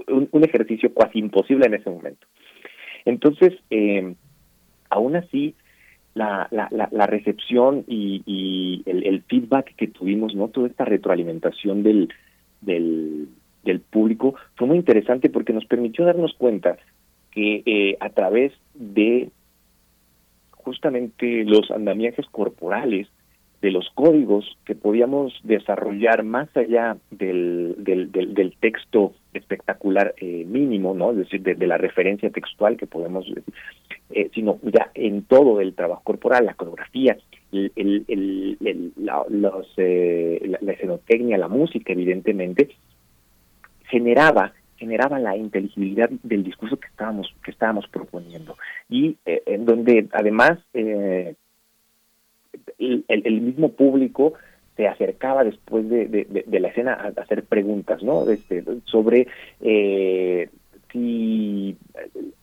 un, 0.08 0.30
un 0.32 0.44
ejercicio 0.44 0.94
casi 0.94 1.20
imposible 1.20 1.66
en 1.66 1.74
ese 1.74 1.90
momento. 1.90 2.26
Entonces 3.06 3.54
aún 4.90 5.16
así 5.18 5.56
la, 6.14 6.48
la, 6.52 6.70
la, 6.92 7.08
recepción 7.08 7.84
y, 7.88 8.84
el, 8.86 9.22
feedback 9.24 9.76
que 9.76 9.88
tuvimos, 9.88 10.36
¿no? 10.36 10.48
Toda 10.48 10.68
esta 10.68 10.86
retroalimentación 10.86 11.82
del, 11.84 12.10
del, 12.62 13.28
del 13.64 13.80
público 13.80 14.36
fue 14.56 14.68
muy 14.68 14.78
interesante 14.78 15.30
porque 15.30 15.54
nos 15.54 15.66
permitió 15.66 16.06
darnos 16.06 16.34
cuenta 16.36 16.78
que 17.32 17.64
eh, 17.66 17.98
a 18.00 18.10
través 18.10 18.54
de 18.76 19.30
justamente 20.52 21.44
los 21.46 21.72
andamiajes 21.72 22.26
corporales, 22.28 23.08
de 23.64 23.72
los 23.72 23.90
códigos 23.96 24.58
que 24.66 24.76
podíamos 24.76 25.34
desarrollar 25.44 26.24
más 26.24 26.50
allá 26.58 26.98
del, 27.12 27.76
del, 27.80 28.54
texto 28.60 29.14
espectacular 29.34 30.14
eh, 30.18 30.44
mínimo, 30.46 30.94
¿no? 30.94 31.12
Es 31.12 31.18
decir, 31.18 31.42
de, 31.42 31.66
la 31.66 31.78
referencia 31.78 32.30
textual 32.30 32.76
que 32.76 32.88
podemos, 32.88 33.26
eh, 34.10 34.30
sino 34.36 34.60
ya 34.64 34.92
en 34.96 35.24
todo 35.24 35.62
el 35.62 35.76
trabajo 35.76 36.02
corporal, 36.04 36.46
la 36.46 36.56
coreografía, 36.56 37.18
la, 37.54 39.24
los, 39.30 39.68
eh, 39.78 40.58
escenotecnia, 40.68 41.38
la 41.38 41.48
música, 41.48 41.94
evidentemente, 41.94 42.70
generaba 43.86 44.52
generaba 44.76 45.20
la 45.20 45.38
inteligibilidad 45.38 46.10
del 46.24 46.44
discurso 46.44 46.76
que 46.76 46.88
estábamos 46.88 47.34
que 47.46 47.52
estábamos 47.52 47.88
proponiendo 47.88 48.58
y 48.90 49.16
en 49.24 49.64
donde 49.64 50.10
además 50.12 50.60
eh, 52.80 53.04
el, 53.08 53.42
mismo 53.42 53.70
público 53.70 54.34
se 54.76 54.88
acercaba 54.88 55.44
después 55.44 55.88
de, 55.90 56.08
de, 56.08 56.60
la 56.60 56.70
escena 56.70 56.94
a, 56.94 57.22
hacer 57.22 57.44
preguntas, 57.44 58.02
¿no? 58.02 58.30
Este, 58.30 58.64
sobre 58.86 59.28
eh, 59.62 60.50
si 60.92 61.76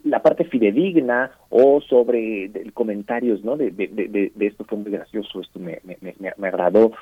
la 0.04 0.22
parte 0.22 0.44
fidedigna 0.44 1.32
o 1.48 1.80
sobre 1.80 2.50
comentarios, 2.74 3.44
¿no? 3.44 3.56
De, 3.56 3.70
de, 3.70 4.32
esto 4.46 4.64
fue 4.64 4.78
muy 4.78 4.90
gracioso, 4.90 5.40
esto 5.40 5.58
me, 5.58 5.80
me, 5.84 5.96
me, 6.36 6.48
agradó 6.48 6.92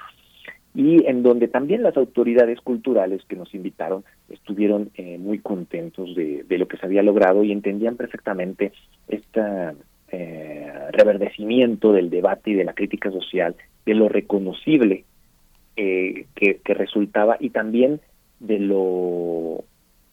y 0.74 1.06
en 1.06 1.22
donde 1.22 1.48
también 1.48 1.82
las 1.82 1.96
autoridades 1.96 2.60
culturales 2.60 3.22
que 3.26 3.36
nos 3.36 3.52
invitaron 3.54 4.04
estuvieron 4.28 4.90
eh, 4.94 5.18
muy 5.18 5.38
contentos 5.38 6.14
de, 6.14 6.44
de, 6.46 6.58
lo 6.58 6.68
que 6.68 6.76
se 6.76 6.86
había 6.86 7.02
logrado 7.02 7.42
y 7.42 7.52
entendían 7.52 7.96
perfectamente 7.96 8.72
esta 9.08 9.74
eh, 10.10 10.72
reverdecimiento 10.92 11.92
del 11.92 12.10
debate 12.10 12.50
y 12.50 12.54
de 12.54 12.64
la 12.64 12.74
crítica 12.74 13.10
social, 13.10 13.56
de 13.84 13.94
lo 13.94 14.08
reconocible 14.08 15.04
eh, 15.80 16.26
que, 16.34 16.58
resultaba 16.74 17.36
y 17.38 17.50
también 17.50 18.00
de 18.40 18.58
lo 18.58 19.64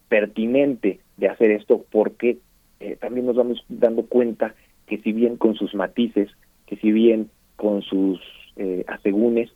pertinente 0.09 0.99
de 1.17 1.27
hacer 1.27 1.49
esto, 1.49 1.83
porque 1.91 2.37
eh, 2.79 2.97
también 2.99 3.25
nos 3.25 3.35
vamos 3.35 3.65
dando 3.67 4.05
cuenta 4.05 4.53
que 4.85 4.99
si 4.99 5.11
bien 5.11 5.37
con 5.37 5.55
sus 5.55 5.73
matices, 5.73 6.29
que 6.67 6.75
si 6.77 6.91
bien 6.91 7.31
con 7.55 7.81
sus 7.81 8.19
eh, 8.57 8.83
asegúnes, 8.87 9.49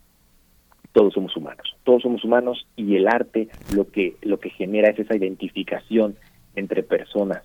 todos 0.93 1.13
somos 1.13 1.37
humanos, 1.37 1.75
todos 1.83 2.01
somos 2.01 2.23
humanos 2.23 2.65
y 2.75 2.95
el 2.95 3.07
arte 3.07 3.47
lo 3.75 3.89
que 3.91 4.15
lo 4.23 4.39
que 4.39 4.49
genera 4.49 4.89
es 4.89 4.97
esa 4.97 5.15
identificación 5.15 6.15
entre 6.55 6.81
personas, 6.81 7.43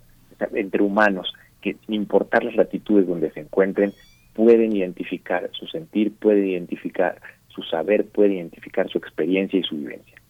entre 0.55 0.83
humanos, 0.83 1.35
que 1.65 1.77
sin 1.87 1.95
importar 1.95 2.45
las 2.45 2.55
latitudes 2.57 3.07
donde 3.07 3.31
se 3.33 3.41
encuentren, 3.41 3.93
pueden 4.35 4.77
identificar 4.77 5.51
su 5.53 5.67
sentir, 5.67 6.13
pueden 6.13 6.47
identificar 6.47 7.21
su 7.49 7.63
saber, 7.63 8.07
pueden 8.07 8.35
identificar 8.35 8.89
su 8.91 8.99
experiencia 8.99 9.59
y 9.59 9.63
su 9.63 9.77
vivencia. 9.77 10.21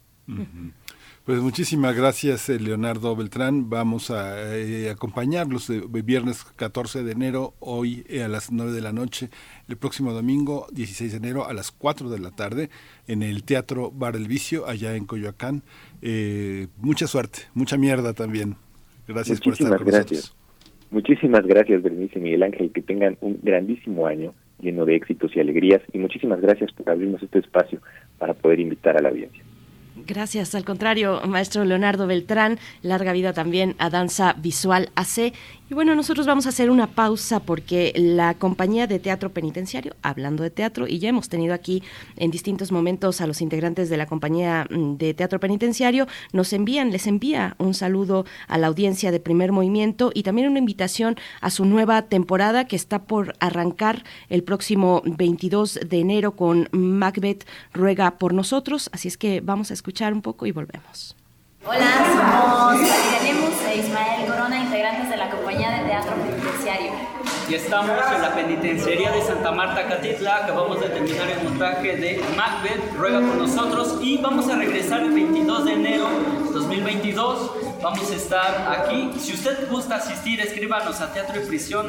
Pues 1.25 1.39
muchísimas 1.41 1.95
gracias, 1.95 2.47
eh, 2.49 2.59
Leonardo 2.59 3.15
Beltrán. 3.15 3.69
Vamos 3.69 4.11
a 4.11 4.55
eh, 4.55 4.89
acompañarlos 4.89 5.69
el 5.69 5.87
viernes 6.03 6.45
14 6.55 7.03
de 7.03 7.11
enero, 7.11 7.55
hoy 7.59 8.05
eh, 8.07 8.23
a 8.23 8.27
las 8.27 8.51
9 8.51 8.71
de 8.71 8.81
la 8.81 8.93
noche, 8.93 9.29
el 9.67 9.75
próximo 9.75 10.13
domingo 10.13 10.67
16 10.71 11.11
de 11.11 11.17
enero 11.17 11.47
a 11.47 11.53
las 11.53 11.71
4 11.71 12.09
de 12.09 12.19
la 12.19 12.31
tarde 12.31 12.69
en 13.07 13.23
el 13.23 13.43
Teatro 13.43 13.91
Bar 13.91 14.15
El 14.15 14.27
Vicio, 14.27 14.67
allá 14.67 14.95
en 14.95 15.05
Coyoacán. 15.05 15.63
mucha 16.77 17.07
suerte, 17.07 17.39
mucha 17.55 17.75
mierda 17.75 18.13
también. 18.13 18.55
Gracias 19.07 19.41
por 19.41 19.53
estar 19.53 19.77
con 19.77 19.87
nosotros. 19.87 20.35
Muchísimas 20.91 21.45
gracias, 21.45 21.81
Bernice 21.81 22.19
y 22.19 22.21
Miguel 22.21 22.43
Ángel, 22.43 22.71
que 22.71 22.81
tengan 22.81 23.17
un 23.21 23.39
grandísimo 23.41 24.07
año 24.07 24.33
lleno 24.59 24.85
de 24.85 24.95
éxitos 24.95 25.35
y 25.35 25.39
alegrías 25.39 25.81
y 25.93 25.97
muchísimas 25.97 26.41
gracias 26.41 26.71
por 26.71 26.89
abrirnos 26.89 27.21
este 27.21 27.39
espacio 27.39 27.79
para 28.17 28.33
poder 28.33 28.59
invitar 28.59 28.97
a 28.97 29.01
la 29.01 29.09
audiencia. 29.09 29.44
Gracias, 30.07 30.53
al 30.53 30.63
contrario, 30.63 31.19
maestro 31.25 31.65
Leonardo 31.65 32.05
Beltrán, 32.05 32.59
larga 32.83 33.11
vida 33.11 33.33
también 33.33 33.75
a 33.79 33.89
Danza 33.89 34.33
Visual 34.33 34.91
AC. 34.93 35.33
Y 35.67 35.73
bueno, 35.73 35.95
nosotros 35.95 36.27
vamos 36.27 36.45
a 36.45 36.49
hacer 36.49 36.69
una 36.69 36.85
pausa 36.85 37.39
porque 37.39 37.91
la 37.95 38.35
compañía 38.35 38.85
de 38.85 38.99
teatro 38.99 39.31
penitenciario, 39.31 39.95
hablando 40.03 40.43
de 40.43 40.51
teatro, 40.51 40.87
y 40.87 40.99
ya 40.99 41.09
hemos 41.09 41.27
tenido 41.27 41.55
aquí 41.55 41.81
en 42.17 42.29
distintos 42.29 42.71
momentos 42.71 43.19
a 43.19 43.25
los 43.25 43.41
integrantes 43.41 43.89
de 43.89 43.97
la 43.97 44.05
compañía 44.05 44.67
mm, 44.69 44.97
de 44.97 45.15
teatro 45.15 45.39
penitenciario, 45.39 46.07
nos 46.33 46.53
envían, 46.53 46.91
les 46.91 47.07
envía 47.07 47.55
un 47.57 47.73
saludo 47.73 48.25
a 48.47 48.59
la 48.59 48.67
audiencia 48.67 49.09
de 49.09 49.19
primer 49.19 49.51
movimiento 49.51 50.11
y 50.13 50.21
también 50.21 50.49
una 50.49 50.59
invitación 50.59 51.15
a 51.41 51.49
su 51.49 51.65
nueva 51.65 52.03
temporada 52.03 52.67
que 52.67 52.75
está 52.75 53.05
por 53.05 53.33
arrancar 53.39 54.03
el 54.29 54.43
próximo 54.43 55.01
22 55.03 55.79
de 55.83 55.99
enero 55.99 56.35
con 56.35 56.69
Macbeth 56.73 57.47
Ruega 57.73 58.19
por 58.19 58.35
nosotros. 58.35 58.91
Así 58.93 59.07
es 59.07 59.17
que 59.17 59.41
vamos 59.41 59.71
a 59.71 59.73
escuchar 59.73 59.94
un 60.03 60.21
poco 60.21 60.45
y 60.45 60.51
volvemos. 60.51 61.15
Hola, 61.65 61.87
somos 62.13 62.81
Lemus 63.23 63.61
e 63.67 63.77
Ismael 63.79 64.27
Corona, 64.27 64.63
integrantes 64.63 65.09
de 65.09 65.17
la 65.17 65.29
compañía 65.29 65.71
de 65.71 65.89
teatro 65.89 66.11
penitenciario. 66.15 66.91
Y 67.49 67.53
estamos 67.55 67.91
en 68.13 68.21
la 68.21 68.35
penitenciaría 68.35 69.11
de 69.11 69.21
Santa 69.21 69.51
Marta 69.51 69.87
Catitla, 69.87 70.43
acabamos 70.43 70.81
de 70.81 70.89
terminar 70.89 71.29
el 71.29 71.43
montaje 71.43 71.95
de 71.95 72.21
Macbeth, 72.35 72.95
ruega 72.97 73.19
por 73.19 73.37
nosotros 73.37 73.97
y 74.01 74.17
vamos 74.17 74.49
a 74.49 74.57
regresar 74.57 75.01
el 75.01 75.11
22 75.11 75.65
de 75.65 75.73
enero 75.73 76.07
2022 76.51 77.51
Vamos 77.85 78.09
a 78.09 78.15
estar 78.15 78.79
aquí. 78.79 79.11
Si 79.19 79.33
usted 79.33 79.69
gusta 79.69 79.97
asistir, 79.97 80.41
escríbanos 80.41 81.01
a 81.01 81.13
teatro 81.13 81.39
y 81.39 81.45
prisión 81.45 81.85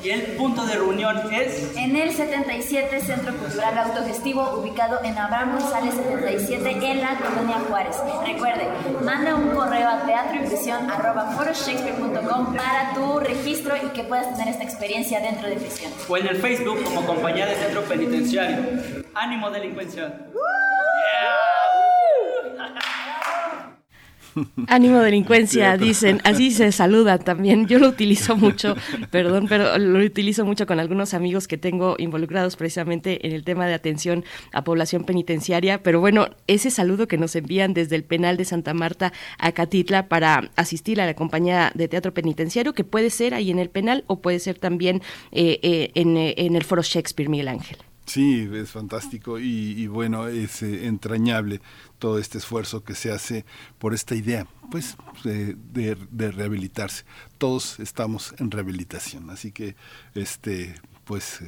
y 0.00 0.10
el 0.10 0.22
punto 0.36 0.64
de 0.64 0.74
reunión 0.74 1.34
es 1.34 1.76
en 1.76 1.96
el 1.96 2.12
77 2.12 3.00
Centro 3.00 3.36
Cultural 3.36 3.76
Autogestivo 3.76 4.60
ubicado 4.60 5.00
en 5.02 5.18
Abraham 5.18 5.58
González 5.58 5.94
77 5.94 6.88
en 6.88 7.00
la 7.00 7.18
colonia 7.18 7.56
Juárez. 7.68 7.96
Recuerde, 8.24 8.68
manda 9.02 9.34
un 9.34 9.50
correo 9.50 9.88
a 9.88 10.06
teatro 10.06 10.36
y 10.36 10.46
prisión 10.46 10.86
para 10.86 12.94
tu 12.94 13.18
registro 13.18 13.74
y 13.76 13.88
que 13.88 14.04
puedas 14.04 14.36
tener 14.36 14.54
esta 14.54 14.62
experiencia 14.62 15.18
dentro 15.18 15.48
de 15.48 15.56
prisión. 15.56 15.90
O 16.08 16.16
en 16.16 16.28
el 16.28 16.36
Facebook 16.36 16.80
como 16.84 17.04
compañía 17.04 17.46
de 17.46 17.56
centro 17.56 17.82
penitenciario. 17.82 18.58
Ánimo 19.14 19.50
delincuencia. 19.50 20.14
Ánimo 24.68 25.00
delincuencia, 25.00 25.76
dicen, 25.76 26.20
así 26.24 26.50
se 26.50 26.70
saluda 26.72 27.18
también. 27.18 27.66
Yo 27.66 27.78
lo 27.78 27.88
utilizo 27.88 28.36
mucho, 28.36 28.76
perdón, 29.10 29.46
pero 29.48 29.78
lo 29.78 30.04
utilizo 30.04 30.44
mucho 30.44 30.66
con 30.66 30.78
algunos 30.78 31.14
amigos 31.14 31.48
que 31.48 31.56
tengo 31.56 31.96
involucrados 31.98 32.56
precisamente 32.56 33.26
en 33.26 33.32
el 33.32 33.44
tema 33.44 33.66
de 33.66 33.74
atención 33.74 34.24
a 34.52 34.64
población 34.64 35.04
penitenciaria. 35.04 35.82
Pero 35.82 36.00
bueno, 36.00 36.28
ese 36.46 36.70
saludo 36.70 37.08
que 37.08 37.18
nos 37.18 37.34
envían 37.36 37.74
desde 37.74 37.96
el 37.96 38.04
penal 38.04 38.36
de 38.36 38.44
Santa 38.44 38.74
Marta 38.74 39.12
a 39.38 39.52
Catitla 39.52 40.08
para 40.08 40.50
asistir 40.56 41.00
a 41.00 41.06
la 41.06 41.14
compañía 41.14 41.72
de 41.74 41.88
teatro 41.88 42.12
penitenciario, 42.12 42.74
que 42.74 42.84
puede 42.84 43.10
ser 43.10 43.34
ahí 43.34 43.50
en 43.50 43.58
el 43.58 43.70
penal 43.70 44.04
o 44.06 44.20
puede 44.20 44.38
ser 44.38 44.58
también 44.58 45.02
eh, 45.32 45.60
eh, 45.62 45.90
en, 45.94 46.16
en 46.16 46.56
el 46.56 46.64
Foro 46.64 46.82
Shakespeare, 46.82 47.28
Miguel 47.28 47.48
Ángel. 47.48 47.78
Sí, 48.06 48.48
es 48.52 48.70
fantástico 48.70 49.40
y, 49.40 49.88
bueno, 49.88 50.28
es 50.28 50.62
eh, 50.62 50.86
entrañable 50.86 51.60
todo 51.98 52.18
este 52.18 52.38
esfuerzo 52.38 52.84
que 52.84 52.94
se 52.94 53.10
hace 53.10 53.44
por 53.78 53.94
esta 53.94 54.14
idea, 54.14 54.46
pues, 54.70 54.96
de, 55.24 55.56
de, 56.12 56.30
rehabilitarse. 56.30 57.04
Todos 57.36 57.80
estamos 57.80 58.32
en 58.38 58.52
rehabilitación, 58.52 59.28
así 59.30 59.50
que, 59.50 59.74
este, 60.14 60.76
pues, 61.04 61.40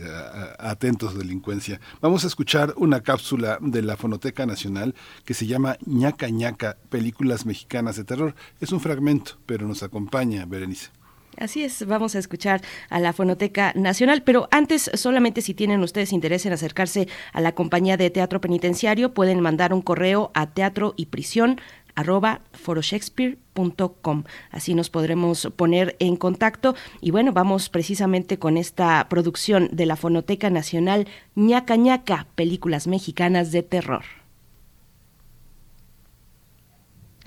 atentos 0.58 1.16
delincuencia. 1.16 1.80
Vamos 2.00 2.24
a 2.24 2.26
escuchar 2.26 2.74
una 2.76 3.02
cápsula 3.02 3.58
de 3.60 3.82
la 3.82 3.96
Fonoteca 3.96 4.44
Nacional 4.44 4.96
que 5.24 5.34
se 5.34 5.46
llama 5.46 5.76
ñaca 5.86 6.28
ñaca, 6.28 6.76
películas 6.90 7.46
mexicanas 7.46 7.96
de 7.96 8.04
terror. 8.04 8.34
Es 8.60 8.72
un 8.72 8.80
fragmento, 8.80 9.38
pero 9.46 9.68
nos 9.68 9.84
acompaña 9.84 10.44
Berenice. 10.44 10.97
Así 11.40 11.62
es, 11.62 11.86
vamos 11.86 12.16
a 12.16 12.18
escuchar 12.18 12.62
a 12.90 12.98
la 12.98 13.12
Fonoteca 13.12 13.72
Nacional, 13.76 14.22
pero 14.22 14.48
antes 14.50 14.90
solamente 14.94 15.40
si 15.40 15.54
tienen 15.54 15.82
ustedes 15.82 16.12
interés 16.12 16.44
en 16.46 16.52
acercarse 16.52 17.06
a 17.32 17.40
la 17.40 17.52
compañía 17.52 17.96
de 17.96 18.10
teatro 18.10 18.40
penitenciario, 18.40 19.14
pueden 19.14 19.40
mandar 19.40 19.72
un 19.72 19.82
correo 19.82 20.32
a 20.34 20.50
teatro 20.50 20.94
y 20.96 21.06
prisión 21.06 21.60
arroba 21.94 22.42
foroshakespeare.com. 22.52 24.24
Así 24.50 24.74
nos 24.74 24.90
podremos 24.90 25.48
poner 25.56 25.96
en 25.98 26.16
contacto. 26.16 26.76
Y 27.00 27.10
bueno, 27.10 27.32
vamos 27.32 27.68
precisamente 27.68 28.38
con 28.38 28.56
esta 28.56 29.08
producción 29.08 29.68
de 29.72 29.86
la 29.86 29.96
Fonoteca 29.96 30.48
Nacional, 30.48 31.08
ñaca 31.34 31.76
ñaca, 31.76 32.26
películas 32.36 32.86
mexicanas 32.86 33.50
de 33.50 33.64
terror. 33.64 34.17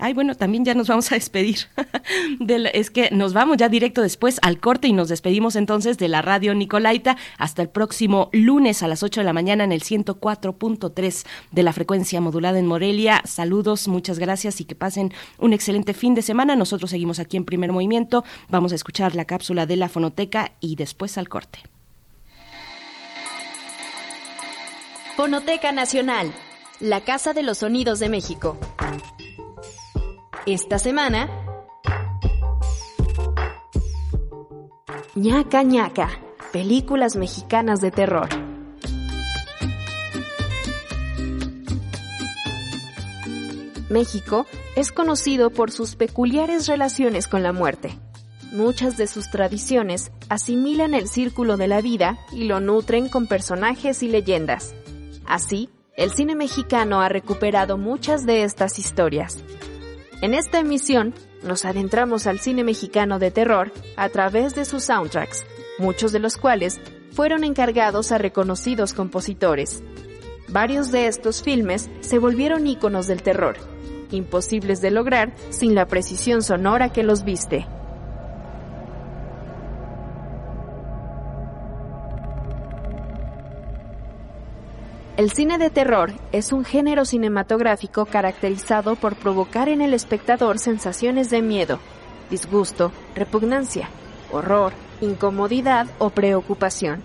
Ay, 0.04 0.14
bueno, 0.14 0.34
también 0.34 0.64
ya 0.64 0.74
nos 0.74 0.88
vamos 0.88 1.12
a 1.12 1.14
despedir. 1.14 1.58
es 2.72 2.90
que 2.90 3.12
nos 3.12 3.34
vamos 3.34 3.56
ya 3.58 3.68
directo 3.68 4.02
después 4.02 4.40
al 4.42 4.58
corte 4.58 4.88
y 4.88 4.92
nos 4.92 5.08
despedimos 5.08 5.54
entonces 5.54 5.96
de 5.96 6.08
la 6.08 6.22
radio 6.22 6.56
Nicolaita 6.56 7.16
hasta 7.38 7.62
el 7.62 7.68
próximo 7.68 8.28
lunes 8.32 8.82
a 8.82 8.88
las 8.88 9.04
8 9.04 9.20
de 9.20 9.24
la 9.24 9.32
mañana 9.32 9.62
en 9.62 9.70
el 9.70 9.84
104.3 9.84 11.24
de 11.52 11.62
la 11.62 11.72
frecuencia 11.72 12.20
modulada 12.20 12.58
en 12.58 12.66
Morelia. 12.66 13.22
Saludos, 13.24 13.86
muchas 13.86 14.18
gracias 14.18 14.60
y 14.60 14.64
que 14.64 14.74
pasen 14.74 15.12
un 15.38 15.52
excelente 15.52 15.94
fin 15.94 16.16
de 16.16 16.22
semana. 16.22 16.56
Nosotros 16.56 16.90
seguimos 16.90 17.20
aquí 17.20 17.36
en 17.36 17.44
primer 17.44 17.70
movimiento. 17.70 18.24
Vamos 18.48 18.72
a 18.72 18.74
escuchar 18.74 19.14
la 19.14 19.26
cápsula 19.26 19.66
de 19.66 19.76
la 19.76 19.88
fonoteca 19.88 20.50
y 20.58 20.74
después 20.74 21.16
al 21.16 21.28
corte. 21.28 21.60
Fonoteca 25.14 25.70
Nacional, 25.70 26.32
la 26.80 27.02
Casa 27.02 27.34
de 27.34 27.44
los 27.44 27.58
Sonidos 27.58 28.00
de 28.00 28.08
México. 28.08 28.58
Esta 30.44 30.80
semana, 30.80 31.30
ñaca 35.14 35.62
ñaca, 35.62 36.10
películas 36.52 37.14
mexicanas 37.14 37.80
de 37.80 37.92
terror. 37.92 38.28
México 43.88 44.46
es 44.74 44.90
conocido 44.90 45.50
por 45.50 45.70
sus 45.70 45.94
peculiares 45.94 46.66
relaciones 46.66 47.28
con 47.28 47.44
la 47.44 47.52
muerte. 47.52 47.96
Muchas 48.50 48.96
de 48.96 49.06
sus 49.06 49.30
tradiciones 49.30 50.10
asimilan 50.28 50.94
el 50.94 51.06
círculo 51.06 51.56
de 51.56 51.68
la 51.68 51.80
vida 51.80 52.18
y 52.32 52.44
lo 52.44 52.58
nutren 52.58 53.08
con 53.08 53.28
personajes 53.28 54.02
y 54.02 54.08
leyendas. 54.08 54.74
Así, 55.24 55.70
el 55.96 56.10
cine 56.10 56.34
mexicano 56.34 57.00
ha 57.00 57.08
recuperado 57.08 57.78
muchas 57.78 58.26
de 58.26 58.42
estas 58.42 58.80
historias. 58.80 59.44
En 60.22 60.34
esta 60.34 60.60
emisión 60.60 61.14
nos 61.42 61.64
adentramos 61.64 62.28
al 62.28 62.38
cine 62.38 62.62
mexicano 62.62 63.18
de 63.18 63.32
terror 63.32 63.72
a 63.96 64.08
través 64.08 64.54
de 64.54 64.64
sus 64.64 64.84
soundtracks, 64.84 65.44
muchos 65.80 66.12
de 66.12 66.20
los 66.20 66.36
cuales 66.36 66.80
fueron 67.10 67.42
encargados 67.42 68.12
a 68.12 68.18
reconocidos 68.18 68.92
compositores. 68.92 69.82
Varios 70.46 70.92
de 70.92 71.08
estos 71.08 71.42
filmes 71.42 71.90
se 72.02 72.20
volvieron 72.20 72.68
íconos 72.68 73.08
del 73.08 73.20
terror, 73.20 73.56
imposibles 74.12 74.80
de 74.80 74.92
lograr 74.92 75.34
sin 75.50 75.74
la 75.74 75.88
precisión 75.88 76.42
sonora 76.42 76.92
que 76.92 77.02
los 77.02 77.24
viste. 77.24 77.66
El 85.22 85.30
cine 85.30 85.56
de 85.56 85.70
terror 85.70 86.14
es 86.32 86.52
un 86.52 86.64
género 86.64 87.04
cinematográfico 87.04 88.06
caracterizado 88.06 88.96
por 88.96 89.14
provocar 89.14 89.68
en 89.68 89.80
el 89.80 89.94
espectador 89.94 90.58
sensaciones 90.58 91.30
de 91.30 91.42
miedo, 91.42 91.78
disgusto, 92.28 92.90
repugnancia, 93.14 93.88
horror, 94.32 94.72
incomodidad 95.00 95.86
o 96.00 96.10
preocupación. 96.10 97.04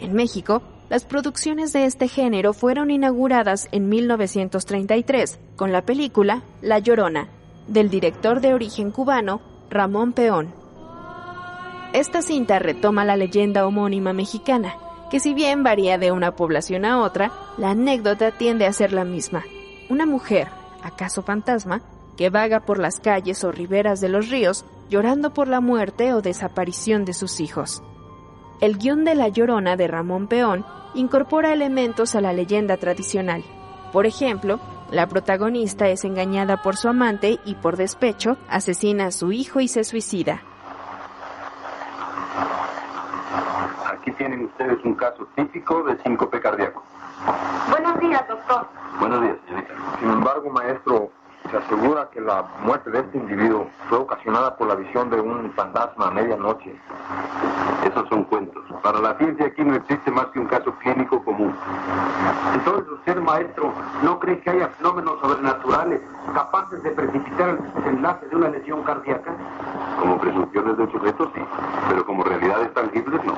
En 0.00 0.14
México, 0.14 0.62
las 0.90 1.04
producciones 1.04 1.72
de 1.72 1.84
este 1.84 2.08
género 2.08 2.54
fueron 2.54 2.90
inauguradas 2.90 3.68
en 3.70 3.88
1933 3.88 5.38
con 5.54 5.70
la 5.70 5.82
película 5.82 6.42
La 6.60 6.80
Llorona, 6.80 7.28
del 7.68 7.88
director 7.88 8.40
de 8.40 8.52
origen 8.52 8.90
cubano 8.90 9.40
Ramón 9.70 10.12
Peón. 10.12 10.52
Esta 11.92 12.20
cinta 12.20 12.58
retoma 12.58 13.04
la 13.04 13.16
leyenda 13.16 13.64
homónima 13.64 14.12
mexicana, 14.12 14.74
que 15.14 15.20
si 15.20 15.32
bien 15.32 15.62
varía 15.62 15.96
de 15.96 16.10
una 16.10 16.34
población 16.34 16.84
a 16.84 17.00
otra, 17.00 17.30
la 17.56 17.70
anécdota 17.70 18.32
tiende 18.32 18.66
a 18.66 18.72
ser 18.72 18.92
la 18.92 19.04
misma. 19.04 19.44
Una 19.88 20.06
mujer, 20.06 20.48
acaso 20.82 21.22
fantasma, 21.22 21.82
que 22.16 22.30
vaga 22.30 22.58
por 22.66 22.80
las 22.80 22.98
calles 22.98 23.44
o 23.44 23.52
riberas 23.52 24.00
de 24.00 24.08
los 24.08 24.28
ríos 24.28 24.64
llorando 24.90 25.32
por 25.32 25.46
la 25.46 25.60
muerte 25.60 26.12
o 26.14 26.20
desaparición 26.20 27.04
de 27.04 27.12
sus 27.12 27.38
hijos. 27.38 27.80
El 28.60 28.76
guion 28.76 29.04
de 29.04 29.14
La 29.14 29.28
Llorona 29.28 29.76
de 29.76 29.86
Ramón 29.86 30.26
Peón 30.26 30.66
incorpora 30.94 31.52
elementos 31.52 32.16
a 32.16 32.20
la 32.20 32.32
leyenda 32.32 32.76
tradicional. 32.76 33.44
Por 33.92 34.06
ejemplo, 34.06 34.58
la 34.90 35.06
protagonista 35.06 35.86
es 35.86 36.04
engañada 36.04 36.60
por 36.60 36.76
su 36.76 36.88
amante 36.88 37.38
y 37.44 37.54
por 37.54 37.76
despecho 37.76 38.36
asesina 38.48 39.06
a 39.06 39.12
su 39.12 39.30
hijo 39.30 39.60
y 39.60 39.68
se 39.68 39.84
suicida. 39.84 40.42
Aquí 43.92 44.10
tienen 44.12 44.44
ustedes 44.46 44.78
un 44.84 44.94
caso 44.94 45.26
típico 45.36 45.82
de 45.84 45.96
síncope 46.02 46.40
cardíaco. 46.40 46.82
Buenos 47.70 47.98
días, 48.00 48.26
doctor. 48.28 48.66
Buenos 48.98 49.22
días, 49.22 49.36
señorita. 49.46 49.74
Sin 50.00 50.10
embargo, 50.10 50.50
maestro, 50.50 51.10
se 51.54 51.58
asegura 51.58 52.08
que 52.10 52.20
la 52.20 52.44
muerte 52.64 52.90
de 52.90 52.98
este 52.98 53.16
individuo 53.16 53.68
fue 53.88 53.98
ocasionada 53.98 54.56
por 54.56 54.66
la 54.66 54.74
visión 54.74 55.08
de 55.08 55.20
un 55.20 55.52
fantasma 55.52 56.08
a 56.08 56.10
medianoche. 56.10 56.74
Esos 57.84 58.08
son 58.08 58.24
cuentos. 58.24 58.64
Para 58.82 58.98
la 58.98 59.16
ciencia 59.18 59.46
aquí 59.46 59.62
no 59.62 59.76
existe 59.76 60.10
más 60.10 60.26
que 60.26 60.40
un 60.40 60.46
caso 60.46 60.74
clínico 60.80 61.22
común. 61.22 61.54
Entonces 62.54 62.90
usted, 62.90 63.20
maestro, 63.20 63.72
¿no 64.02 64.18
cree 64.18 64.40
que 64.40 64.50
haya 64.50 64.68
fenómenos 64.70 65.20
sobrenaturales 65.20 66.00
capaces 66.34 66.82
de 66.82 66.90
precipitar 66.90 67.50
el 67.50 67.74
desenlace 67.74 68.26
de 68.26 68.36
una 68.36 68.48
lesión 68.48 68.82
cardíaca? 68.82 69.32
Como 70.00 70.18
presunciones 70.18 70.76
del 70.76 70.90
sujeto, 70.90 71.30
sí, 71.36 71.40
pero 71.88 72.04
como 72.04 72.24
realidades 72.24 72.74
tangibles, 72.74 73.20
no. 73.24 73.34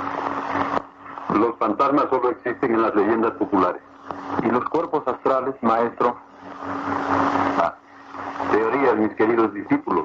Los 1.39 1.55
fantasmas 1.59 2.07
solo 2.09 2.31
existen 2.31 2.77
en 2.77 2.81
las 2.81 2.95
leyendas 2.95 3.33
populares. 3.33 3.83
¿Y 4.43 4.47
los 4.47 4.65
cuerpos 4.71 5.07
astrales, 5.07 5.55
maestro? 5.61 6.17
Ah, 7.59 7.75
teorías, 8.51 8.97
mis 8.97 9.15
queridos 9.15 9.53
discípulos. 9.53 10.05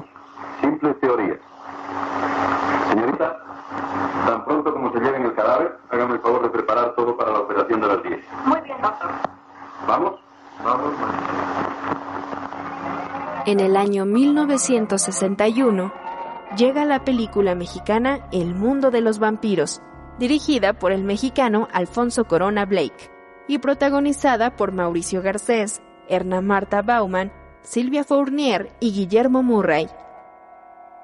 Simples 0.61 0.99
teorías. 0.99 1.39
Señorita, 2.89 3.37
tan 4.25 4.45
pronto 4.45 4.73
como 4.73 4.91
se 4.93 4.99
lleven 4.99 5.23
el 5.23 5.33
cadáver, 5.33 5.77
hágame 5.89 6.13
el 6.15 6.19
favor 6.19 6.43
de 6.43 6.49
preparar 6.49 6.93
todo 6.95 7.15
para 7.17 7.31
la 7.31 7.39
operación 7.39 7.81
de 7.81 7.87
las 7.87 8.03
10. 8.03 8.19
Muy 8.45 8.61
bien, 8.61 8.77
doctor. 8.81 9.11
¿Vamos? 9.87 10.19
Vamos, 10.63 10.93
maestro. 10.99 11.41
En 13.45 13.59
el 13.59 13.75
año 13.75 14.05
1961, 14.05 15.91
llega 16.55 16.85
la 16.85 17.03
película 17.03 17.55
mexicana 17.55 18.19
El 18.31 18.53
mundo 18.53 18.91
de 18.91 19.01
los 19.01 19.17
vampiros, 19.17 19.81
dirigida 20.19 20.73
por 20.73 20.91
el 20.91 21.03
mexicano 21.03 21.67
Alfonso 21.73 22.25
Corona 22.25 22.65
Blake 22.65 23.09
y 23.47 23.57
protagonizada 23.57 24.55
por 24.55 24.73
Mauricio 24.73 25.23
Garcés, 25.23 25.81
Erna 26.07 26.41
Marta 26.41 26.83
Bauman, 26.83 27.31
Silvia 27.63 28.03
Fournier 28.03 28.71
y 28.79 28.91
Guillermo 28.91 29.43
Murray. 29.43 29.87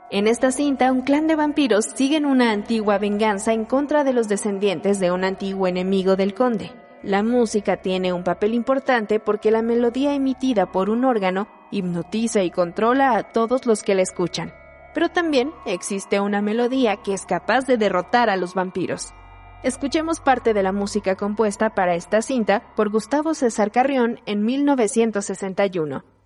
En 0.09 0.27
esta 0.27 0.51
cinta, 0.51 0.91
un 0.91 1.01
clan 1.01 1.27
de 1.27 1.35
vampiros 1.35 1.85
siguen 1.85 2.25
una 2.25 2.51
antigua 2.51 2.97
venganza 2.97 3.53
en 3.53 3.63
contra 3.65 4.03
de 4.03 4.13
los 4.13 4.27
descendientes 4.27 4.99
de 4.99 5.11
un 5.11 5.23
antiguo 5.23 5.67
enemigo 5.67 6.15
del 6.15 6.33
conde, 6.33 6.71
La 7.03 7.21
música 7.21 7.77
tiene 7.77 8.11
un 8.11 8.23
papel 8.23 8.55
importante 8.55 9.19
porque 9.19 9.51
la 9.51 9.61
melodía 9.61 10.15
emitida 10.15 10.71
por 10.71 10.89
un 10.89 11.05
órgano 11.05 11.47
hipnotiza 11.69 12.41
y 12.41 12.49
controla 12.49 13.15
a 13.15 13.23
todos 13.31 13.67
los 13.67 13.83
que 13.83 13.93
la 13.93 14.01
escuchan. 14.01 14.51
Pero 14.95 15.09
también 15.09 15.51
existe 15.67 16.19
una 16.19 16.41
melodía 16.41 16.97
que 16.97 17.13
es 17.13 17.25
capaz 17.27 17.67
de 17.67 17.77
derrotar 17.77 18.31
a 18.31 18.35
los 18.35 18.55
vampiros. 18.55 19.13
Escuchemos 19.61 20.19
parte 20.19 20.55
de 20.55 20.63
la 20.63 20.71
música 20.71 21.15
compuesta 21.15 21.75
para 21.75 21.93
esta 21.93 22.23
cinta 22.23 22.63
por 22.75 22.89
Gustavo 22.89 23.35
César 23.35 23.71
Carrión 23.71 24.19
en 24.25 24.43
1961. 24.43 26.16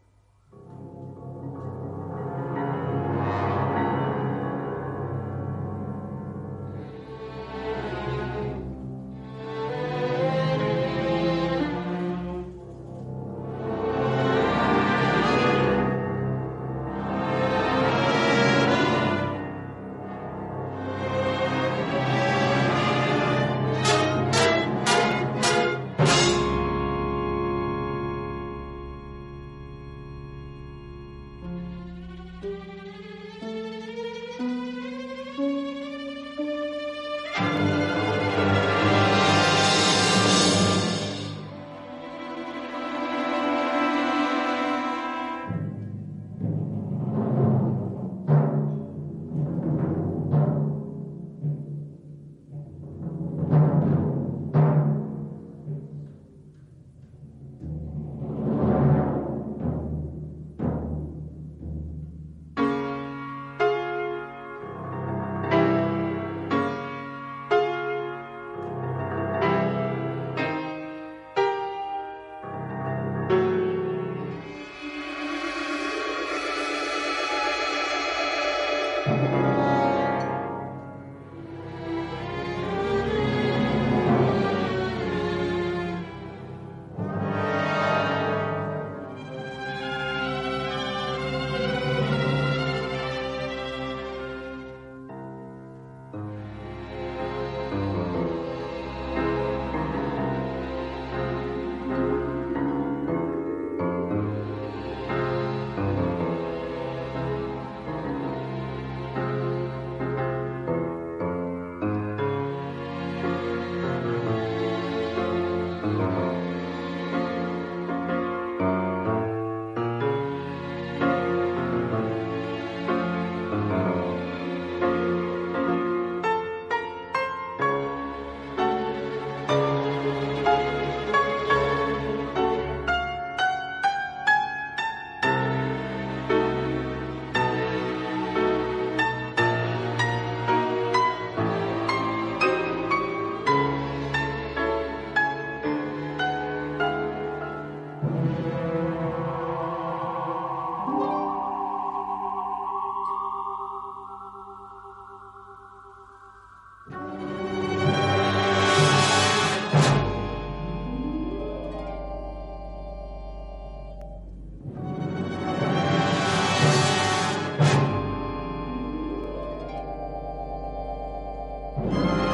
Bye. 171.94 172.31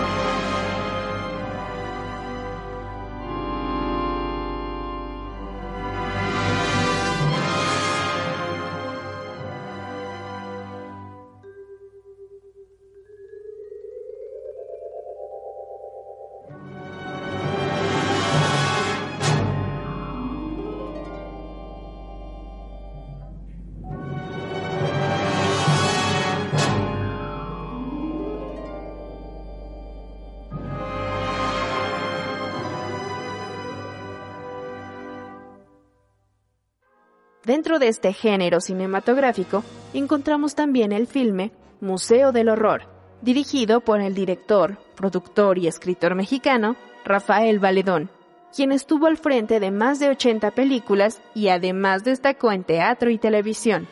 Dentro 37.48 37.80
de 37.80 37.88
este 37.88 38.12
género 38.12 38.60
cinematográfico 38.60 39.64
encontramos 39.94 40.54
también 40.54 40.92
el 40.92 41.08
filme 41.08 41.54
Museo 41.80 42.34
del 42.34 42.50
Horror, 42.50 42.82
dirigido 43.22 43.80
por 43.80 44.02
el 44.02 44.14
director, 44.14 44.78
productor 44.98 45.58
y 45.58 45.68
escritor 45.68 46.14
mexicano 46.14 46.76
Rafael 47.06 47.60
Valedón, 47.60 48.10
quien 48.54 48.74
estuvo 48.74 49.08
al 49.08 49.16
frente 49.16 49.62
de 49.62 49.72
más 49.72 49.98
de 50.00 50.10
80 50.10 50.52
películas 50.52 51.22
y 51.34 51.48
además 51.48 52.04
destacó 52.04 52.52
en 52.52 52.66
teatro 52.66 53.10
y 53.12 53.18
televisión. 53.18 53.88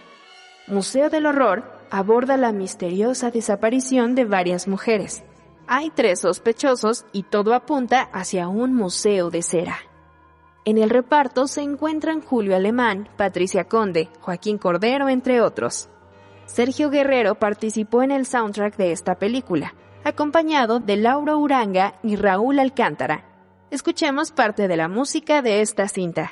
Museo 0.67 1.09
del 1.09 1.25
Horror 1.25 1.63
aborda 1.91 2.35
la 2.35 2.51
misteriosa 2.51 3.31
desaparición 3.31 4.15
de 4.15 4.25
varias 4.25 4.67
mujeres. 4.67 5.23
Hay 5.65 5.91
tres 5.91 6.19
sospechosos 6.19 7.05
y 7.13 7.23
todo 7.23 7.53
apunta 7.53 8.01
hacia 8.11 8.49
un 8.49 8.73
museo 8.73 9.29
de 9.29 9.41
cera. 9.41 9.77
En 10.67 10.79
el 10.79 10.89
reparto 10.89 11.47
se 11.47 11.61
encuentran 11.61 12.21
Julio 12.21 12.55
Alemán, 12.55 13.07
Patricia 13.17 13.65
Conde, 13.65 14.09
Joaquín 14.21 14.57
Cordero, 14.57 15.09
entre 15.09 15.39
otros. 15.39 15.89
Sergio 16.47 16.89
Guerrero 16.89 17.35
participó 17.35 18.01
en 18.01 18.09
el 18.09 18.25
soundtrack 18.25 18.75
de 18.75 18.91
esta 18.91 19.19
película, 19.19 19.75
acompañado 20.03 20.79
de 20.79 20.97
Lauro 20.97 21.37
Uranga 21.37 21.99
y 22.01 22.15
Raúl 22.15 22.57
Alcántara. 22.57 23.25
Escuchemos 23.69 24.31
parte 24.31 24.67
de 24.67 24.75
la 24.75 24.87
música 24.87 25.43
de 25.43 25.61
esta 25.61 25.87
cinta. 25.87 26.31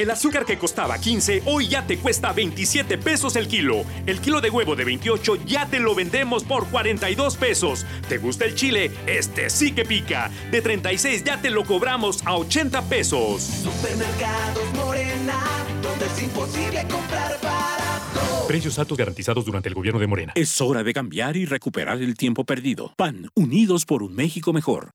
El 0.00 0.10
azúcar 0.10 0.46
que 0.46 0.56
costaba 0.56 0.98
15 0.98 1.42
hoy 1.44 1.68
ya 1.68 1.86
te 1.86 1.98
cuesta 1.98 2.32
27 2.32 2.96
pesos 2.96 3.36
el 3.36 3.48
kilo. 3.48 3.84
El 4.06 4.22
kilo 4.22 4.40
de 4.40 4.48
huevo 4.48 4.74
de 4.74 4.86
28 4.86 5.44
ya 5.44 5.66
te 5.66 5.78
lo 5.78 5.94
vendemos 5.94 6.42
por 6.42 6.66
42 6.68 7.36
pesos. 7.36 7.84
¿Te 8.08 8.16
gusta 8.16 8.46
el 8.46 8.54
chile? 8.54 8.90
Este 9.06 9.50
sí 9.50 9.72
que 9.72 9.84
pica. 9.84 10.30
De 10.50 10.62
36 10.62 11.22
ya 11.22 11.42
te 11.42 11.50
lo 11.50 11.66
cobramos 11.66 12.26
a 12.26 12.34
80 12.34 12.80
pesos. 12.88 13.42
Supermercados 13.42 14.72
Morena, 14.74 15.38
donde 15.82 16.06
es 16.06 16.22
imposible 16.22 16.80
comprar 16.90 17.38
barato. 17.42 18.46
Precios 18.48 18.78
altos 18.78 18.96
garantizados 18.96 19.44
durante 19.44 19.68
el 19.68 19.74
gobierno 19.74 20.00
de 20.00 20.06
Morena. 20.06 20.32
Es 20.34 20.62
hora 20.62 20.82
de 20.82 20.94
cambiar 20.94 21.36
y 21.36 21.44
recuperar 21.44 22.00
el 22.00 22.16
tiempo 22.16 22.44
perdido. 22.44 22.94
PAN, 22.96 23.28
unidos 23.34 23.84
por 23.84 24.02
un 24.02 24.14
México 24.14 24.54
mejor. 24.54 24.94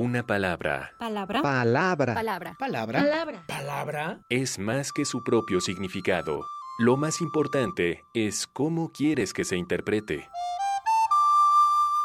Una 0.00 0.24
palabra 0.24 0.92
Palabra. 0.96 1.42
Palabra. 1.42 2.14
Palabra. 2.14 2.54
Palabra. 2.56 3.00
Palabra. 3.00 3.44
Palabra. 3.48 4.20
es 4.28 4.56
más 4.56 4.92
que 4.92 5.04
su 5.04 5.24
propio 5.24 5.60
significado. 5.60 6.46
Lo 6.78 6.96
más 6.96 7.20
importante 7.20 8.04
es 8.14 8.46
cómo 8.46 8.92
quieres 8.92 9.32
que 9.32 9.44
se 9.44 9.56
interprete. 9.56 10.28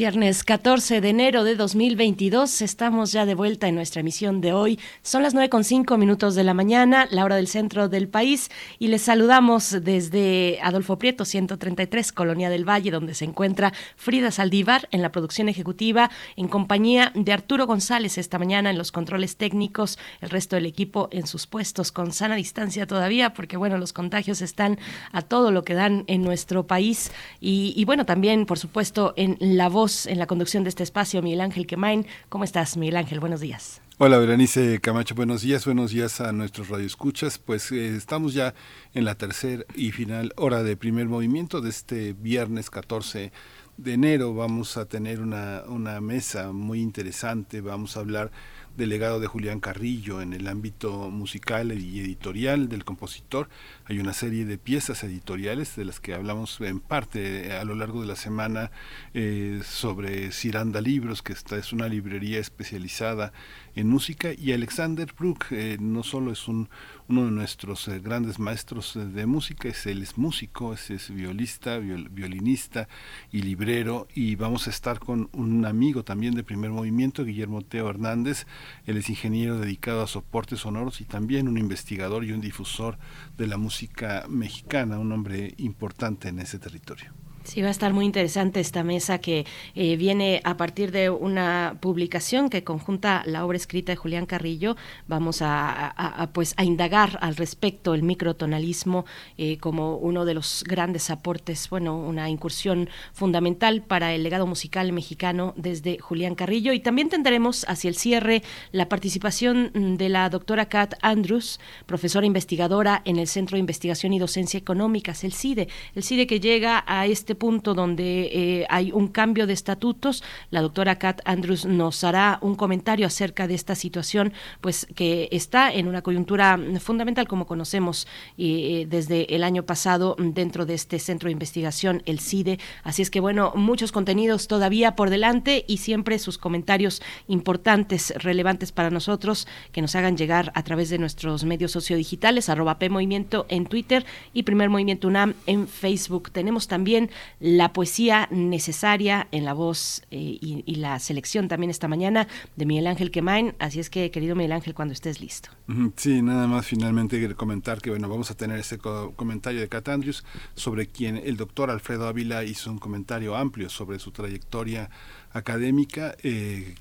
Viernes 0.00 0.44
14 0.44 1.02
de 1.02 1.10
enero 1.10 1.44
de 1.44 1.56
2022, 1.56 2.62
estamos 2.62 3.12
ya 3.12 3.26
de 3.26 3.34
vuelta 3.34 3.68
en 3.68 3.74
nuestra 3.74 4.00
emisión 4.00 4.40
de 4.40 4.54
hoy. 4.54 4.80
Son 5.02 5.22
las 5.22 5.34
9 5.34 5.50
con 5.50 5.62
cinco 5.62 5.98
minutos 5.98 6.34
de 6.34 6.42
la 6.42 6.54
mañana, 6.54 7.06
la 7.10 7.22
hora 7.22 7.36
del 7.36 7.48
centro 7.48 7.90
del 7.90 8.08
país, 8.08 8.50
y 8.78 8.88
les 8.88 9.02
saludamos 9.02 9.76
desde 9.82 10.58
Adolfo 10.62 10.98
Prieto 10.98 11.26
133, 11.26 12.12
Colonia 12.12 12.48
del 12.48 12.66
Valle, 12.66 12.90
donde 12.90 13.12
se 13.12 13.26
encuentra 13.26 13.74
Frida 13.94 14.30
Saldívar 14.30 14.88
en 14.90 15.02
la 15.02 15.12
producción 15.12 15.50
ejecutiva, 15.50 16.10
en 16.34 16.48
compañía 16.48 17.12
de 17.14 17.34
Arturo 17.34 17.66
González 17.66 18.16
esta 18.16 18.38
mañana 18.38 18.70
en 18.70 18.78
los 18.78 18.92
controles 18.92 19.36
técnicos, 19.36 19.98
el 20.22 20.30
resto 20.30 20.56
del 20.56 20.64
equipo 20.64 21.10
en 21.12 21.26
sus 21.26 21.46
puestos 21.46 21.92
con 21.92 22.14
sana 22.14 22.36
distancia 22.36 22.86
todavía, 22.86 23.34
porque 23.34 23.58
bueno, 23.58 23.76
los 23.76 23.92
contagios 23.92 24.40
están 24.40 24.78
a 25.12 25.20
todo 25.20 25.50
lo 25.50 25.62
que 25.62 25.74
dan 25.74 26.04
en 26.06 26.22
nuestro 26.22 26.66
país. 26.66 27.12
Y, 27.38 27.74
y 27.76 27.84
bueno, 27.84 28.06
también, 28.06 28.46
por 28.46 28.58
supuesto, 28.58 29.12
en 29.18 29.36
la 29.40 29.68
voz 29.68 29.89
en 30.06 30.18
la 30.18 30.26
conducción 30.26 30.62
de 30.62 30.68
este 30.68 30.82
espacio, 30.82 31.22
Miguel 31.22 31.40
Ángel 31.40 31.66
Quemain. 31.66 32.06
¿Cómo 32.28 32.44
estás, 32.44 32.76
Miguel 32.76 32.96
Ángel? 32.96 33.20
Buenos 33.20 33.40
días. 33.40 33.80
Hola, 33.98 34.18
Berenice 34.18 34.80
Camacho, 34.80 35.14
buenos 35.14 35.42
días, 35.42 35.66
buenos 35.66 35.90
días 35.90 36.20
a 36.20 36.32
nuestros 36.32 36.68
radioescuchas. 36.68 37.38
Pues 37.38 37.70
eh, 37.72 37.96
estamos 37.96 38.32
ya 38.32 38.54
en 38.94 39.04
la 39.04 39.14
tercera 39.14 39.64
y 39.74 39.92
final 39.92 40.32
hora 40.36 40.62
de 40.62 40.76
primer 40.76 41.06
movimiento 41.06 41.60
de 41.60 41.70
este 41.70 42.14
viernes 42.14 42.70
14 42.70 43.32
de 43.76 43.92
enero. 43.92 44.34
Vamos 44.34 44.76
a 44.76 44.86
tener 44.86 45.20
una, 45.20 45.64
una 45.66 46.00
mesa 46.00 46.52
muy 46.52 46.80
interesante, 46.80 47.60
vamos 47.60 47.96
a 47.96 48.00
hablar 48.00 48.30
del 48.76 48.88
legado 48.88 49.20
de 49.20 49.26
Julián 49.26 49.60
Carrillo 49.60 50.20
en 50.20 50.32
el 50.32 50.46
ámbito 50.46 51.10
musical 51.10 51.72
y 51.72 52.00
editorial 52.00 52.68
del 52.68 52.84
compositor. 52.84 53.48
Hay 53.84 53.98
una 53.98 54.12
serie 54.12 54.44
de 54.44 54.58
piezas 54.58 55.04
editoriales 55.04 55.76
de 55.76 55.84
las 55.84 56.00
que 56.00 56.14
hablamos 56.14 56.60
en 56.60 56.80
parte 56.80 57.52
a 57.52 57.64
lo 57.64 57.74
largo 57.74 58.00
de 58.00 58.06
la 58.06 58.16
semana 58.16 58.70
eh, 59.14 59.60
sobre 59.64 60.32
Ciranda 60.32 60.80
Libros, 60.80 61.22
que 61.22 61.32
esta 61.32 61.56
es 61.56 61.72
una 61.72 61.88
librería 61.88 62.38
especializada 62.38 63.32
en 63.74 63.88
música, 63.88 64.30
y 64.36 64.52
Alexander 64.52 65.12
Brook 65.18 65.46
eh, 65.50 65.76
no 65.80 66.02
solo 66.02 66.32
es 66.32 66.48
un, 66.48 66.68
uno 67.08 67.24
de 67.24 67.30
nuestros 67.30 67.88
eh, 67.88 68.00
grandes 68.00 68.38
maestros 68.38 68.96
de 68.96 69.26
música, 69.26 69.68
es, 69.68 69.86
él 69.86 70.02
es 70.02 70.18
músico, 70.18 70.74
es, 70.74 70.90
es 70.90 71.10
violista, 71.10 71.78
viol, 71.78 72.08
violinista 72.08 72.88
y 73.32 73.42
librero, 73.42 74.08
y 74.14 74.36
vamos 74.36 74.66
a 74.66 74.70
estar 74.70 74.98
con 74.98 75.28
un 75.32 75.64
amigo 75.64 76.04
también 76.04 76.34
de 76.34 76.42
primer 76.42 76.70
movimiento, 76.70 77.24
Guillermo 77.24 77.62
Teo 77.62 77.88
Hernández, 77.88 78.46
él 78.86 78.96
es 78.96 79.08
ingeniero 79.08 79.58
dedicado 79.58 80.02
a 80.02 80.06
soportes 80.06 80.60
sonoros 80.60 81.00
y 81.00 81.04
también 81.04 81.48
un 81.48 81.58
investigador 81.58 82.24
y 82.24 82.32
un 82.32 82.40
difusor 82.40 82.98
de 83.36 83.46
la 83.46 83.56
música 83.56 84.26
mexicana, 84.28 84.98
un 84.98 85.12
hombre 85.12 85.54
importante 85.58 86.28
en 86.28 86.40
ese 86.40 86.58
territorio. 86.58 87.12
Sí, 87.42 87.62
va 87.62 87.68
a 87.68 87.70
estar 87.70 87.94
muy 87.94 88.04
interesante 88.04 88.60
esta 88.60 88.84
mesa 88.84 89.18
que 89.18 89.46
eh, 89.74 89.96
viene 89.96 90.42
a 90.44 90.58
partir 90.58 90.92
de 90.92 91.08
una 91.08 91.78
publicación 91.80 92.50
que 92.50 92.62
conjunta 92.64 93.22
la 93.24 93.46
obra 93.46 93.56
escrita 93.56 93.92
de 93.92 93.96
Julián 93.96 94.26
Carrillo. 94.26 94.76
Vamos 95.08 95.40
a, 95.40 96.28
pues 96.34 96.52
a 96.58 96.64
indagar 96.64 97.18
al 97.22 97.36
respecto 97.36 97.94
el 97.94 98.02
microtonalismo 98.02 99.06
eh, 99.38 99.56
como 99.56 99.96
uno 99.96 100.26
de 100.26 100.34
los 100.34 100.64
grandes 100.66 101.08
aportes, 101.08 101.70
bueno, 101.70 101.98
una 101.98 102.28
incursión 102.28 102.90
fundamental 103.14 103.82
para 103.82 104.14
el 104.14 104.22
legado 104.22 104.46
musical 104.46 104.92
mexicano 104.92 105.54
desde 105.56 105.98
Julián 105.98 106.34
Carrillo. 106.34 106.74
Y 106.74 106.80
también 106.80 107.08
tendremos 107.08 107.64
hacia 107.68 107.88
el 107.88 107.96
cierre 107.96 108.42
la 108.70 108.88
participación 108.90 109.96
de 109.96 110.08
la 110.10 110.28
doctora 110.28 110.68
Kat 110.68 110.94
Andrews, 111.00 111.58
profesora 111.86 112.26
investigadora 112.26 113.00
en 113.06 113.18
el 113.18 113.26
Centro 113.26 113.56
de 113.56 113.60
Investigación 113.60 114.12
y 114.12 114.18
Docencia 114.18 114.58
Económicas, 114.58 115.24
el 115.24 115.32
CIDE, 115.32 115.68
el 115.94 116.04
CIDE 116.04 116.26
que 116.26 116.38
llega 116.38 116.84
a 116.86 117.06
este 117.06 117.29
este 117.30 117.36
punto 117.36 117.74
donde 117.74 118.22
eh, 118.32 118.66
hay 118.70 118.90
un 118.90 119.06
cambio 119.06 119.46
de 119.46 119.52
estatutos. 119.52 120.24
La 120.50 120.62
doctora 120.62 120.98
Kat 120.98 121.20
Andrews 121.24 121.64
nos 121.64 122.02
hará 122.02 122.40
un 122.42 122.56
comentario 122.56 123.06
acerca 123.06 123.46
de 123.46 123.54
esta 123.54 123.76
situación, 123.76 124.32
pues 124.60 124.88
que 124.96 125.28
está 125.30 125.72
en 125.72 125.86
una 125.86 126.02
coyuntura 126.02 126.58
fundamental, 126.80 127.28
como 127.28 127.46
conocemos 127.46 128.08
eh, 128.36 128.84
desde 128.90 129.32
el 129.32 129.44
año 129.44 129.62
pasado 129.62 130.16
dentro 130.18 130.66
de 130.66 130.74
este 130.74 130.98
centro 130.98 131.28
de 131.28 131.34
investigación, 131.34 132.02
el 132.04 132.18
CIDE. 132.18 132.58
Así 132.82 133.00
es 133.00 133.12
que, 133.12 133.20
bueno, 133.20 133.52
muchos 133.54 133.92
contenidos 133.92 134.48
todavía 134.48 134.96
por 134.96 135.08
delante 135.08 135.64
y 135.68 135.76
siempre 135.76 136.18
sus 136.18 136.36
comentarios 136.36 137.00
importantes, 137.28 138.12
relevantes 138.16 138.72
para 138.72 138.90
nosotros, 138.90 139.46
que 139.70 139.82
nos 139.82 139.94
hagan 139.94 140.16
llegar 140.16 140.50
a 140.56 140.64
través 140.64 140.90
de 140.90 140.98
nuestros 140.98 141.44
medios 141.44 141.70
sociodigitales, 141.70 142.48
arroba 142.48 142.80
P 142.80 142.90
en 142.90 143.66
Twitter 143.66 144.04
y 144.34 144.42
Primer 144.42 144.68
Movimiento 144.68 145.06
UNAM 145.06 145.34
en 145.46 145.68
Facebook. 145.68 146.32
Tenemos 146.32 146.66
también 146.66 147.08
la 147.38 147.72
poesía 147.72 148.28
necesaria 148.30 149.28
en 149.32 149.44
la 149.44 149.52
voz 149.52 150.02
eh, 150.10 150.38
y, 150.40 150.80
la 150.80 150.98
selección 150.98 151.48
también 151.48 151.70
esta 151.70 151.88
mañana 151.88 152.26
de 152.56 152.64
Miguel 152.64 152.86
Ángel 152.86 153.10
Quemain. 153.10 153.54
Así 153.58 153.80
es 153.80 153.90
que, 153.90 154.10
querido 154.10 154.34
Miguel 154.34 154.52
Ángel, 154.52 154.74
cuando 154.74 154.94
estés 154.94 155.20
listo. 155.20 155.50
Sí, 155.96 156.22
nada 156.22 156.46
más 156.46 156.66
finalmente 156.66 157.34
comentar 157.34 157.80
que, 157.80 157.90
bueno, 157.90 158.08
vamos 158.08 158.30
a 158.30 158.34
tener 158.34 158.58
ese 158.58 158.78
co 158.78 159.12
comentario 159.14 159.60
de 159.60 159.68
Cat 159.68 159.88
Andrews 159.88 160.24
sobre 160.54 160.86
quien 160.86 161.16
el 161.16 161.36
doctor 161.36 161.70
Alfredo 161.70 162.06
Ávila 162.06 162.44
hizo 162.44 162.70
un 162.70 162.78
comentario 162.78 163.36
amplio 163.36 163.68
sobre 163.68 163.98
su 163.98 164.10
trayectoria 164.10 164.90
académica. 165.32 166.16
Eh, 166.22 166.74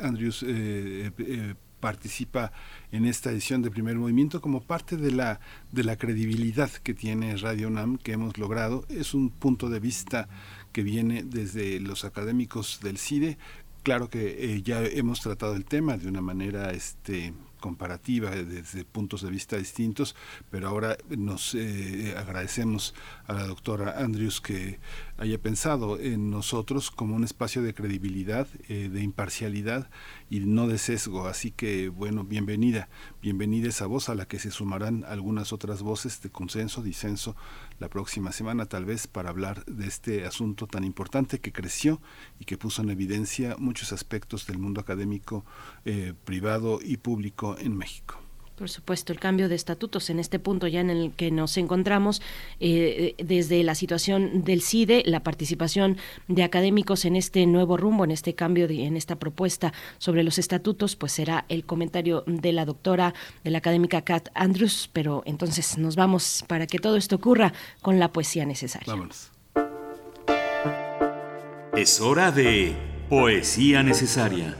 Andrews 0.00 0.44
eh, 0.46 1.10
eh, 1.18 1.54
participa 1.84 2.50
en 2.92 3.04
esta 3.04 3.30
edición 3.30 3.60
de 3.60 3.70
Primer 3.70 3.96
Movimiento 3.96 4.40
como 4.40 4.62
parte 4.62 4.96
de 4.96 5.10
la, 5.10 5.38
de 5.70 5.84
la 5.84 5.96
credibilidad 5.96 6.70
que 6.70 6.94
tiene 6.94 7.36
Radio 7.36 7.68
UNAM 7.68 7.98
que 7.98 8.12
hemos 8.12 8.38
logrado. 8.38 8.86
Es 8.88 9.12
un 9.12 9.28
punto 9.28 9.68
de 9.68 9.80
vista 9.80 10.26
que 10.72 10.82
viene 10.82 11.24
desde 11.24 11.80
los 11.80 12.06
académicos 12.06 12.80
del 12.82 12.96
CIDE. 12.96 13.36
Claro 13.82 14.08
que 14.08 14.54
eh, 14.54 14.62
ya 14.62 14.82
hemos 14.82 15.20
tratado 15.20 15.56
el 15.56 15.66
tema 15.66 15.98
de 15.98 16.08
una 16.08 16.22
manera 16.22 16.70
este, 16.70 17.34
comparativa 17.64 18.30
desde 18.30 18.84
puntos 18.84 19.22
de 19.22 19.30
vista 19.30 19.56
distintos, 19.56 20.14
pero 20.50 20.68
ahora 20.68 20.98
nos 21.08 21.54
eh, 21.54 22.14
agradecemos 22.14 22.94
a 23.26 23.32
la 23.32 23.46
doctora 23.46 24.04
Andrews 24.04 24.42
que 24.42 24.80
haya 25.16 25.38
pensado 25.38 25.98
en 25.98 26.30
nosotros 26.30 26.90
como 26.90 27.16
un 27.16 27.24
espacio 27.24 27.62
de 27.62 27.72
credibilidad, 27.72 28.46
eh, 28.68 28.90
de 28.92 29.02
imparcialidad 29.02 29.88
y 30.28 30.40
no 30.40 30.66
de 30.66 30.76
sesgo. 30.76 31.26
Así 31.26 31.52
que, 31.52 31.88
bueno, 31.88 32.24
bienvenida, 32.24 32.90
bienvenida 33.22 33.70
esa 33.70 33.86
voz 33.86 34.10
a 34.10 34.14
la 34.14 34.26
que 34.26 34.38
se 34.38 34.50
sumarán 34.50 35.02
algunas 35.08 35.54
otras 35.54 35.80
voces 35.80 36.20
de 36.20 36.28
consenso, 36.28 36.82
disenso 36.82 37.34
la 37.78 37.88
próxima 37.88 38.32
semana, 38.32 38.66
tal 38.66 38.84
vez, 38.84 39.06
para 39.06 39.30
hablar 39.30 39.64
de 39.66 39.86
este 39.86 40.26
asunto 40.26 40.66
tan 40.66 40.84
importante 40.84 41.40
que 41.40 41.52
creció 41.52 42.00
y 42.38 42.44
que 42.44 42.58
puso 42.58 42.82
en 42.82 42.90
evidencia 42.90 43.56
muchos 43.58 43.92
aspectos 43.92 44.46
del 44.46 44.58
mundo 44.58 44.80
académico 44.80 45.44
eh, 45.84 46.14
privado 46.24 46.78
y 46.82 46.96
público 46.98 47.56
en 47.58 47.76
México. 47.76 48.23
Por 48.56 48.70
supuesto, 48.70 49.12
el 49.12 49.18
cambio 49.18 49.48
de 49.48 49.56
estatutos 49.56 50.10
en 50.10 50.20
este 50.20 50.38
punto 50.38 50.68
ya 50.68 50.80
en 50.80 50.90
el 50.90 51.12
que 51.12 51.32
nos 51.32 51.56
encontramos 51.56 52.22
eh, 52.60 53.14
desde 53.18 53.62
la 53.64 53.74
situación 53.74 54.44
del 54.44 54.62
CIDE, 54.62 55.02
la 55.06 55.24
participación 55.24 55.96
de 56.28 56.44
académicos 56.44 57.04
en 57.04 57.16
este 57.16 57.46
nuevo 57.46 57.76
rumbo, 57.76 58.04
en 58.04 58.12
este 58.12 58.34
cambio, 58.34 58.68
de, 58.68 58.84
en 58.84 58.96
esta 58.96 59.16
propuesta 59.16 59.72
sobre 59.98 60.22
los 60.22 60.38
estatutos, 60.38 60.94
pues 60.94 61.12
será 61.12 61.46
el 61.48 61.64
comentario 61.64 62.22
de 62.26 62.52
la 62.52 62.64
doctora, 62.64 63.12
de 63.42 63.50
la 63.50 63.58
académica 63.58 64.02
Kat 64.02 64.28
Andrews. 64.34 64.88
Pero 64.92 65.22
entonces 65.26 65.76
nos 65.76 65.96
vamos 65.96 66.44
para 66.46 66.68
que 66.68 66.78
todo 66.78 66.96
esto 66.96 67.16
ocurra 67.16 67.52
con 67.82 67.98
la 67.98 68.12
poesía 68.12 68.46
necesaria. 68.46 68.86
Vámonos. 68.86 69.32
Es 71.76 72.00
hora 72.00 72.30
de 72.30 72.76
poesía 73.08 73.82
necesaria. 73.82 74.56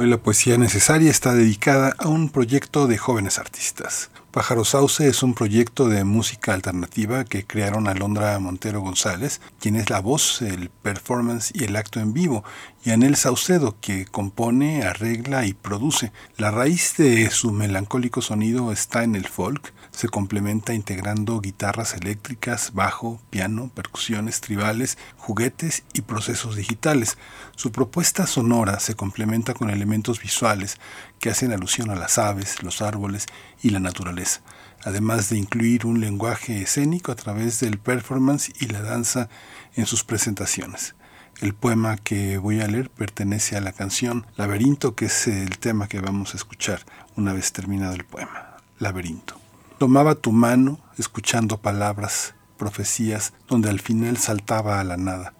Hoy 0.00 0.08
la 0.08 0.16
poesía 0.16 0.56
necesaria 0.56 1.10
está 1.10 1.34
dedicada 1.34 1.94
a 1.98 2.08
un 2.08 2.30
proyecto 2.30 2.86
de 2.86 2.96
jóvenes 2.96 3.38
artistas. 3.38 4.10
Pájaro 4.30 4.64
Sauce 4.64 5.06
es 5.06 5.22
un 5.22 5.34
proyecto 5.34 5.90
de 5.90 6.04
música 6.04 6.54
alternativa 6.54 7.26
que 7.26 7.44
crearon 7.44 7.86
Alondra 7.86 8.38
Montero 8.38 8.80
González, 8.80 9.42
quien 9.60 9.76
es 9.76 9.90
la 9.90 10.00
voz, 10.00 10.40
el 10.40 10.70
performance 10.70 11.52
y 11.54 11.64
el 11.64 11.76
acto 11.76 12.00
en 12.00 12.14
vivo, 12.14 12.44
y 12.82 12.92
Anel 12.92 13.14
Saucedo, 13.14 13.76
que 13.78 14.06
compone, 14.06 14.84
arregla 14.84 15.44
y 15.44 15.52
produce. 15.52 16.12
La 16.38 16.50
raíz 16.50 16.94
de 16.96 17.28
su 17.28 17.52
melancólico 17.52 18.22
sonido 18.22 18.72
está 18.72 19.04
en 19.04 19.16
el 19.16 19.26
folk, 19.28 19.74
se 20.00 20.08
complementa 20.08 20.72
integrando 20.72 21.42
guitarras 21.42 21.92
eléctricas, 21.92 22.72
bajo, 22.72 23.20
piano, 23.28 23.70
percusiones 23.74 24.40
tribales, 24.40 24.96
juguetes 25.18 25.82
y 25.92 26.00
procesos 26.00 26.56
digitales. 26.56 27.18
Su 27.54 27.70
propuesta 27.70 28.26
sonora 28.26 28.80
se 28.80 28.94
complementa 28.94 29.52
con 29.52 29.68
elementos 29.68 30.18
visuales 30.22 30.78
que 31.18 31.28
hacen 31.28 31.52
alusión 31.52 31.90
a 31.90 31.96
las 31.96 32.16
aves, 32.16 32.62
los 32.62 32.80
árboles 32.80 33.26
y 33.62 33.68
la 33.68 33.78
naturaleza, 33.78 34.40
además 34.84 35.28
de 35.28 35.36
incluir 35.36 35.84
un 35.84 36.00
lenguaje 36.00 36.62
escénico 36.62 37.12
a 37.12 37.16
través 37.16 37.60
del 37.60 37.78
performance 37.78 38.50
y 38.58 38.68
la 38.68 38.80
danza 38.80 39.28
en 39.74 39.84
sus 39.84 40.02
presentaciones. 40.02 40.94
El 41.42 41.52
poema 41.52 41.98
que 41.98 42.38
voy 42.38 42.62
a 42.62 42.68
leer 42.68 42.88
pertenece 42.88 43.54
a 43.58 43.60
la 43.60 43.72
canción 43.72 44.26
Laberinto, 44.36 44.94
que 44.94 45.04
es 45.04 45.26
el 45.26 45.58
tema 45.58 45.88
que 45.88 46.00
vamos 46.00 46.32
a 46.32 46.38
escuchar 46.38 46.86
una 47.16 47.34
vez 47.34 47.52
terminado 47.52 47.92
el 47.92 48.06
poema. 48.06 48.56
Laberinto. 48.78 49.49
Tomaba 49.80 50.14
tu 50.14 50.30
mano, 50.30 50.78
escuchando 50.98 51.56
palabras, 51.56 52.34
profecías, 52.58 53.32
donde 53.48 53.70
al 53.70 53.80
final 53.80 54.18
saltaba 54.18 54.78
a 54.78 54.84
la 54.84 54.98
nada. 54.98 55.32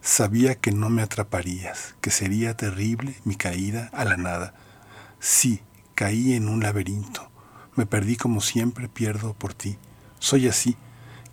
Sabía 0.00 0.56
que 0.56 0.72
no 0.72 0.90
me 0.90 1.02
atraparías, 1.02 1.94
que 2.00 2.10
sería 2.10 2.56
terrible 2.56 3.14
mi 3.22 3.36
caída 3.36 3.88
a 3.92 4.04
la 4.04 4.16
nada. 4.16 4.54
Sí, 5.20 5.62
caí 5.94 6.32
en 6.32 6.48
un 6.48 6.64
laberinto. 6.64 7.30
Me 7.76 7.86
perdí 7.86 8.16
como 8.16 8.40
siempre 8.40 8.88
pierdo 8.88 9.34
por 9.34 9.54
ti. 9.54 9.78
Soy 10.18 10.48
así, 10.48 10.76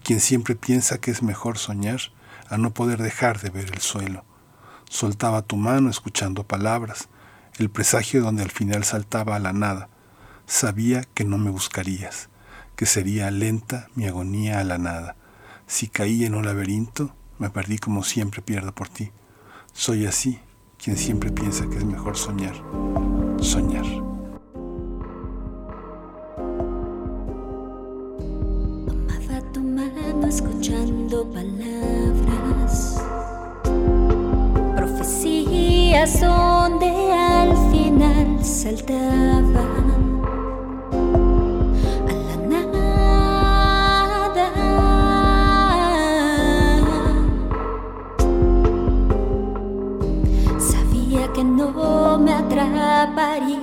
quien 0.03 0.19
siempre 0.19 0.53
piensa 0.53 0.99
que 0.99 1.09
es 1.09 1.23
mejor 1.23 1.57
soñar 1.57 2.01
a 2.49 2.59
no 2.59 2.71
poder 2.71 3.01
dejar 3.01 3.41
de 3.41 3.49
ver 3.49 3.71
el 3.73 3.81
suelo. 3.81 4.25
Soltaba 4.91 5.41
tu 5.41 5.55
mano 5.55 5.89
escuchando 5.89 6.43
palabras, 6.43 7.09
el 7.57 7.71
presagio 7.71 8.21
donde 8.21 8.43
al 8.43 8.51
final 8.51 8.83
saltaba 8.83 9.37
a 9.37 9.39
la 9.39 9.53
nada. 9.53 9.89
Sabía 10.45 11.03
que 11.15 11.23
no 11.23 11.39
me 11.39 11.49
buscarías 11.49 12.29
que 12.75 12.85
sería 12.85 13.31
lenta 13.31 13.87
mi 13.95 14.05
agonía 14.05 14.59
a 14.59 14.63
la 14.63 14.77
nada. 14.77 15.15
Si 15.67 15.87
caí 15.87 16.25
en 16.25 16.35
un 16.35 16.45
laberinto, 16.45 17.15
me 17.39 17.49
perdí 17.49 17.77
como 17.77 18.03
siempre 18.03 18.41
pierdo 18.41 18.73
por 18.73 18.89
ti. 18.89 19.11
Soy 19.73 20.05
así, 20.05 20.39
quien 20.83 20.97
siempre 20.97 21.31
piensa 21.31 21.67
que 21.69 21.77
es 21.77 21.85
mejor 21.85 22.17
soñar. 22.17 22.55
Soñar. 23.39 23.85
Amaba 28.89 29.51
tu 29.51 29.61
mano 29.61 30.27
escuchando 30.27 31.29
palabras, 31.31 33.01
profecías 34.75 36.21
donde 36.21 36.89
al 37.13 37.71
final 37.71 38.45
saltaban 38.45 39.92
no 51.53 52.17
me 52.17 52.33
atraparías, 52.33 53.53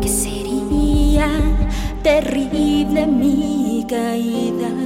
que 0.00 0.08
sería 0.08 1.28
terrible 2.02 3.06
mi 3.06 3.84
caída. 3.88 4.85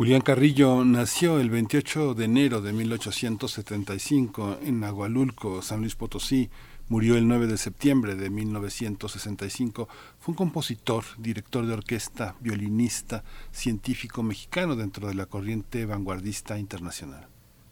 Julián 0.00 0.22
Carrillo 0.22 0.82
nació 0.82 1.40
el 1.40 1.50
28 1.50 2.14
de 2.14 2.24
enero 2.24 2.62
de 2.62 2.72
1875 2.72 4.60
en 4.62 4.82
Agualulco, 4.82 5.60
San 5.60 5.80
Luis 5.80 5.94
Potosí. 5.94 6.48
Murió 6.88 7.18
el 7.18 7.28
9 7.28 7.46
de 7.46 7.58
septiembre 7.58 8.14
de 8.14 8.30
1965. 8.30 9.90
Fue 10.18 10.32
un 10.32 10.36
compositor, 10.36 11.04
director 11.18 11.66
de 11.66 11.74
orquesta, 11.74 12.34
violinista, 12.40 13.24
científico 13.52 14.22
mexicano 14.22 14.74
dentro 14.74 15.06
de 15.06 15.16
la 15.16 15.26
corriente 15.26 15.84
vanguardista 15.84 16.58
internacional. 16.58 17.28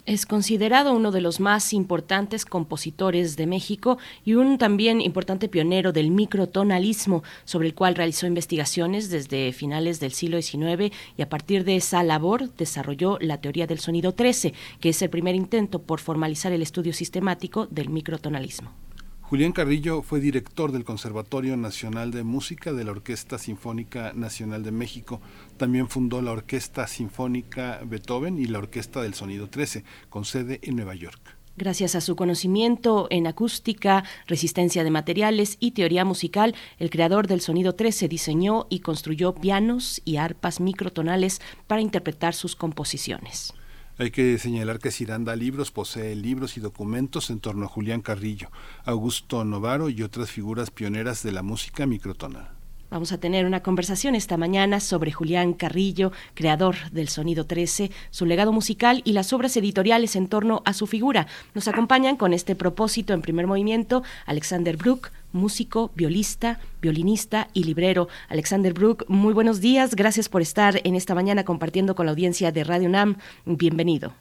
Es 0.09 0.25
considerado 0.25 0.95
uno 0.95 1.11
de 1.11 1.21
los 1.21 1.39
más 1.39 1.75
importantes 1.75 2.47
compositores 2.47 3.37
de 3.37 3.47
México 3.47 3.99
y 4.25 4.37
un 4.37 4.57
también 4.57 5.03
importante 5.03 5.51
pionero 5.51 5.93
del 5.93 6.11
microtonalismo, 6.11 7.23
sobre 7.45 7.69
el 7.69 7.75
cual 7.75 7.95
realizó 7.95 8.27
investigaciones 8.27 9.11
desde 9.11 9.53
finales 9.53 10.01
del 10.01 10.13
siglo 10.13 10.41
XIX 10.41 10.95
y 11.19 11.21
a 11.21 11.29
partir 11.29 11.63
de 11.65 11.77
esa 11.77 12.03
labor 12.05 12.51
desarrolló 12.55 13.19
la 13.21 13.43
teoría 13.43 13.67
del 13.67 13.81
sonido 13.81 14.15
13, 14.15 14.55
que 14.81 14.89
es 14.89 15.03
el 15.03 15.11
primer 15.11 15.35
intento 15.35 15.83
por 15.83 16.01
formalizar 16.01 16.53
el 16.53 16.63
estudio 16.63 16.95
sistemático 16.95 17.67
del 17.67 17.91
microtonalismo. 17.91 18.88
Julián 19.29 19.53
Carrillo 19.53 20.01
fue 20.01 20.21
director 20.21 20.73
del 20.73 20.87
Conservatorio 20.87 21.59
Nacional 21.59 22.13
de 22.13 22.25
Música 22.25 22.73
de 22.73 22.83
la 22.83 22.93
Orquesta 22.93 23.37
Sinfónica 23.37 24.15
Nacional 24.15 24.63
de 24.63 24.71
México. 24.71 25.21
También 25.59 25.91
fundó 25.91 26.23
la 26.23 26.33
Orquesta 26.33 26.87
Sinfónica 26.87 27.79
Beethoven 27.85 28.39
y 28.39 28.47
la 28.47 28.61
Orquesta 28.61 29.03
del 29.03 29.13
Sonido 29.13 29.51
13, 29.51 29.85
con 30.09 30.25
sede 30.25 30.61
en 30.63 30.77
Nueva 30.77 30.95
York. 30.95 31.21
Gracias 31.59 31.95
a 31.95 32.01
su 32.01 32.17
conocimiento 32.17 33.07
en 33.11 33.27
acústica, 33.27 34.03
resistencia 34.27 34.83
de 34.83 34.91
materiales 34.91 35.59
y 35.61 35.73
teoría 35.73 36.07
musical, 36.07 36.55
el 36.79 36.89
creador 36.89 37.27
del 37.27 37.43
sonido 37.43 37.75
13 37.75 38.09
diseñó 38.09 38.67
y 38.71 38.79
construyó 38.81 39.35
pianos 39.35 40.01
y 40.07 40.17
arpas 40.17 40.59
microtonales 40.59 41.43
para 41.67 41.83
interpretar 41.83 42.33
sus 42.33 42.57
composiciones. 42.57 43.53
Hay 44.01 44.13
que 44.13 44.39
señalar 44.39 44.79
que 44.79 44.93
Ciranda 44.93 45.35
Libros 45.35 45.73
posee 45.73 46.15
libros 46.15 46.57
y 46.57 46.61
documentos 46.61 47.31
en 47.31 47.41
torno 47.41 47.67
a 47.67 47.69
Julián 47.69 48.01
Carrillo, 48.01 48.49
Augusto 48.85 49.45
Novaro 49.45 49.89
y 49.89 50.05
otras 50.05 50.31
figuras 50.31 50.71
pioneras 50.71 51.25
de 51.25 51.33
la 51.33 51.43
música 51.43 51.85
microtonal. 51.85 52.58
Vamos 52.91 53.13
a 53.13 53.21
tener 53.21 53.45
una 53.45 53.61
conversación 53.61 54.15
esta 54.15 54.39
mañana 54.39 54.81
sobre 54.81 55.13
Julián 55.13 55.53
Carrillo, 55.53 56.11
creador 56.33 56.77
del 56.91 57.09
Sonido 57.09 57.45
13, 57.45 57.91
su 58.09 58.25
legado 58.25 58.51
musical 58.51 59.03
y 59.05 59.13
las 59.13 59.35
obras 59.35 59.55
editoriales 59.59 60.17
en 60.17 60.27
torno 60.27 60.63
a 60.65 60.73
su 60.73 60.87
figura. 60.87 61.27
Nos 61.55 61.69
acompañan 61.69 62.17
con 62.17 62.33
este 62.33 62.55
propósito 62.55 63.13
en 63.13 63.21
primer 63.21 63.47
movimiento 63.47 64.03
Alexander 64.25 64.79
Brook, 64.79 65.11
músico, 65.33 65.91
violista, 65.95 66.61
violinista 66.81 67.49
y 67.53 67.65
librero. 67.65 68.09
Alexander 68.31 68.73
Brook, 68.73 69.05
muy 69.09 69.35
buenos 69.35 69.61
días. 69.61 69.95
Gracias 69.95 70.31
por 70.31 70.41
estar 70.41 70.81
en 70.83 70.95
esta 70.95 71.15
mañana 71.15 71.45
compartiendo 71.45 71.95
con 71.95 72.07
la 72.07 72.13
audiencia 72.13 72.53
de 72.53 72.65
Radio 72.65 72.89
UNAM. 72.89 73.17
Bienvenido. 73.45 74.15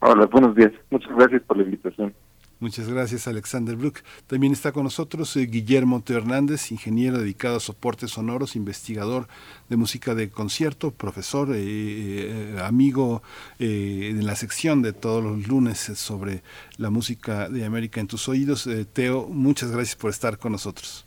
Hola, 0.00 0.26
buenos 0.26 0.56
días. 0.56 0.72
Muchas 0.90 1.14
gracias 1.14 1.42
por 1.42 1.56
la 1.56 1.62
invitación. 1.62 2.12
Muchas 2.60 2.88
gracias, 2.88 3.28
Alexander 3.28 3.76
Brook. 3.76 4.00
También 4.26 4.52
está 4.52 4.72
con 4.72 4.82
nosotros 4.82 5.36
eh, 5.36 5.46
Guillermo 5.46 6.02
Teo 6.02 6.18
Hernández, 6.18 6.72
ingeniero 6.72 7.18
dedicado 7.18 7.58
a 7.58 7.60
soportes 7.60 8.10
sonoros, 8.10 8.56
investigador 8.56 9.28
de 9.68 9.76
música 9.76 10.16
de 10.16 10.28
concierto, 10.28 10.90
profesor, 10.90 11.50
eh, 11.54 11.58
eh, 11.58 12.56
amigo 12.60 13.22
eh, 13.60 14.08
en 14.10 14.26
la 14.26 14.34
sección 14.34 14.82
de 14.82 14.92
todos 14.92 15.22
los 15.22 15.46
lunes 15.46 15.78
sobre 15.78 16.42
la 16.78 16.90
música 16.90 17.48
de 17.48 17.64
América 17.64 18.00
en 18.00 18.08
tus 18.08 18.28
oídos. 18.28 18.66
Eh, 18.66 18.84
Teo, 18.84 19.26
muchas 19.28 19.70
gracias 19.70 19.96
por 19.96 20.10
estar 20.10 20.38
con 20.38 20.52
nosotros. 20.52 21.06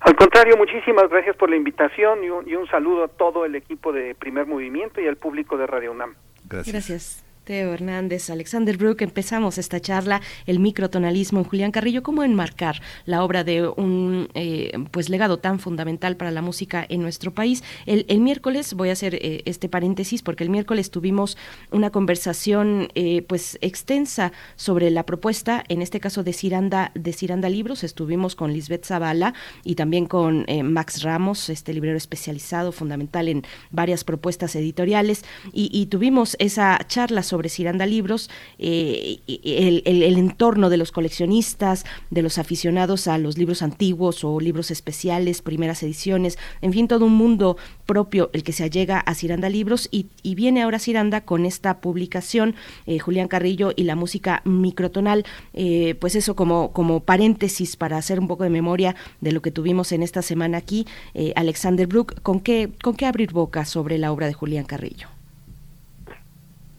Al 0.00 0.14
contrario, 0.14 0.56
muchísimas 0.56 1.08
gracias 1.08 1.36
por 1.36 1.50
la 1.50 1.56
invitación 1.56 2.22
y 2.22 2.28
un, 2.30 2.48
y 2.48 2.54
un 2.54 2.66
saludo 2.68 3.04
a 3.04 3.08
todo 3.08 3.44
el 3.44 3.54
equipo 3.54 3.92
de 3.92 4.14
Primer 4.14 4.46
Movimiento 4.46 5.00
y 5.00 5.08
al 5.08 5.16
público 5.16 5.56
de 5.56 5.66
Radio 5.66 5.92
UNAM. 5.92 6.14
Gracias. 6.48 6.72
Gracias. 6.72 7.25
Teo 7.46 7.72
Hernández, 7.72 8.28
Alexander 8.28 8.76
Brook, 8.76 9.02
empezamos 9.02 9.56
esta 9.56 9.78
charla, 9.78 10.20
el 10.46 10.58
microtonalismo 10.58 11.38
en 11.38 11.44
Julián 11.44 11.70
Carrillo, 11.70 12.02
cómo 12.02 12.24
enmarcar 12.24 12.82
la 13.04 13.22
obra 13.22 13.44
de 13.44 13.68
un 13.68 14.28
eh, 14.34 14.72
pues 14.90 15.08
legado 15.08 15.38
tan 15.38 15.60
fundamental 15.60 16.16
para 16.16 16.32
la 16.32 16.42
música 16.42 16.84
en 16.88 17.02
nuestro 17.02 17.32
país. 17.32 17.62
El, 17.86 18.04
el 18.08 18.20
miércoles, 18.20 18.74
voy 18.74 18.88
a 18.88 18.94
hacer 18.94 19.14
eh, 19.14 19.42
este 19.44 19.68
paréntesis, 19.68 20.22
porque 20.22 20.42
el 20.42 20.50
miércoles 20.50 20.90
tuvimos 20.90 21.38
una 21.70 21.90
conversación 21.90 22.88
eh, 22.96 23.22
pues 23.22 23.58
extensa 23.60 24.32
sobre 24.56 24.90
la 24.90 25.06
propuesta, 25.06 25.62
en 25.68 25.82
este 25.82 26.00
caso 26.00 26.24
de 26.24 26.32
Ciranda, 26.32 26.90
de 26.96 27.12
Ciranda 27.12 27.48
Libros, 27.48 27.84
estuvimos 27.84 28.34
con 28.34 28.52
Lisbeth 28.52 28.86
Zavala 28.86 29.34
y 29.62 29.76
también 29.76 30.06
con 30.06 30.46
Max 30.64 31.04
Ramos, 31.04 31.48
este 31.48 31.72
librero 31.72 31.96
especializado, 31.96 32.72
fundamental 32.72 33.28
en 33.28 33.44
varias 33.70 34.02
propuestas 34.02 34.56
editoriales, 34.56 35.24
y, 35.52 35.70
y 35.72 35.86
tuvimos 35.86 36.34
esa 36.40 36.80
charla 36.88 37.22
sobre 37.22 37.35
sobre 37.36 37.50
Ciranda 37.50 37.84
Libros, 37.84 38.30
eh, 38.58 39.18
el, 39.26 40.16
entorno 40.16 40.70
de 40.70 40.78
los 40.78 40.90
coleccionistas, 40.90 41.84
de 42.08 42.22
los 42.22 42.38
aficionados 42.38 43.08
a 43.08 43.18
los 43.18 43.36
libros 43.36 43.60
antiguos 43.60 44.24
o 44.24 44.40
libros 44.40 44.70
especiales, 44.70 45.42
primeras 45.42 45.82
ediciones, 45.82 46.38
en 46.62 46.72
fin, 46.72 46.88
todo 46.88 47.04
un 47.04 47.12
mundo 47.12 47.58
propio 47.84 48.30
el 48.32 48.42
que 48.42 48.54
se 48.54 48.64
allega 48.64 49.00
a 49.00 49.14
Ciranda 49.14 49.50
Libros 49.50 49.90
y, 49.90 50.06
viene 50.34 50.62
ahora 50.62 50.78
Ciranda 50.78 51.20
con 51.22 51.44
esta 51.44 51.80
publicación, 51.80 52.54
eh, 52.86 52.98
Julián 52.98 53.28
Carrillo 53.28 53.72
y 53.76 53.84
la 53.84 53.96
música 53.96 54.40
microtonal, 54.44 55.24
eh, 55.52 55.94
pues 56.00 56.14
eso 56.14 56.36
como, 56.36 56.72
como 56.72 57.00
paréntesis 57.00 57.76
para 57.76 57.98
hacer 57.98 58.18
un 58.18 58.28
poco 58.28 58.44
de 58.44 58.50
memoria 58.50 58.96
de 59.20 59.32
lo 59.32 59.42
que 59.42 59.50
tuvimos 59.50 59.92
en 59.92 60.02
esta 60.02 60.22
semana 60.22 60.56
aquí, 60.56 60.86
Alexander 61.34 61.86
Brook, 61.86 62.22
¿con 62.22 62.40
qué, 62.40 62.70
¿con 62.82 62.96
qué 62.96 63.04
abrir 63.04 63.32
boca 63.32 63.66
sobre 63.66 63.98
la 63.98 64.10
obra 64.10 64.26
de 64.26 64.32
Julián 64.32 64.64
Carrillo? 64.64 65.15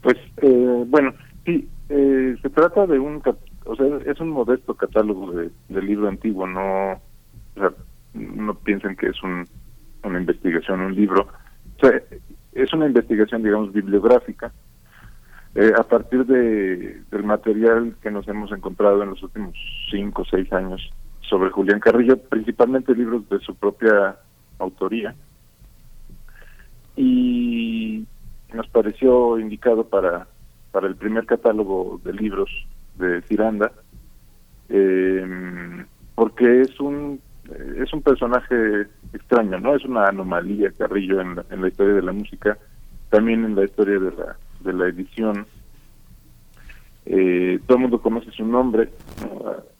Pues 0.02 0.16
eh, 0.38 0.84
bueno, 0.86 1.12
sí, 1.44 1.68
eh, 1.88 2.36
se 2.40 2.50
trata 2.50 2.86
de 2.86 2.98
un, 2.98 3.22
o 3.64 3.76
sea, 3.76 3.86
es 4.06 4.20
un 4.20 4.30
modesto 4.30 4.74
catálogo 4.74 5.32
de, 5.32 5.50
libro 5.82 6.08
antiguo, 6.08 6.46
no, 6.46 6.92
o 6.92 7.00
sea, 7.56 7.72
no 8.14 8.54
piensen 8.54 8.96
que 8.96 9.08
es 9.08 9.22
un, 9.22 9.44
una 10.04 10.20
investigación, 10.20 10.80
un 10.80 10.94
libro, 10.94 11.28
o 11.76 11.86
sea, 11.86 12.00
es 12.52 12.72
una 12.72 12.86
investigación, 12.86 13.42
digamos, 13.42 13.72
bibliográfica, 13.72 14.52
eh, 15.54 15.72
a 15.76 15.82
partir 15.82 16.24
de, 16.26 17.02
del 17.10 17.24
material 17.24 17.96
que 18.02 18.10
nos 18.10 18.28
hemos 18.28 18.52
encontrado 18.52 19.02
en 19.02 19.10
los 19.10 19.22
últimos 19.22 19.56
cinco 19.90 20.22
o 20.22 20.24
seis 20.26 20.52
años 20.52 20.90
sobre 21.22 21.50
Julián 21.50 21.80
Carrillo, 21.80 22.16
principalmente 22.18 22.94
libros 22.94 23.28
de 23.28 23.38
su 23.40 23.54
propia 23.54 24.16
autoría, 24.58 25.14
y 26.96 28.06
nos 28.52 28.68
pareció 28.68 29.38
indicado 29.38 29.84
para, 29.84 30.26
para 30.70 30.86
el 30.86 30.96
primer 30.96 31.26
catálogo 31.26 32.00
de 32.04 32.12
libros 32.12 32.50
de 32.96 33.22
Ciranda, 33.22 33.72
eh, 34.68 35.84
porque 36.14 36.62
es 36.62 36.78
un 36.80 37.20
es 37.80 37.92
un 37.94 38.02
personaje 38.02 38.86
extraño, 39.12 39.58
¿no? 39.58 39.74
Es 39.74 39.84
una 39.84 40.06
anomalía 40.06 40.70
Carrillo 40.76 41.20
en 41.20 41.36
la, 41.36 41.44
en 41.50 41.62
la 41.62 41.68
historia 41.68 41.94
de 41.94 42.02
la 42.02 42.12
música, 42.12 42.58
también 43.08 43.44
en 43.44 43.54
la 43.54 43.64
historia 43.64 43.98
de 43.98 44.12
la, 44.12 44.36
de 44.60 44.72
la 44.72 44.88
edición. 44.88 45.46
Eh, 47.06 47.58
todo 47.66 47.78
el 47.78 47.82
mundo 47.82 48.02
conoce 48.02 48.30
su 48.32 48.44
nombre, 48.44 48.90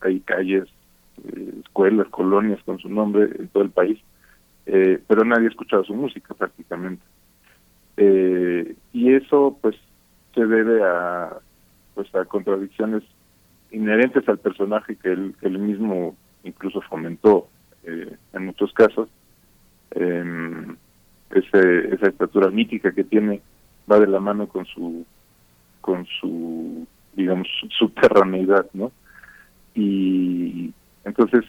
hay 0.01 0.21
calles, 0.21 0.65
eh, 1.25 1.53
escuelas, 1.63 2.09
colonias 2.09 2.63
con 2.65 2.79
su 2.79 2.89
nombre 2.89 3.29
en 3.39 3.49
todo 3.49 3.63
el 3.63 3.71
país, 3.71 3.99
eh, 4.65 4.99
pero 5.07 5.25
nadie 5.25 5.47
ha 5.47 5.51
escuchado 5.51 5.85
su 5.85 5.95
música 5.95 6.33
prácticamente. 6.33 7.03
Eh, 8.01 8.77
y 8.93 9.13
eso 9.13 9.59
pues 9.61 9.75
se 10.33 10.47
debe 10.47 10.85
a 10.85 11.37
pues 11.95 12.15
a 12.15 12.25
contradicciones 12.27 13.03
inherentes 13.73 14.29
al 14.29 14.39
personaje 14.39 14.95
que 14.95 15.11
él, 15.11 15.35
él 15.43 15.59
mismo 15.59 16.17
incluso 16.45 16.81
fomentó 16.83 17.49
eh, 17.83 18.17
en 18.33 18.47
muchos 18.47 18.73
casos. 18.73 19.09
Em, 19.91 20.77
ese, 21.31 21.95
esa 21.95 22.07
estatura 22.07 22.51
mítica 22.51 22.93
que 22.93 23.03
tiene 23.03 23.43
va 23.91 23.99
de 23.99 24.07
la 24.07 24.21
mano 24.21 24.47
con 24.49 24.65
su 24.67 25.05
con 25.81 26.07
su 26.21 26.87
digamos 27.15 27.49
subterraneidad 27.77 28.67
no 28.75 28.93
y 29.75 30.73
entonces 31.05 31.45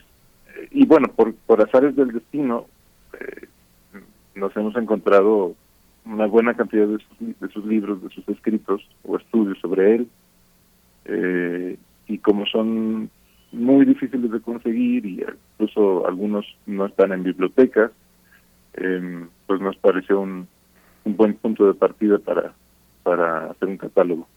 y 0.70 0.84
bueno 0.86 1.08
por 1.14 1.34
por 1.46 1.62
azares 1.62 1.96
del 1.96 2.12
destino 2.12 2.66
eh, 3.14 3.46
nos 4.34 4.54
hemos 4.56 4.76
encontrado 4.76 5.54
una 6.04 6.26
buena 6.26 6.54
cantidad 6.54 6.86
de 6.86 6.98
sus, 7.52 7.64
libros, 7.64 8.02
de 8.02 8.10
sus 8.10 8.28
escritos 8.28 8.82
o 9.04 9.16
estudios 9.16 9.58
sobre 9.58 9.96
él, 9.96 10.08
eh, 11.04 11.76
y 12.06 12.18
como 12.18 12.46
son 12.46 13.10
muy 13.52 13.84
difíciles 13.84 14.30
de 14.30 14.40
conseguir 14.40 15.04
y 15.06 15.24
incluso 15.54 16.06
algunos 16.06 16.46
no 16.66 16.86
están 16.86 17.12
en 17.12 17.22
bibliotecas, 17.22 17.90
em, 18.74 19.28
pues 19.46 19.60
nos 19.60 19.76
pareció 19.76 20.20
un, 20.20 20.48
buen 21.04 21.34
punto 21.34 21.66
de 21.66 21.74
partida 21.74 22.18
para, 22.18 22.52
para 23.02 23.50
hacer 23.50 23.68
un 23.68 23.76
catálogo. 23.76 24.28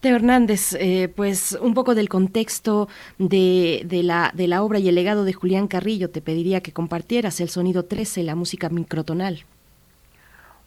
Teo 0.00 0.16
Hernández, 0.16 0.74
eh, 0.80 1.12
pues 1.14 1.58
un 1.60 1.74
poco 1.74 1.94
del 1.94 2.08
contexto 2.08 2.88
de, 3.18 3.82
de, 3.84 4.02
la, 4.02 4.32
de 4.34 4.48
la 4.48 4.62
obra 4.62 4.78
y 4.78 4.88
el 4.88 4.94
legado 4.94 5.24
de 5.24 5.32
Julián 5.32 5.68
Carrillo, 5.68 6.10
te 6.10 6.22
pediría 6.22 6.62
que 6.62 6.72
compartieras 6.72 7.40
el 7.40 7.50
sonido 7.50 7.84
13, 7.84 8.22
la 8.22 8.34
música 8.34 8.68
microtonal. 8.70 9.44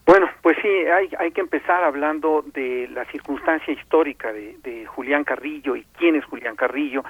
Bueno, 0.06 0.30
pues 0.44 0.56
sí, 0.62 0.68
hay, 0.68 1.10
hay 1.18 1.32
que 1.32 1.42
empezar 1.42 1.84
hablando 1.84 2.44
de 2.54 2.88
la 2.92 3.06
circunstancia 3.06 3.74
histórica 3.74 4.32
de, 4.32 4.58
de 4.62 4.86
Julián 4.86 5.24
Carrillo 5.24 5.76
y 5.76 5.84
quién 5.98 6.16
es 6.16 6.24
Julián 6.26 6.56
Carrillo 6.56 7.04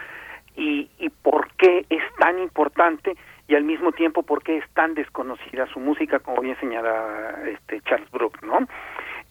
y, 0.55 0.89
y 0.97 1.09
por 1.09 1.49
qué 1.57 1.85
es 1.89 2.03
tan 2.17 2.39
importante 2.39 3.17
y 3.47 3.55
al 3.55 3.63
mismo 3.63 3.91
tiempo 3.91 4.23
por 4.23 4.41
qué 4.43 4.57
es 4.57 4.69
tan 4.73 4.93
desconocida 4.93 5.67
su 5.67 5.79
música, 5.79 6.19
como 6.19 6.41
bien 6.41 6.57
señala 6.59 7.35
este 7.45 7.81
Charles 7.81 8.09
Brook, 8.11 8.41
¿no? 8.43 8.65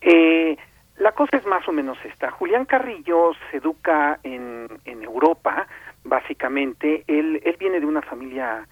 Eh, 0.03 0.57
la 0.99 1.13
cosa 1.13 1.39
es 1.39 1.47
más 1.47 1.67
o 1.67 1.73
menos 1.73 1.99
esta. 2.05 2.31
Julián 2.31 2.67
Carrillo 2.67 3.33
se 3.51 3.57
educa 3.57 4.21
en, 4.23 4.69
en 4.85 5.03
Europa, 5.03 5.67
básicamente. 6.05 7.03
Él, 7.09 7.41
él 7.45 7.57
viene 7.59 7.81
de 7.81 7.87
una 7.87 8.03
familia 8.03 8.69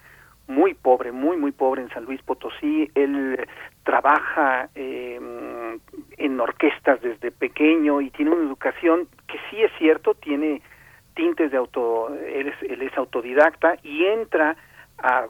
muy 0.46 0.74
pobre, 0.74 1.10
muy, 1.10 1.36
muy 1.36 1.50
pobre 1.50 1.82
en 1.82 1.88
San 1.88 2.04
Luis 2.04 2.22
Potosí. 2.22 2.90
Él 2.94 3.48
trabaja 3.84 4.68
eh, 4.74 5.20
en 6.16 6.40
orquestas 6.40 7.00
desde 7.00 7.30
pequeño 7.30 8.00
y 8.00 8.10
tiene 8.10 8.30
una 8.30 8.44
educación 8.44 9.08
que 9.26 9.38
sí 9.50 9.62
es 9.62 9.72
cierto, 9.78 10.14
tiene 10.14 10.62
tintes 11.14 11.50
de 11.50 11.56
auto, 11.56 12.14
él 12.14 12.48
es, 12.48 12.70
él 12.70 12.82
es 12.82 12.96
autodidacta 12.96 13.76
y 13.82 14.04
entra 14.04 14.56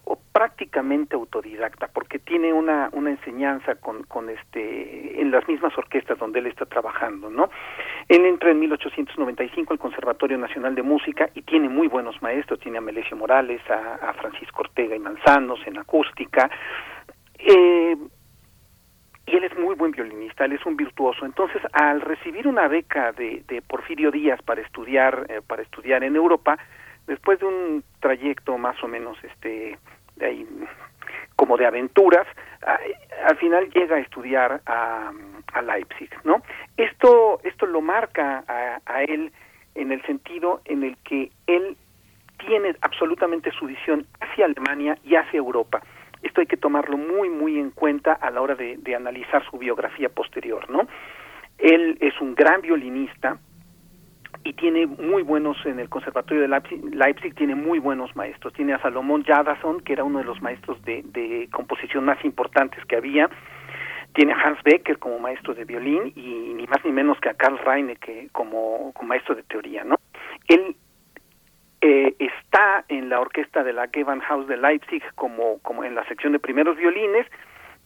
o 0.04 0.18
prácticamente 0.32 1.14
autodidacta 1.14 1.88
porque 1.88 2.18
tiene 2.18 2.52
una 2.52 2.90
una 2.92 3.10
enseñanza 3.10 3.76
con 3.76 4.02
con 4.02 4.28
este 4.28 5.18
en 5.20 5.30
las 5.30 5.48
mismas 5.48 5.76
orquestas 5.78 6.18
donde 6.18 6.40
él 6.40 6.48
está 6.48 6.66
trabajando 6.66 7.30
no 7.30 7.48
él 8.08 8.26
entra 8.26 8.50
en 8.50 8.60
1895 8.60 9.72
al 9.72 9.78
Conservatorio 9.78 10.36
Nacional 10.36 10.74
de 10.74 10.82
Música 10.82 11.30
y 11.34 11.42
tiene 11.42 11.70
muy 11.70 11.88
buenos 11.88 12.20
maestros 12.20 12.60
tiene 12.60 12.78
a 12.78 12.80
Melesio 12.82 13.16
Morales 13.16 13.62
a, 13.70 14.10
a 14.10 14.12
Francisco 14.14 14.60
Ortega 14.62 14.94
y 14.94 14.98
Manzanos 14.98 15.60
en 15.66 15.78
acústica. 15.78 16.50
Eh, 17.38 17.96
y 19.26 19.36
él 19.36 19.44
es 19.44 19.56
muy 19.56 19.74
buen 19.74 19.92
violinista, 19.92 20.44
él 20.44 20.52
es 20.52 20.66
un 20.66 20.76
virtuoso. 20.76 21.24
Entonces, 21.24 21.62
al 21.72 22.00
recibir 22.00 22.48
una 22.48 22.68
beca 22.68 23.12
de, 23.12 23.42
de 23.46 23.62
Porfirio 23.62 24.10
Díaz 24.10 24.40
para 24.42 24.60
estudiar 24.60 25.26
eh, 25.28 25.40
para 25.46 25.62
estudiar 25.62 26.02
en 26.02 26.16
Europa, 26.16 26.58
después 27.06 27.38
de 27.40 27.46
un 27.46 27.84
trayecto 28.00 28.58
más 28.58 28.82
o 28.82 28.88
menos 28.88 29.16
este 29.22 29.78
de 30.16 30.26
ahí 30.26 30.46
como 31.36 31.56
de 31.56 31.66
aventuras 31.66 32.26
al 33.26 33.36
final 33.38 33.68
llega 33.70 33.96
a 33.96 34.00
estudiar 34.00 34.60
a, 34.66 35.10
Leipzig 35.62 36.10
no 36.24 36.42
esto 36.76 37.40
esto 37.44 37.66
lo 37.66 37.80
marca 37.80 38.44
a, 38.46 38.80
a 38.86 39.02
él 39.02 39.32
en 39.74 39.92
el 39.92 40.02
sentido 40.02 40.60
en 40.64 40.82
el 40.84 40.96
que 40.98 41.30
él 41.46 41.76
tiene 42.38 42.74
absolutamente 42.80 43.50
su 43.52 43.66
visión 43.66 44.06
hacia 44.20 44.46
Alemania 44.46 44.96
y 45.04 45.16
hacia 45.16 45.38
Europa 45.38 45.82
esto 46.22 46.40
hay 46.40 46.46
que 46.46 46.56
tomarlo 46.56 46.96
muy 46.96 47.28
muy 47.28 47.58
en 47.58 47.70
cuenta 47.70 48.12
a 48.12 48.30
la 48.30 48.40
hora 48.40 48.54
de, 48.54 48.76
de 48.76 48.94
analizar 48.94 49.44
su 49.50 49.58
biografía 49.58 50.08
posterior 50.08 50.68
no 50.70 50.86
él 51.58 51.96
es 52.00 52.20
un 52.20 52.34
gran 52.34 52.60
violinista 52.60 53.38
y 54.44 54.54
tiene 54.54 54.86
muy 54.86 55.22
buenos 55.22 55.56
en 55.64 55.78
el 55.78 55.88
Conservatorio 55.88 56.42
de 56.42 56.48
Leipzig, 56.92 57.34
tiene 57.34 57.54
muy 57.54 57.78
buenos 57.78 58.14
maestros. 58.16 58.52
Tiene 58.54 58.72
a 58.72 58.82
Salomón 58.82 59.22
Jadason, 59.24 59.80
que 59.80 59.92
era 59.92 60.04
uno 60.04 60.18
de 60.18 60.24
los 60.24 60.42
maestros 60.42 60.82
de, 60.82 61.02
de 61.04 61.48
composición 61.52 62.04
más 62.04 62.22
importantes 62.24 62.84
que 62.86 62.96
había. 62.96 63.30
Tiene 64.14 64.32
a 64.32 64.36
Hans 64.36 64.58
Becker 64.64 64.98
como 64.98 65.18
maestro 65.20 65.54
de 65.54 65.64
violín 65.64 66.12
y 66.16 66.54
ni 66.54 66.66
más 66.66 66.84
ni 66.84 66.90
menos 66.90 67.18
que 67.20 67.28
a 67.28 67.34
Karl 67.34 67.58
Reine 67.58 67.96
que 67.96 68.28
como, 68.32 68.92
como 68.94 69.08
maestro 69.08 69.34
de 69.34 69.44
teoría, 69.44 69.84
¿no? 69.84 69.96
Él 70.48 70.76
eh, 71.84 72.14
está 72.20 72.84
en 72.88 73.08
la 73.08 73.20
orquesta 73.20 73.64
de 73.64 73.72
la 73.72 73.88
Gewandhaus 73.88 74.46
de 74.46 74.56
Leipzig 74.56 75.02
como, 75.16 75.58
como 75.62 75.82
en 75.82 75.96
la 75.96 76.06
sección 76.06 76.32
de 76.32 76.38
primeros 76.38 76.76
violines 76.76 77.26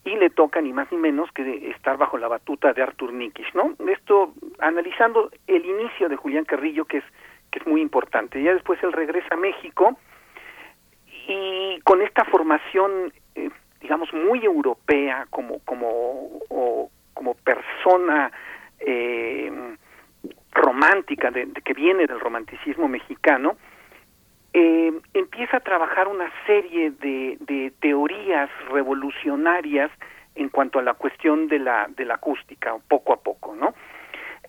y 0.05 0.15
le 0.17 0.29
toca 0.29 0.61
ni 0.61 0.75
más 0.75 0.93
ni 0.93 0.99
menos 0.99 1.33
que 1.33 1.71
estar 1.71 1.97
bajo 1.97 2.19
la 2.19 2.29
batuta 2.29 2.75
de 2.75 2.83
Artur 2.83 3.15
Nikisch, 3.15 3.55
¿no? 3.55 3.75
Esto 3.91 4.35
analizando 4.59 5.31
el 5.47 5.65
inicio 5.65 6.11
de 6.11 6.17
Julián 6.17 6.45
Carrillo 6.45 6.85
que 6.85 6.99
es 6.99 7.05
que 7.51 7.61
es 7.61 7.67
muy 7.67 7.81
importante. 7.81 8.43
Ya 8.43 8.53
después 8.53 8.83
él 8.83 8.93
regresa 8.93 9.35
a 9.35 9.39
México 9.39 9.97
y 11.27 11.81
con 11.81 12.03
esta 12.03 12.27
formación 12.27 13.15
eh, 13.35 13.49
digamos 13.81 14.13
muy 14.13 14.45
europea 14.45 15.27
como 15.31 15.61
como 15.61 15.89
o, 16.51 16.91
como 17.15 17.33
persona 17.33 18.31
eh, 18.79 19.51
romántica 20.53 21.31
de, 21.31 21.49
que 21.65 21.73
viene 21.73 22.07
del 22.07 22.21
romanticismo 22.21 22.89
mexicano 22.89 23.57
eh, 24.59 24.91
empieza 25.13 25.59
a 25.59 25.61
trabajar 25.61 26.09
una 26.09 26.33
serie 26.47 26.91
de, 26.91 27.75
teorías 27.79 28.49
revolucionarias 28.71 29.91
en 30.35 30.49
cuanto 30.49 30.79
a 30.79 30.83
la 30.83 30.95
cuestión 30.95 31.47
de 31.49 31.59
la, 31.59 31.87
de 31.95 32.07
la 32.07 32.15
acústica, 32.15 32.75
poco 32.89 33.13
a 33.13 33.19
poco, 33.19 33.55
¿no? 33.55 33.75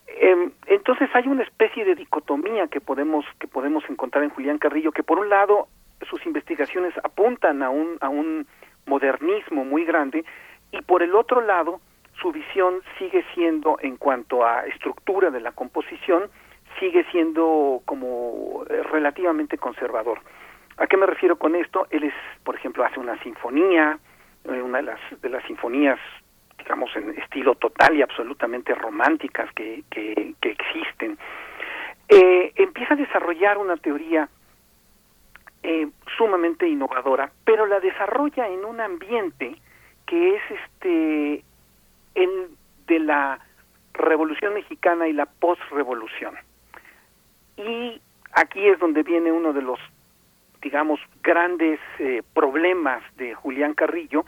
Em, 0.06 0.50
entonces 0.66 1.10
hay 1.12 1.28
una 1.28 1.42
especie 1.42 1.84
de 1.84 1.94
dicotomía 1.94 2.68
que 2.68 2.80
podemos 2.80 3.26
que 3.38 3.48
podemos 3.48 3.84
encontrar 3.90 4.24
en 4.24 4.30
Julián 4.30 4.56
Carrillo 4.56 4.92
que 4.92 5.02
por 5.02 5.18
un 5.18 5.28
lado 5.28 5.68
sus 6.08 6.24
investigaciones 6.24 6.94
apuntan 7.04 7.62
a 7.62 7.68
un 7.68 7.98
a 8.00 8.08
un 8.08 8.46
modernismo 8.86 9.66
muy 9.66 9.84
grande 9.84 10.24
y 10.72 10.80
por 10.80 11.02
el 11.02 11.14
otro 11.14 11.42
lado 11.42 11.82
su 12.22 12.32
visión 12.32 12.80
sigue 12.98 13.22
siendo 13.34 13.76
en 13.82 13.98
cuanto 13.98 14.46
a 14.46 14.64
estructura 14.64 15.30
de 15.30 15.40
la 15.40 15.52
composición 15.52 16.30
sigue 16.78 17.04
siendo 17.10 17.82
como 17.84 18.64
eh, 18.68 18.82
relativamente 18.84 19.58
conservador. 19.58 20.20
¿A 20.76 20.86
qué 20.86 20.96
me 20.96 21.06
refiero 21.06 21.36
con 21.36 21.54
esto? 21.54 21.86
Él 21.90 22.04
es, 22.04 22.14
por 22.44 22.54
ejemplo, 22.54 22.84
hace 22.84 23.00
una 23.00 23.20
sinfonía, 23.22 23.98
eh, 24.44 24.62
una 24.62 24.78
de 24.78 24.84
las 24.84 25.00
de 25.20 25.28
las 25.28 25.44
sinfonías 25.44 25.98
digamos 26.58 26.94
en 26.96 27.10
estilo 27.18 27.54
total 27.54 27.96
y 27.96 28.02
absolutamente 28.02 28.74
románticas 28.74 29.50
que, 29.54 29.84
existen. 30.42 31.18
Eh, 32.08 32.52
empieza 32.56 32.94
a 32.94 32.96
desarrollar 32.96 33.58
una 33.58 33.76
teoría 33.76 34.28
eh, 35.62 35.88
sumamente 36.16 36.68
innovadora, 36.68 37.30
pero 37.44 37.66
la 37.66 37.80
desarrolla 37.80 38.48
en 38.48 38.64
un 38.64 38.80
ambiente 38.80 39.56
que 40.06 40.36
es 40.36 40.42
este 40.50 41.44
el 42.14 42.50
de 42.86 42.98
la 42.98 43.38
Revolución 43.94 44.54
Mexicana 44.54 45.08
y 45.08 45.12
la 45.12 45.26
postrevolución. 45.26 46.36
Y 47.58 48.00
aquí 48.32 48.66
es 48.68 48.78
donde 48.78 49.02
viene 49.02 49.32
uno 49.32 49.52
de 49.52 49.62
los, 49.62 49.80
digamos, 50.62 51.00
grandes 51.22 51.80
eh, 51.98 52.22
problemas 52.32 53.02
de 53.16 53.34
Julián 53.34 53.74
Carrillo, 53.74 54.24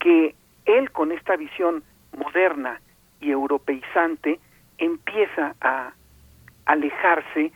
que 0.00 0.34
él 0.64 0.90
con 0.90 1.12
esta 1.12 1.36
visión 1.36 1.84
moderna 2.16 2.80
y 3.20 3.30
europeizante 3.30 4.40
empieza 4.78 5.54
a 5.60 5.92
alejarse 6.64 7.52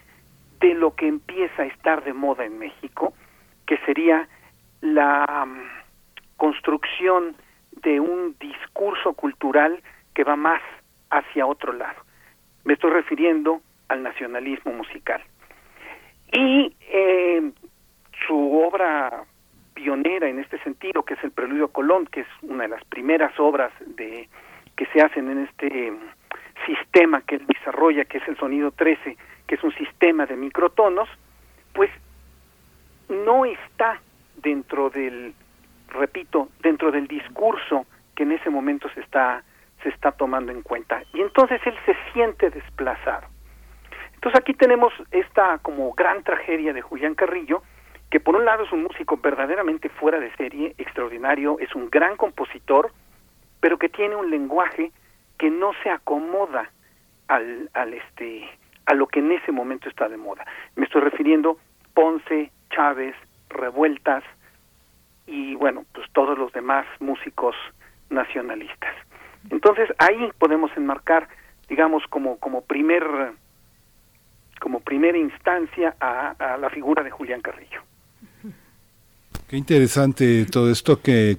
de 0.60 0.74
lo 0.74 0.94
que 0.94 1.08
empieza 1.08 1.62
a 1.62 1.66
estar 1.66 2.04
de 2.04 2.12
moda 2.12 2.44
en 2.44 2.58
México, 2.58 3.14
que 3.66 3.78
sería 3.78 4.28
la 4.80 5.44
um, 5.44 5.58
construcción 6.36 7.34
de 7.82 8.00
un 8.00 8.36
discurso 8.38 9.14
cultural 9.14 9.82
que 10.14 10.24
va 10.24 10.36
más 10.36 10.60
hacia 11.10 11.46
otro 11.46 11.72
lado. 11.72 12.02
Me 12.64 12.74
estoy 12.74 12.90
refiriendo 12.90 13.62
al 13.88 14.02
nacionalismo 14.02 14.72
musical. 14.72 15.22
Y 16.32 16.74
eh, 16.90 17.50
su 18.26 18.60
obra 18.60 19.24
pionera 19.74 20.28
en 20.28 20.38
este 20.38 20.58
sentido, 20.60 21.04
que 21.04 21.14
es 21.14 21.24
el 21.24 21.30
Preludio 21.30 21.66
a 21.66 21.72
Colón, 21.72 22.06
que 22.06 22.20
es 22.20 22.26
una 22.42 22.64
de 22.64 22.70
las 22.70 22.84
primeras 22.84 23.38
obras 23.38 23.72
de 23.86 24.28
que 24.76 24.86
se 24.86 25.00
hacen 25.00 25.30
en 25.30 25.44
este 25.44 25.92
sistema 26.66 27.22
que 27.22 27.36
él 27.36 27.46
desarrolla, 27.46 28.04
que 28.04 28.18
es 28.18 28.28
el 28.28 28.36
sonido 28.36 28.70
13, 28.72 29.16
que 29.46 29.54
es 29.54 29.62
un 29.62 29.72
sistema 29.74 30.26
de 30.26 30.36
microtonos, 30.36 31.08
pues 31.72 31.90
no 33.08 33.44
está 33.44 34.00
dentro 34.36 34.90
del, 34.90 35.34
repito, 35.88 36.48
dentro 36.60 36.90
del 36.90 37.06
discurso 37.06 37.86
que 38.14 38.24
en 38.24 38.32
ese 38.32 38.50
momento 38.50 38.88
se 38.90 39.00
está 39.00 39.42
se 39.82 39.90
está 39.90 40.12
tomando 40.12 40.52
en 40.52 40.62
cuenta. 40.62 41.02
Y 41.14 41.20
entonces 41.20 41.60
él 41.64 41.74
se 41.86 41.96
siente 42.12 42.50
desplazado. 42.50 43.26
Entonces 44.18 44.40
aquí 44.40 44.52
tenemos 44.52 44.92
esta 45.12 45.58
como 45.58 45.92
gran 45.92 46.24
tragedia 46.24 46.72
de 46.72 46.82
Julián 46.82 47.14
Carrillo, 47.14 47.62
que 48.10 48.18
por 48.18 48.34
un 48.34 48.44
lado 48.44 48.64
es 48.64 48.72
un 48.72 48.82
músico 48.82 49.16
verdaderamente 49.18 49.88
fuera 49.90 50.18
de 50.18 50.34
serie, 50.34 50.74
extraordinario, 50.76 51.56
es 51.60 51.72
un 51.76 51.88
gran 51.88 52.16
compositor, 52.16 52.90
pero 53.60 53.78
que 53.78 53.88
tiene 53.88 54.16
un 54.16 54.28
lenguaje 54.28 54.90
que 55.38 55.50
no 55.50 55.70
se 55.84 55.90
acomoda 55.90 56.68
al, 57.28 57.70
al 57.74 57.94
este 57.94 58.48
a 58.86 58.94
lo 58.94 59.06
que 59.06 59.20
en 59.20 59.30
ese 59.30 59.52
momento 59.52 59.88
está 59.88 60.08
de 60.08 60.16
moda. 60.16 60.44
Me 60.74 60.86
estoy 60.86 61.02
refiriendo 61.02 61.58
Ponce, 61.94 62.50
Chávez, 62.70 63.14
Revueltas 63.50 64.24
y 65.28 65.54
bueno, 65.54 65.84
pues 65.94 66.10
todos 66.12 66.36
los 66.36 66.52
demás 66.52 66.86
músicos 66.98 67.54
nacionalistas. 68.10 68.96
Entonces 69.50 69.88
ahí 69.98 70.32
podemos 70.40 70.76
enmarcar, 70.76 71.28
digamos, 71.68 72.02
como 72.08 72.36
como 72.40 72.62
primer 72.62 73.04
como 74.58 74.80
primera 74.80 75.18
instancia 75.18 75.96
a, 76.00 76.30
a 76.38 76.56
la 76.56 76.70
figura 76.70 77.02
de 77.02 77.10
Julián 77.10 77.40
Carrillo. 77.40 77.82
Qué 79.48 79.56
interesante 79.56 80.44
todo 80.44 80.70
esto 80.70 81.00
que, 81.00 81.38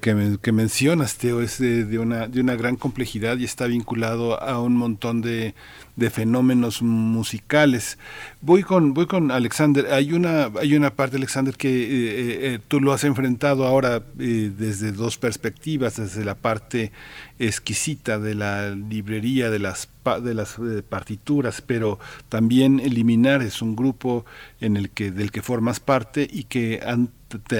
mencionas, 0.52 1.20
Teo, 1.20 1.42
es 1.42 1.60
de, 1.60 2.00
una, 2.00 2.28
de 2.28 2.42
una 2.42 2.56
gran 2.56 2.76
complejidad 2.76 3.38
y 3.38 3.44
está 3.44 3.68
vinculado 3.68 4.42
a 4.42 4.60
un 4.60 4.76
montón 4.76 5.22
de, 5.22 5.54
de 6.00 6.10
fenómenos 6.10 6.82
musicales. 6.82 7.98
Voy 8.42 8.64
con, 8.64 8.94
voy 8.94 9.06
con 9.06 9.32
Alexander. 9.32 9.94
Hay 9.94 10.14
una, 10.14 10.50
hay 10.60 10.76
una 10.76 10.92
parte, 10.92 11.18
Alexander, 11.18 11.56
que 11.56 11.69
eh, 11.69 12.53
eh, 12.53 12.60
tú 12.68 12.80
lo 12.80 12.94
has 12.94 13.03
enfrentado 13.03 13.68
ahora 13.68 14.02
eh, 14.18 14.52
desde 14.58 14.92
dos 14.92 15.18
perspectivas, 15.18 15.98
desde 15.98 16.24
la 16.24 16.36
parte 16.36 16.92
exquisita 17.38 18.18
de 18.18 18.36
la 18.36 18.72
librería, 18.72 19.50
de 19.50 19.60
las, 19.60 19.90
de 20.24 20.34
las 20.34 20.58
partituras, 20.90 21.61
pero 21.61 22.00
también 22.30 22.80
Eliminar 22.80 23.42
es 23.42 23.61
un 23.61 23.76
grupo 23.76 24.26
en 24.60 24.78
el 24.78 24.90
que, 24.90 25.11
del 25.11 25.32
que 25.32 25.42
formas 25.42 25.80
parte 25.80 26.28
y 26.30 26.45
que 26.45 26.82
han 26.86 27.10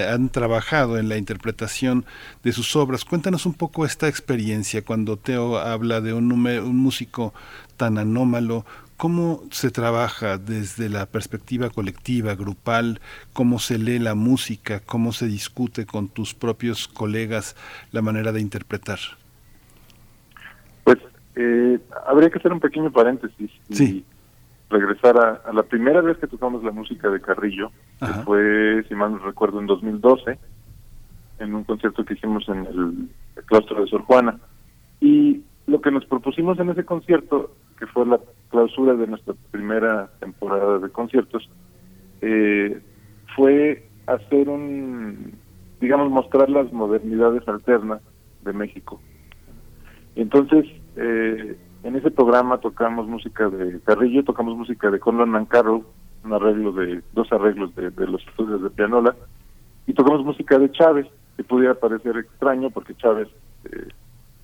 han 0.08 0.30
trabajado 0.30 0.98
en 0.98 1.08
la 1.08 1.16
interpretación 1.16 2.04
de 2.42 2.52
sus 2.52 2.74
obras. 2.76 3.04
Cuéntanos 3.04 3.46
un 3.46 3.54
poco 3.54 3.84
esta 3.84 4.08
experiencia 4.08 4.82
cuando 4.82 5.16
Teo 5.16 5.58
habla 5.58 6.00
de 6.00 6.12
un, 6.12 6.32
un 6.32 6.76
músico 6.76 7.32
tan 7.80 7.96
anómalo, 7.96 8.66
¿Cómo 9.00 9.40
se 9.50 9.70
trabaja 9.70 10.36
desde 10.36 10.90
la 10.90 11.06
perspectiva 11.06 11.70
colectiva, 11.70 12.34
grupal? 12.34 13.00
¿Cómo 13.32 13.58
se 13.58 13.78
lee 13.78 13.98
la 13.98 14.14
música? 14.14 14.80
¿Cómo 14.84 15.12
se 15.12 15.26
discute 15.26 15.86
con 15.86 16.08
tus 16.08 16.34
propios 16.34 16.86
colegas 16.86 17.56
la 17.92 18.02
manera 18.02 18.30
de 18.30 18.42
interpretar? 18.42 18.98
Pues 20.84 20.98
eh, 21.34 21.78
habría 22.06 22.28
que 22.28 22.40
hacer 22.40 22.52
un 22.52 22.60
pequeño 22.60 22.92
paréntesis 22.92 23.50
y 23.70 24.04
regresar 24.68 25.16
a, 25.16 25.50
la 25.50 25.62
primera 25.62 26.02
vez 26.02 26.18
que 26.18 26.26
tocamos 26.26 26.62
la 26.62 26.70
música 26.70 27.08
de 27.08 27.22
Carrillo, 27.22 27.72
que 28.00 28.12
fue, 28.26 28.84
si 28.86 28.94
mal 28.94 29.12
no 29.12 29.18
recuerdo, 29.20 29.60
en 29.60 29.66
2012, 29.66 30.38
en 31.38 31.54
un 31.54 31.64
concierto 31.64 32.04
que 32.04 32.12
hicimos 32.12 32.46
en 32.50 32.66
el 32.66 33.08
claustro 33.46 33.80
de 33.80 33.88
Sor 33.88 34.02
Juana. 34.02 34.38
Y 35.00 35.40
lo 35.66 35.80
que 35.80 35.90
nos 35.90 36.04
propusimos 36.04 36.58
en 36.58 36.68
ese 36.68 36.84
concierto, 36.84 37.54
que 37.80 37.86
fue 37.86 38.06
la 38.06 38.20
clausura 38.50 38.94
de 38.94 39.06
nuestra 39.06 39.34
primera 39.50 40.10
temporada 40.20 40.78
de 40.78 40.90
conciertos, 40.90 41.48
eh, 42.20 42.78
fue 43.34 43.88
hacer 44.06 44.50
un, 44.50 45.32
digamos, 45.80 46.10
mostrar 46.10 46.50
las 46.50 46.70
modernidades 46.72 47.46
alternas 47.48 48.02
de 48.44 48.52
México. 48.52 49.00
Entonces, 50.14 50.66
eh, 50.96 51.56
en 51.82 51.96
ese 51.96 52.10
programa 52.10 52.58
tocamos 52.58 53.06
música 53.06 53.48
de 53.48 53.80
Carrillo, 53.80 54.24
tocamos 54.24 54.56
música 54.56 54.90
de 54.90 55.00
Conlon 55.00 55.36
and 55.36 55.48
Carroll, 55.48 55.86
un 56.24 56.32
arreglo 56.34 56.72
de, 56.72 57.02
dos 57.14 57.32
arreglos 57.32 57.74
de, 57.74 57.90
los 58.06 58.22
estudios 58.28 58.62
de 58.62 58.68
pianola, 58.68 59.16
y 59.86 59.94
tocamos 59.94 60.22
música 60.22 60.58
de 60.58 60.70
Chávez, 60.70 61.06
que 61.38 61.44
pudiera 61.44 61.74
parecer 61.74 62.18
extraño 62.18 62.68
porque 62.68 62.94
Chávez 62.96 63.28
eh, 63.64 63.88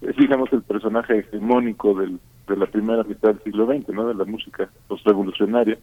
es, 0.01 0.17
digamos, 0.17 0.51
el 0.55 0.63
personaje 0.63 1.19
hegemónico 1.19 1.93
del, 1.95 2.19
de 2.47 2.57
la 2.57 2.67
primera 2.67 3.03
mitad 3.03 3.31
del 3.31 3.43
siglo 3.43 3.67
XX, 3.67 3.89
¿no? 3.91 4.09
De 4.09 4.15
la 4.15 4.25
música 4.25 4.69
postrevolucionaria. 4.89 5.79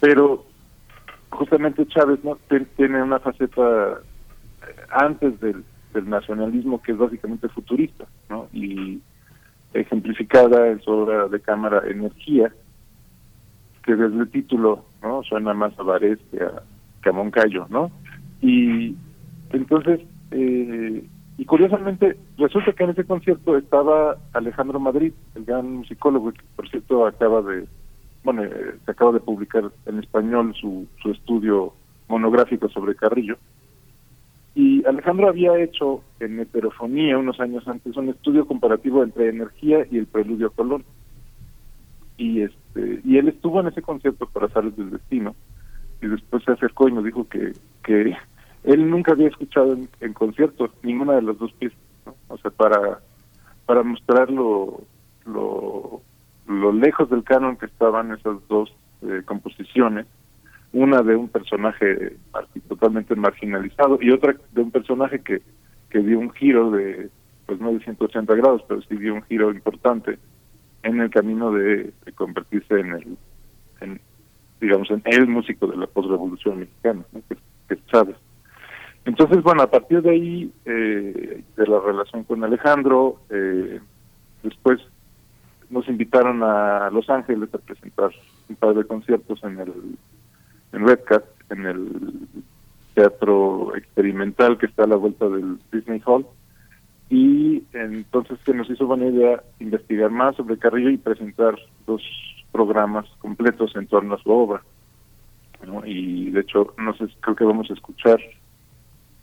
Pero 0.00 0.44
justamente 1.30 1.86
Chávez 1.86 2.22
¿no? 2.24 2.38
tiene 2.76 3.02
una 3.02 3.18
faceta 3.18 4.00
eh, 4.62 4.76
antes 4.90 5.38
del, 5.40 5.64
del 5.94 6.08
nacionalismo 6.08 6.82
que 6.82 6.92
es 6.92 6.98
básicamente 6.98 7.48
futurista, 7.48 8.06
¿no? 8.28 8.48
Y 8.52 9.00
ejemplificada 9.72 10.68
en 10.68 10.80
su 10.80 10.90
obra 10.90 11.28
de 11.28 11.40
cámara 11.40 11.82
Energía, 11.86 12.52
que 13.84 13.94
desde 13.94 14.20
el 14.20 14.30
título 14.30 14.84
no 15.02 15.22
suena 15.22 15.54
más 15.54 15.78
a 15.78 15.82
Varés 15.82 16.18
que 16.30 16.42
a, 16.42 16.62
que 17.02 17.10
a 17.10 17.12
Moncayo, 17.12 17.66
¿no? 17.70 17.90
Y 18.40 18.96
entonces 19.50 20.00
eh, 20.30 21.04
y 21.38 21.44
curiosamente, 21.44 22.16
resulta 22.38 22.72
que 22.72 22.84
en 22.84 22.90
ese 22.90 23.04
concierto 23.04 23.56
estaba 23.58 24.16
Alejandro 24.32 24.80
Madrid, 24.80 25.12
el 25.34 25.44
gran 25.44 25.70
musicólogo, 25.70 26.32
que 26.32 26.40
por 26.54 26.68
cierto 26.68 27.06
acaba 27.06 27.42
de, 27.42 27.66
bueno, 28.24 28.44
eh, 28.44 28.76
se 28.84 28.90
acaba 28.90 29.12
de 29.12 29.20
publicar 29.20 29.70
en 29.84 29.98
español 29.98 30.54
su, 30.58 30.86
su 31.02 31.10
estudio 31.10 31.74
monográfico 32.08 32.68
sobre 32.70 32.94
Carrillo. 32.94 33.36
Y 34.54 34.86
Alejandro 34.86 35.28
había 35.28 35.58
hecho 35.58 36.02
en 36.20 36.40
heterofonía 36.40 37.18
unos 37.18 37.38
años 37.40 37.68
antes 37.68 37.94
un 37.98 38.08
estudio 38.08 38.46
comparativo 38.46 39.02
entre 39.02 39.28
energía 39.28 39.86
y 39.90 39.98
el 39.98 40.06
preludio 40.06 40.46
a 40.46 40.50
Colón. 40.50 40.84
Y 42.16 42.40
este 42.40 43.02
y 43.04 43.18
él 43.18 43.28
estuvo 43.28 43.60
en 43.60 43.66
ese 43.66 43.82
concierto 43.82 44.26
para 44.26 44.48
Sales 44.48 44.74
del 44.74 44.90
Destino 44.90 45.34
y 46.00 46.06
después 46.06 46.42
se 46.44 46.52
acercó 46.52 46.88
y 46.88 46.92
nos 46.92 47.04
dijo 47.04 47.28
que 47.28 47.52
que 47.84 48.16
él 48.66 48.90
nunca 48.90 49.12
había 49.12 49.28
escuchado 49.28 49.72
en, 49.72 49.88
en 50.00 50.12
conciertos 50.12 50.70
ninguna 50.82 51.14
de 51.14 51.22
las 51.22 51.38
dos 51.38 51.52
piezas, 51.54 51.78
o 52.28 52.36
sea, 52.38 52.50
para 52.50 53.00
para 53.64 53.82
mostrar 53.82 54.30
lo, 54.30 54.82
lo 55.24 56.02
lo 56.46 56.72
lejos 56.72 57.10
del 57.10 57.24
canon 57.24 57.56
que 57.56 57.66
estaban 57.66 58.12
esas 58.12 58.36
dos 58.48 58.72
eh, 59.02 59.22
composiciones, 59.24 60.06
una 60.72 61.02
de 61.02 61.16
un 61.16 61.28
personaje 61.28 62.16
totalmente 62.68 63.14
marginalizado 63.14 63.98
y 64.00 64.10
otra 64.10 64.36
de 64.52 64.60
un 64.62 64.70
personaje 64.70 65.20
que, 65.20 65.42
que 65.90 66.00
dio 66.00 66.18
un 66.18 66.30
giro 66.30 66.70
de, 66.70 67.08
pues 67.46 67.60
no 67.60 67.72
de 67.72 67.80
180 67.80 68.34
grados, 68.34 68.62
pero 68.68 68.82
sí 68.82 68.96
dio 68.96 69.14
un 69.14 69.22
giro 69.22 69.50
importante 69.50 70.18
en 70.82 71.00
el 71.00 71.10
camino 71.10 71.52
de, 71.52 71.92
convertirse 72.14 72.78
en 72.80 72.92
el, 72.92 73.18
en, 73.80 74.00
digamos, 74.60 74.90
en 74.90 75.02
el 75.04 75.26
músico 75.26 75.66
de 75.66 75.76
la 75.76 75.86
postrevolución 75.86 76.60
mexicana, 76.60 77.04
que, 77.28 77.36
que 77.68 77.84
Chávez. 77.86 78.16
Entonces, 79.06 79.40
bueno, 79.42 79.62
a 79.62 79.70
partir 79.70 80.02
de 80.02 80.10
ahí, 80.10 80.52
eh, 80.64 81.42
de 81.56 81.66
la 81.66 81.78
relación 81.78 82.24
con 82.24 82.42
Alejandro, 82.42 83.20
eh, 83.30 83.80
después 84.42 84.80
nos 85.70 85.88
invitaron 85.88 86.42
a 86.42 86.90
Los 86.90 87.08
Ángeles 87.08 87.48
a 87.54 87.58
presentar 87.58 88.10
un 88.48 88.56
par 88.56 88.74
de 88.74 88.84
conciertos 88.84 89.42
en 89.44 89.60
el 89.60 89.72
en 90.72 90.86
Redcat, 90.86 91.24
en 91.50 91.66
el 91.66 92.28
teatro 92.94 93.76
experimental 93.76 94.58
que 94.58 94.66
está 94.66 94.84
a 94.84 94.88
la 94.88 94.96
vuelta 94.96 95.28
del 95.28 95.58
Disney 95.72 96.02
Hall. 96.04 96.26
Y 97.08 97.62
entonces 97.74 98.40
se 98.44 98.54
nos 98.54 98.68
hizo 98.68 98.86
buena 98.86 99.06
idea 99.06 99.40
investigar 99.60 100.10
más 100.10 100.34
sobre 100.34 100.58
Carrillo 100.58 100.90
y 100.90 100.96
presentar 100.96 101.54
dos 101.86 102.02
programas 102.50 103.06
completos 103.20 103.76
en 103.76 103.86
torno 103.86 104.16
a 104.16 104.22
su 104.22 104.30
obra. 104.30 104.62
Y 105.84 106.30
de 106.30 106.40
hecho, 106.40 106.74
no 106.76 106.92
sé, 106.96 107.06
creo 107.20 107.36
que 107.36 107.44
vamos 107.44 107.70
a 107.70 107.74
escuchar 107.74 108.18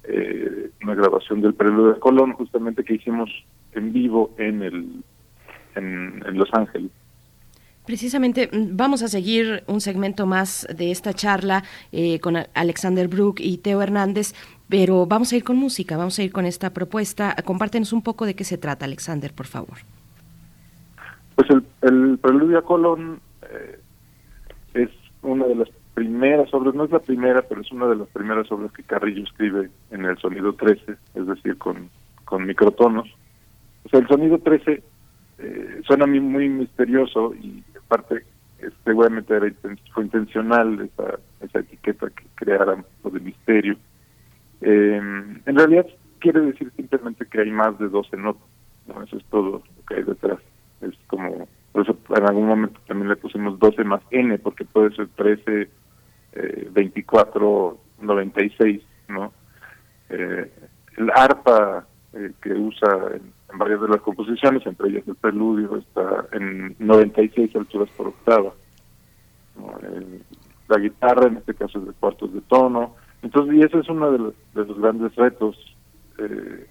eh, 0.06 0.72
una 0.84 0.96
grabación 0.96 1.42
del 1.42 1.54
Preludio 1.54 1.94
de 1.94 2.00
Colón, 2.00 2.34
justamente 2.34 2.84
que 2.84 2.96
hicimos 2.96 3.30
en 3.74 3.94
vivo 3.94 4.34
en 4.38 4.62
el 4.62 5.04
en, 5.76 6.38
Los 6.38 6.50
Ángeles. 6.54 6.92
Precisamente 7.86 8.50
mm, 8.52 8.76
vamos 8.78 9.02
a 9.04 9.08
seguir 9.08 9.64
un 9.68 9.82
segmento 9.82 10.26
más 10.26 10.68
de 10.76 10.92
esta 10.92 11.14
charla 11.14 11.64
eh, 11.92 12.20
con 12.20 12.36
Alexander 12.54 13.08
Brook 13.08 13.40
y 13.40 13.58
Teo 13.58 13.82
Hernández, 13.82 14.34
pero 14.70 15.06
vamos 15.06 15.32
a 15.34 15.38
ir 15.38 15.44
con 15.44 15.58
música, 15.58 15.98
vamos 15.98 16.18
a 16.20 16.24
ir 16.24 16.32
con 16.32 16.46
esta 16.46 16.74
propuesta. 16.74 17.36
Compártenos 17.44 17.94
un 17.94 18.02
poco 18.02 18.26
de 18.26 18.36
qué 18.36 18.44
se 18.44 18.58
trata, 18.58 18.86
Alexander, 18.86 19.34
por 19.34 19.48
favor. 19.48 19.78
Pues 21.36 21.50
el, 21.50 21.66
el 21.82 22.18
Preludio 22.20 22.60
a 22.60 22.62
Colón 22.62 23.20
eh, 23.42 23.80
es 24.74 24.90
una 25.22 25.48
de 25.48 25.56
las 25.56 25.70
primeras 25.94 26.54
obras, 26.54 26.74
no 26.76 26.86
es 26.86 26.92
la 26.92 27.00
primera, 27.00 27.42
pero 27.42 27.62
es 27.62 27.72
una 27.72 27.88
de 27.88 27.96
las 27.96 28.08
primeras 28.10 28.52
obras 28.52 28.72
que 28.72 28.84
Carrillo 28.84 29.24
escribe 29.24 29.70
en 29.92 30.06
el 30.06 30.18
sonido 30.18 30.54
13, 30.54 30.96
es 31.16 31.28
decir, 31.28 31.58
con, 31.58 31.90
con 32.26 32.46
microtonos. 32.46 33.08
O 33.86 33.90
sea, 33.90 34.00
el 34.00 34.08
sonido 34.08 34.40
13 34.40 34.84
eh, 35.40 35.82
suena 35.86 36.06
a 36.06 36.08
mí 36.08 36.20
muy 36.20 36.50
misterioso 36.50 37.34
y 37.36 37.64
aparte 37.78 38.24
seguramente 38.86 39.36
era, 39.36 39.52
fue 39.94 40.04
intencional 40.04 40.80
esa, 40.82 41.20
esa 41.42 41.60
etiqueta 41.60 42.08
que 42.10 42.24
poco 43.02 43.16
de 43.16 43.20
misterio. 43.20 43.76
Eh, 44.62 45.02
en 45.46 45.56
realidad 45.56 45.86
quiere 46.20 46.42
decir 46.42 46.72
simplemente 46.76 47.26
que 47.26 47.42
hay 47.42 47.52
más 47.52 47.78
de 47.80 47.90
12 47.90 48.16
notas, 48.18 48.44
¿no? 48.88 49.04
eso 49.04 49.18
es 49.18 49.26
todo 49.26 49.44
lo 49.52 49.86
que 49.88 49.96
hay 49.96 50.04
detrás. 50.04 50.40
Es 50.82 50.94
como, 51.08 51.48
por 51.72 51.84
eso 51.84 51.98
en 52.16 52.24
algún 52.24 52.48
momento 52.48 52.80
también 52.88 53.10
le 53.10 53.16
pusimos 53.16 53.60
12 53.60 53.84
más 53.84 54.02
N, 54.12 54.38
porque 54.40 54.66
puede 54.66 54.96
ser 54.96 55.08
13 55.16 55.70
eh, 56.36 56.70
24, 56.72 57.78
96, 58.02 58.82
¿no? 59.10 59.34
Eh, 60.10 60.52
el 60.98 61.12
arpa 61.16 61.86
eh, 62.14 62.32
que 62.42 62.54
usa 62.54 63.12
en, 63.14 63.32
varias 63.58 63.82
de 63.82 63.88
las 63.88 64.02
composiciones, 64.02 64.66
entre 64.66 64.90
ellas 64.90 65.08
el 65.08 65.16
preludio, 65.16 65.78
está 65.78 66.26
en 66.32 66.76
96 66.80 67.56
alturas 67.56 67.90
por 67.92 68.08
octava. 68.08 68.54
la 70.68 70.78
guitarra, 70.80 71.28
en 71.28 71.38
este 71.38 71.54
caso, 71.54 71.80
es 71.80 71.88
de 71.88 71.94
cuartos 71.94 72.34
de 72.34 72.42
tono. 72.42 72.96
Entonces, 73.22 73.56
y 73.56 73.62
ese 73.62 73.80
es 73.80 73.90
uno 73.90 74.12
de 74.12 74.18
los, 74.18 74.34
de 74.54 74.66
los 74.66 74.80
grandes 74.80 75.16
retos 75.16 75.56
eh, 76.18 76.68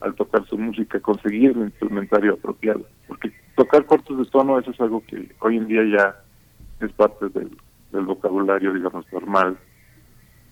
al 0.00 0.14
tocar 0.14 0.44
su 0.46 0.58
música, 0.58 1.00
conseguir 1.00 1.52
el 1.52 1.64
instrumentario 1.64 2.34
apropiado. 2.34 2.84
Porque 3.06 3.32
tocar 3.56 3.84
cuartos 3.86 4.18
de 4.18 4.24
tono, 4.26 4.58
eso 4.58 4.70
es 4.70 4.80
algo 4.80 5.02
que 5.06 5.34
hoy 5.40 5.56
en 5.56 5.66
día 5.66 5.82
ya 5.84 6.16
es 6.84 6.92
parte 6.92 7.28
del, 7.28 7.56
del 7.94 8.04
vocabulario, 8.04 8.72
digamos, 8.72 9.06
normal 9.12 9.56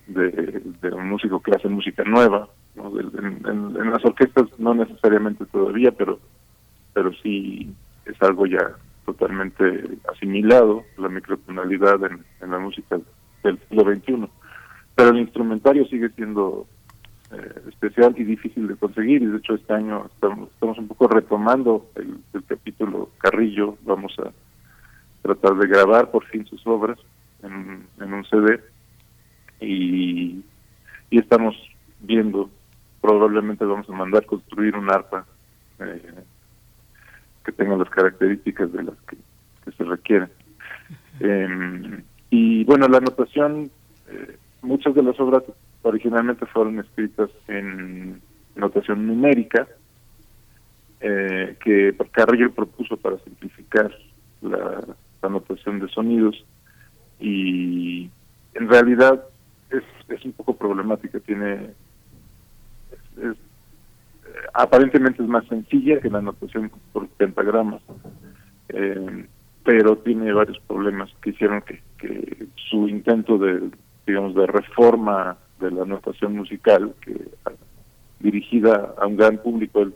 de, 0.07 0.63
un 0.93 1.09
músico 1.09 1.41
que 1.41 1.53
hace 1.53 1.69
música 1.69 2.05
nueva. 2.05 2.49
en, 2.77 3.91
las 3.91 4.05
orquestas 4.05 4.47
no 4.59 4.75
necesariamente 4.75 5.45
todavía, 5.47 5.93
pero, 5.93 6.19
pero 6.95 7.13
sí 7.23 7.75
es 8.07 8.21
algo 8.23 8.47
ya 8.47 8.73
totalmente 9.05 9.65
asimilado, 10.13 10.85
la 10.97 11.09
microtonalidad 11.09 12.01
en, 12.05 12.51
la 12.51 12.59
música 12.59 12.99
del 13.43 13.59
siglo 13.69 13.85
XXI. 13.85 14.29
Pero 14.95 15.11
el 15.11 15.19
instrumentario 15.19 15.87
sigue 15.87 16.11
siendo 16.11 16.67
eh, 17.33 17.63
especial 17.69 18.15
y 18.17 18.25
difícil 18.25 18.69
de 18.69 18.77
conseguir 18.77 19.23
y 19.23 19.27
de 19.27 19.39
hecho 19.39 19.55
este 19.55 19.73
año 19.73 20.07
estamos, 20.15 20.51
estamos 20.51 20.79
un 20.79 20.89
poco 20.89 21.09
retomando 21.09 21.87
el 21.97 22.45
capítulo 22.45 23.11
Carrillo, 23.19 23.77
vamos 23.85 24.15
a 24.19 24.31
tratar 25.23 25.57
de 25.57 25.67
grabar 25.67 26.11
por 26.11 26.25
fin 26.27 26.45
sus 26.47 26.65
obras 26.67 26.99
en, 27.43 28.13
un 28.13 28.25
CD 28.25 28.61
y, 29.61 30.45
y 31.11 31.19
estamos 31.19 31.57
viendo, 32.01 32.51
probablemente 33.01 33.65
vamos 33.65 33.89
a 33.89 33.93
mandar 33.93 34.27
construir 34.27 34.77
un 34.77 34.91
arpa 34.91 35.25
eh, 35.79 36.25
que 37.45 37.53
tenga 37.53 37.77
las 37.77 37.91
características 37.91 38.73
de 38.73 38.85
las 38.85 38.95
que, 39.09 39.17
se 39.77 39.85
requieren. 39.85 40.29
Em, 41.21 42.03
y 42.31 42.65
bueno, 42.65 42.89
la 42.89 43.01
notación, 43.01 43.71
eh, 44.09 44.37
muchas 44.61 44.95
de 44.95 45.03
las 45.03 45.19
obras 45.21 45.45
originalmente 45.83 46.47
fueron 46.47 46.79
escritas 46.81 47.31
en 47.49 48.21
notación 48.57 49.07
numérica, 49.07 49.67
eh, 51.01 51.57
que 51.65 51.97
Carrillo 52.13 52.53
propuso 52.53 52.97
para 52.97 53.19
simplificar 53.19 53.93
la, 54.41 54.85
la 55.23 55.29
notación 55.29 55.81
de 55.81 55.89
sonidos 55.89 56.45
y 57.21 58.11
en 58.55 58.69
realidad 58.69 59.23
es, 59.71 59.83
es 60.09 60.25
un 60.25 60.33
poco 60.33 60.57
problemática, 60.57 61.21
tiene 61.21 61.71
es, 63.17 63.37
aparentemente 64.55 65.23
es 65.23 65.29
más 65.29 65.47
sencilla 65.47 66.01
que 66.01 66.11
la 66.11 66.21
notación 66.21 66.71
por 66.93 67.09
pentagramas, 67.09 67.83
eh, 68.69 69.27
pero 69.65 69.97
tiene 69.99 70.33
varios 70.33 70.59
problemas 70.61 71.11
que 71.23 71.31
hicieron 71.31 71.63
que, 71.63 71.81
que 71.99 72.47
su 72.71 72.89
intento 72.89 73.39
de, 73.39 73.71
digamos, 74.07 74.35
de 74.35 74.47
reforma 74.47 75.37
de 75.61 75.71
la 75.71 75.85
notación 75.85 76.37
musical, 76.37 76.95
que 77.01 77.17
dirigida 78.21 78.95
a 78.99 79.07
un 79.07 79.17
gran 79.17 79.39
público, 79.39 79.83
él 79.83 79.95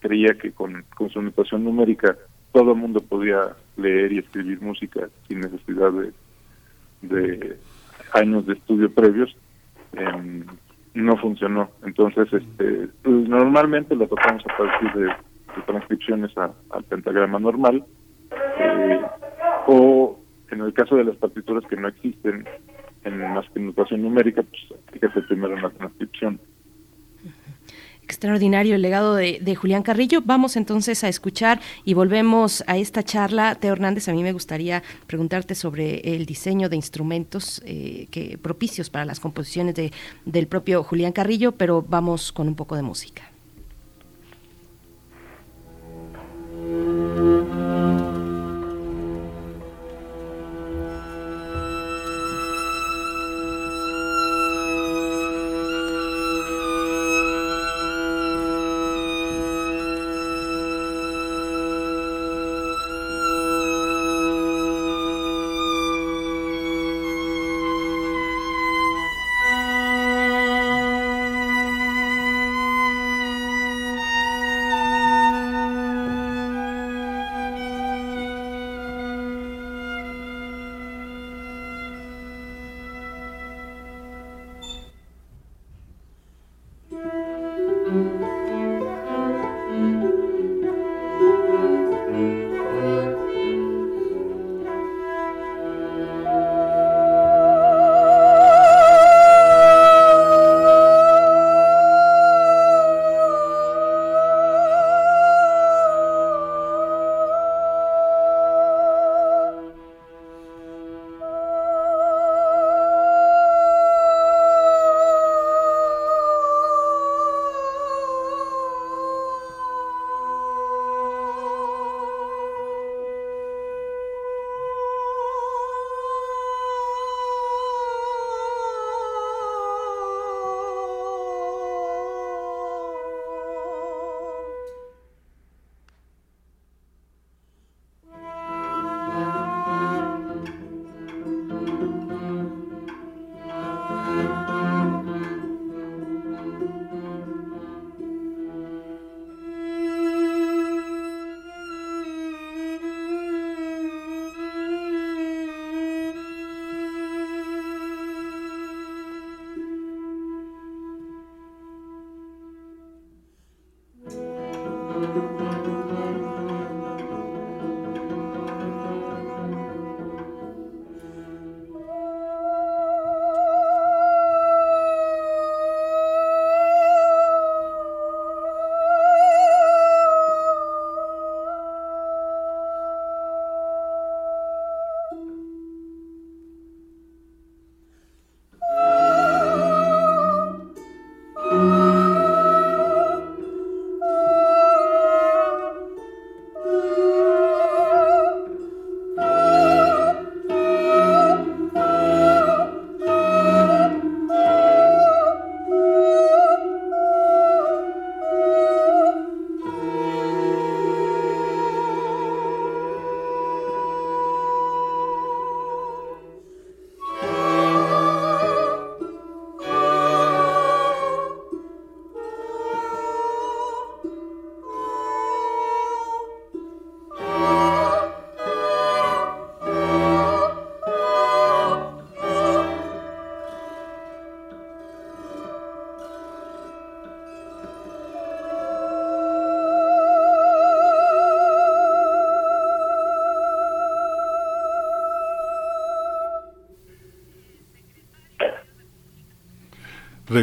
creía 0.00 0.34
que 0.34 0.52
con, 0.52 0.84
con 0.96 1.10
su 1.10 1.20
notación 1.22 1.64
numérica 1.64 2.16
todo 2.52 2.72
el 2.72 2.78
mundo 2.78 3.00
podía 3.00 3.56
leer 3.76 4.12
y 4.12 4.18
escribir 4.18 4.60
música 4.60 5.08
sin 5.26 5.40
necesidad 5.40 5.92
de 5.92 6.12
de 7.02 7.58
años 8.12 8.46
de 8.46 8.54
estudio 8.54 8.92
previos 8.92 9.34
em, 9.92 10.44
no 10.94 11.16
funcionó. 11.16 11.70
Entonces, 11.84 12.28
este, 12.32 12.88
normalmente 13.04 13.94
lo 13.94 14.06
tocamos 14.08 14.44
a 14.46 14.56
partir 14.56 14.92
de, 14.92 15.12
transcripciones 15.66 16.30
al 16.38 16.84
pentagrama 16.84 17.40
normal, 17.40 17.84
eh, 18.60 19.00
o 19.66 20.18
en 20.50 20.60
el 20.60 20.72
caso 20.72 20.94
de 20.94 21.04
las 21.04 21.16
partituras 21.16 21.64
que 21.68 21.76
no 21.76 21.88
existen 21.88 22.46
en 23.04 23.34
más 23.34 23.48
que 23.50 23.60
notación 23.60 24.02
numérica, 24.02 24.42
pues 24.42 24.80
hay 24.92 25.00
que 25.00 25.06
hacer 25.06 25.26
primero 25.26 25.54
una 25.54 25.70
transcripción. 25.70 26.40
Extraordinario 28.08 28.74
el 28.74 28.80
legado 28.80 29.14
de, 29.16 29.54
Julián 29.54 29.82
Carrillo. 29.82 30.22
Vamos 30.24 30.56
entonces 30.56 31.04
a 31.04 31.10
escuchar 31.10 31.60
y 31.84 31.92
volvemos 31.92 32.64
a 32.66 32.78
esta 32.78 33.02
charla. 33.02 33.54
Teo 33.54 33.74
Hernández, 33.74 34.08
a 34.08 34.14
mí 34.14 34.22
me 34.22 34.32
gustaría 34.32 34.82
preguntarte 35.06 35.54
sobre 35.54 36.00
el 36.14 36.24
diseño 36.24 36.70
de 36.70 36.76
instrumentos 36.76 37.60
eh, 37.66 38.08
que 38.10 38.38
propicios 38.38 38.88
para 38.88 39.04
las 39.04 39.20
composiciones 39.20 39.74
de, 39.74 39.92
del 40.24 40.46
propio 40.46 40.82
Julián 40.82 41.12
Carrillo, 41.12 41.52
pero 41.52 41.84
vamos 41.86 42.32
con 42.32 42.48
un 42.48 42.54
poco 42.54 42.76
de 42.76 42.82
música. 42.82 43.30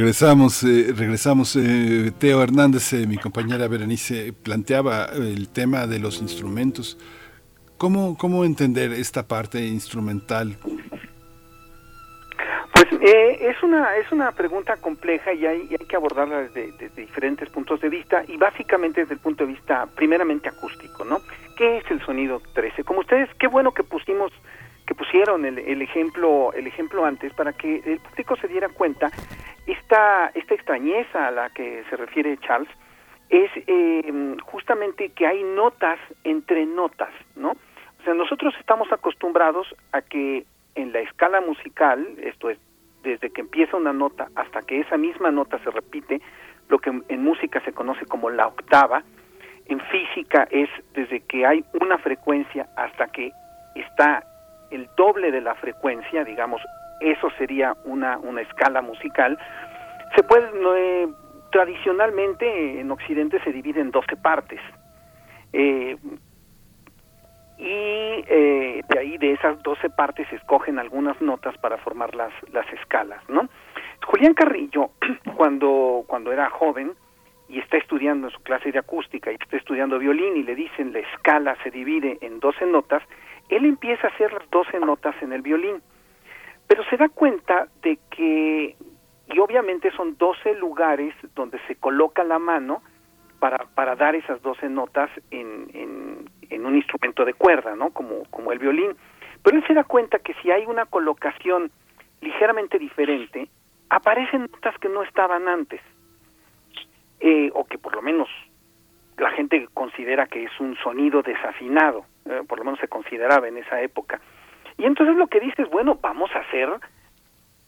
Regresamos, 0.05 0.63
eh, 0.63 0.93
regresamos. 0.95 1.55
Eh, 1.55 2.11
Teo 2.19 2.43
Hernández, 2.43 2.93
eh, 2.93 3.07
mi 3.07 3.17
compañera 3.17 3.67
Berenice, 3.67 4.33
planteaba 4.33 5.05
el 5.15 5.49
tema 5.49 5.87
de 5.87 5.97
los 5.97 6.21
instrumentos. 6.21 6.95
¿Cómo, 7.79 8.15
cómo 8.15 8.45
entender 8.45 8.93
esta 8.93 9.27
parte 9.27 9.65
instrumental? 9.65 10.57
Pues 12.71 12.85
es 13.01 13.63
una 13.63 13.95
es 13.95 14.11
una 14.11 14.31
pregunta 14.31 14.77
compleja 14.77 15.33
y 15.33 15.43
hay, 15.47 15.69
hay 15.71 15.87
que 15.87 15.95
abordarla 15.95 16.41
desde, 16.41 16.71
desde, 16.73 17.01
diferentes 17.01 17.49
puntos 17.49 17.81
de 17.81 17.89
vista 17.89 18.23
y 18.27 18.37
básicamente 18.37 19.01
desde 19.01 19.15
el 19.15 19.19
punto 19.19 19.43
de 19.43 19.53
vista 19.53 19.87
primeramente 19.95 20.49
acústico, 20.49 21.03
¿no? 21.03 21.19
¿Qué 21.57 21.77
es 21.77 21.89
el 21.89 21.99
sonido 22.05 22.43
13? 22.53 22.83
Como 22.83 22.99
ustedes, 22.99 23.27
qué 23.39 23.47
bueno 23.47 23.71
que 23.71 23.81
pusimos 23.81 24.31
que 24.85 24.93
pusieron 24.93 25.45
el, 25.45 25.57
el 25.57 25.81
ejemplo 25.81 26.53
el 26.53 26.67
ejemplo 26.67 27.05
antes 27.05 27.33
para 27.33 27.53
que 27.53 27.77
el 27.83 27.99
público 28.01 28.35
se 28.35 28.47
diera 28.47 28.69
cuenta 28.69 29.11
esta, 29.85 30.31
esta 30.33 30.55
extrañeza 30.55 31.27
a 31.27 31.31
la 31.31 31.49
que 31.51 31.83
se 31.89 31.95
refiere 31.95 32.37
Charles 32.39 32.69
es 33.29 33.51
eh, 33.67 34.35
justamente 34.43 35.09
que 35.09 35.27
hay 35.27 35.43
notas 35.43 35.99
entre 36.23 36.65
notas, 36.65 37.09
¿no? 37.35 37.51
O 37.51 38.03
sea, 38.03 38.15
nosotros 38.15 38.55
estamos 38.59 38.91
acostumbrados 38.91 39.67
a 39.91 40.01
que 40.01 40.45
en 40.73 40.91
la 40.91 40.99
escala 40.99 41.39
musical, 41.41 42.07
esto 42.17 42.49
es, 42.49 42.57
desde 43.03 43.29
que 43.29 43.41
empieza 43.41 43.77
una 43.77 43.93
nota 43.93 44.27
hasta 44.35 44.63
que 44.63 44.79
esa 44.79 44.97
misma 44.97 45.29
nota 45.29 45.59
se 45.59 45.69
repite, 45.69 46.19
lo 46.67 46.79
que 46.79 46.89
en 47.07 47.23
música 47.23 47.61
se 47.61 47.71
conoce 47.71 48.05
como 48.05 48.31
la 48.31 48.47
octava, 48.47 49.03
en 49.67 49.79
física 49.81 50.47
es 50.49 50.69
desde 50.93 51.19
que 51.21 51.45
hay 51.45 51.63
una 51.79 51.99
frecuencia 51.99 52.67
hasta 52.75 53.07
que 53.07 53.31
está 53.75 54.23
el 54.71 54.89
doble 54.97 55.31
de 55.31 55.41
la 55.41 55.53
frecuencia, 55.55 56.23
digamos, 56.23 56.61
eso 56.99 57.29
sería 57.37 57.75
una, 57.83 58.17
una 58.17 58.41
escala 58.41 58.81
musical, 58.81 59.37
se 60.15 60.23
puede, 60.23 60.49
eh, 60.77 61.07
tradicionalmente 61.51 62.79
en 62.79 62.91
Occidente 62.91 63.39
se 63.43 63.51
divide 63.51 63.81
en 63.81 63.91
12 63.91 64.15
partes. 64.17 64.59
Eh, 65.53 65.97
y 67.57 67.63
eh, 67.67 68.81
de 68.89 68.99
ahí 68.99 69.17
de 69.17 69.33
esas 69.33 69.61
12 69.63 69.89
partes 69.91 70.27
se 70.29 70.35
escogen 70.35 70.77
algunas 70.77 71.21
notas 71.21 71.57
para 71.59 71.77
formar 71.77 72.13
las, 72.15 72.33
las 72.51 72.65
escalas, 72.73 73.21
¿no? 73.29 73.47
Julián 74.05 74.33
Carrillo, 74.33 74.91
cuando, 75.37 76.03
cuando 76.07 76.33
era 76.33 76.49
joven 76.49 76.93
y 77.47 77.59
está 77.59 77.77
estudiando 77.77 78.27
en 78.27 78.33
su 78.33 78.41
clase 78.41 78.71
de 78.71 78.79
acústica 78.79 79.31
y 79.31 79.35
está 79.35 79.55
estudiando 79.55 79.99
violín 79.99 80.35
y 80.35 80.43
le 80.43 80.55
dicen 80.55 80.91
la 80.91 80.99
escala 80.99 81.55
se 81.63 81.71
divide 81.71 82.17
en 82.21 82.39
12 82.39 82.65
notas, 82.65 83.03
él 83.49 83.63
empieza 83.65 84.07
a 84.07 84.09
hacer 84.09 84.33
las 84.33 84.49
12 84.49 84.79
notas 84.79 85.15
en 85.21 85.31
el 85.31 85.41
violín 85.41 85.81
pero 86.67 86.83
se 86.89 86.97
da 86.97 87.09
cuenta 87.09 87.67
de 87.81 87.99
que, 88.09 88.75
y 89.27 89.39
obviamente 89.39 89.91
son 89.91 90.17
12 90.17 90.55
lugares 90.55 91.13
donde 91.33 91.59
se 91.67 91.75
coloca 91.75 92.23
la 92.23 92.39
mano 92.39 92.81
para, 93.39 93.65
para 93.75 93.95
dar 93.95 94.15
esas 94.15 94.41
12 94.41 94.69
notas 94.69 95.09
en, 95.31 95.67
en, 96.49 96.65
un 96.65 96.75
instrumento 96.75 97.25
de 97.25 97.33
cuerda, 97.33 97.75
¿no? 97.75 97.91
Como, 97.91 98.23
como 98.31 98.51
el 98.51 98.57
violín. 98.57 98.95
Pero 99.43 99.57
él 99.57 99.67
se 99.67 99.75
da 99.75 99.83
cuenta 99.83 100.17
que 100.17 100.33
si 100.41 100.49
hay 100.49 100.65
una 100.65 100.85
colocación 100.85 101.69
ligeramente 102.21 102.79
diferente, 102.79 103.49
aparecen 103.89 104.49
notas 104.51 104.75
que 104.79 104.89
no 104.89 105.03
estaban 105.03 105.47
antes, 105.47 105.79
eh, 107.19 107.51
o 107.53 107.65
que 107.65 107.77
por 107.77 107.93
lo 107.95 108.01
menos 108.01 108.27
la 109.17 109.29
gente 109.31 109.67
considera 109.73 110.25
que 110.25 110.43
es 110.43 110.59
un 110.59 110.75
sonido 110.77 111.21
desafinado, 111.21 112.05
eh, 112.25 112.41
por 112.47 112.57
lo 112.57 112.65
menos 112.65 112.79
se 112.79 112.87
consideraba 112.87 113.47
en 113.47 113.57
esa 113.57 113.81
época. 113.81 114.19
Y 114.77 114.85
entonces 114.85 115.15
lo 115.15 115.27
que 115.27 115.39
dice 115.39 115.61
es, 115.61 115.69
bueno, 115.69 115.99
vamos 116.01 116.31
a 116.35 116.39
hacer 116.39 116.69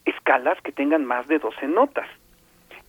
escalas 0.10 0.60
que 0.61 0.72
tengan 0.72 1.06
más 1.06 1.27
de 1.27 1.40
12 1.40 1.68
notas. 1.68 2.08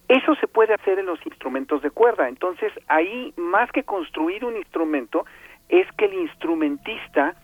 Eso 0.09 0.35
se 0.37 0.49
puede 0.49 0.73
hacer 0.75 0.99
en 0.99 1.07
los 1.07 1.25
instrumentos 1.27 1.83
de 1.83 1.91
cuerda. 1.91 2.29
Entonces, 2.29 2.73
ahí, 2.89 3.35
más 3.37 3.71
que 3.73 3.83
construir 3.83 4.45
un 4.45 4.57
instrumento, 4.57 5.27
es 5.69 5.87
que 5.93 6.07
el 6.07 6.15
instrumentista 6.15 7.35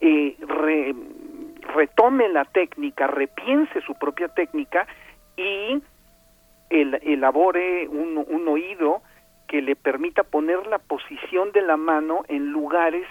eh, 0.00 0.36
retome 1.74 2.28
la 2.28 2.44
técnica, 2.44 3.06
repiense 3.06 3.80
su 3.82 3.94
propia 3.94 4.28
técnica 4.28 4.86
y 5.36 5.80
elabore 6.70 7.88
un, 7.88 8.48
oído 8.48 9.02
que 9.46 9.62
le 9.62 9.76
permita 9.76 10.22
poner 10.24 10.66
la 10.66 10.78
posición 10.78 11.52
de 11.52 11.62
la 11.62 11.76
mano 11.76 12.24
en 12.28 12.50
lugares 12.50 13.06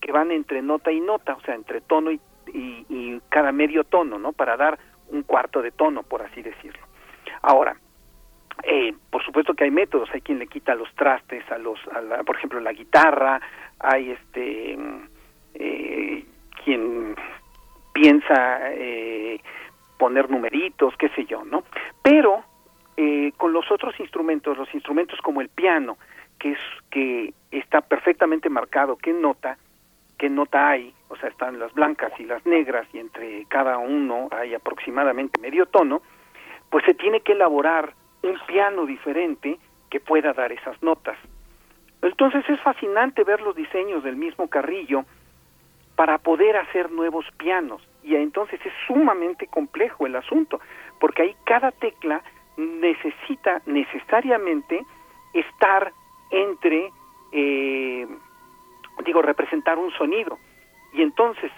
que 0.00 0.12
van 0.12 0.30
entre 0.30 0.62
nota 0.62 0.92
y 0.92 1.00
nota, 1.00 1.34
o 1.34 1.40
sea, 1.40 1.54
entre 1.54 1.80
tono 1.80 2.12
y, 2.12 2.20
y, 2.52 3.20
cada 3.28 3.52
medio 3.52 3.84
tono, 3.84 4.18
¿no? 4.18 4.32
Para 4.32 4.56
dar 4.56 4.78
un 5.12 5.22
cuarto 5.22 5.62
de 5.62 5.70
tono, 5.70 6.02
por 6.02 6.22
así 6.22 6.42
decirlo. 6.42 6.82
Ahora, 7.42 7.76
eh, 8.64 8.94
por 9.10 9.24
supuesto 9.24 9.54
que 9.54 9.64
hay 9.64 9.70
métodos, 9.70 10.10
hay 10.12 10.20
quien 10.20 10.38
le 10.38 10.46
quita 10.46 10.74
los 10.74 10.92
trastes 10.94 11.44
a 11.50 11.58
los, 11.58 11.78
a 11.88 12.22
por 12.24 12.36
ejemplo, 12.36 12.60
la 12.60 12.72
guitarra, 12.72 13.40
hay 13.78 14.10
este, 14.10 14.78
eh, 15.54 16.24
quien 16.64 17.14
piensa 17.92 18.72
eh, 18.72 19.40
poner 19.98 20.30
numeritos, 20.30 20.94
qué 20.96 21.08
sé 21.10 21.24
yo, 21.26 21.44
¿no? 21.44 21.64
Pero 22.02 22.44
eh, 22.96 23.32
con 23.36 23.52
los 23.52 23.70
otros 23.70 23.98
instrumentos, 24.00 24.56
los 24.56 24.72
instrumentos 24.74 25.18
como 25.20 25.40
el 25.40 25.48
piano, 25.48 25.96
que 26.38 26.52
es 26.52 26.58
que 26.90 27.32
está 27.50 27.80
perfectamente 27.80 28.48
marcado 28.48 28.96
qué 28.96 29.12
nota, 29.12 29.58
qué 30.22 30.30
nota 30.30 30.68
hay, 30.68 30.94
o 31.08 31.16
sea, 31.16 31.30
están 31.30 31.58
las 31.58 31.74
blancas 31.74 32.12
y 32.16 32.24
las 32.24 32.46
negras 32.46 32.86
y 32.92 33.00
entre 33.00 33.44
cada 33.46 33.78
uno 33.78 34.28
hay 34.30 34.54
aproximadamente 34.54 35.40
medio 35.40 35.66
tono, 35.66 36.00
pues 36.70 36.84
se 36.84 36.94
tiene 36.94 37.22
que 37.22 37.32
elaborar 37.32 37.92
un 38.22 38.38
piano 38.46 38.86
diferente 38.86 39.58
que 39.90 39.98
pueda 39.98 40.32
dar 40.32 40.52
esas 40.52 40.80
notas. 40.80 41.18
Entonces 42.02 42.48
es 42.48 42.60
fascinante 42.60 43.24
ver 43.24 43.40
los 43.40 43.56
diseños 43.56 44.04
del 44.04 44.14
mismo 44.14 44.46
Carrillo 44.46 45.04
para 45.96 46.18
poder 46.18 46.56
hacer 46.56 46.92
nuevos 46.92 47.26
pianos 47.36 47.82
y 48.04 48.14
entonces 48.14 48.60
es 48.64 48.72
sumamente 48.86 49.48
complejo 49.48 50.06
el 50.06 50.14
asunto, 50.14 50.60
porque 51.00 51.22
ahí 51.22 51.36
cada 51.46 51.72
tecla 51.72 52.22
necesita 52.56 53.60
necesariamente 53.66 54.86
estar 55.34 55.92
entre 56.30 56.92
eh, 57.32 58.06
digo, 59.04 59.22
representar 59.22 59.78
un 59.78 59.90
sonido. 59.92 60.38
Y 60.92 61.02
entonces, 61.02 61.50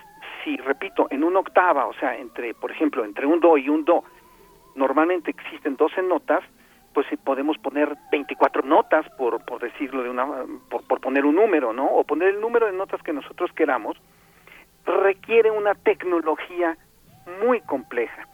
si 0.43 0.57
repito, 0.57 1.07
en 1.11 1.25
una 1.25 1.41
octava, 1.41 1.87
o 1.87 1.95
sea, 1.95 2.17
entre, 2.17 2.55
por 2.55 2.71
ejemplo, 2.71 3.05
entre 3.05 3.27
un 3.27 3.41
do 3.41 3.57
y 3.57 3.69
un 3.69 3.85
do, 3.85 4.05
normalmente 4.75 5.31
existen 5.31 5.77
12 5.77 6.03
notas, 6.03 6.45
pues 6.93 7.07
podemos 7.25 7.59
poner 7.59 7.97
24 8.13 8.63
notas, 8.63 9.05
por, 9.19 9.45
por 9.45 9.61
decirlo 9.61 10.03
de 10.03 10.11
una, 10.11 10.27
por, 10.71 10.87
por 10.87 11.01
poner 11.01 11.25
un 11.25 11.35
número, 11.35 11.73
¿no? 11.73 11.87
O 11.87 12.05
poner 12.05 12.29
el 12.29 12.41
número 12.41 12.67
de 12.67 12.73
notas 12.73 13.03
que 13.03 13.13
nosotros 13.13 13.51
queramos, 13.53 13.97
requiere 14.87 15.51
una 15.51 15.75
tecnología 15.75 16.77
muy 17.43 17.61
compleja. 17.63 18.29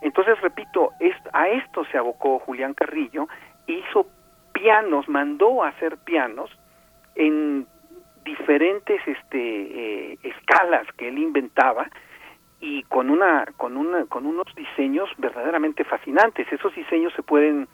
Entonces, 0.00 0.40
repito, 0.40 0.92
a 1.32 1.48
esto 1.48 1.84
se 1.86 1.98
abocó 1.98 2.38
Julián 2.38 2.72
Carrillo, 2.72 3.28
hizo 3.66 4.06
pianos, 4.52 5.08
mandó 5.08 5.62
a 5.62 5.68
hacer 5.68 5.98
pianos 5.98 6.50
en 7.14 7.66
diferentes 8.28 9.00
este, 9.06 10.12
eh, 10.12 10.18
escalas 10.22 10.86
que 10.98 11.08
él 11.08 11.18
inventaba 11.18 11.88
y 12.60 12.82
con 12.84 13.08
una 13.08 13.46
con 13.56 13.76
una 13.76 14.04
con 14.06 14.26
unos 14.26 14.46
diseños 14.54 15.08
verdaderamente 15.16 15.84
fascinantes. 15.84 16.46
Esos 16.52 16.74
diseños 16.74 17.12
se 17.14 17.22
pueden 17.22 17.68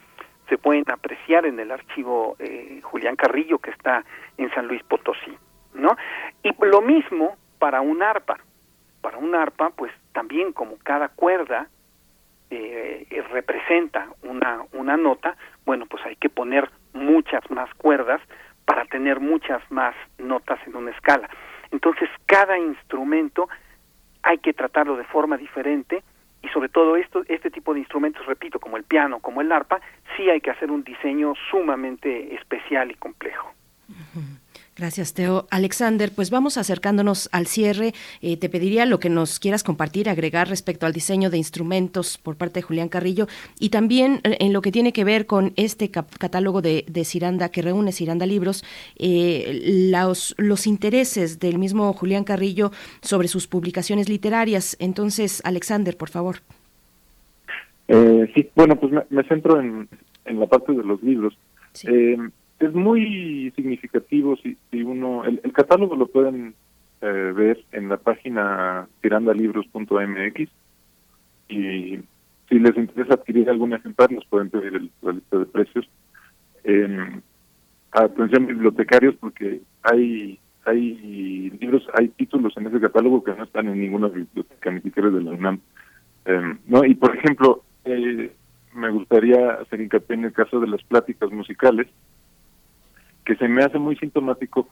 se 0.49 0.58
pueden 0.58 0.84
apreciar 0.91 1.47
en 1.47 1.58
el 1.58 1.70
archivo 1.73 2.36
eh, 2.39 2.81
Julián 2.83 3.16
Carrillo 3.16 3.58
que 3.58 3.70
está 3.70 4.05
en 4.36 4.52
San 4.55 4.68
Luis 4.68 4.83
Potosí 4.84 5.36
no 5.73 5.97
y 6.42 6.50
lo 6.65 6.83
mismo 6.83 7.36
para 7.58 7.81
un 7.81 8.02
arpa. 8.02 8.39
Para 9.00 9.16
un 9.18 9.34
arpa 9.34 9.70
pues 9.70 9.91
también 10.12 10.52
como 10.52 10.76
cada 10.78 11.08
cuerda 11.08 11.68
eh, 12.50 13.24
representa 13.33 14.07
una 14.23 14.62
una 14.73 14.97
nota 14.97 15.36
bueno 15.65 15.86
pues 15.86 16.05
hay 16.07 16.16
que 16.16 16.28
poner 16.28 16.70
muchas 16.92 17.42
más 17.50 17.73
cuerdas 17.74 18.20
para 18.64 18.84
tener 18.86 19.20
muchas 19.20 19.62
más 19.70 19.94
notas 20.18 20.58
en 20.66 20.76
una 20.76 20.90
escala. 20.90 21.28
Entonces, 21.70 22.08
cada 22.26 22.58
instrumento 22.58 23.48
hay 24.22 24.38
que 24.38 24.52
tratarlo 24.52 24.96
de 24.96 25.04
forma 25.04 25.36
diferente 25.36 26.02
y 26.42 26.48
sobre 26.48 26.68
todo 26.68 26.96
esto, 26.96 27.22
este 27.28 27.50
tipo 27.50 27.72
de 27.72 27.80
instrumentos, 27.80 28.24
repito, 28.26 28.60
como 28.60 28.76
el 28.76 28.84
piano, 28.84 29.20
como 29.20 29.40
el 29.40 29.50
arpa, 29.50 29.80
sí 30.16 30.28
hay 30.28 30.40
que 30.40 30.50
hacer 30.50 30.70
un 30.70 30.84
diseño 30.84 31.34
sumamente 31.50 32.34
especial 32.34 32.90
y 32.90 32.94
complejo. 32.94 33.50
Gracias, 34.76 35.14
Teo. 35.14 35.46
Alexander, 35.50 36.10
pues 36.12 36.30
vamos 36.30 36.58
acercándonos 36.58 37.28
al 37.30 37.46
cierre. 37.46 37.92
Eh, 38.22 38.36
te 38.36 38.48
pediría 38.48 38.86
lo 38.86 38.98
que 38.98 39.08
nos 39.08 39.38
quieras 39.38 39.62
compartir, 39.62 40.08
agregar 40.08 40.48
respecto 40.48 40.84
al 40.84 40.92
diseño 40.92 41.30
de 41.30 41.38
instrumentos 41.38 42.18
por 42.18 42.34
parte 42.34 42.58
de 42.58 42.62
Julián 42.62 42.88
Carrillo 42.88 43.28
y 43.60 43.68
también 43.68 44.20
eh, 44.24 44.36
en 44.40 44.52
lo 44.52 44.62
que 44.62 44.72
tiene 44.72 44.92
que 44.92 45.04
ver 45.04 45.26
con 45.26 45.52
este 45.54 45.90
catálogo 45.90 46.60
de, 46.60 46.84
de, 46.88 47.04
Ciranda 47.04 47.50
que 47.50 47.62
reúne 47.62 47.92
Ciranda 47.92 48.26
Libros, 48.26 48.64
eh, 48.96 49.88
los, 49.92 50.34
los 50.38 50.66
intereses 50.66 51.38
del 51.38 51.58
mismo 51.58 51.92
Julián 51.92 52.24
Carrillo 52.24 52.72
sobre 53.00 53.28
sus 53.28 53.46
publicaciones 53.46 54.08
literarias. 54.08 54.76
Entonces, 54.80 55.40
Alexander, 55.44 55.96
por 55.96 56.08
favor. 56.08 56.38
Eh, 57.86 58.28
sí, 58.34 58.50
bueno, 58.56 58.74
pues 58.74 58.92
me, 59.10 59.22
centro 59.24 59.60
en, 59.60 59.88
en, 60.24 60.40
la 60.40 60.46
parte 60.46 60.72
de 60.72 60.82
los 60.82 61.00
libros. 61.02 61.36
Eh, 61.84 62.16
es 62.64 62.74
muy 62.74 63.52
significativo 63.56 64.36
si, 64.36 64.56
si 64.70 64.82
uno, 64.82 65.24
el, 65.24 65.52
catálogo 65.52 65.96
lo 65.96 66.06
pueden 66.06 66.54
eh, 67.00 67.32
ver 67.34 67.64
en 67.72 67.88
la 67.88 67.96
página 67.96 68.88
tirandalibros.mx 69.00 70.50
y 71.48 71.98
si 72.48 72.58
les 72.58 72.76
interesa 72.76 73.14
adquirir 73.14 73.48
algún 73.48 73.72
ejemplar 73.72 74.10
nos 74.12 74.24
pueden 74.26 74.50
pedir 74.50 74.90
la 75.02 75.12
lista 75.12 75.38
de 75.38 75.46
precios. 75.46 75.88
atención 77.92 78.46
bibliotecarios 78.46 79.14
porque 79.16 79.60
hay 79.82 80.38
hay 80.66 81.50
libros, 81.60 81.86
hay 81.94 82.08
títulos 82.08 82.56
en 82.56 82.66
ese 82.66 82.80
catálogo 82.80 83.22
que 83.22 83.34
no 83.34 83.44
están 83.44 83.68
en 83.68 83.80
ninguna 83.80 84.08
biblioteca, 84.08 84.70
ni 84.70 84.80
siquiera 84.80 85.10
de 85.10 85.22
la 85.22 85.32
UNAM. 85.32 85.60
no 86.66 86.84
Y 86.84 86.94
por 86.94 87.16
ejemplo, 87.16 87.62
eh, 87.84 88.32
me 88.74 88.90
gustaría 88.90 89.54
hacer 89.54 89.80
hincapié 89.80 90.16
en 90.16 90.24
el 90.24 90.32
caso 90.32 90.60
de 90.60 90.66
las 90.66 90.82
pláticas 90.84 91.30
musicales, 91.30 91.86
que 93.24 93.36
se 93.36 93.48
me 93.48 93.62
hace 93.62 93.78
muy 93.78 93.96
sintomático 93.96 94.68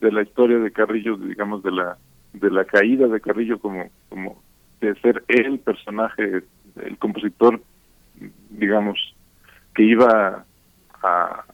de 0.00 0.12
la 0.12 0.22
historia 0.22 0.58
de 0.58 0.72
Carrillo, 0.72 1.16
digamos, 1.16 1.62
de 1.62 1.70
la 1.72 1.96
de 2.32 2.50
la 2.50 2.64
caída 2.64 3.06
de 3.06 3.20
Carrillo 3.20 3.58
como 3.58 3.90
como 4.08 4.42
de 4.80 4.94
ser 4.96 5.22
el 5.28 5.60
personaje, 5.60 6.42
el 6.82 6.98
compositor, 6.98 7.60
digamos, 8.50 8.98
que 9.74 9.84
iba 9.84 10.44
a, 11.02 11.44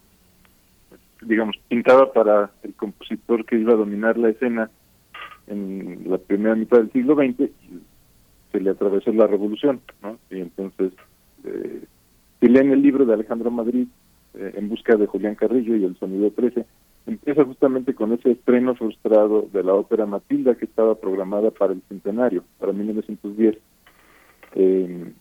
digamos, 1.20 1.56
pintaba 1.68 2.12
para 2.12 2.50
el 2.62 2.74
compositor 2.74 3.44
que 3.44 3.58
iba 3.58 3.74
a 3.74 3.76
dominar 3.76 4.16
la 4.16 4.30
escena 4.30 4.70
en 5.46 6.04
la 6.06 6.18
primera 6.18 6.54
mitad 6.54 6.78
del 6.78 6.92
siglo 6.92 7.14
XX 7.16 7.40
y 7.40 7.82
se 8.52 8.60
le 8.60 8.70
atravesó 8.70 9.12
la 9.12 9.26
revolución, 9.26 9.80
¿no? 10.02 10.18
Y 10.30 10.40
entonces, 10.40 10.92
eh, 11.44 11.84
si 12.40 12.48
leen 12.48 12.72
el 12.72 12.82
libro 12.82 13.04
de 13.04 13.14
Alejandro 13.14 13.50
Madrid, 13.50 13.88
eh, 14.38 14.52
En 14.56 14.68
busca 14.68 14.96
de 14.96 15.06
Julián 15.06 15.34
Carrillo 15.34 15.76
y 15.76 15.84
el 15.84 15.96
sonido 15.98 16.30
13, 16.30 16.64
empieza 17.06 17.44
justamente 17.44 17.94
con 17.94 18.12
ese 18.12 18.32
estreno 18.32 18.74
frustrado 18.74 19.48
de 19.52 19.62
la 19.62 19.74
ópera 19.74 20.06
Matilda 20.06 20.54
que 20.54 20.66
estaba 20.66 20.94
programada 20.94 21.50
para 21.50 21.72
el 21.72 21.82
centenario, 21.88 22.44
para 22.58 22.72
1910. 22.72 23.58
Eh, 24.54 25.12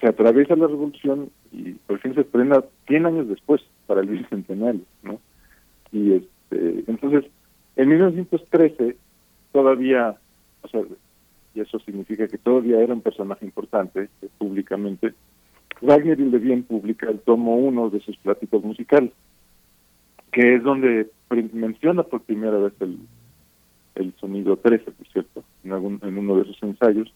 se 0.00 0.06
atraviesa 0.06 0.56
la 0.56 0.66
revolución 0.66 1.30
y 1.52 1.72
por 1.72 1.98
fin 2.00 2.14
se 2.14 2.22
estrena 2.22 2.62
100 2.86 3.06
años 3.06 3.28
después 3.28 3.62
para 3.86 4.00
el 4.00 4.08
bicentenario, 4.08 4.82
¿no? 5.02 5.20
Y 5.92 6.12
este, 6.14 6.84
entonces, 6.86 7.24
en 7.76 7.88
1913 7.88 8.96
todavía, 9.52 10.16
o 10.62 10.68
sea, 10.68 10.82
y 11.54 11.60
eso 11.60 11.78
significa 11.80 12.28
que 12.28 12.38
todavía 12.38 12.80
era 12.80 12.94
un 12.94 13.00
personaje 13.00 13.44
importante 13.44 14.08
eh, 14.22 14.28
públicamente, 14.38 15.14
Wagner 15.80 16.18
y 16.18 16.24
Levien 16.30 16.62
publica 16.62 17.08
el 17.08 17.20
tomo 17.20 17.56
uno 17.56 17.90
de 17.90 18.00
sus 18.00 18.16
pláticos 18.18 18.62
musicales, 18.64 19.12
que 20.32 20.56
es 20.56 20.62
donde 20.62 21.10
menciona 21.52 22.02
por 22.02 22.22
primera 22.22 22.58
vez 22.58 22.72
el, 22.80 22.98
el 23.94 24.14
sonido 24.20 24.56
13, 24.56 24.90
por 24.90 25.06
cierto, 25.08 25.44
en, 25.64 25.72
algún, 25.72 26.00
en 26.02 26.18
uno 26.18 26.36
de 26.36 26.44
sus 26.44 26.62
ensayos. 26.62 27.12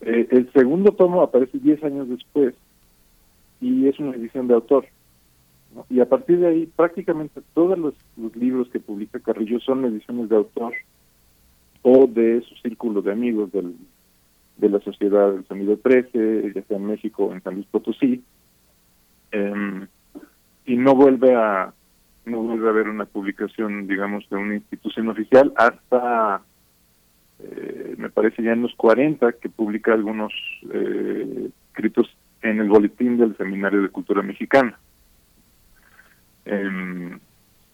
Eh, 0.00 0.28
el 0.30 0.52
segundo 0.52 0.92
tomo 0.92 1.22
aparece 1.22 1.58
10 1.58 1.82
años 1.84 2.08
después 2.08 2.54
y 3.60 3.88
es 3.88 3.98
una 3.98 4.14
edición 4.14 4.46
de 4.48 4.54
autor. 4.54 4.86
Y 5.90 6.00
a 6.00 6.08
partir 6.08 6.38
de 6.40 6.48
ahí, 6.48 6.66
prácticamente 6.66 7.40
todos 7.54 7.78
los, 7.78 7.94
libros 8.34 8.68
que 8.70 8.80
publica 8.80 9.20
Carrillo 9.20 9.60
son 9.60 9.84
ediciones 9.84 10.28
de 10.28 10.36
autor 10.36 10.74
o 11.82 12.06
de 12.06 12.42
su 12.42 12.54
círculo 12.56 13.02
de 13.02 13.12
amigos 13.12 13.52
del, 13.52 13.74
de 14.58 14.68
la 14.68 14.80
Sociedad 14.80 15.32
del 15.32 15.46
Sonido 15.46 15.78
13, 15.78 16.52
ya 16.54 16.62
sea 16.62 16.76
en 16.76 16.86
México 16.86 17.26
o 17.26 17.32
en 17.32 17.42
San 17.42 17.54
Luis 17.54 17.66
Potosí, 17.66 18.22
em, 19.30 19.86
y 20.66 20.76
no 20.76 20.94
vuelve 20.94 21.34
a 21.34 21.72
no 22.26 22.42
vuelve 22.42 22.66
a 22.66 22.70
haber 22.70 22.88
una 22.88 23.06
publicación, 23.06 23.86
digamos, 23.86 24.28
de 24.28 24.36
una 24.36 24.56
institución 24.56 25.08
oficial 25.08 25.50
hasta, 25.56 26.42
eh, 27.40 27.94
me 27.96 28.10
parece 28.10 28.42
ya 28.42 28.52
en 28.52 28.62
los 28.62 28.74
40, 28.74 29.32
que 29.32 29.48
publica 29.48 29.94
algunos 29.94 30.32
eh, 30.70 31.48
escritos 31.68 32.14
en 32.42 32.60
el 32.60 32.68
boletín 32.68 33.16
del 33.16 33.36
Seminario 33.36 33.82
de 33.82 33.88
Cultura 33.88 34.22
Mexicana. 34.22 34.78
Em, 36.44 37.18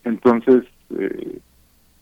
entonces, 0.04 0.64
eh, 0.98 1.40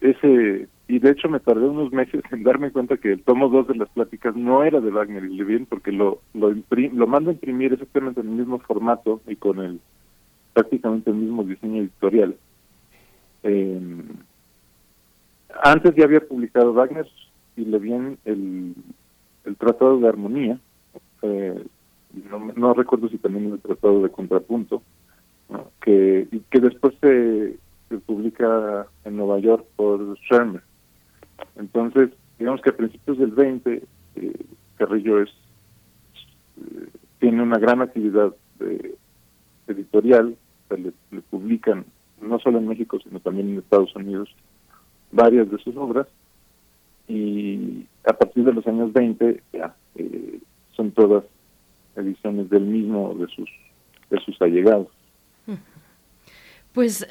ese, 0.01 0.69
y 0.89 0.99
de 0.99 1.11
hecho 1.11 1.29
me 1.29 1.41
tardé 1.41 1.67
unos 1.67 1.93
meses 1.93 2.23
en 2.31 2.43
darme 2.43 2.71
cuenta 2.71 2.97
que 2.97 3.13
el 3.13 3.23
tomo 3.23 3.49
2 3.49 3.69
de 3.69 3.77
las 3.77 3.89
pláticas 3.91 4.37
no 4.37 4.65
era 4.65 4.81
de 4.81 4.91
Wagner 4.91 5.25
y 5.25 5.37
Levin, 5.37 5.67
porque 5.67 5.93
lo, 5.93 6.21
lo, 6.35 6.53
lo 6.53 7.07
mando 7.07 7.31
a 7.31 7.35
imprimir 7.35 7.73
exactamente 7.73 8.21
en 8.21 8.29
el 8.29 8.35
mismo 8.35 8.59
formato 8.59 9.21
y 9.27 9.37
con 9.37 9.61
el 9.61 9.81
prácticamente 10.53 11.11
el 11.11 11.17
mismo 11.17 11.45
diseño 11.45 11.81
editorial. 11.81 12.37
Em, 13.43 14.03
antes 15.63 15.95
ya 15.95 16.05
había 16.05 16.21
publicado 16.21 16.75
Wagner 16.75 17.07
y 17.57 17.65
Levin 17.65 18.19
el, 18.25 18.75
el 19.45 19.57
Tratado 19.57 19.99
de 19.99 20.09
Armonía, 20.09 20.59
eh, 21.23 21.65
no, 22.31 22.53
no 22.55 22.75
recuerdo 22.75 23.09
si 23.09 23.19
también 23.19 23.53
el 23.53 23.61
Tratado 23.61 24.03
de 24.03 24.11
Contrapunto, 24.11 24.83
que, 25.81 26.29
que 26.51 26.61
después 26.61 26.95
se, 27.01 27.57
se, 27.89 27.99
publica 27.99 28.87
en 29.05 29.17
Nueva 29.17 29.39
York 29.39 29.67
por 29.77 30.19
Shermer. 30.21 30.63
Entonces, 31.57 32.11
digamos 32.39 32.61
que 32.61 32.71
a 32.71 32.77
principios 32.77 33.19
del 33.19 33.31
20, 33.31 33.83
eh, 34.17 34.33
Carrillo 34.77 35.23
es 35.23 35.31
eh, 36.59 36.89
tiene 37.19 37.43
una 37.43 37.59
gran 37.59 37.81
actividad 37.81 38.35
de, 38.59 38.97
editorial, 39.69 40.37
le, 40.71 40.93
publican 41.31 41.85
no 42.21 42.39
solo 42.39 42.59
en 42.59 42.69
México, 42.69 42.99
sino 43.03 43.21
también 43.21 43.51
en 43.51 43.59
Estados 43.59 43.95
Unidos 43.95 44.35
varias 45.11 45.51
de 45.51 45.59
sus 45.59 45.77
obras, 45.77 46.07
y 47.07 47.87
a 48.05 48.13
partir 48.13 48.45
de 48.45 48.53
los 48.53 48.67
años 48.67 48.93
20 48.93 49.43
ya 49.53 49.75
eh, 49.97 50.41
son 50.75 50.93
todas 50.93 51.25
ediciones 51.97 52.49
del 52.49 52.63
mismo 52.63 53.15
de 53.15 53.27
sus 53.29 53.51
de 54.11 54.21
sus 54.21 54.41
allegados. 54.41 54.89
Pues 56.73 57.07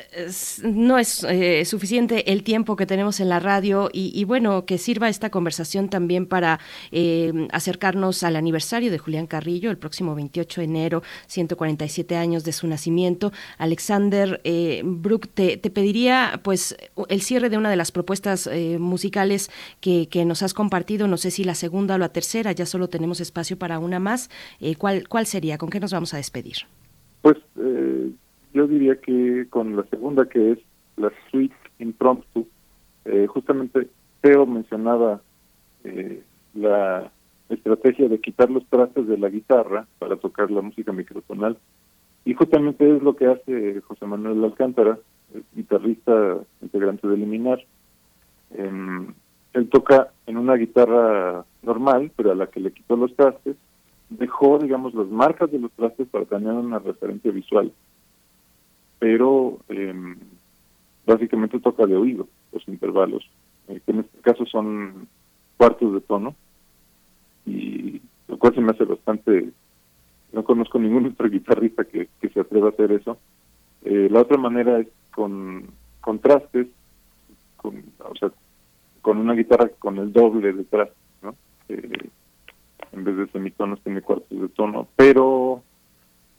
no 0.63 0.97
es 0.97 1.23
eh, 1.23 1.65
suficiente 1.65 2.31
el 2.31 2.43
tiempo 2.43 2.75
que 2.75 2.87
tenemos 2.87 3.19
en 3.19 3.29
la 3.29 3.39
radio 3.39 3.89
y, 3.93 4.23
bueno, 4.23 4.65
que 4.65 4.79
sirva 4.79 5.07
esta 5.07 5.29
conversación 5.29 5.87
también 5.87 6.25
para 6.25 6.59
eh, 6.91 7.47
acercarnos 7.51 8.23
al 8.23 8.37
aniversario 8.37 8.89
de 8.89 8.97
Julián 8.97 9.27
Carrillo, 9.27 9.69
el 9.69 9.77
próximo 9.77 10.15
28 10.15 10.61
de 10.61 10.65
enero, 10.65 11.03
147 11.27 12.15
años 12.15 12.43
de 12.43 12.53
su 12.53 12.65
nacimiento. 12.67 13.31
Alexander 13.59 14.41
eh, 14.43 14.81
Brook, 14.83 15.27
te, 15.31 15.57
pediría 15.57 16.39
pues 16.43 16.75
el 17.09 17.21
cierre 17.21 17.49
de 17.49 17.57
una 17.57 17.69
de 17.69 17.75
las 17.75 17.91
propuestas 17.91 18.47
eh, 18.47 18.79
musicales 18.79 19.51
que, 19.79 20.07
que, 20.09 20.25
nos 20.25 20.41
has 20.41 20.55
compartido, 20.55 21.07
no 21.07 21.17
sé 21.17 21.29
si 21.29 21.43
la 21.43 21.55
segunda 21.55 21.95
o 21.95 21.97
la 21.99 22.09
tercera, 22.09 22.51
ya 22.51 22.65
solo 22.65 22.89
tenemos 22.89 23.19
espacio 23.19 23.57
para 23.57 23.77
una 23.77 23.99
más. 23.99 24.29
¿cuál, 24.77 25.07
¿Cuál 25.07 25.27
sería? 25.27 25.57
¿Con 25.57 25.69
qué 25.69 25.79
nos 25.79 25.91
vamos 25.91 26.13
a 26.13 26.17
despedir? 26.17 26.57
Pues 27.21 27.37
yo 28.53 28.67
diría 28.67 28.95
que 28.95 29.47
con 29.49 29.75
la 29.75 29.83
segunda, 29.83 30.25
que 30.27 30.51
es 30.51 30.59
la 30.97 31.11
suite 31.29 31.55
impromptu, 31.79 32.47
eh, 33.05 33.27
justamente 33.27 33.87
Teo 34.21 34.45
mencionaba 34.45 35.21
eh, 35.83 36.21
la 36.53 37.11
estrategia 37.49 38.07
de 38.07 38.19
quitar 38.19 38.49
los 38.49 38.65
trastes 38.67 39.07
de 39.07 39.17
la 39.17 39.29
guitarra 39.29 39.87
para 39.99 40.15
tocar 40.17 40.51
la 40.51 40.61
música 40.61 40.91
microtonal. 40.91 41.57
Y 42.23 42.33
justamente 42.33 42.95
es 42.95 43.01
lo 43.01 43.15
que 43.15 43.25
hace 43.25 43.81
José 43.81 44.05
Manuel 44.05 44.43
Alcántara, 44.43 44.99
guitarrista 45.55 46.37
integrante 46.61 47.07
de 47.07 47.17
Liminar. 47.17 47.63
Em, 48.51 49.13
él 49.53 49.69
toca 49.69 50.11
en 50.27 50.37
una 50.37 50.55
guitarra 50.55 51.45
normal, 51.63 52.11
pero 52.15 52.31
a 52.31 52.35
la 52.35 52.47
que 52.47 52.59
le 52.59 52.71
quitó 52.71 52.95
los 52.95 53.15
trastes, 53.15 53.55
dejó, 54.09 54.59
digamos, 54.59 54.93
las 54.93 55.07
marcas 55.07 55.51
de 55.51 55.59
los 55.59 55.71
trastes 55.71 56.07
para 56.09 56.25
tener 56.25 56.53
una 56.53 56.79
referencia 56.79 57.31
visual 57.31 57.71
pero 59.01 59.57
eh, 59.69 59.95
básicamente 61.07 61.59
toca 61.59 61.87
de 61.87 61.95
oído 61.95 62.27
los 62.51 62.67
intervalos, 62.67 63.27
eh, 63.67 63.81
que 63.83 63.93
en 63.93 64.01
este 64.01 64.19
caso 64.19 64.45
son 64.45 65.07
cuartos 65.57 65.91
de 65.95 66.01
tono, 66.01 66.35
y 67.47 67.99
lo 68.27 68.37
cual 68.37 68.53
se 68.53 68.61
me 68.61 68.69
hace 68.69 68.83
bastante, 68.83 69.49
no 70.33 70.43
conozco 70.43 70.77
ningún 70.77 71.07
otro 71.13 71.27
guitarrista 71.31 71.83
que, 71.83 72.09
se 72.31 72.39
atreva 72.39 72.67
a 72.67 72.69
hacer 72.69 72.91
eso. 72.91 73.17
Eh, 73.85 74.07
la 74.11 74.21
otra 74.21 74.37
manera 74.37 74.77
es 74.77 74.87
con 75.15 75.65
contrastes, 75.99 76.67
con, 77.57 77.83
o 78.07 78.15
sea, 78.17 78.31
con 79.01 79.17
una 79.17 79.33
guitarra 79.33 79.69
con 79.79 79.97
el 79.97 80.13
doble 80.13 80.53
detrás, 80.53 80.89
¿no? 81.23 81.35
Eh, 81.69 82.07
en 82.91 83.03
vez 83.03 83.17
de 83.17 83.27
semitonos 83.31 83.81
tiene 83.81 84.03
cuartos 84.03 84.39
de 84.39 84.49
tono, 84.49 84.87
pero 84.95 85.63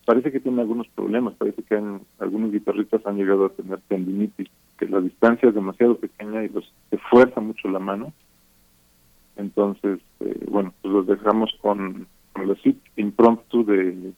parece 0.04 0.32
que 0.32 0.40
tiene 0.40 0.60
algunos 0.60 0.88
problemas, 0.88 1.34
parece 1.34 1.62
que 1.62 1.80
algunos 2.18 2.52
guitarristas 2.52 3.04
han 3.06 3.16
llegado 3.16 3.46
a 3.46 3.50
tener 3.50 3.80
tendinitis, 3.88 4.48
que 4.78 4.86
la 4.86 5.00
distancia 5.00 5.48
es 5.48 5.54
demasiado 5.54 5.96
pequeña 5.96 6.44
y 6.44 6.48
los 6.48 6.72
se 6.90 6.98
fuerza 6.98 7.40
mucho 7.40 7.68
la 7.68 7.78
mano. 7.78 8.12
Entonces, 9.36 10.00
eh, 10.20 10.44
bueno, 10.48 10.74
pues 10.82 10.92
los 10.92 11.06
dejamos 11.06 11.50
con 11.60 12.06
con 12.32 12.48
la 12.48 12.54
suite 12.56 12.80
impromptu 12.96 13.64
de 13.64 14.12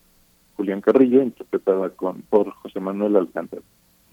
Julián 0.57 0.81
Carrillo, 0.81 1.23
interpretada 1.23 1.91
con, 1.91 2.23
por 2.23 2.51
José 2.51 2.81
Manuel 2.81 3.17
Alcántara. 3.17 3.63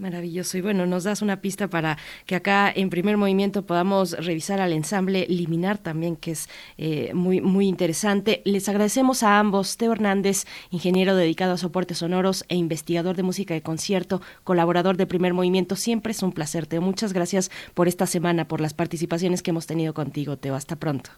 Maravilloso. 0.02 0.58
Y 0.58 0.62
bueno, 0.62 0.88
nos 0.88 1.04
das 1.04 1.22
una 1.22 1.42
pista 1.42 1.68
para 1.68 1.96
que 2.26 2.36
acá 2.36 2.72
en 2.74 2.90
primer 2.90 3.18
movimiento 3.18 3.68
podamos 3.68 4.14
revisar 4.26 4.60
al 4.60 4.74
ensamble 4.74 5.28
Liminar 5.30 5.78
también, 5.78 6.16
que 6.16 6.32
es 6.32 6.50
eh, 6.80 7.12
muy, 7.14 7.40
muy 7.40 7.68
interesante. 7.68 8.42
Les 8.44 8.68
agradecemos 8.68 9.22
a 9.22 9.38
ambos, 9.38 9.78
Teo 9.78 9.92
Hernández, 9.92 10.46
ingeniero 10.72 11.16
dedicado 11.16 11.54
a 11.54 11.58
soportes 11.58 12.00
sonoros 12.00 12.46
e 12.50 12.56
investigador 12.56 13.16
de 13.16 13.22
música 13.22 13.54
de 13.54 13.62
concierto, 13.62 14.22
colaborador 14.44 14.98
de 14.98 15.06
primer 15.06 15.36
movimiento. 15.36 15.76
Siempre 15.76 16.14
es 16.14 16.24
un 16.24 16.32
placer, 16.32 16.66
Teo. 16.66 16.82
Muchas 16.82 17.14
gracias 17.14 17.52
por 17.76 17.88
esta 17.88 18.08
semana, 18.08 18.48
por 18.48 18.60
las 18.60 18.74
participaciones 18.74 19.44
que 19.44 19.52
hemos 19.52 19.68
tenido 19.68 19.94
contigo, 19.94 20.36
Teo. 20.36 20.56
Hasta 20.56 20.78
pronto. 20.78 21.12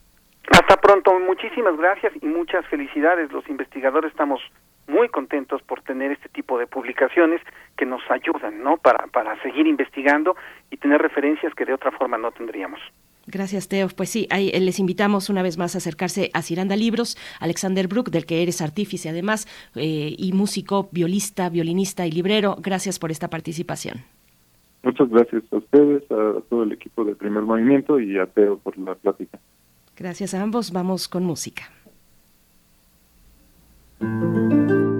Hasta 0.51 0.75
pronto. 0.75 1.17
Muchísimas 1.21 1.77
gracias 1.77 2.11
y 2.21 2.25
muchas 2.25 2.67
felicidades. 2.67 3.31
Los 3.31 3.47
investigadores 3.47 4.11
estamos 4.11 4.41
muy 4.87 5.09
contentos 5.09 5.61
por 5.63 5.81
tener 5.81 6.11
este 6.11 6.29
tipo 6.29 6.57
de 6.57 6.67
publicaciones 6.67 7.41
que 7.77 7.85
nos 7.85 8.01
ayudan, 8.09 8.63
¿no? 8.63 8.77
Para, 8.77 9.07
para 9.07 9.41
seguir 9.41 9.67
investigando 9.67 10.35
y 10.71 10.77
tener 10.77 11.01
referencias 11.01 11.53
que 11.55 11.65
de 11.65 11.73
otra 11.73 11.91
forma 11.91 12.17
no 12.17 12.31
tendríamos. 12.31 12.79
Gracias, 13.25 13.69
Teo. 13.69 13.87
Pues 13.95 14.09
sí, 14.09 14.27
ahí 14.29 14.49
eh, 14.53 14.59
les 14.59 14.79
invitamos 14.79 15.29
una 15.29 15.41
vez 15.41 15.57
más 15.57 15.75
a 15.75 15.77
acercarse 15.77 16.29
a 16.33 16.41
Ciranda 16.41 16.75
Libros, 16.75 17.17
Alexander 17.39 17.87
Brook, 17.87 18.09
del 18.09 18.25
que 18.25 18.43
eres 18.43 18.61
artífice 18.61 19.09
además, 19.09 19.47
eh, 19.75 20.13
y 20.17 20.33
músico, 20.33 20.89
violista, 20.91 21.49
violinista 21.49 22.05
y 22.05 22.11
librero. 22.11 22.57
Gracias 22.59 22.99
por 22.99 23.11
esta 23.11 23.29
participación. 23.29 24.03
Muchas 24.83 25.09
gracias 25.09 25.43
a 25.51 25.55
ustedes, 25.55 26.03
a 26.11 26.41
todo 26.49 26.63
el 26.63 26.73
equipo 26.73 27.05
de 27.05 27.15
Primer 27.15 27.43
Movimiento 27.43 28.01
y 28.01 28.17
a 28.19 28.25
Teo 28.25 28.57
por 28.57 28.77
la 28.77 28.95
plática. 28.95 29.39
Gracias 29.95 30.33
a 30.33 30.41
ambos. 30.41 30.73
Vamos 30.73 31.07
con 31.07 31.23
música. 31.23 31.71
Primer 34.03 34.92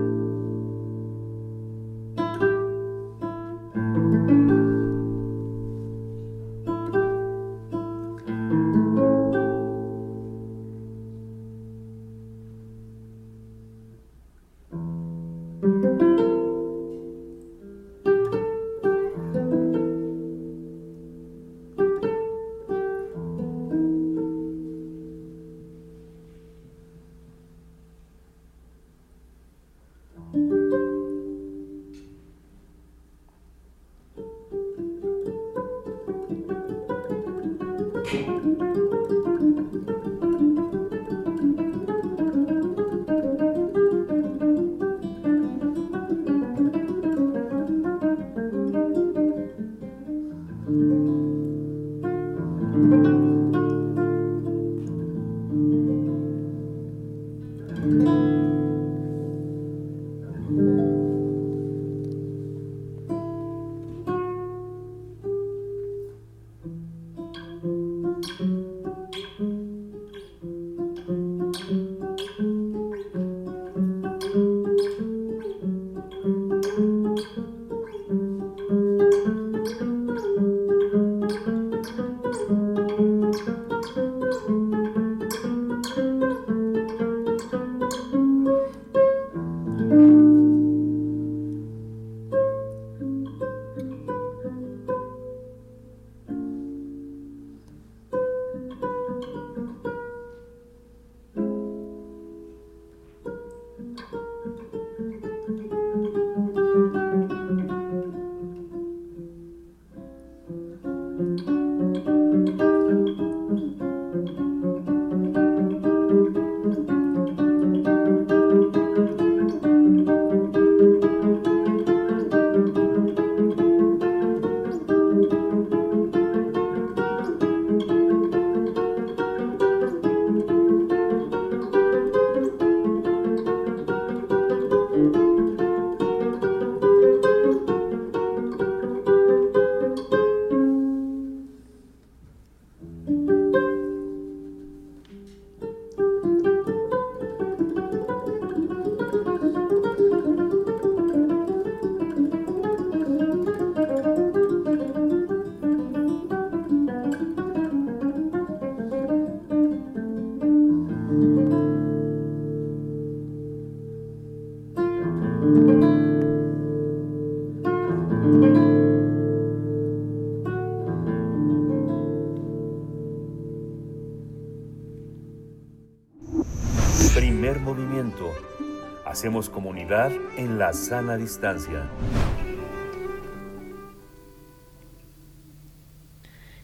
en 180.38 180.58
la 180.58 180.72
sana 180.72 181.18
distancia. 181.18 181.90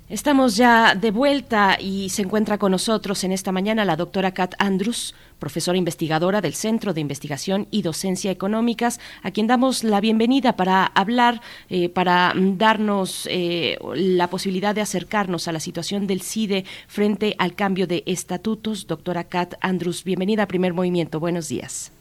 Estamos 0.07 0.55
ya 0.55 0.95
de 0.95 1.11
vuelta 1.11 1.77
y 1.79 2.09
se 2.09 2.21
encuentra 2.21 2.57
con 2.57 2.71
nosotros 2.71 3.23
en 3.25 3.33
esta 3.33 3.51
mañana 3.51 3.83
la 3.83 3.97
doctora 3.97 4.33
Kat 4.33 4.55
Andrews, 4.57 5.15
profesora 5.37 5.77
investigadora 5.77 6.39
del 6.39 6.53
Centro 6.53 6.93
de 6.93 7.01
Investigación 7.01 7.67
y 7.71 7.81
Docencia 7.81 8.31
Económicas, 8.31 9.01
a 9.21 9.31
quien 9.31 9.47
damos 9.47 9.83
la 9.83 9.99
bienvenida 9.99 10.55
para 10.55 10.85
hablar, 10.85 11.41
eh, 11.69 11.89
para 11.89 12.33
darnos 12.35 13.27
eh, 13.29 13.77
la 13.95 14.29
posibilidad 14.29 14.73
de 14.73 14.81
acercarnos 14.81 15.49
a 15.49 15.51
la 15.51 15.59
situación 15.59 16.07
del 16.07 16.21
CIDE 16.21 16.63
frente 16.87 17.35
al 17.37 17.53
cambio 17.53 17.85
de 17.85 18.03
estatutos. 18.05 18.87
Doctora 18.87 19.25
Kat 19.25 19.55
Andrews, 19.59 20.05
bienvenida 20.05 20.43
a 20.43 20.47
Primer 20.47 20.73
Movimiento. 20.73 21.19
Buenos 21.19 21.49
días. 21.49 21.91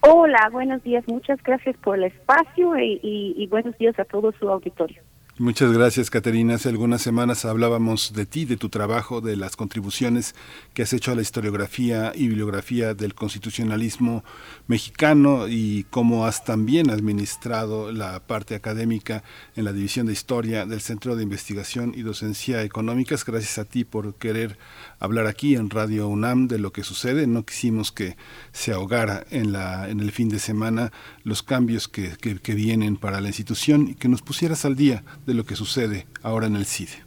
Hola, 0.00 0.48
buenos 0.52 0.82
días. 0.82 1.04
Muchas 1.08 1.42
gracias 1.42 1.76
por 1.78 1.96
el 1.96 2.04
espacio 2.04 2.78
y, 2.78 3.46
buenos 3.50 3.76
días 3.78 3.98
a 3.98 4.04
todo 4.04 4.32
su 4.38 4.48
auditorio. 4.48 5.02
Muchas 5.38 5.70
gracias, 5.70 6.08
Caterina. 6.08 6.54
Hace 6.54 6.70
algunas 6.70 7.02
semanas 7.02 7.44
hablábamos 7.44 8.14
de 8.14 8.24
ti, 8.24 8.46
de 8.46 8.56
tu 8.56 8.70
trabajo, 8.70 9.20
de 9.20 9.36
las 9.36 9.54
contribuciones 9.54 10.34
que 10.72 10.82
has 10.82 10.94
hecho 10.94 11.12
a 11.12 11.14
la 11.14 11.20
historiografía 11.20 12.12
y 12.14 12.28
bibliografía 12.28 12.94
del 12.94 13.14
constitucionalismo 13.14 14.24
mexicano 14.66 15.46
y 15.46 15.84
cómo 15.90 16.24
has 16.24 16.42
también 16.44 16.88
administrado 16.88 17.92
la 17.92 18.20
parte 18.20 18.54
académica 18.54 19.24
en 19.56 19.66
la 19.66 19.74
División 19.74 20.06
de 20.06 20.14
Historia 20.14 20.64
del 20.64 20.80
Centro 20.80 21.16
de 21.16 21.24
Investigación 21.24 21.92
y 21.94 22.00
Docencia 22.00 22.62
Económicas. 22.62 23.22
Gracias 23.22 23.58
a 23.58 23.66
ti 23.66 23.84
por 23.84 24.14
querer 24.14 24.56
hablar 24.98 25.26
aquí 25.26 25.54
en 25.54 25.70
Radio 25.70 26.08
UNAM 26.08 26.48
de 26.48 26.58
lo 26.58 26.72
que 26.72 26.82
sucede. 26.82 27.26
No 27.26 27.44
quisimos 27.44 27.92
que 27.92 28.16
se 28.52 28.72
ahogara 28.72 29.24
en, 29.30 29.52
la, 29.52 29.88
en 29.88 30.00
el 30.00 30.10
fin 30.10 30.28
de 30.28 30.38
semana 30.38 30.90
los 31.24 31.42
cambios 31.42 31.88
que, 31.88 32.10
que, 32.20 32.38
que 32.38 32.54
vienen 32.54 32.96
para 32.96 33.20
la 33.20 33.28
institución 33.28 33.88
y 33.88 33.94
que 33.94 34.08
nos 34.08 34.22
pusieras 34.22 34.64
al 34.64 34.76
día 34.76 35.02
de 35.26 35.34
lo 35.34 35.44
que 35.44 35.54
sucede 35.54 36.06
ahora 36.22 36.46
en 36.46 36.56
el 36.56 36.64
CIDE? 36.64 37.04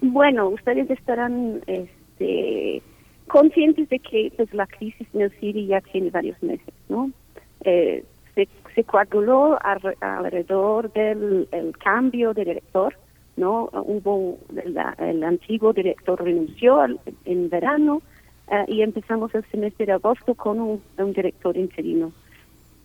Bueno, 0.00 0.48
ustedes 0.48 0.90
estarán 0.90 1.62
este, 1.66 2.82
conscientes 3.28 3.88
de 3.88 3.98
que 3.98 4.32
pues, 4.36 4.52
la 4.52 4.66
crisis 4.66 5.06
en 5.14 5.22
el 5.22 5.30
CIDE 5.38 5.66
ya 5.66 5.80
tiene 5.80 6.10
varios 6.10 6.40
meses, 6.42 6.74
¿no? 6.88 7.10
Eh, 7.64 8.04
se, 8.34 8.48
se, 8.74 8.84
coaguló 8.84 9.58
alrededor 10.00 10.92
del 10.92 11.48
el 11.52 11.76
cambio 11.78 12.34
de 12.34 12.44
director, 12.44 12.94
¿no? 13.36 13.68
Hubo, 13.72 14.38
la, 14.64 14.94
el 14.98 15.22
antiguo 15.22 15.72
director 15.72 16.22
renunció 16.22 16.84
en 17.24 17.50
verano 17.50 18.02
uh, 18.48 18.70
y 18.70 18.82
empezamos 18.82 19.34
el 19.34 19.44
semestre 19.50 19.86
de 19.86 19.92
agosto 19.92 20.34
con 20.34 20.60
un, 20.60 20.82
un 20.98 21.12
director 21.12 21.56
interino 21.56 22.12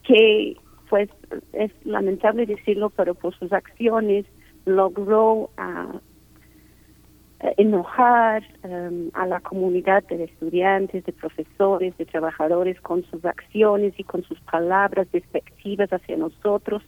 que 0.03 0.57
pues 0.89 1.09
es 1.53 1.71
lamentable 1.85 2.45
decirlo, 2.45 2.89
pero 2.89 3.15
por 3.15 3.33
sus 3.37 3.53
acciones 3.53 4.25
logró 4.65 5.49
uh, 5.57 5.99
enojar 7.57 8.43
um, 8.63 9.09
a 9.13 9.25
la 9.25 9.39
comunidad 9.39 10.03
de 10.03 10.25
estudiantes, 10.25 11.05
de 11.05 11.13
profesores, 11.13 11.97
de 11.97 12.05
trabajadores 12.05 12.79
con 12.81 13.03
sus 13.05 13.23
acciones 13.25 13.93
y 13.97 14.03
con 14.03 14.23
sus 14.23 14.39
palabras 14.41 15.07
despectivas 15.11 15.91
hacia 15.91 16.17
nosotros, 16.17 16.83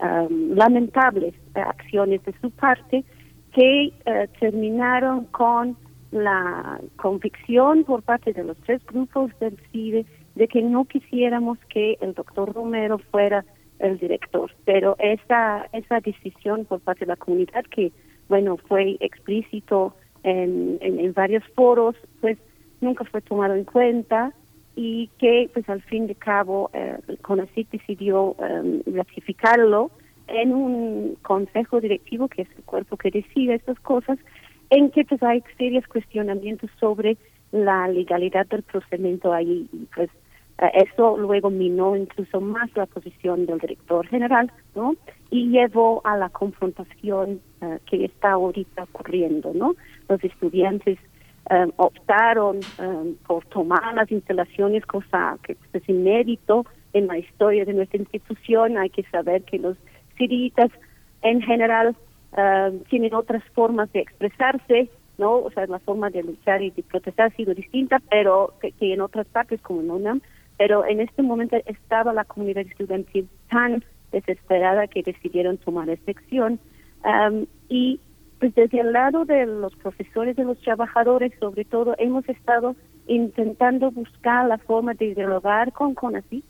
um, 0.00 0.54
lamentables 0.54 1.34
acciones 1.54 2.24
de 2.24 2.34
su 2.40 2.50
parte 2.50 3.04
que 3.52 3.92
uh, 4.06 4.38
terminaron 4.38 5.24
con 5.26 5.76
la 6.10 6.80
convicción 6.96 7.84
por 7.84 8.02
parte 8.02 8.32
de 8.32 8.44
los 8.44 8.56
tres 8.58 8.84
grupos 8.86 9.30
del 9.40 9.58
CIDE 9.70 10.06
de 10.34 10.48
que 10.48 10.62
no 10.62 10.84
quisiéramos 10.84 11.58
que 11.68 11.98
el 12.00 12.14
doctor 12.14 12.52
Romero 12.54 12.98
fuera 13.10 13.44
el 13.78 13.98
director. 13.98 14.50
Pero 14.64 14.96
esa, 14.98 15.68
esa 15.72 16.00
decisión 16.00 16.64
por 16.64 16.80
parte 16.80 17.04
de 17.04 17.10
la 17.10 17.16
comunidad, 17.16 17.64
que, 17.64 17.92
bueno, 18.28 18.56
fue 18.56 18.96
explícito 19.00 19.94
en, 20.22 20.78
en, 20.80 21.12
varios 21.12 21.44
foros, 21.54 21.96
pues 22.20 22.38
nunca 22.80 23.04
fue 23.04 23.20
tomado 23.20 23.54
en 23.54 23.64
cuenta 23.64 24.32
y 24.80 25.10
que, 25.18 25.50
pues 25.52 25.68
al 25.68 25.82
fin 25.82 26.06
de 26.06 26.14
cabo, 26.14 26.70
eh, 26.72 26.98
decidió 27.72 28.36
um, 28.38 28.80
ratificarlo 28.94 29.90
en 30.28 30.54
un 30.54 31.16
consejo 31.22 31.80
directivo, 31.80 32.28
que 32.28 32.42
es 32.42 32.48
el 32.56 32.62
cuerpo 32.62 32.96
que 32.96 33.10
decide 33.10 33.56
estas 33.56 33.80
cosas, 33.80 34.20
en 34.70 34.92
que 34.92 35.04
pues 35.04 35.20
hay 35.24 35.42
serios 35.56 35.84
cuestionamientos 35.88 36.70
sobre 36.78 37.16
la 37.50 37.88
legalidad 37.88 38.46
del 38.46 38.62
procedimiento 38.62 39.32
ahí. 39.32 39.68
Y 39.72 39.86
pues 39.92 40.10
eh, 40.58 40.86
eso 40.86 41.18
luego 41.18 41.50
minó 41.50 41.96
incluso 41.96 42.40
más 42.40 42.70
la 42.76 42.86
posición 42.86 43.46
del 43.46 43.58
director 43.58 44.06
general, 44.06 44.52
¿no? 44.76 44.94
Y 45.32 45.48
llevó 45.48 46.02
a 46.04 46.16
la 46.16 46.28
confrontación 46.28 47.40
uh, 47.62 47.78
que 47.90 48.04
está 48.04 48.30
ahorita 48.30 48.84
ocurriendo, 48.84 49.52
¿no? 49.52 49.74
Los 50.08 50.22
estudiantes 50.22 51.00
um, 51.50 51.72
optaron 51.76 52.60
um, 52.78 53.14
por 53.26 53.44
tomar 53.46 53.94
las 53.94 54.10
instalaciones, 54.10 54.84
cosa 54.86 55.38
que 55.42 55.56
es 55.72 55.88
inédito 55.88 56.66
en 56.92 57.06
la 57.06 57.18
historia 57.18 57.64
de 57.64 57.74
nuestra 57.74 57.98
institución. 57.98 58.78
Hay 58.78 58.90
que 58.90 59.04
saber 59.04 59.42
que 59.42 59.58
los 59.58 59.76
siritas 60.16 60.70
en 61.22 61.40
general 61.42 61.96
uh, 62.32 62.76
tienen 62.88 63.14
otras 63.14 63.42
formas 63.54 63.92
de 63.92 64.00
expresarse, 64.00 64.88
¿no? 65.16 65.36
O 65.36 65.50
sea, 65.50 65.66
la 65.66 65.78
forma 65.80 66.10
de 66.10 66.22
luchar 66.22 66.62
y 66.62 66.70
de 66.70 66.82
protestar 66.82 67.32
ha 67.32 67.36
sido 67.36 67.54
distinta, 67.54 68.00
pero 68.10 68.54
que, 68.60 68.72
que 68.72 68.92
en 68.92 69.00
otras 69.00 69.26
partes 69.26 69.60
como 69.60 69.80
en 69.80 69.90
UNAM 69.90 70.20
pero 70.58 70.84
en 70.84 71.00
este 71.00 71.22
momento 71.22 71.56
estaba 71.66 72.12
la 72.12 72.24
comunidad 72.24 72.66
estudiantil 72.66 73.28
tan 73.48 73.82
desesperada 74.12 74.88
que 74.88 75.02
decidieron 75.02 75.56
tomar 75.56 75.88
esta 75.88 76.10
acción 76.10 76.58
um, 77.04 77.46
y 77.68 78.00
pues 78.38 78.54
desde 78.54 78.80
el 78.80 78.92
lado 78.92 79.24
de 79.24 79.46
los 79.46 79.74
profesores, 79.76 80.36
de 80.36 80.44
los 80.44 80.58
trabajadores, 80.60 81.32
sobre 81.40 81.64
todo, 81.64 81.94
hemos 81.98 82.28
estado 82.28 82.76
intentando 83.06 83.90
buscar 83.90 84.46
la 84.46 84.58
forma 84.58 84.94
de 84.94 85.14
dialogar 85.14 85.72
con 85.72 85.94
CONACYT 85.94 86.44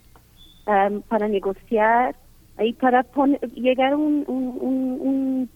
um, 0.66 1.00
para 1.02 1.28
negociar 1.28 2.16
y 2.58 2.72
para 2.74 3.04
poner, 3.04 3.40
llegar 3.52 3.92
a 3.92 3.96
un, 3.96 4.24
un, 4.26 4.98
un, 5.00 5.50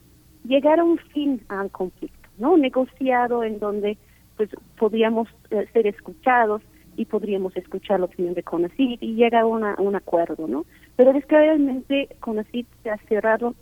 llegar 0.45 0.81
a 0.81 0.85
un 0.85 0.99
fin 0.99 1.43
al 1.49 1.71
conflicto, 1.71 2.29
¿no? 2.39 2.57
Negociado 2.57 3.45
en 3.45 3.59
donde 3.59 3.99
pues 4.37 4.49
podríamos 4.79 5.29
eh, 5.51 5.67
ser 5.73 5.87
escuchados 5.87 6.63
y 6.97 7.05
podríamos 7.07 7.57
escuchar 7.57 8.01
la 8.01 8.07
opinión 8.07 8.35
de 8.35 8.43
CONACYT 8.43 9.03
y 9.03 9.15
llegar 9.15 9.43
a, 9.43 9.47
un 9.47 9.97
acuerdo, 9.97 10.47
¿no? 10.47 10.65
Pero 10.97 11.13
desgraciadamente 11.13 12.09
CONACYT 12.21 12.67
se 12.83 12.91
ha 12.91 12.99
cerrado 13.09 13.55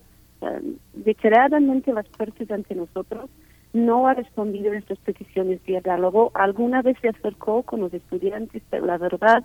declaradamente 0.95 1.93
las 1.93 2.09
puertas 2.09 2.51
ante 2.51 2.75
nosotros, 2.75 3.29
no 3.73 4.09
ha 4.09 4.15
respondido 4.15 4.71
a 4.71 4.73
nuestras 4.73 4.99
peticiones 5.01 5.65
de 5.65 5.81
diálogo, 5.81 6.33
alguna 6.35 6.83
vez 6.83 6.97
se 7.01 7.09
acercó 7.09 7.63
con 7.63 7.81
los 7.81 7.95
estudiantes, 7.95 8.63
pero 8.69 8.87
la 8.87 8.99
verdad, 8.99 9.45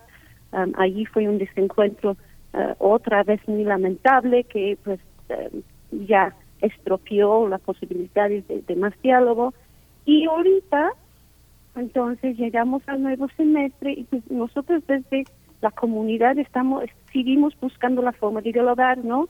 allí 0.77 1.05
fue 1.05 1.27
un 1.27 1.37
desencuentro 1.37 2.17
uh, 2.53 2.73
otra 2.79 3.23
vez 3.23 3.45
muy 3.47 3.63
lamentable 3.63 4.45
que 4.45 4.77
pues 4.83 4.99
ya 5.91 6.33
estropeó 6.61 7.47
la 7.47 7.57
posibilidad 7.57 8.29
de, 8.29 8.41
de 8.41 8.75
más 8.75 8.93
diálogo 9.01 9.53
y 10.05 10.25
ahorita 10.25 10.91
entonces 11.75 12.37
llegamos 12.37 12.81
al 12.87 13.03
nuevo 13.03 13.27
semestre 13.35 13.93
y 13.93 14.03
pues 14.05 14.29
nosotros 14.31 14.83
desde 14.87 15.25
la 15.61 15.71
comunidad 15.71 16.37
estamos 16.37 16.85
seguimos 17.11 17.53
buscando 17.59 18.01
la 18.01 18.13
forma 18.13 18.41
de 18.41 18.53
dialogar, 18.53 19.03
¿no? 19.03 19.27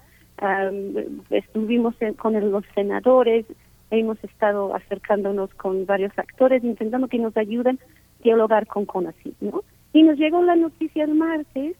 Estuvimos 1.30 1.96
con 2.18 2.52
los 2.52 2.64
senadores, 2.74 3.46
hemos 3.92 4.22
estado 4.24 4.76
acercándonos 4.76 5.54
con 5.56 5.86
varios 5.86 6.18
actores 6.18 6.64
intentando 6.64 7.08
que 7.08 7.20
nos 7.20 7.36
ayuden 7.38 7.80
a 7.82 8.24
dialogar 8.24 8.68
con 8.68 8.86
CONACYT, 8.86 9.40
¿no? 9.42 9.64
Y 9.94 10.04
nos 10.04 10.18
llegó 10.18 10.42
la 10.44 10.56
noticia 10.56 11.04
el 11.04 11.16
martes 11.16 11.76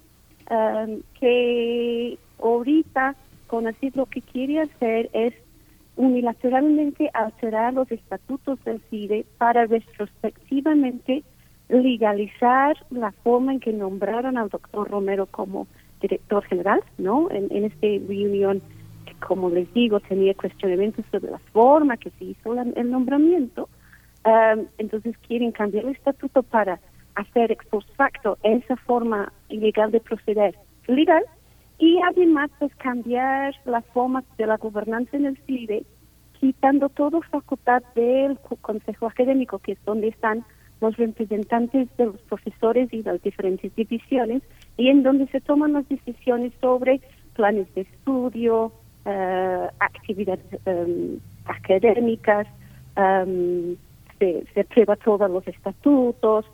que 1.20 2.18
ahorita 2.42 3.16
CONACYT 3.48 3.96
lo 3.96 4.06
que 4.06 4.22
quiere 4.22 4.62
hacer 4.62 5.10
es 5.14 5.34
unilateralmente 5.98 7.10
alterar 7.14 7.74
los 7.74 7.90
estatutos 7.92 8.64
del 8.64 8.82
CIDE 8.90 9.26
para 9.38 9.66
retrospectivamente 9.66 11.24
legalizar 11.70 12.78
la 12.92 13.12
forma 13.12 13.54
en 13.54 13.60
que 13.60 13.74
nombraron 13.74 14.38
al 14.38 14.50
doctor 14.50 14.90
Romero 14.90 15.26
como 15.26 15.68
director 16.08 16.44
general, 16.46 16.82
¿no? 16.98 17.30
En, 17.32 17.48
en 17.52 17.66
esta 17.66 17.88
reunión, 18.08 18.62
que 19.06 19.14
como 19.16 19.50
les 19.50 19.72
digo, 19.74 20.00
tenía 20.00 20.34
cuestionamientos 20.34 21.06
sobre 21.12 21.32
la 21.32 21.40
forma 21.54 21.98
que 21.98 22.12
se 22.12 22.26
hizo 22.26 22.54
el 22.54 22.92
nombramiento. 22.92 23.70
Um, 24.26 24.66
entonces 24.80 25.16
quieren 25.28 25.52
cambiar 25.52 25.86
el 25.86 25.92
estatuto 25.92 26.42
para 26.42 26.80
hacer 27.16 27.52
ex 27.52 27.66
post 27.68 27.90
facto 27.96 28.38
esa 28.44 28.76
forma 28.76 29.32
ilegal 29.50 29.92
de 29.92 30.00
proceder 30.00 30.56
legal 30.88 31.24
y 31.78 32.00
además 32.10 32.50
pues 32.60 32.74
cambiar 32.76 33.54
la 33.66 33.82
forma 33.82 34.24
de 34.38 34.48
la 34.48 34.58
gobernanza 34.58 35.16
en 35.18 35.26
el 35.26 35.38
CIDE, 35.46 35.86
quitando 36.40 36.90
toda 36.90 37.22
facultad 37.22 37.84
del 37.96 38.40
Consejo 38.62 39.08
Académico, 39.08 39.60
que 39.60 39.74
es 39.74 39.86
donde 39.86 40.08
están 40.10 40.46
los 40.82 40.96
representantes 40.98 41.88
de 41.98 42.06
los 42.06 42.22
profesores 42.24 42.92
y 42.94 43.04
las 43.04 43.22
diferentes 43.22 43.74
divisiones, 43.76 44.44
y 44.78 44.90
en 44.90 45.04
donde 45.04 45.28
se 45.28 45.42
toman 45.42 45.74
las 45.74 45.88
decisiones 45.88 46.54
sobre 46.62 47.02
planes 47.34 47.74
de 47.76 47.82
estudio, 47.82 48.72
uh, 49.06 49.68
actividades 49.80 50.46
um, 50.66 51.20
académicas, 51.46 52.48
um, 52.98 53.76
se, 54.20 54.46
se 54.54 54.64
prueba 54.66 54.96
todos 54.96 55.30
los 55.30 55.48
estatutos, 55.48 56.46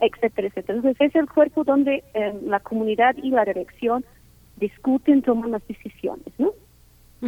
etcétera, 0.00 0.48
etcétera. 0.48 0.78
Entonces 0.78 1.08
es 1.08 1.14
el 1.14 1.28
cuerpo 1.28 1.64
donde 1.64 2.02
um, 2.14 2.48
la 2.48 2.60
comunidad 2.60 3.16
y 3.22 3.30
la 3.30 3.44
dirección 3.44 4.04
discuten, 4.56 5.22
toman 5.22 5.52
las 5.52 5.66
decisiones, 5.66 6.32
¿no? 6.38 6.52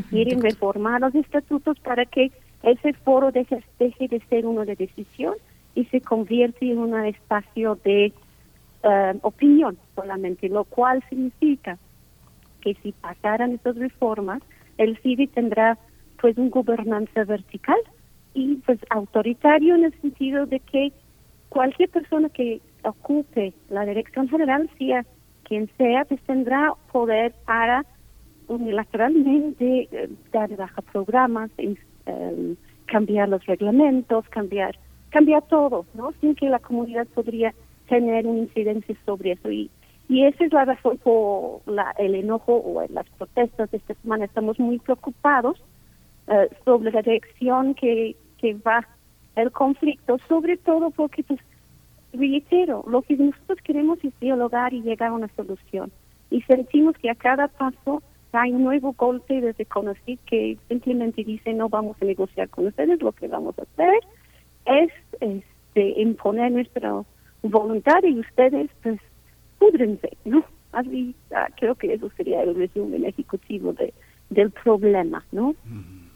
Quieren 0.08 0.40
reformar 0.40 1.02
los 1.02 1.14
estatutos 1.14 1.78
para 1.80 2.06
que 2.06 2.32
ese 2.62 2.94
foro 2.94 3.30
deje, 3.30 3.62
deje 3.78 4.08
de 4.08 4.20
ser 4.20 4.46
uno 4.46 4.64
de 4.64 4.74
decisión 4.74 5.34
y 5.74 5.84
se 5.86 6.00
convierte 6.00 6.70
en 6.70 6.78
un 6.78 6.98
espacio 7.04 7.78
de 7.84 8.12
uh, 8.84 9.18
opinión 9.22 9.78
solamente, 9.94 10.48
lo 10.48 10.64
cual 10.64 11.02
significa 11.08 11.78
que 12.60 12.74
si 12.82 12.92
pasaran 12.92 13.52
estas 13.52 13.76
reformas, 13.76 14.42
el 14.78 14.96
CIDI 14.98 15.26
tendrá 15.28 15.78
pues 16.20 16.38
un 16.38 16.50
gobernanza 16.50 17.24
vertical 17.24 17.78
y 18.34 18.56
pues 18.56 18.78
autoritario 18.90 19.74
en 19.74 19.84
el 19.84 20.00
sentido 20.00 20.46
de 20.46 20.60
que 20.60 20.92
cualquier 21.48 21.90
persona 21.90 22.28
que 22.28 22.60
ocupe 22.84 23.52
la 23.68 23.84
dirección 23.84 24.28
general, 24.28 24.70
sea 24.78 25.04
quien 25.44 25.68
sea, 25.76 26.04
pues 26.04 26.20
tendrá 26.22 26.72
poder 26.92 27.34
para 27.44 27.84
unilateralmente 28.48 29.88
eh, 29.90 30.08
dar 30.32 30.54
baja 30.56 30.80
programas, 30.82 31.50
eh, 31.58 32.54
cambiar 32.86 33.28
los 33.28 33.44
reglamentos, 33.46 34.28
cambiar 34.28 34.78
cambiar 35.10 35.42
todo, 35.42 35.84
¿no? 35.94 36.12
Sin 36.20 36.34
que 36.34 36.48
la 36.48 36.58
comunidad 36.58 37.06
podría 37.08 37.54
tener 37.88 38.26
una 38.26 38.40
incidencia 38.40 38.94
sobre 39.04 39.32
eso. 39.32 39.50
Y, 39.50 39.70
y 40.08 40.24
esa 40.24 40.44
es 40.44 40.52
la 40.52 40.64
razón 40.64 40.98
por 40.98 41.60
la, 41.66 41.94
el 41.98 42.14
enojo 42.14 42.54
o 42.54 42.84
las 42.88 43.08
protestas 43.10 43.70
de 43.70 43.78
esta 43.78 43.94
semana. 43.94 44.24
Estamos 44.24 44.58
muy 44.58 44.78
preocupados 44.78 45.62
eh, 46.28 46.48
sobre 46.64 46.92
la 46.92 47.02
dirección 47.02 47.74
que, 47.74 48.16
que 48.38 48.54
va 48.54 48.86
el 49.36 49.50
conflicto, 49.50 50.18
sobre 50.28 50.56
todo 50.58 50.90
porque, 50.90 51.22
pues, 51.22 51.40
reitero, 52.12 52.84
lo 52.86 53.02
que 53.02 53.16
nosotros 53.16 53.58
queremos 53.64 53.98
es 54.04 54.12
dialogar 54.20 54.72
y 54.74 54.82
llegar 54.82 55.10
a 55.10 55.14
una 55.14 55.28
solución. 55.36 55.90
Y 56.30 56.42
sentimos 56.42 56.96
que 56.98 57.10
a 57.10 57.14
cada 57.14 57.48
paso 57.48 58.02
hay 58.32 58.52
un 58.52 58.64
nuevo 58.64 58.94
golpe 58.94 59.40
de 59.40 59.52
reconocer 59.52 60.18
que 60.26 60.56
simplemente 60.68 61.22
dice 61.24 61.52
no 61.52 61.68
vamos 61.68 61.96
a 62.00 62.04
negociar 62.04 62.48
con 62.48 62.66
ustedes, 62.66 63.02
lo 63.02 63.12
que 63.12 63.28
vamos 63.28 63.54
a 63.58 63.62
hacer 63.62 64.00
es 64.64 64.90
este, 65.20 66.00
imponer 66.00 66.52
nuestra 66.52 67.02
voluntad 67.42 68.02
y 68.02 68.20
ustedes 68.20 68.70
pues 68.82 69.00
púdrense, 69.58 70.16
¿no? 70.24 70.44
Así 70.72 71.14
ah, 71.34 71.48
creo 71.56 71.74
que 71.74 71.92
eso 71.92 72.10
sería 72.16 72.42
el 72.42 72.54
resumen 72.54 73.04
ejecutivo 73.04 73.72
de, 73.74 73.92
del 74.30 74.50
problema, 74.50 75.24
¿no? 75.32 75.54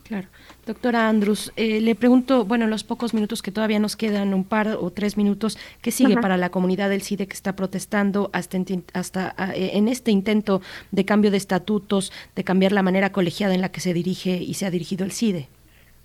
Claro. 0.06 0.28
Doctora 0.64 1.08
Andrus, 1.08 1.52
eh, 1.56 1.80
le 1.80 1.94
pregunto, 1.96 2.44
bueno, 2.44 2.64
en 2.64 2.70
los 2.70 2.84
pocos 2.84 3.12
minutos 3.12 3.42
que 3.42 3.50
todavía 3.50 3.80
nos 3.80 3.96
quedan, 3.96 4.34
un 4.34 4.44
par 4.44 4.68
o 4.80 4.90
tres 4.90 5.16
minutos, 5.16 5.58
¿qué 5.82 5.90
sigue 5.90 6.16
para 6.16 6.36
la 6.36 6.50
comunidad 6.50 6.90
del 6.90 7.02
CIDE 7.02 7.26
que 7.26 7.34
está 7.34 7.56
protestando 7.56 8.30
hasta, 8.32 8.58
hasta 8.92 9.34
ah, 9.36 9.52
eh, 9.54 9.70
en 9.74 9.88
este 9.88 10.12
intento 10.12 10.60
de 10.92 11.04
cambio 11.04 11.30
de 11.32 11.36
estatutos, 11.38 12.12
de 12.36 12.44
cambiar 12.44 12.70
la 12.70 12.82
manera 12.82 13.10
colegiada 13.10 13.54
en 13.54 13.60
la 13.60 13.70
que 13.70 13.80
se 13.80 13.94
dirige 13.94 14.36
y 14.36 14.54
se 14.54 14.66
ha 14.66 14.70
dirigido 14.70 15.04
el 15.04 15.10
CIDE? 15.10 15.48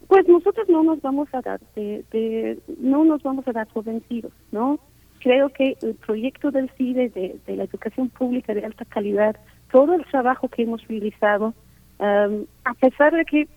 Pues 0.08 0.28
nosotros 0.28 0.68
no 0.68 0.84
nos 0.84 1.02
vamos 1.02 1.30
a 1.34 1.42
dar, 1.42 1.62
de, 1.76 2.60
no 2.80 3.06
nos 3.06 3.22
vamos 3.22 3.48
a 3.48 3.52
dar 3.52 3.68
por 3.68 3.84
vencidos, 3.84 4.34
¿no? 4.52 4.80
Creo 5.22 5.50
que 5.50 5.78
el 5.82 5.96
proyecto 5.96 6.52
del 6.52 6.70
CIDE 6.72 7.10
de, 7.10 7.56
la 7.56 7.64
educación 7.64 8.10
pública 8.10 8.54
de 8.54 8.66
alta 8.66 8.86
calidad, 8.86 9.36
todo 9.72 9.94
el 9.94 10.06
trabajo 10.06 10.50
que 10.50 10.64
hemos 10.64 10.86
realizado, 10.88 11.54
a 12.00 12.74
pesar 12.80 13.14
de 13.14 13.26
que 13.26 13.48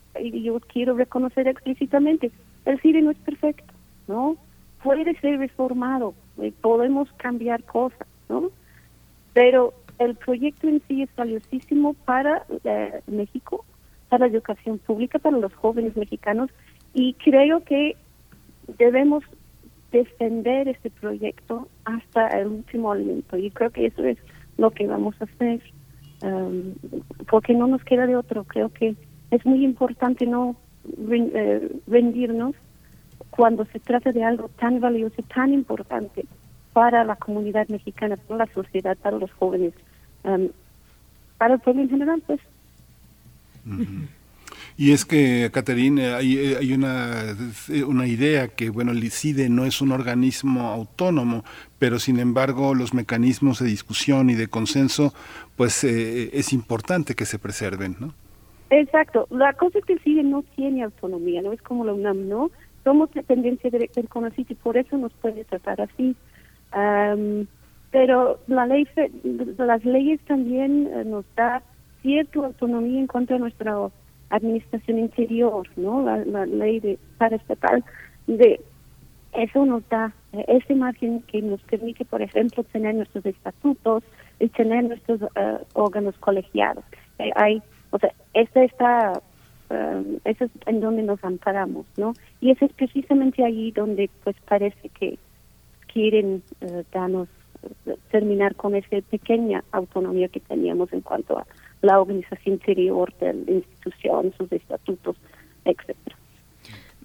yo 0.43 0.61
quiero 0.61 0.95
reconocer 0.95 1.49
explícitamente, 1.49 2.31
el 2.67 2.81
CIDE 2.81 3.01
no 3.01 3.11
es 3.11 3.19
perfecto, 3.19 3.73
¿no? 4.07 4.37
Puede 4.83 5.19
ser 5.21 5.39
reformado, 5.39 6.15
eh, 6.41 6.53
podemos 6.61 7.11
cambiar 7.17 7.63
cosas, 7.65 8.07
¿no? 8.29 8.51
Pero 9.33 9.73
el 9.99 10.15
proyecto 10.15 10.69
en 10.69 10.83
sí 10.87 11.03
es 11.03 11.17
valiosísimo 11.17 11.95
para 11.95 12.45
eh, 12.65 13.01
México, 13.07 13.65
para 14.11 14.27
la 14.27 14.33
educación 14.33 14.79
pública, 14.79 15.19
para 15.19 15.39
los 15.39 15.55
jóvenes 15.55 15.97
mexicanos, 15.97 16.51
y 16.93 17.15
creo 17.15 17.65
que 17.65 17.97
debemos 18.79 19.25
defender 19.95 20.69
este 20.69 20.91
proyecto 20.91 21.69
hasta 21.85 22.29
el 22.29 22.49
último 22.49 22.93
alimento, 22.93 23.37
y 23.37 23.51
creo 23.51 23.71
que 23.71 23.87
eso 23.87 24.05
es 24.05 24.19
lo 24.59 24.71
que 24.71 24.87
vamos 24.87 25.15
a 25.21 25.25
hacer, 25.25 25.63
um, 26.23 26.75
porque 27.31 27.55
no 27.55 27.67
nos 27.67 27.83
queda 27.85 28.07
de 28.07 28.17
otro, 28.17 28.45
creo 28.45 28.69
que 28.71 28.97
es 29.31 29.47
muy 29.47 29.65
importante 29.65 30.27
no 30.27 30.57
eh, 31.11 31.81
rendirnos 31.87 32.55
cuando 33.31 33.65
se 33.67 33.79
trata 33.81 34.13
de 34.13 34.25
algo 34.25 34.49
tan 34.59 34.81
valioso, 34.81 35.23
tan 35.35 35.53
importante 35.53 36.25
para 36.73 37.05
la 37.05 37.17
comunidad 37.17 37.69
mexicana, 37.69 38.17
para 38.17 38.47
la 38.47 38.53
sociedad, 38.53 38.97
para 38.99 39.19
los 39.19 39.33
jóvenes, 39.33 39.75
um, 40.25 40.49
para 41.39 41.55
el 41.55 41.61
pueblo 41.61 41.83
en 41.83 41.91
general, 41.91 42.23
pues. 42.27 42.41
Y 44.77 44.93
es 44.93 45.05
que, 45.05 45.51
Caterina, 45.53 46.17
hay, 46.17 46.37
hay 46.55 46.73
una, 46.73 47.37
una 47.87 48.07
idea 48.09 48.49
que, 48.49 48.71
bueno, 48.71 48.91
el 48.91 49.05
ICIDE 49.05 49.49
no 49.49 49.65
es 49.65 49.81
un 49.81 49.93
organismo 49.93 50.71
autónomo, 50.71 51.45
pero 51.79 52.01
sin 52.01 52.19
embargo 52.19 52.75
los 52.75 52.93
mecanismos 52.93 53.61
de 53.61 53.67
discusión 53.67 54.31
y 54.31 54.35
de 54.35 54.49
consenso, 54.49 55.15
pues 55.57 55.85
eh, 55.85 56.31
es 56.33 56.53
importante 56.53 57.15
que 57.15 57.25
se 57.25 57.39
preserven, 57.39 57.97
¿no? 58.01 58.15
Exacto. 58.71 59.29
La 59.31 59.53
cosa 59.53 59.79
es 59.79 59.85
que 59.85 59.93
el 59.93 60.01
CIDE 60.01 60.25
no 60.25 60.43
tiene 60.57 60.83
autonomía, 60.83 61.41
no 61.43 61.53
es 61.53 61.63
como 61.63 61.85
la 61.85 61.93
UNAM, 61.93 62.29
¿no? 62.29 62.51
Somos 62.83 63.13
dependencia 63.13 63.71
directa 63.71 64.01
del 64.01 64.09
CONACYT 64.09 64.51
y 64.51 64.55
por 64.55 64.77
eso 64.77 64.99
nos 64.99 65.13
puede 65.15 65.45
tratar 65.45 65.81
así. 65.81 66.17
pero 67.93 68.41
la 68.49 68.67
ley, 68.67 68.89
las 69.57 69.85
leyes 69.85 70.21
también 70.27 70.89
eh, 70.93 71.05
nos 71.05 71.25
da 71.37 71.63
cierta 72.03 72.41
autonomía 72.41 72.99
en 72.99 73.07
cuanto 73.07 73.37
a 73.37 73.39
nuestra 73.39 73.77
administración 74.31 74.99
interior, 74.99 75.69
¿no? 75.77 76.03
La, 76.03 76.47
ley 76.47 76.81
de 76.81 76.99
paraestatal 77.19 77.85
de 78.27 78.61
eso 79.33 79.65
nos 79.67 79.89
da 79.89 80.13
eh, 80.33 80.45
ese 80.49 80.75
margen 80.75 81.23
que 81.23 81.43
nos 81.43 81.61
permite, 81.63 82.05
por 82.05 82.23
ejemplo, 82.23 82.63
tener 82.65 82.95
nuestros 82.95 83.27
estatutos 83.27 84.05
y 84.41 84.49
tener 84.49 84.85
nuestros 84.85 85.21
eh, 85.35 85.59
órganos 85.75 86.17
colegiados. 86.19 86.85
hay 87.37 87.63
o 87.95 87.99
sea, 88.01 88.13
esta 88.35 88.65
está, 88.65 89.23
um, 89.71 90.19
eso 90.25 90.47
es 90.47 90.51
en 90.67 90.81
donde 90.81 91.05
nos 91.05 91.23
amparamos, 91.23 91.87
¿no? 91.97 92.13
Y 92.41 92.51
eso 92.51 92.65
es 92.65 92.73
precisamente 92.73 93.45
allí 93.45 93.71
donde 93.71 94.11
pues 94.25 94.35
parece 94.49 94.89
que 94.89 95.17
quieren 95.93 96.43
uh, 96.61 96.83
darnos, 96.93 97.29
uh, 97.87 97.93
terminar 98.11 98.57
con 98.57 98.75
esa 98.75 99.01
pequeña 99.09 99.63
autonomía 99.71 100.27
que 100.27 100.41
teníamos 100.41 100.93
en 100.93 101.03
cuanto 101.03 101.39
a 101.39 101.47
la 101.85 102.01
organización 102.01 102.55
interior 102.55 103.13
de 103.21 103.35
la 103.35 103.51
institución, 103.53 104.33
sus 104.37 104.51
estatutos, 104.53 105.17
etcétera. 105.65 106.17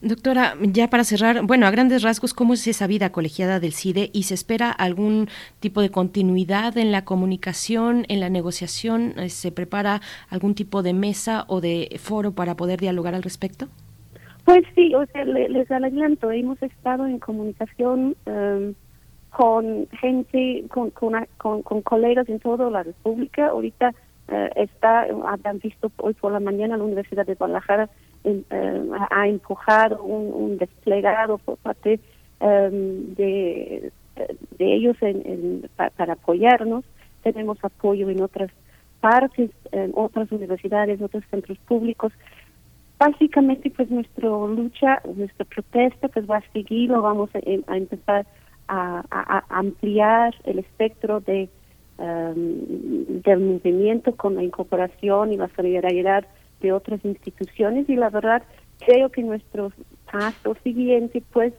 Doctora, 0.02 0.54
ya 0.62 0.90
para 0.90 1.04
cerrar, 1.04 1.46
bueno, 1.46 1.68
a 1.68 1.72
grandes 1.72 2.04
rasgos, 2.04 2.34
¿cómo 2.34 2.54
es 2.54 2.66
esa 2.68 2.88
vida 2.88 3.12
colegiada 3.12 3.60
del 3.60 3.74
CIDE 3.74 4.10
y 4.14 4.24
se 4.24 4.34
espera 4.34 4.72
algún 4.72 5.28
tipo 5.60 5.82
de 5.82 5.90
continuidad 5.90 6.78
en 6.78 6.94
la 6.94 7.04
comunicación, 7.04 8.06
en 8.08 8.22
la 8.22 8.30
negociación? 8.30 9.16
Eh, 9.18 9.28
¿Se 9.28 9.52
prepara 9.52 10.00
algún 10.30 10.56
tipo 10.56 10.84
de 10.84 10.94
mesa 10.94 11.44
o 11.50 11.60
de 11.60 11.98
foro 12.00 12.32
para 12.32 12.56
poder 12.56 12.80
dialogar 12.80 13.14
al 13.14 13.24
respecto? 13.24 13.68
Pues 14.46 14.64
sí, 14.74 14.96
o 14.96 15.06
sea, 15.08 15.26
les 15.26 15.70
adelanto, 15.70 16.32
hemos 16.32 16.62
estado 16.64 17.06
en 17.06 17.20
comunicación 17.20 18.16
em, 18.26 18.74
con 19.30 19.88
gente, 20.00 20.64
con, 20.70 20.92
con, 20.92 21.82
colegas 21.82 22.28
en 22.30 22.40
toda 22.40 22.70
la 22.70 22.84
República. 22.84 23.50
Ahorita 23.50 23.94
eh, 24.32 24.50
está, 24.56 25.08
han 25.44 25.60
visto 25.60 25.92
hoy 25.98 26.14
por 26.14 26.32
la 26.32 26.40
mañana 26.40 26.78
la 26.78 26.84
Universidad 26.84 27.26
de 27.26 27.36
Guadalajara 27.36 27.90
eh, 28.24 28.44
ha 29.10 29.28
empujado 29.28 30.04
un, 30.04 30.58
desplegado 30.58 31.38
por 31.38 31.58
parte 31.58 32.00
em, 32.40 33.16
de, 33.16 33.92
ellos 34.60 34.98
en, 35.02 35.70
para 35.96 36.14
apoyarnos. 36.14 36.84
Tenemos 37.24 37.58
apoyo 37.64 38.10
en 38.10 38.22
otras 38.22 38.52
partes, 39.00 39.52
en 39.72 39.92
otras 39.96 40.32
universidades, 40.32 41.02
otros 41.02 41.24
centros 41.32 41.58
públicos. 41.60 42.12
Básicamente, 42.98 43.70
pues 43.70 43.90
nuestra 43.90 44.28
lucha, 44.28 45.02
nuestra 45.16 45.46
protesta, 45.46 46.10
pues 46.10 46.30
va 46.30 46.38
a 46.38 46.52
seguir, 46.52 46.90
lo 46.90 47.02
vamos 47.02 47.30
a, 47.34 47.40
empezar 47.74 48.28
a, 48.68 49.44
ampliar 49.50 50.36
el 50.44 50.60
espectro 50.60 51.22
de 51.22 51.50
em, 52.00 53.22
del 53.22 53.40
movimiento 53.40 54.16
con 54.16 54.36
la 54.36 54.44
incorporación 54.44 55.34
y 55.34 55.38
la 55.38 55.50
solidaridad 55.56 56.26
de 56.62 56.72
otras 56.72 57.04
instituciones 57.04 57.90
y 57.90 57.96
la 57.96 58.10
verdad 58.10 58.44
creo 58.86 59.10
que 59.10 59.24
nuestro 59.24 59.72
paso 60.12 60.56
siguiente 60.64 61.22
pues 61.32 61.54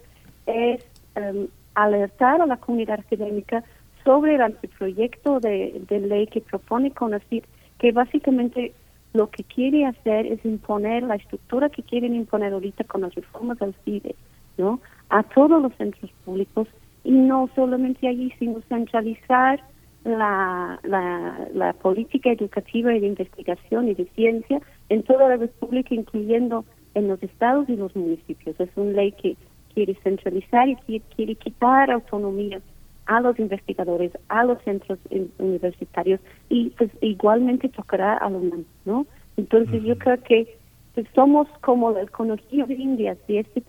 es 0.46 0.84
em, 1.14 1.48
alertar 1.74 2.40
a 2.40 2.46
la 2.46 2.56
comunidad 2.56 3.00
académica 3.00 3.64
sobre 4.04 4.34
el 4.34 4.42
anteproyecto 4.42 5.40
de, 5.40 5.82
de 5.88 6.00
ley 6.00 6.26
que 6.26 6.40
propone 6.40 6.90
CONACYT, 6.90 7.44
que 7.78 7.92
básicamente 7.92 8.72
lo 9.12 9.28
que 9.30 9.44
quiere 9.44 9.86
hacer 9.86 10.26
es 10.26 10.44
imponer 10.44 11.02
la 11.02 11.16
estructura 11.16 11.68
que 11.68 11.82
quieren 11.82 12.14
imponer 12.14 12.52
ahorita 12.52 12.84
con 12.84 13.02
las 13.02 13.14
reformas 13.14 13.58
del 13.58 13.74
CIDE, 13.84 14.14
¿no? 14.56 14.80
A 15.08 15.22
todos 15.22 15.60
los 15.60 15.74
centros 15.74 16.10
públicos 16.24 16.68
y 17.02 17.10
no 17.10 17.48
solamente 17.54 18.06
allí, 18.06 18.32
sino 18.38 18.60
centralizar 18.68 19.60
la, 20.04 20.78
la, 20.82 21.48
la 21.52 21.72
política 21.74 22.30
educativa 22.30 22.94
y 22.94 23.00
de 23.00 23.06
investigación 23.08 23.88
y 23.88 23.94
de 23.94 24.06
ciencia 24.14 24.60
en 24.88 25.02
toda 25.02 25.28
la 25.28 25.36
República, 25.36 25.94
incluyendo 25.94 26.64
en 26.94 27.08
los 27.08 27.22
estados 27.22 27.68
y 27.68 27.76
los 27.76 27.94
municipios. 27.94 28.58
Es 28.58 28.70
una 28.76 28.92
ley 28.92 29.12
que 29.12 29.36
quiere 29.74 29.94
centralizar 30.02 30.68
y 30.68 30.76
quiere, 30.76 31.04
quiere 31.14 31.34
quitar 31.36 31.90
autonomía 31.90 32.60
a 33.06 33.20
los 33.20 33.38
investigadores, 33.38 34.12
a 34.28 34.44
los 34.44 34.62
centros 34.62 34.98
universitarios 35.38 36.20
y 36.48 36.70
pues 36.70 36.90
igualmente 37.00 37.68
tocará 37.68 38.16
a 38.16 38.30
los 38.30 38.42
UNAM, 38.42 38.64
¿no? 38.84 39.06
Entonces 39.36 39.82
yo 39.82 39.98
creo 39.98 40.22
que 40.22 40.56
pues 40.94 41.06
somos 41.14 41.48
como 41.60 41.90
el 41.96 42.10
conocido 42.10 42.66
de 42.66 42.74
Indias 42.74 43.18
de 43.26 43.40
esta 43.40 43.60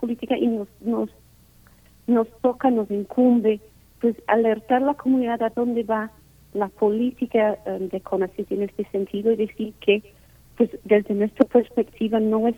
política 0.00 0.36
y 0.36 0.46
nos, 0.48 0.68
nos, 0.80 1.10
nos 2.06 2.28
toca, 2.40 2.70
nos 2.70 2.90
incumbe, 2.90 3.60
pues 4.04 4.16
alertar 4.26 4.82
la 4.82 4.92
comunidad 4.92 5.42
a 5.42 5.48
dónde 5.48 5.82
va 5.82 6.10
la 6.52 6.68
política 6.68 7.56
eh, 7.64 7.88
de 7.90 8.02
CONACYT 8.02 8.52
en 8.52 8.64
este 8.64 8.84
sentido 8.90 9.32
y 9.32 9.36
decir 9.36 9.72
que 9.80 10.02
pues 10.58 10.68
desde 10.84 11.14
nuestra 11.14 11.46
perspectiva 11.46 12.20
no 12.20 12.46
es 12.46 12.54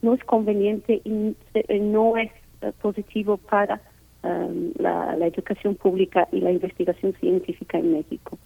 no 0.00 0.14
es 0.14 0.22
conveniente 0.22 1.02
y 1.02 1.34
eh, 1.54 1.80
no 1.80 2.16
es 2.16 2.30
eh, 2.60 2.70
positivo 2.80 3.36
para 3.36 3.80
la 4.78 5.26
educación 5.26 5.74
pública 5.74 6.28
y 6.30 6.40
la 6.40 6.52
investigación 6.52 7.14
científica 7.14 7.76
en 7.76 7.92
México. 7.92 8.38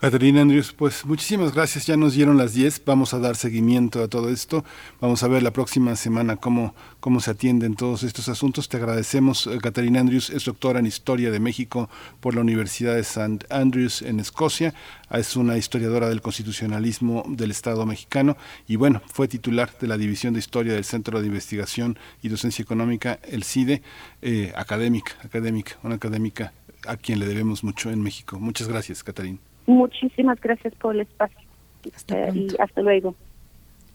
Caterina 0.00 0.42
Andrews, 0.42 0.72
pues 0.72 1.04
muchísimas 1.04 1.54
gracias. 1.54 1.86
Ya 1.86 1.96
nos 1.96 2.14
dieron 2.14 2.36
las 2.36 2.54
10. 2.54 2.84
Vamos 2.84 3.14
a 3.14 3.20
dar 3.20 3.36
seguimiento 3.36 4.02
a 4.02 4.08
todo 4.08 4.30
esto. 4.30 4.64
Vamos 5.00 5.22
a 5.22 5.28
ver 5.28 5.42
la 5.42 5.52
próxima 5.52 5.94
semana 5.94 6.36
cómo, 6.36 6.74
cómo 6.98 7.20
se 7.20 7.30
atienden 7.30 7.76
todos 7.76 8.02
estos 8.02 8.28
asuntos. 8.28 8.68
Te 8.68 8.78
agradecemos. 8.78 9.46
Eh, 9.46 9.58
Caterina 9.62 10.00
Andrews 10.00 10.30
es 10.30 10.44
doctora 10.44 10.80
en 10.80 10.86
Historia 10.86 11.30
de 11.30 11.38
México 11.38 11.88
por 12.20 12.34
la 12.34 12.40
Universidad 12.40 12.94
de 12.94 13.02
St. 13.02 13.46
Andrews 13.48 14.02
en 14.02 14.18
Escocia. 14.18 14.74
Es 15.10 15.36
una 15.36 15.56
historiadora 15.56 16.08
del 16.08 16.20
constitucionalismo 16.20 17.24
del 17.28 17.50
Estado 17.50 17.86
mexicano 17.86 18.36
y 18.66 18.76
bueno, 18.76 19.02
fue 19.06 19.28
titular 19.28 19.70
de 19.80 19.86
la 19.86 19.98
División 19.98 20.34
de 20.34 20.40
Historia 20.40 20.72
del 20.72 20.84
Centro 20.84 21.20
de 21.20 21.26
Investigación 21.26 21.98
y 22.22 22.28
Docencia 22.28 22.62
Económica, 22.62 23.20
el 23.22 23.44
CIDE, 23.44 23.82
eh, 24.20 24.52
académica, 24.56 25.12
académica, 25.22 25.78
una 25.82 25.96
académica 25.96 26.52
a 26.86 26.96
quien 26.96 27.18
le 27.18 27.26
debemos 27.26 27.62
mucho 27.62 27.90
en 27.90 28.02
México. 28.02 28.38
Muchas 28.40 28.68
gracias, 28.68 29.04
Caterina. 29.04 29.38
Muchísimas 29.66 30.40
gracias 30.40 30.74
por 30.74 30.94
el 30.94 31.02
espacio. 31.02 31.38
Eh, 31.84 32.30
y 32.34 32.48
hasta 32.60 32.80
luego. 32.80 33.14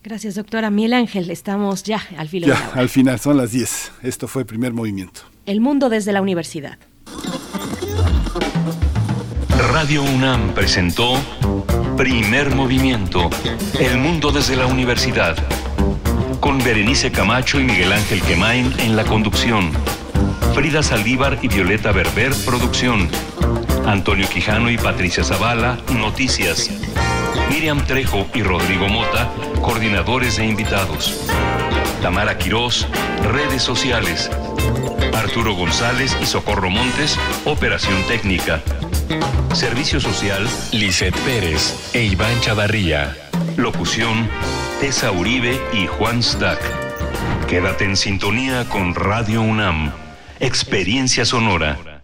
Gracias, 0.03 0.35
doctora 0.35 0.69
Miel 0.69 0.93
Ángel. 0.93 1.29
Estamos 1.31 1.83
ya 1.83 2.01
al 2.17 2.29
final. 2.29 2.49
Ya, 2.51 2.71
al 2.73 2.89
final, 2.89 3.19
son 3.19 3.37
las 3.37 3.51
10. 3.51 3.91
Esto 4.03 4.27
fue 4.27 4.43
el 4.43 4.45
primer 4.45 4.73
movimiento. 4.73 5.21
El 5.45 5.61
mundo 5.61 5.89
desde 5.89 6.13
la 6.13 6.21
universidad. 6.21 6.77
Radio 9.71 10.03
UNAM 10.03 10.53
presentó 10.53 11.15
Primer 11.97 12.53
Movimiento. 12.55 13.29
El 13.79 13.97
mundo 13.97 14.31
desde 14.31 14.55
la 14.55 14.65
universidad. 14.65 15.35
Con 16.39 16.59
Berenice 16.59 17.11
Camacho 17.11 17.59
y 17.59 17.63
Miguel 17.63 17.91
Ángel 17.91 18.21
Quemain 18.21 18.71
en 18.79 18.95
la 18.95 19.03
conducción. 19.03 19.71
Frida 20.53 20.83
Saldívar 20.83 21.39
y 21.41 21.47
Violeta 21.47 21.91
Berber, 21.91 22.31
producción. 22.45 23.09
Antonio 23.87 24.27
Quijano 24.27 24.69
y 24.69 24.77
Patricia 24.77 25.23
Zavala, 25.23 25.77
noticias. 25.93 26.69
Miriam 27.49 27.85
Trejo 27.85 28.27
y 28.33 28.43
Rodrigo 28.43 28.89
Mota, 28.89 29.31
coordinadores 29.61 30.39
e 30.39 30.45
invitados. 30.45 31.25
Tamara 32.01 32.37
Quirós, 32.37 32.85
redes 33.31 33.63
sociales. 33.63 34.29
Arturo 35.15 35.53
González 35.53 36.17
y 36.21 36.25
Socorro 36.25 36.69
Montes, 36.69 37.17
operación 37.45 37.95
técnica. 38.09 38.61
Servicio 39.53 40.01
social, 40.01 40.45
Lisette 40.73 41.17
Pérez 41.19 41.89
e 41.93 42.03
Iván 42.03 42.41
Chavarría. 42.41 43.15
Locución, 43.55 44.29
Tessa 44.81 45.13
Uribe 45.13 45.61
y 45.71 45.87
Juan 45.87 46.21
Stack. 46.21 46.59
Quédate 47.47 47.85
en 47.85 47.95
sintonía 47.95 48.65
con 48.67 48.93
Radio 48.95 49.41
UNAM. 49.41 49.93
Experiencia 50.41 51.23
sonora. 51.23 51.96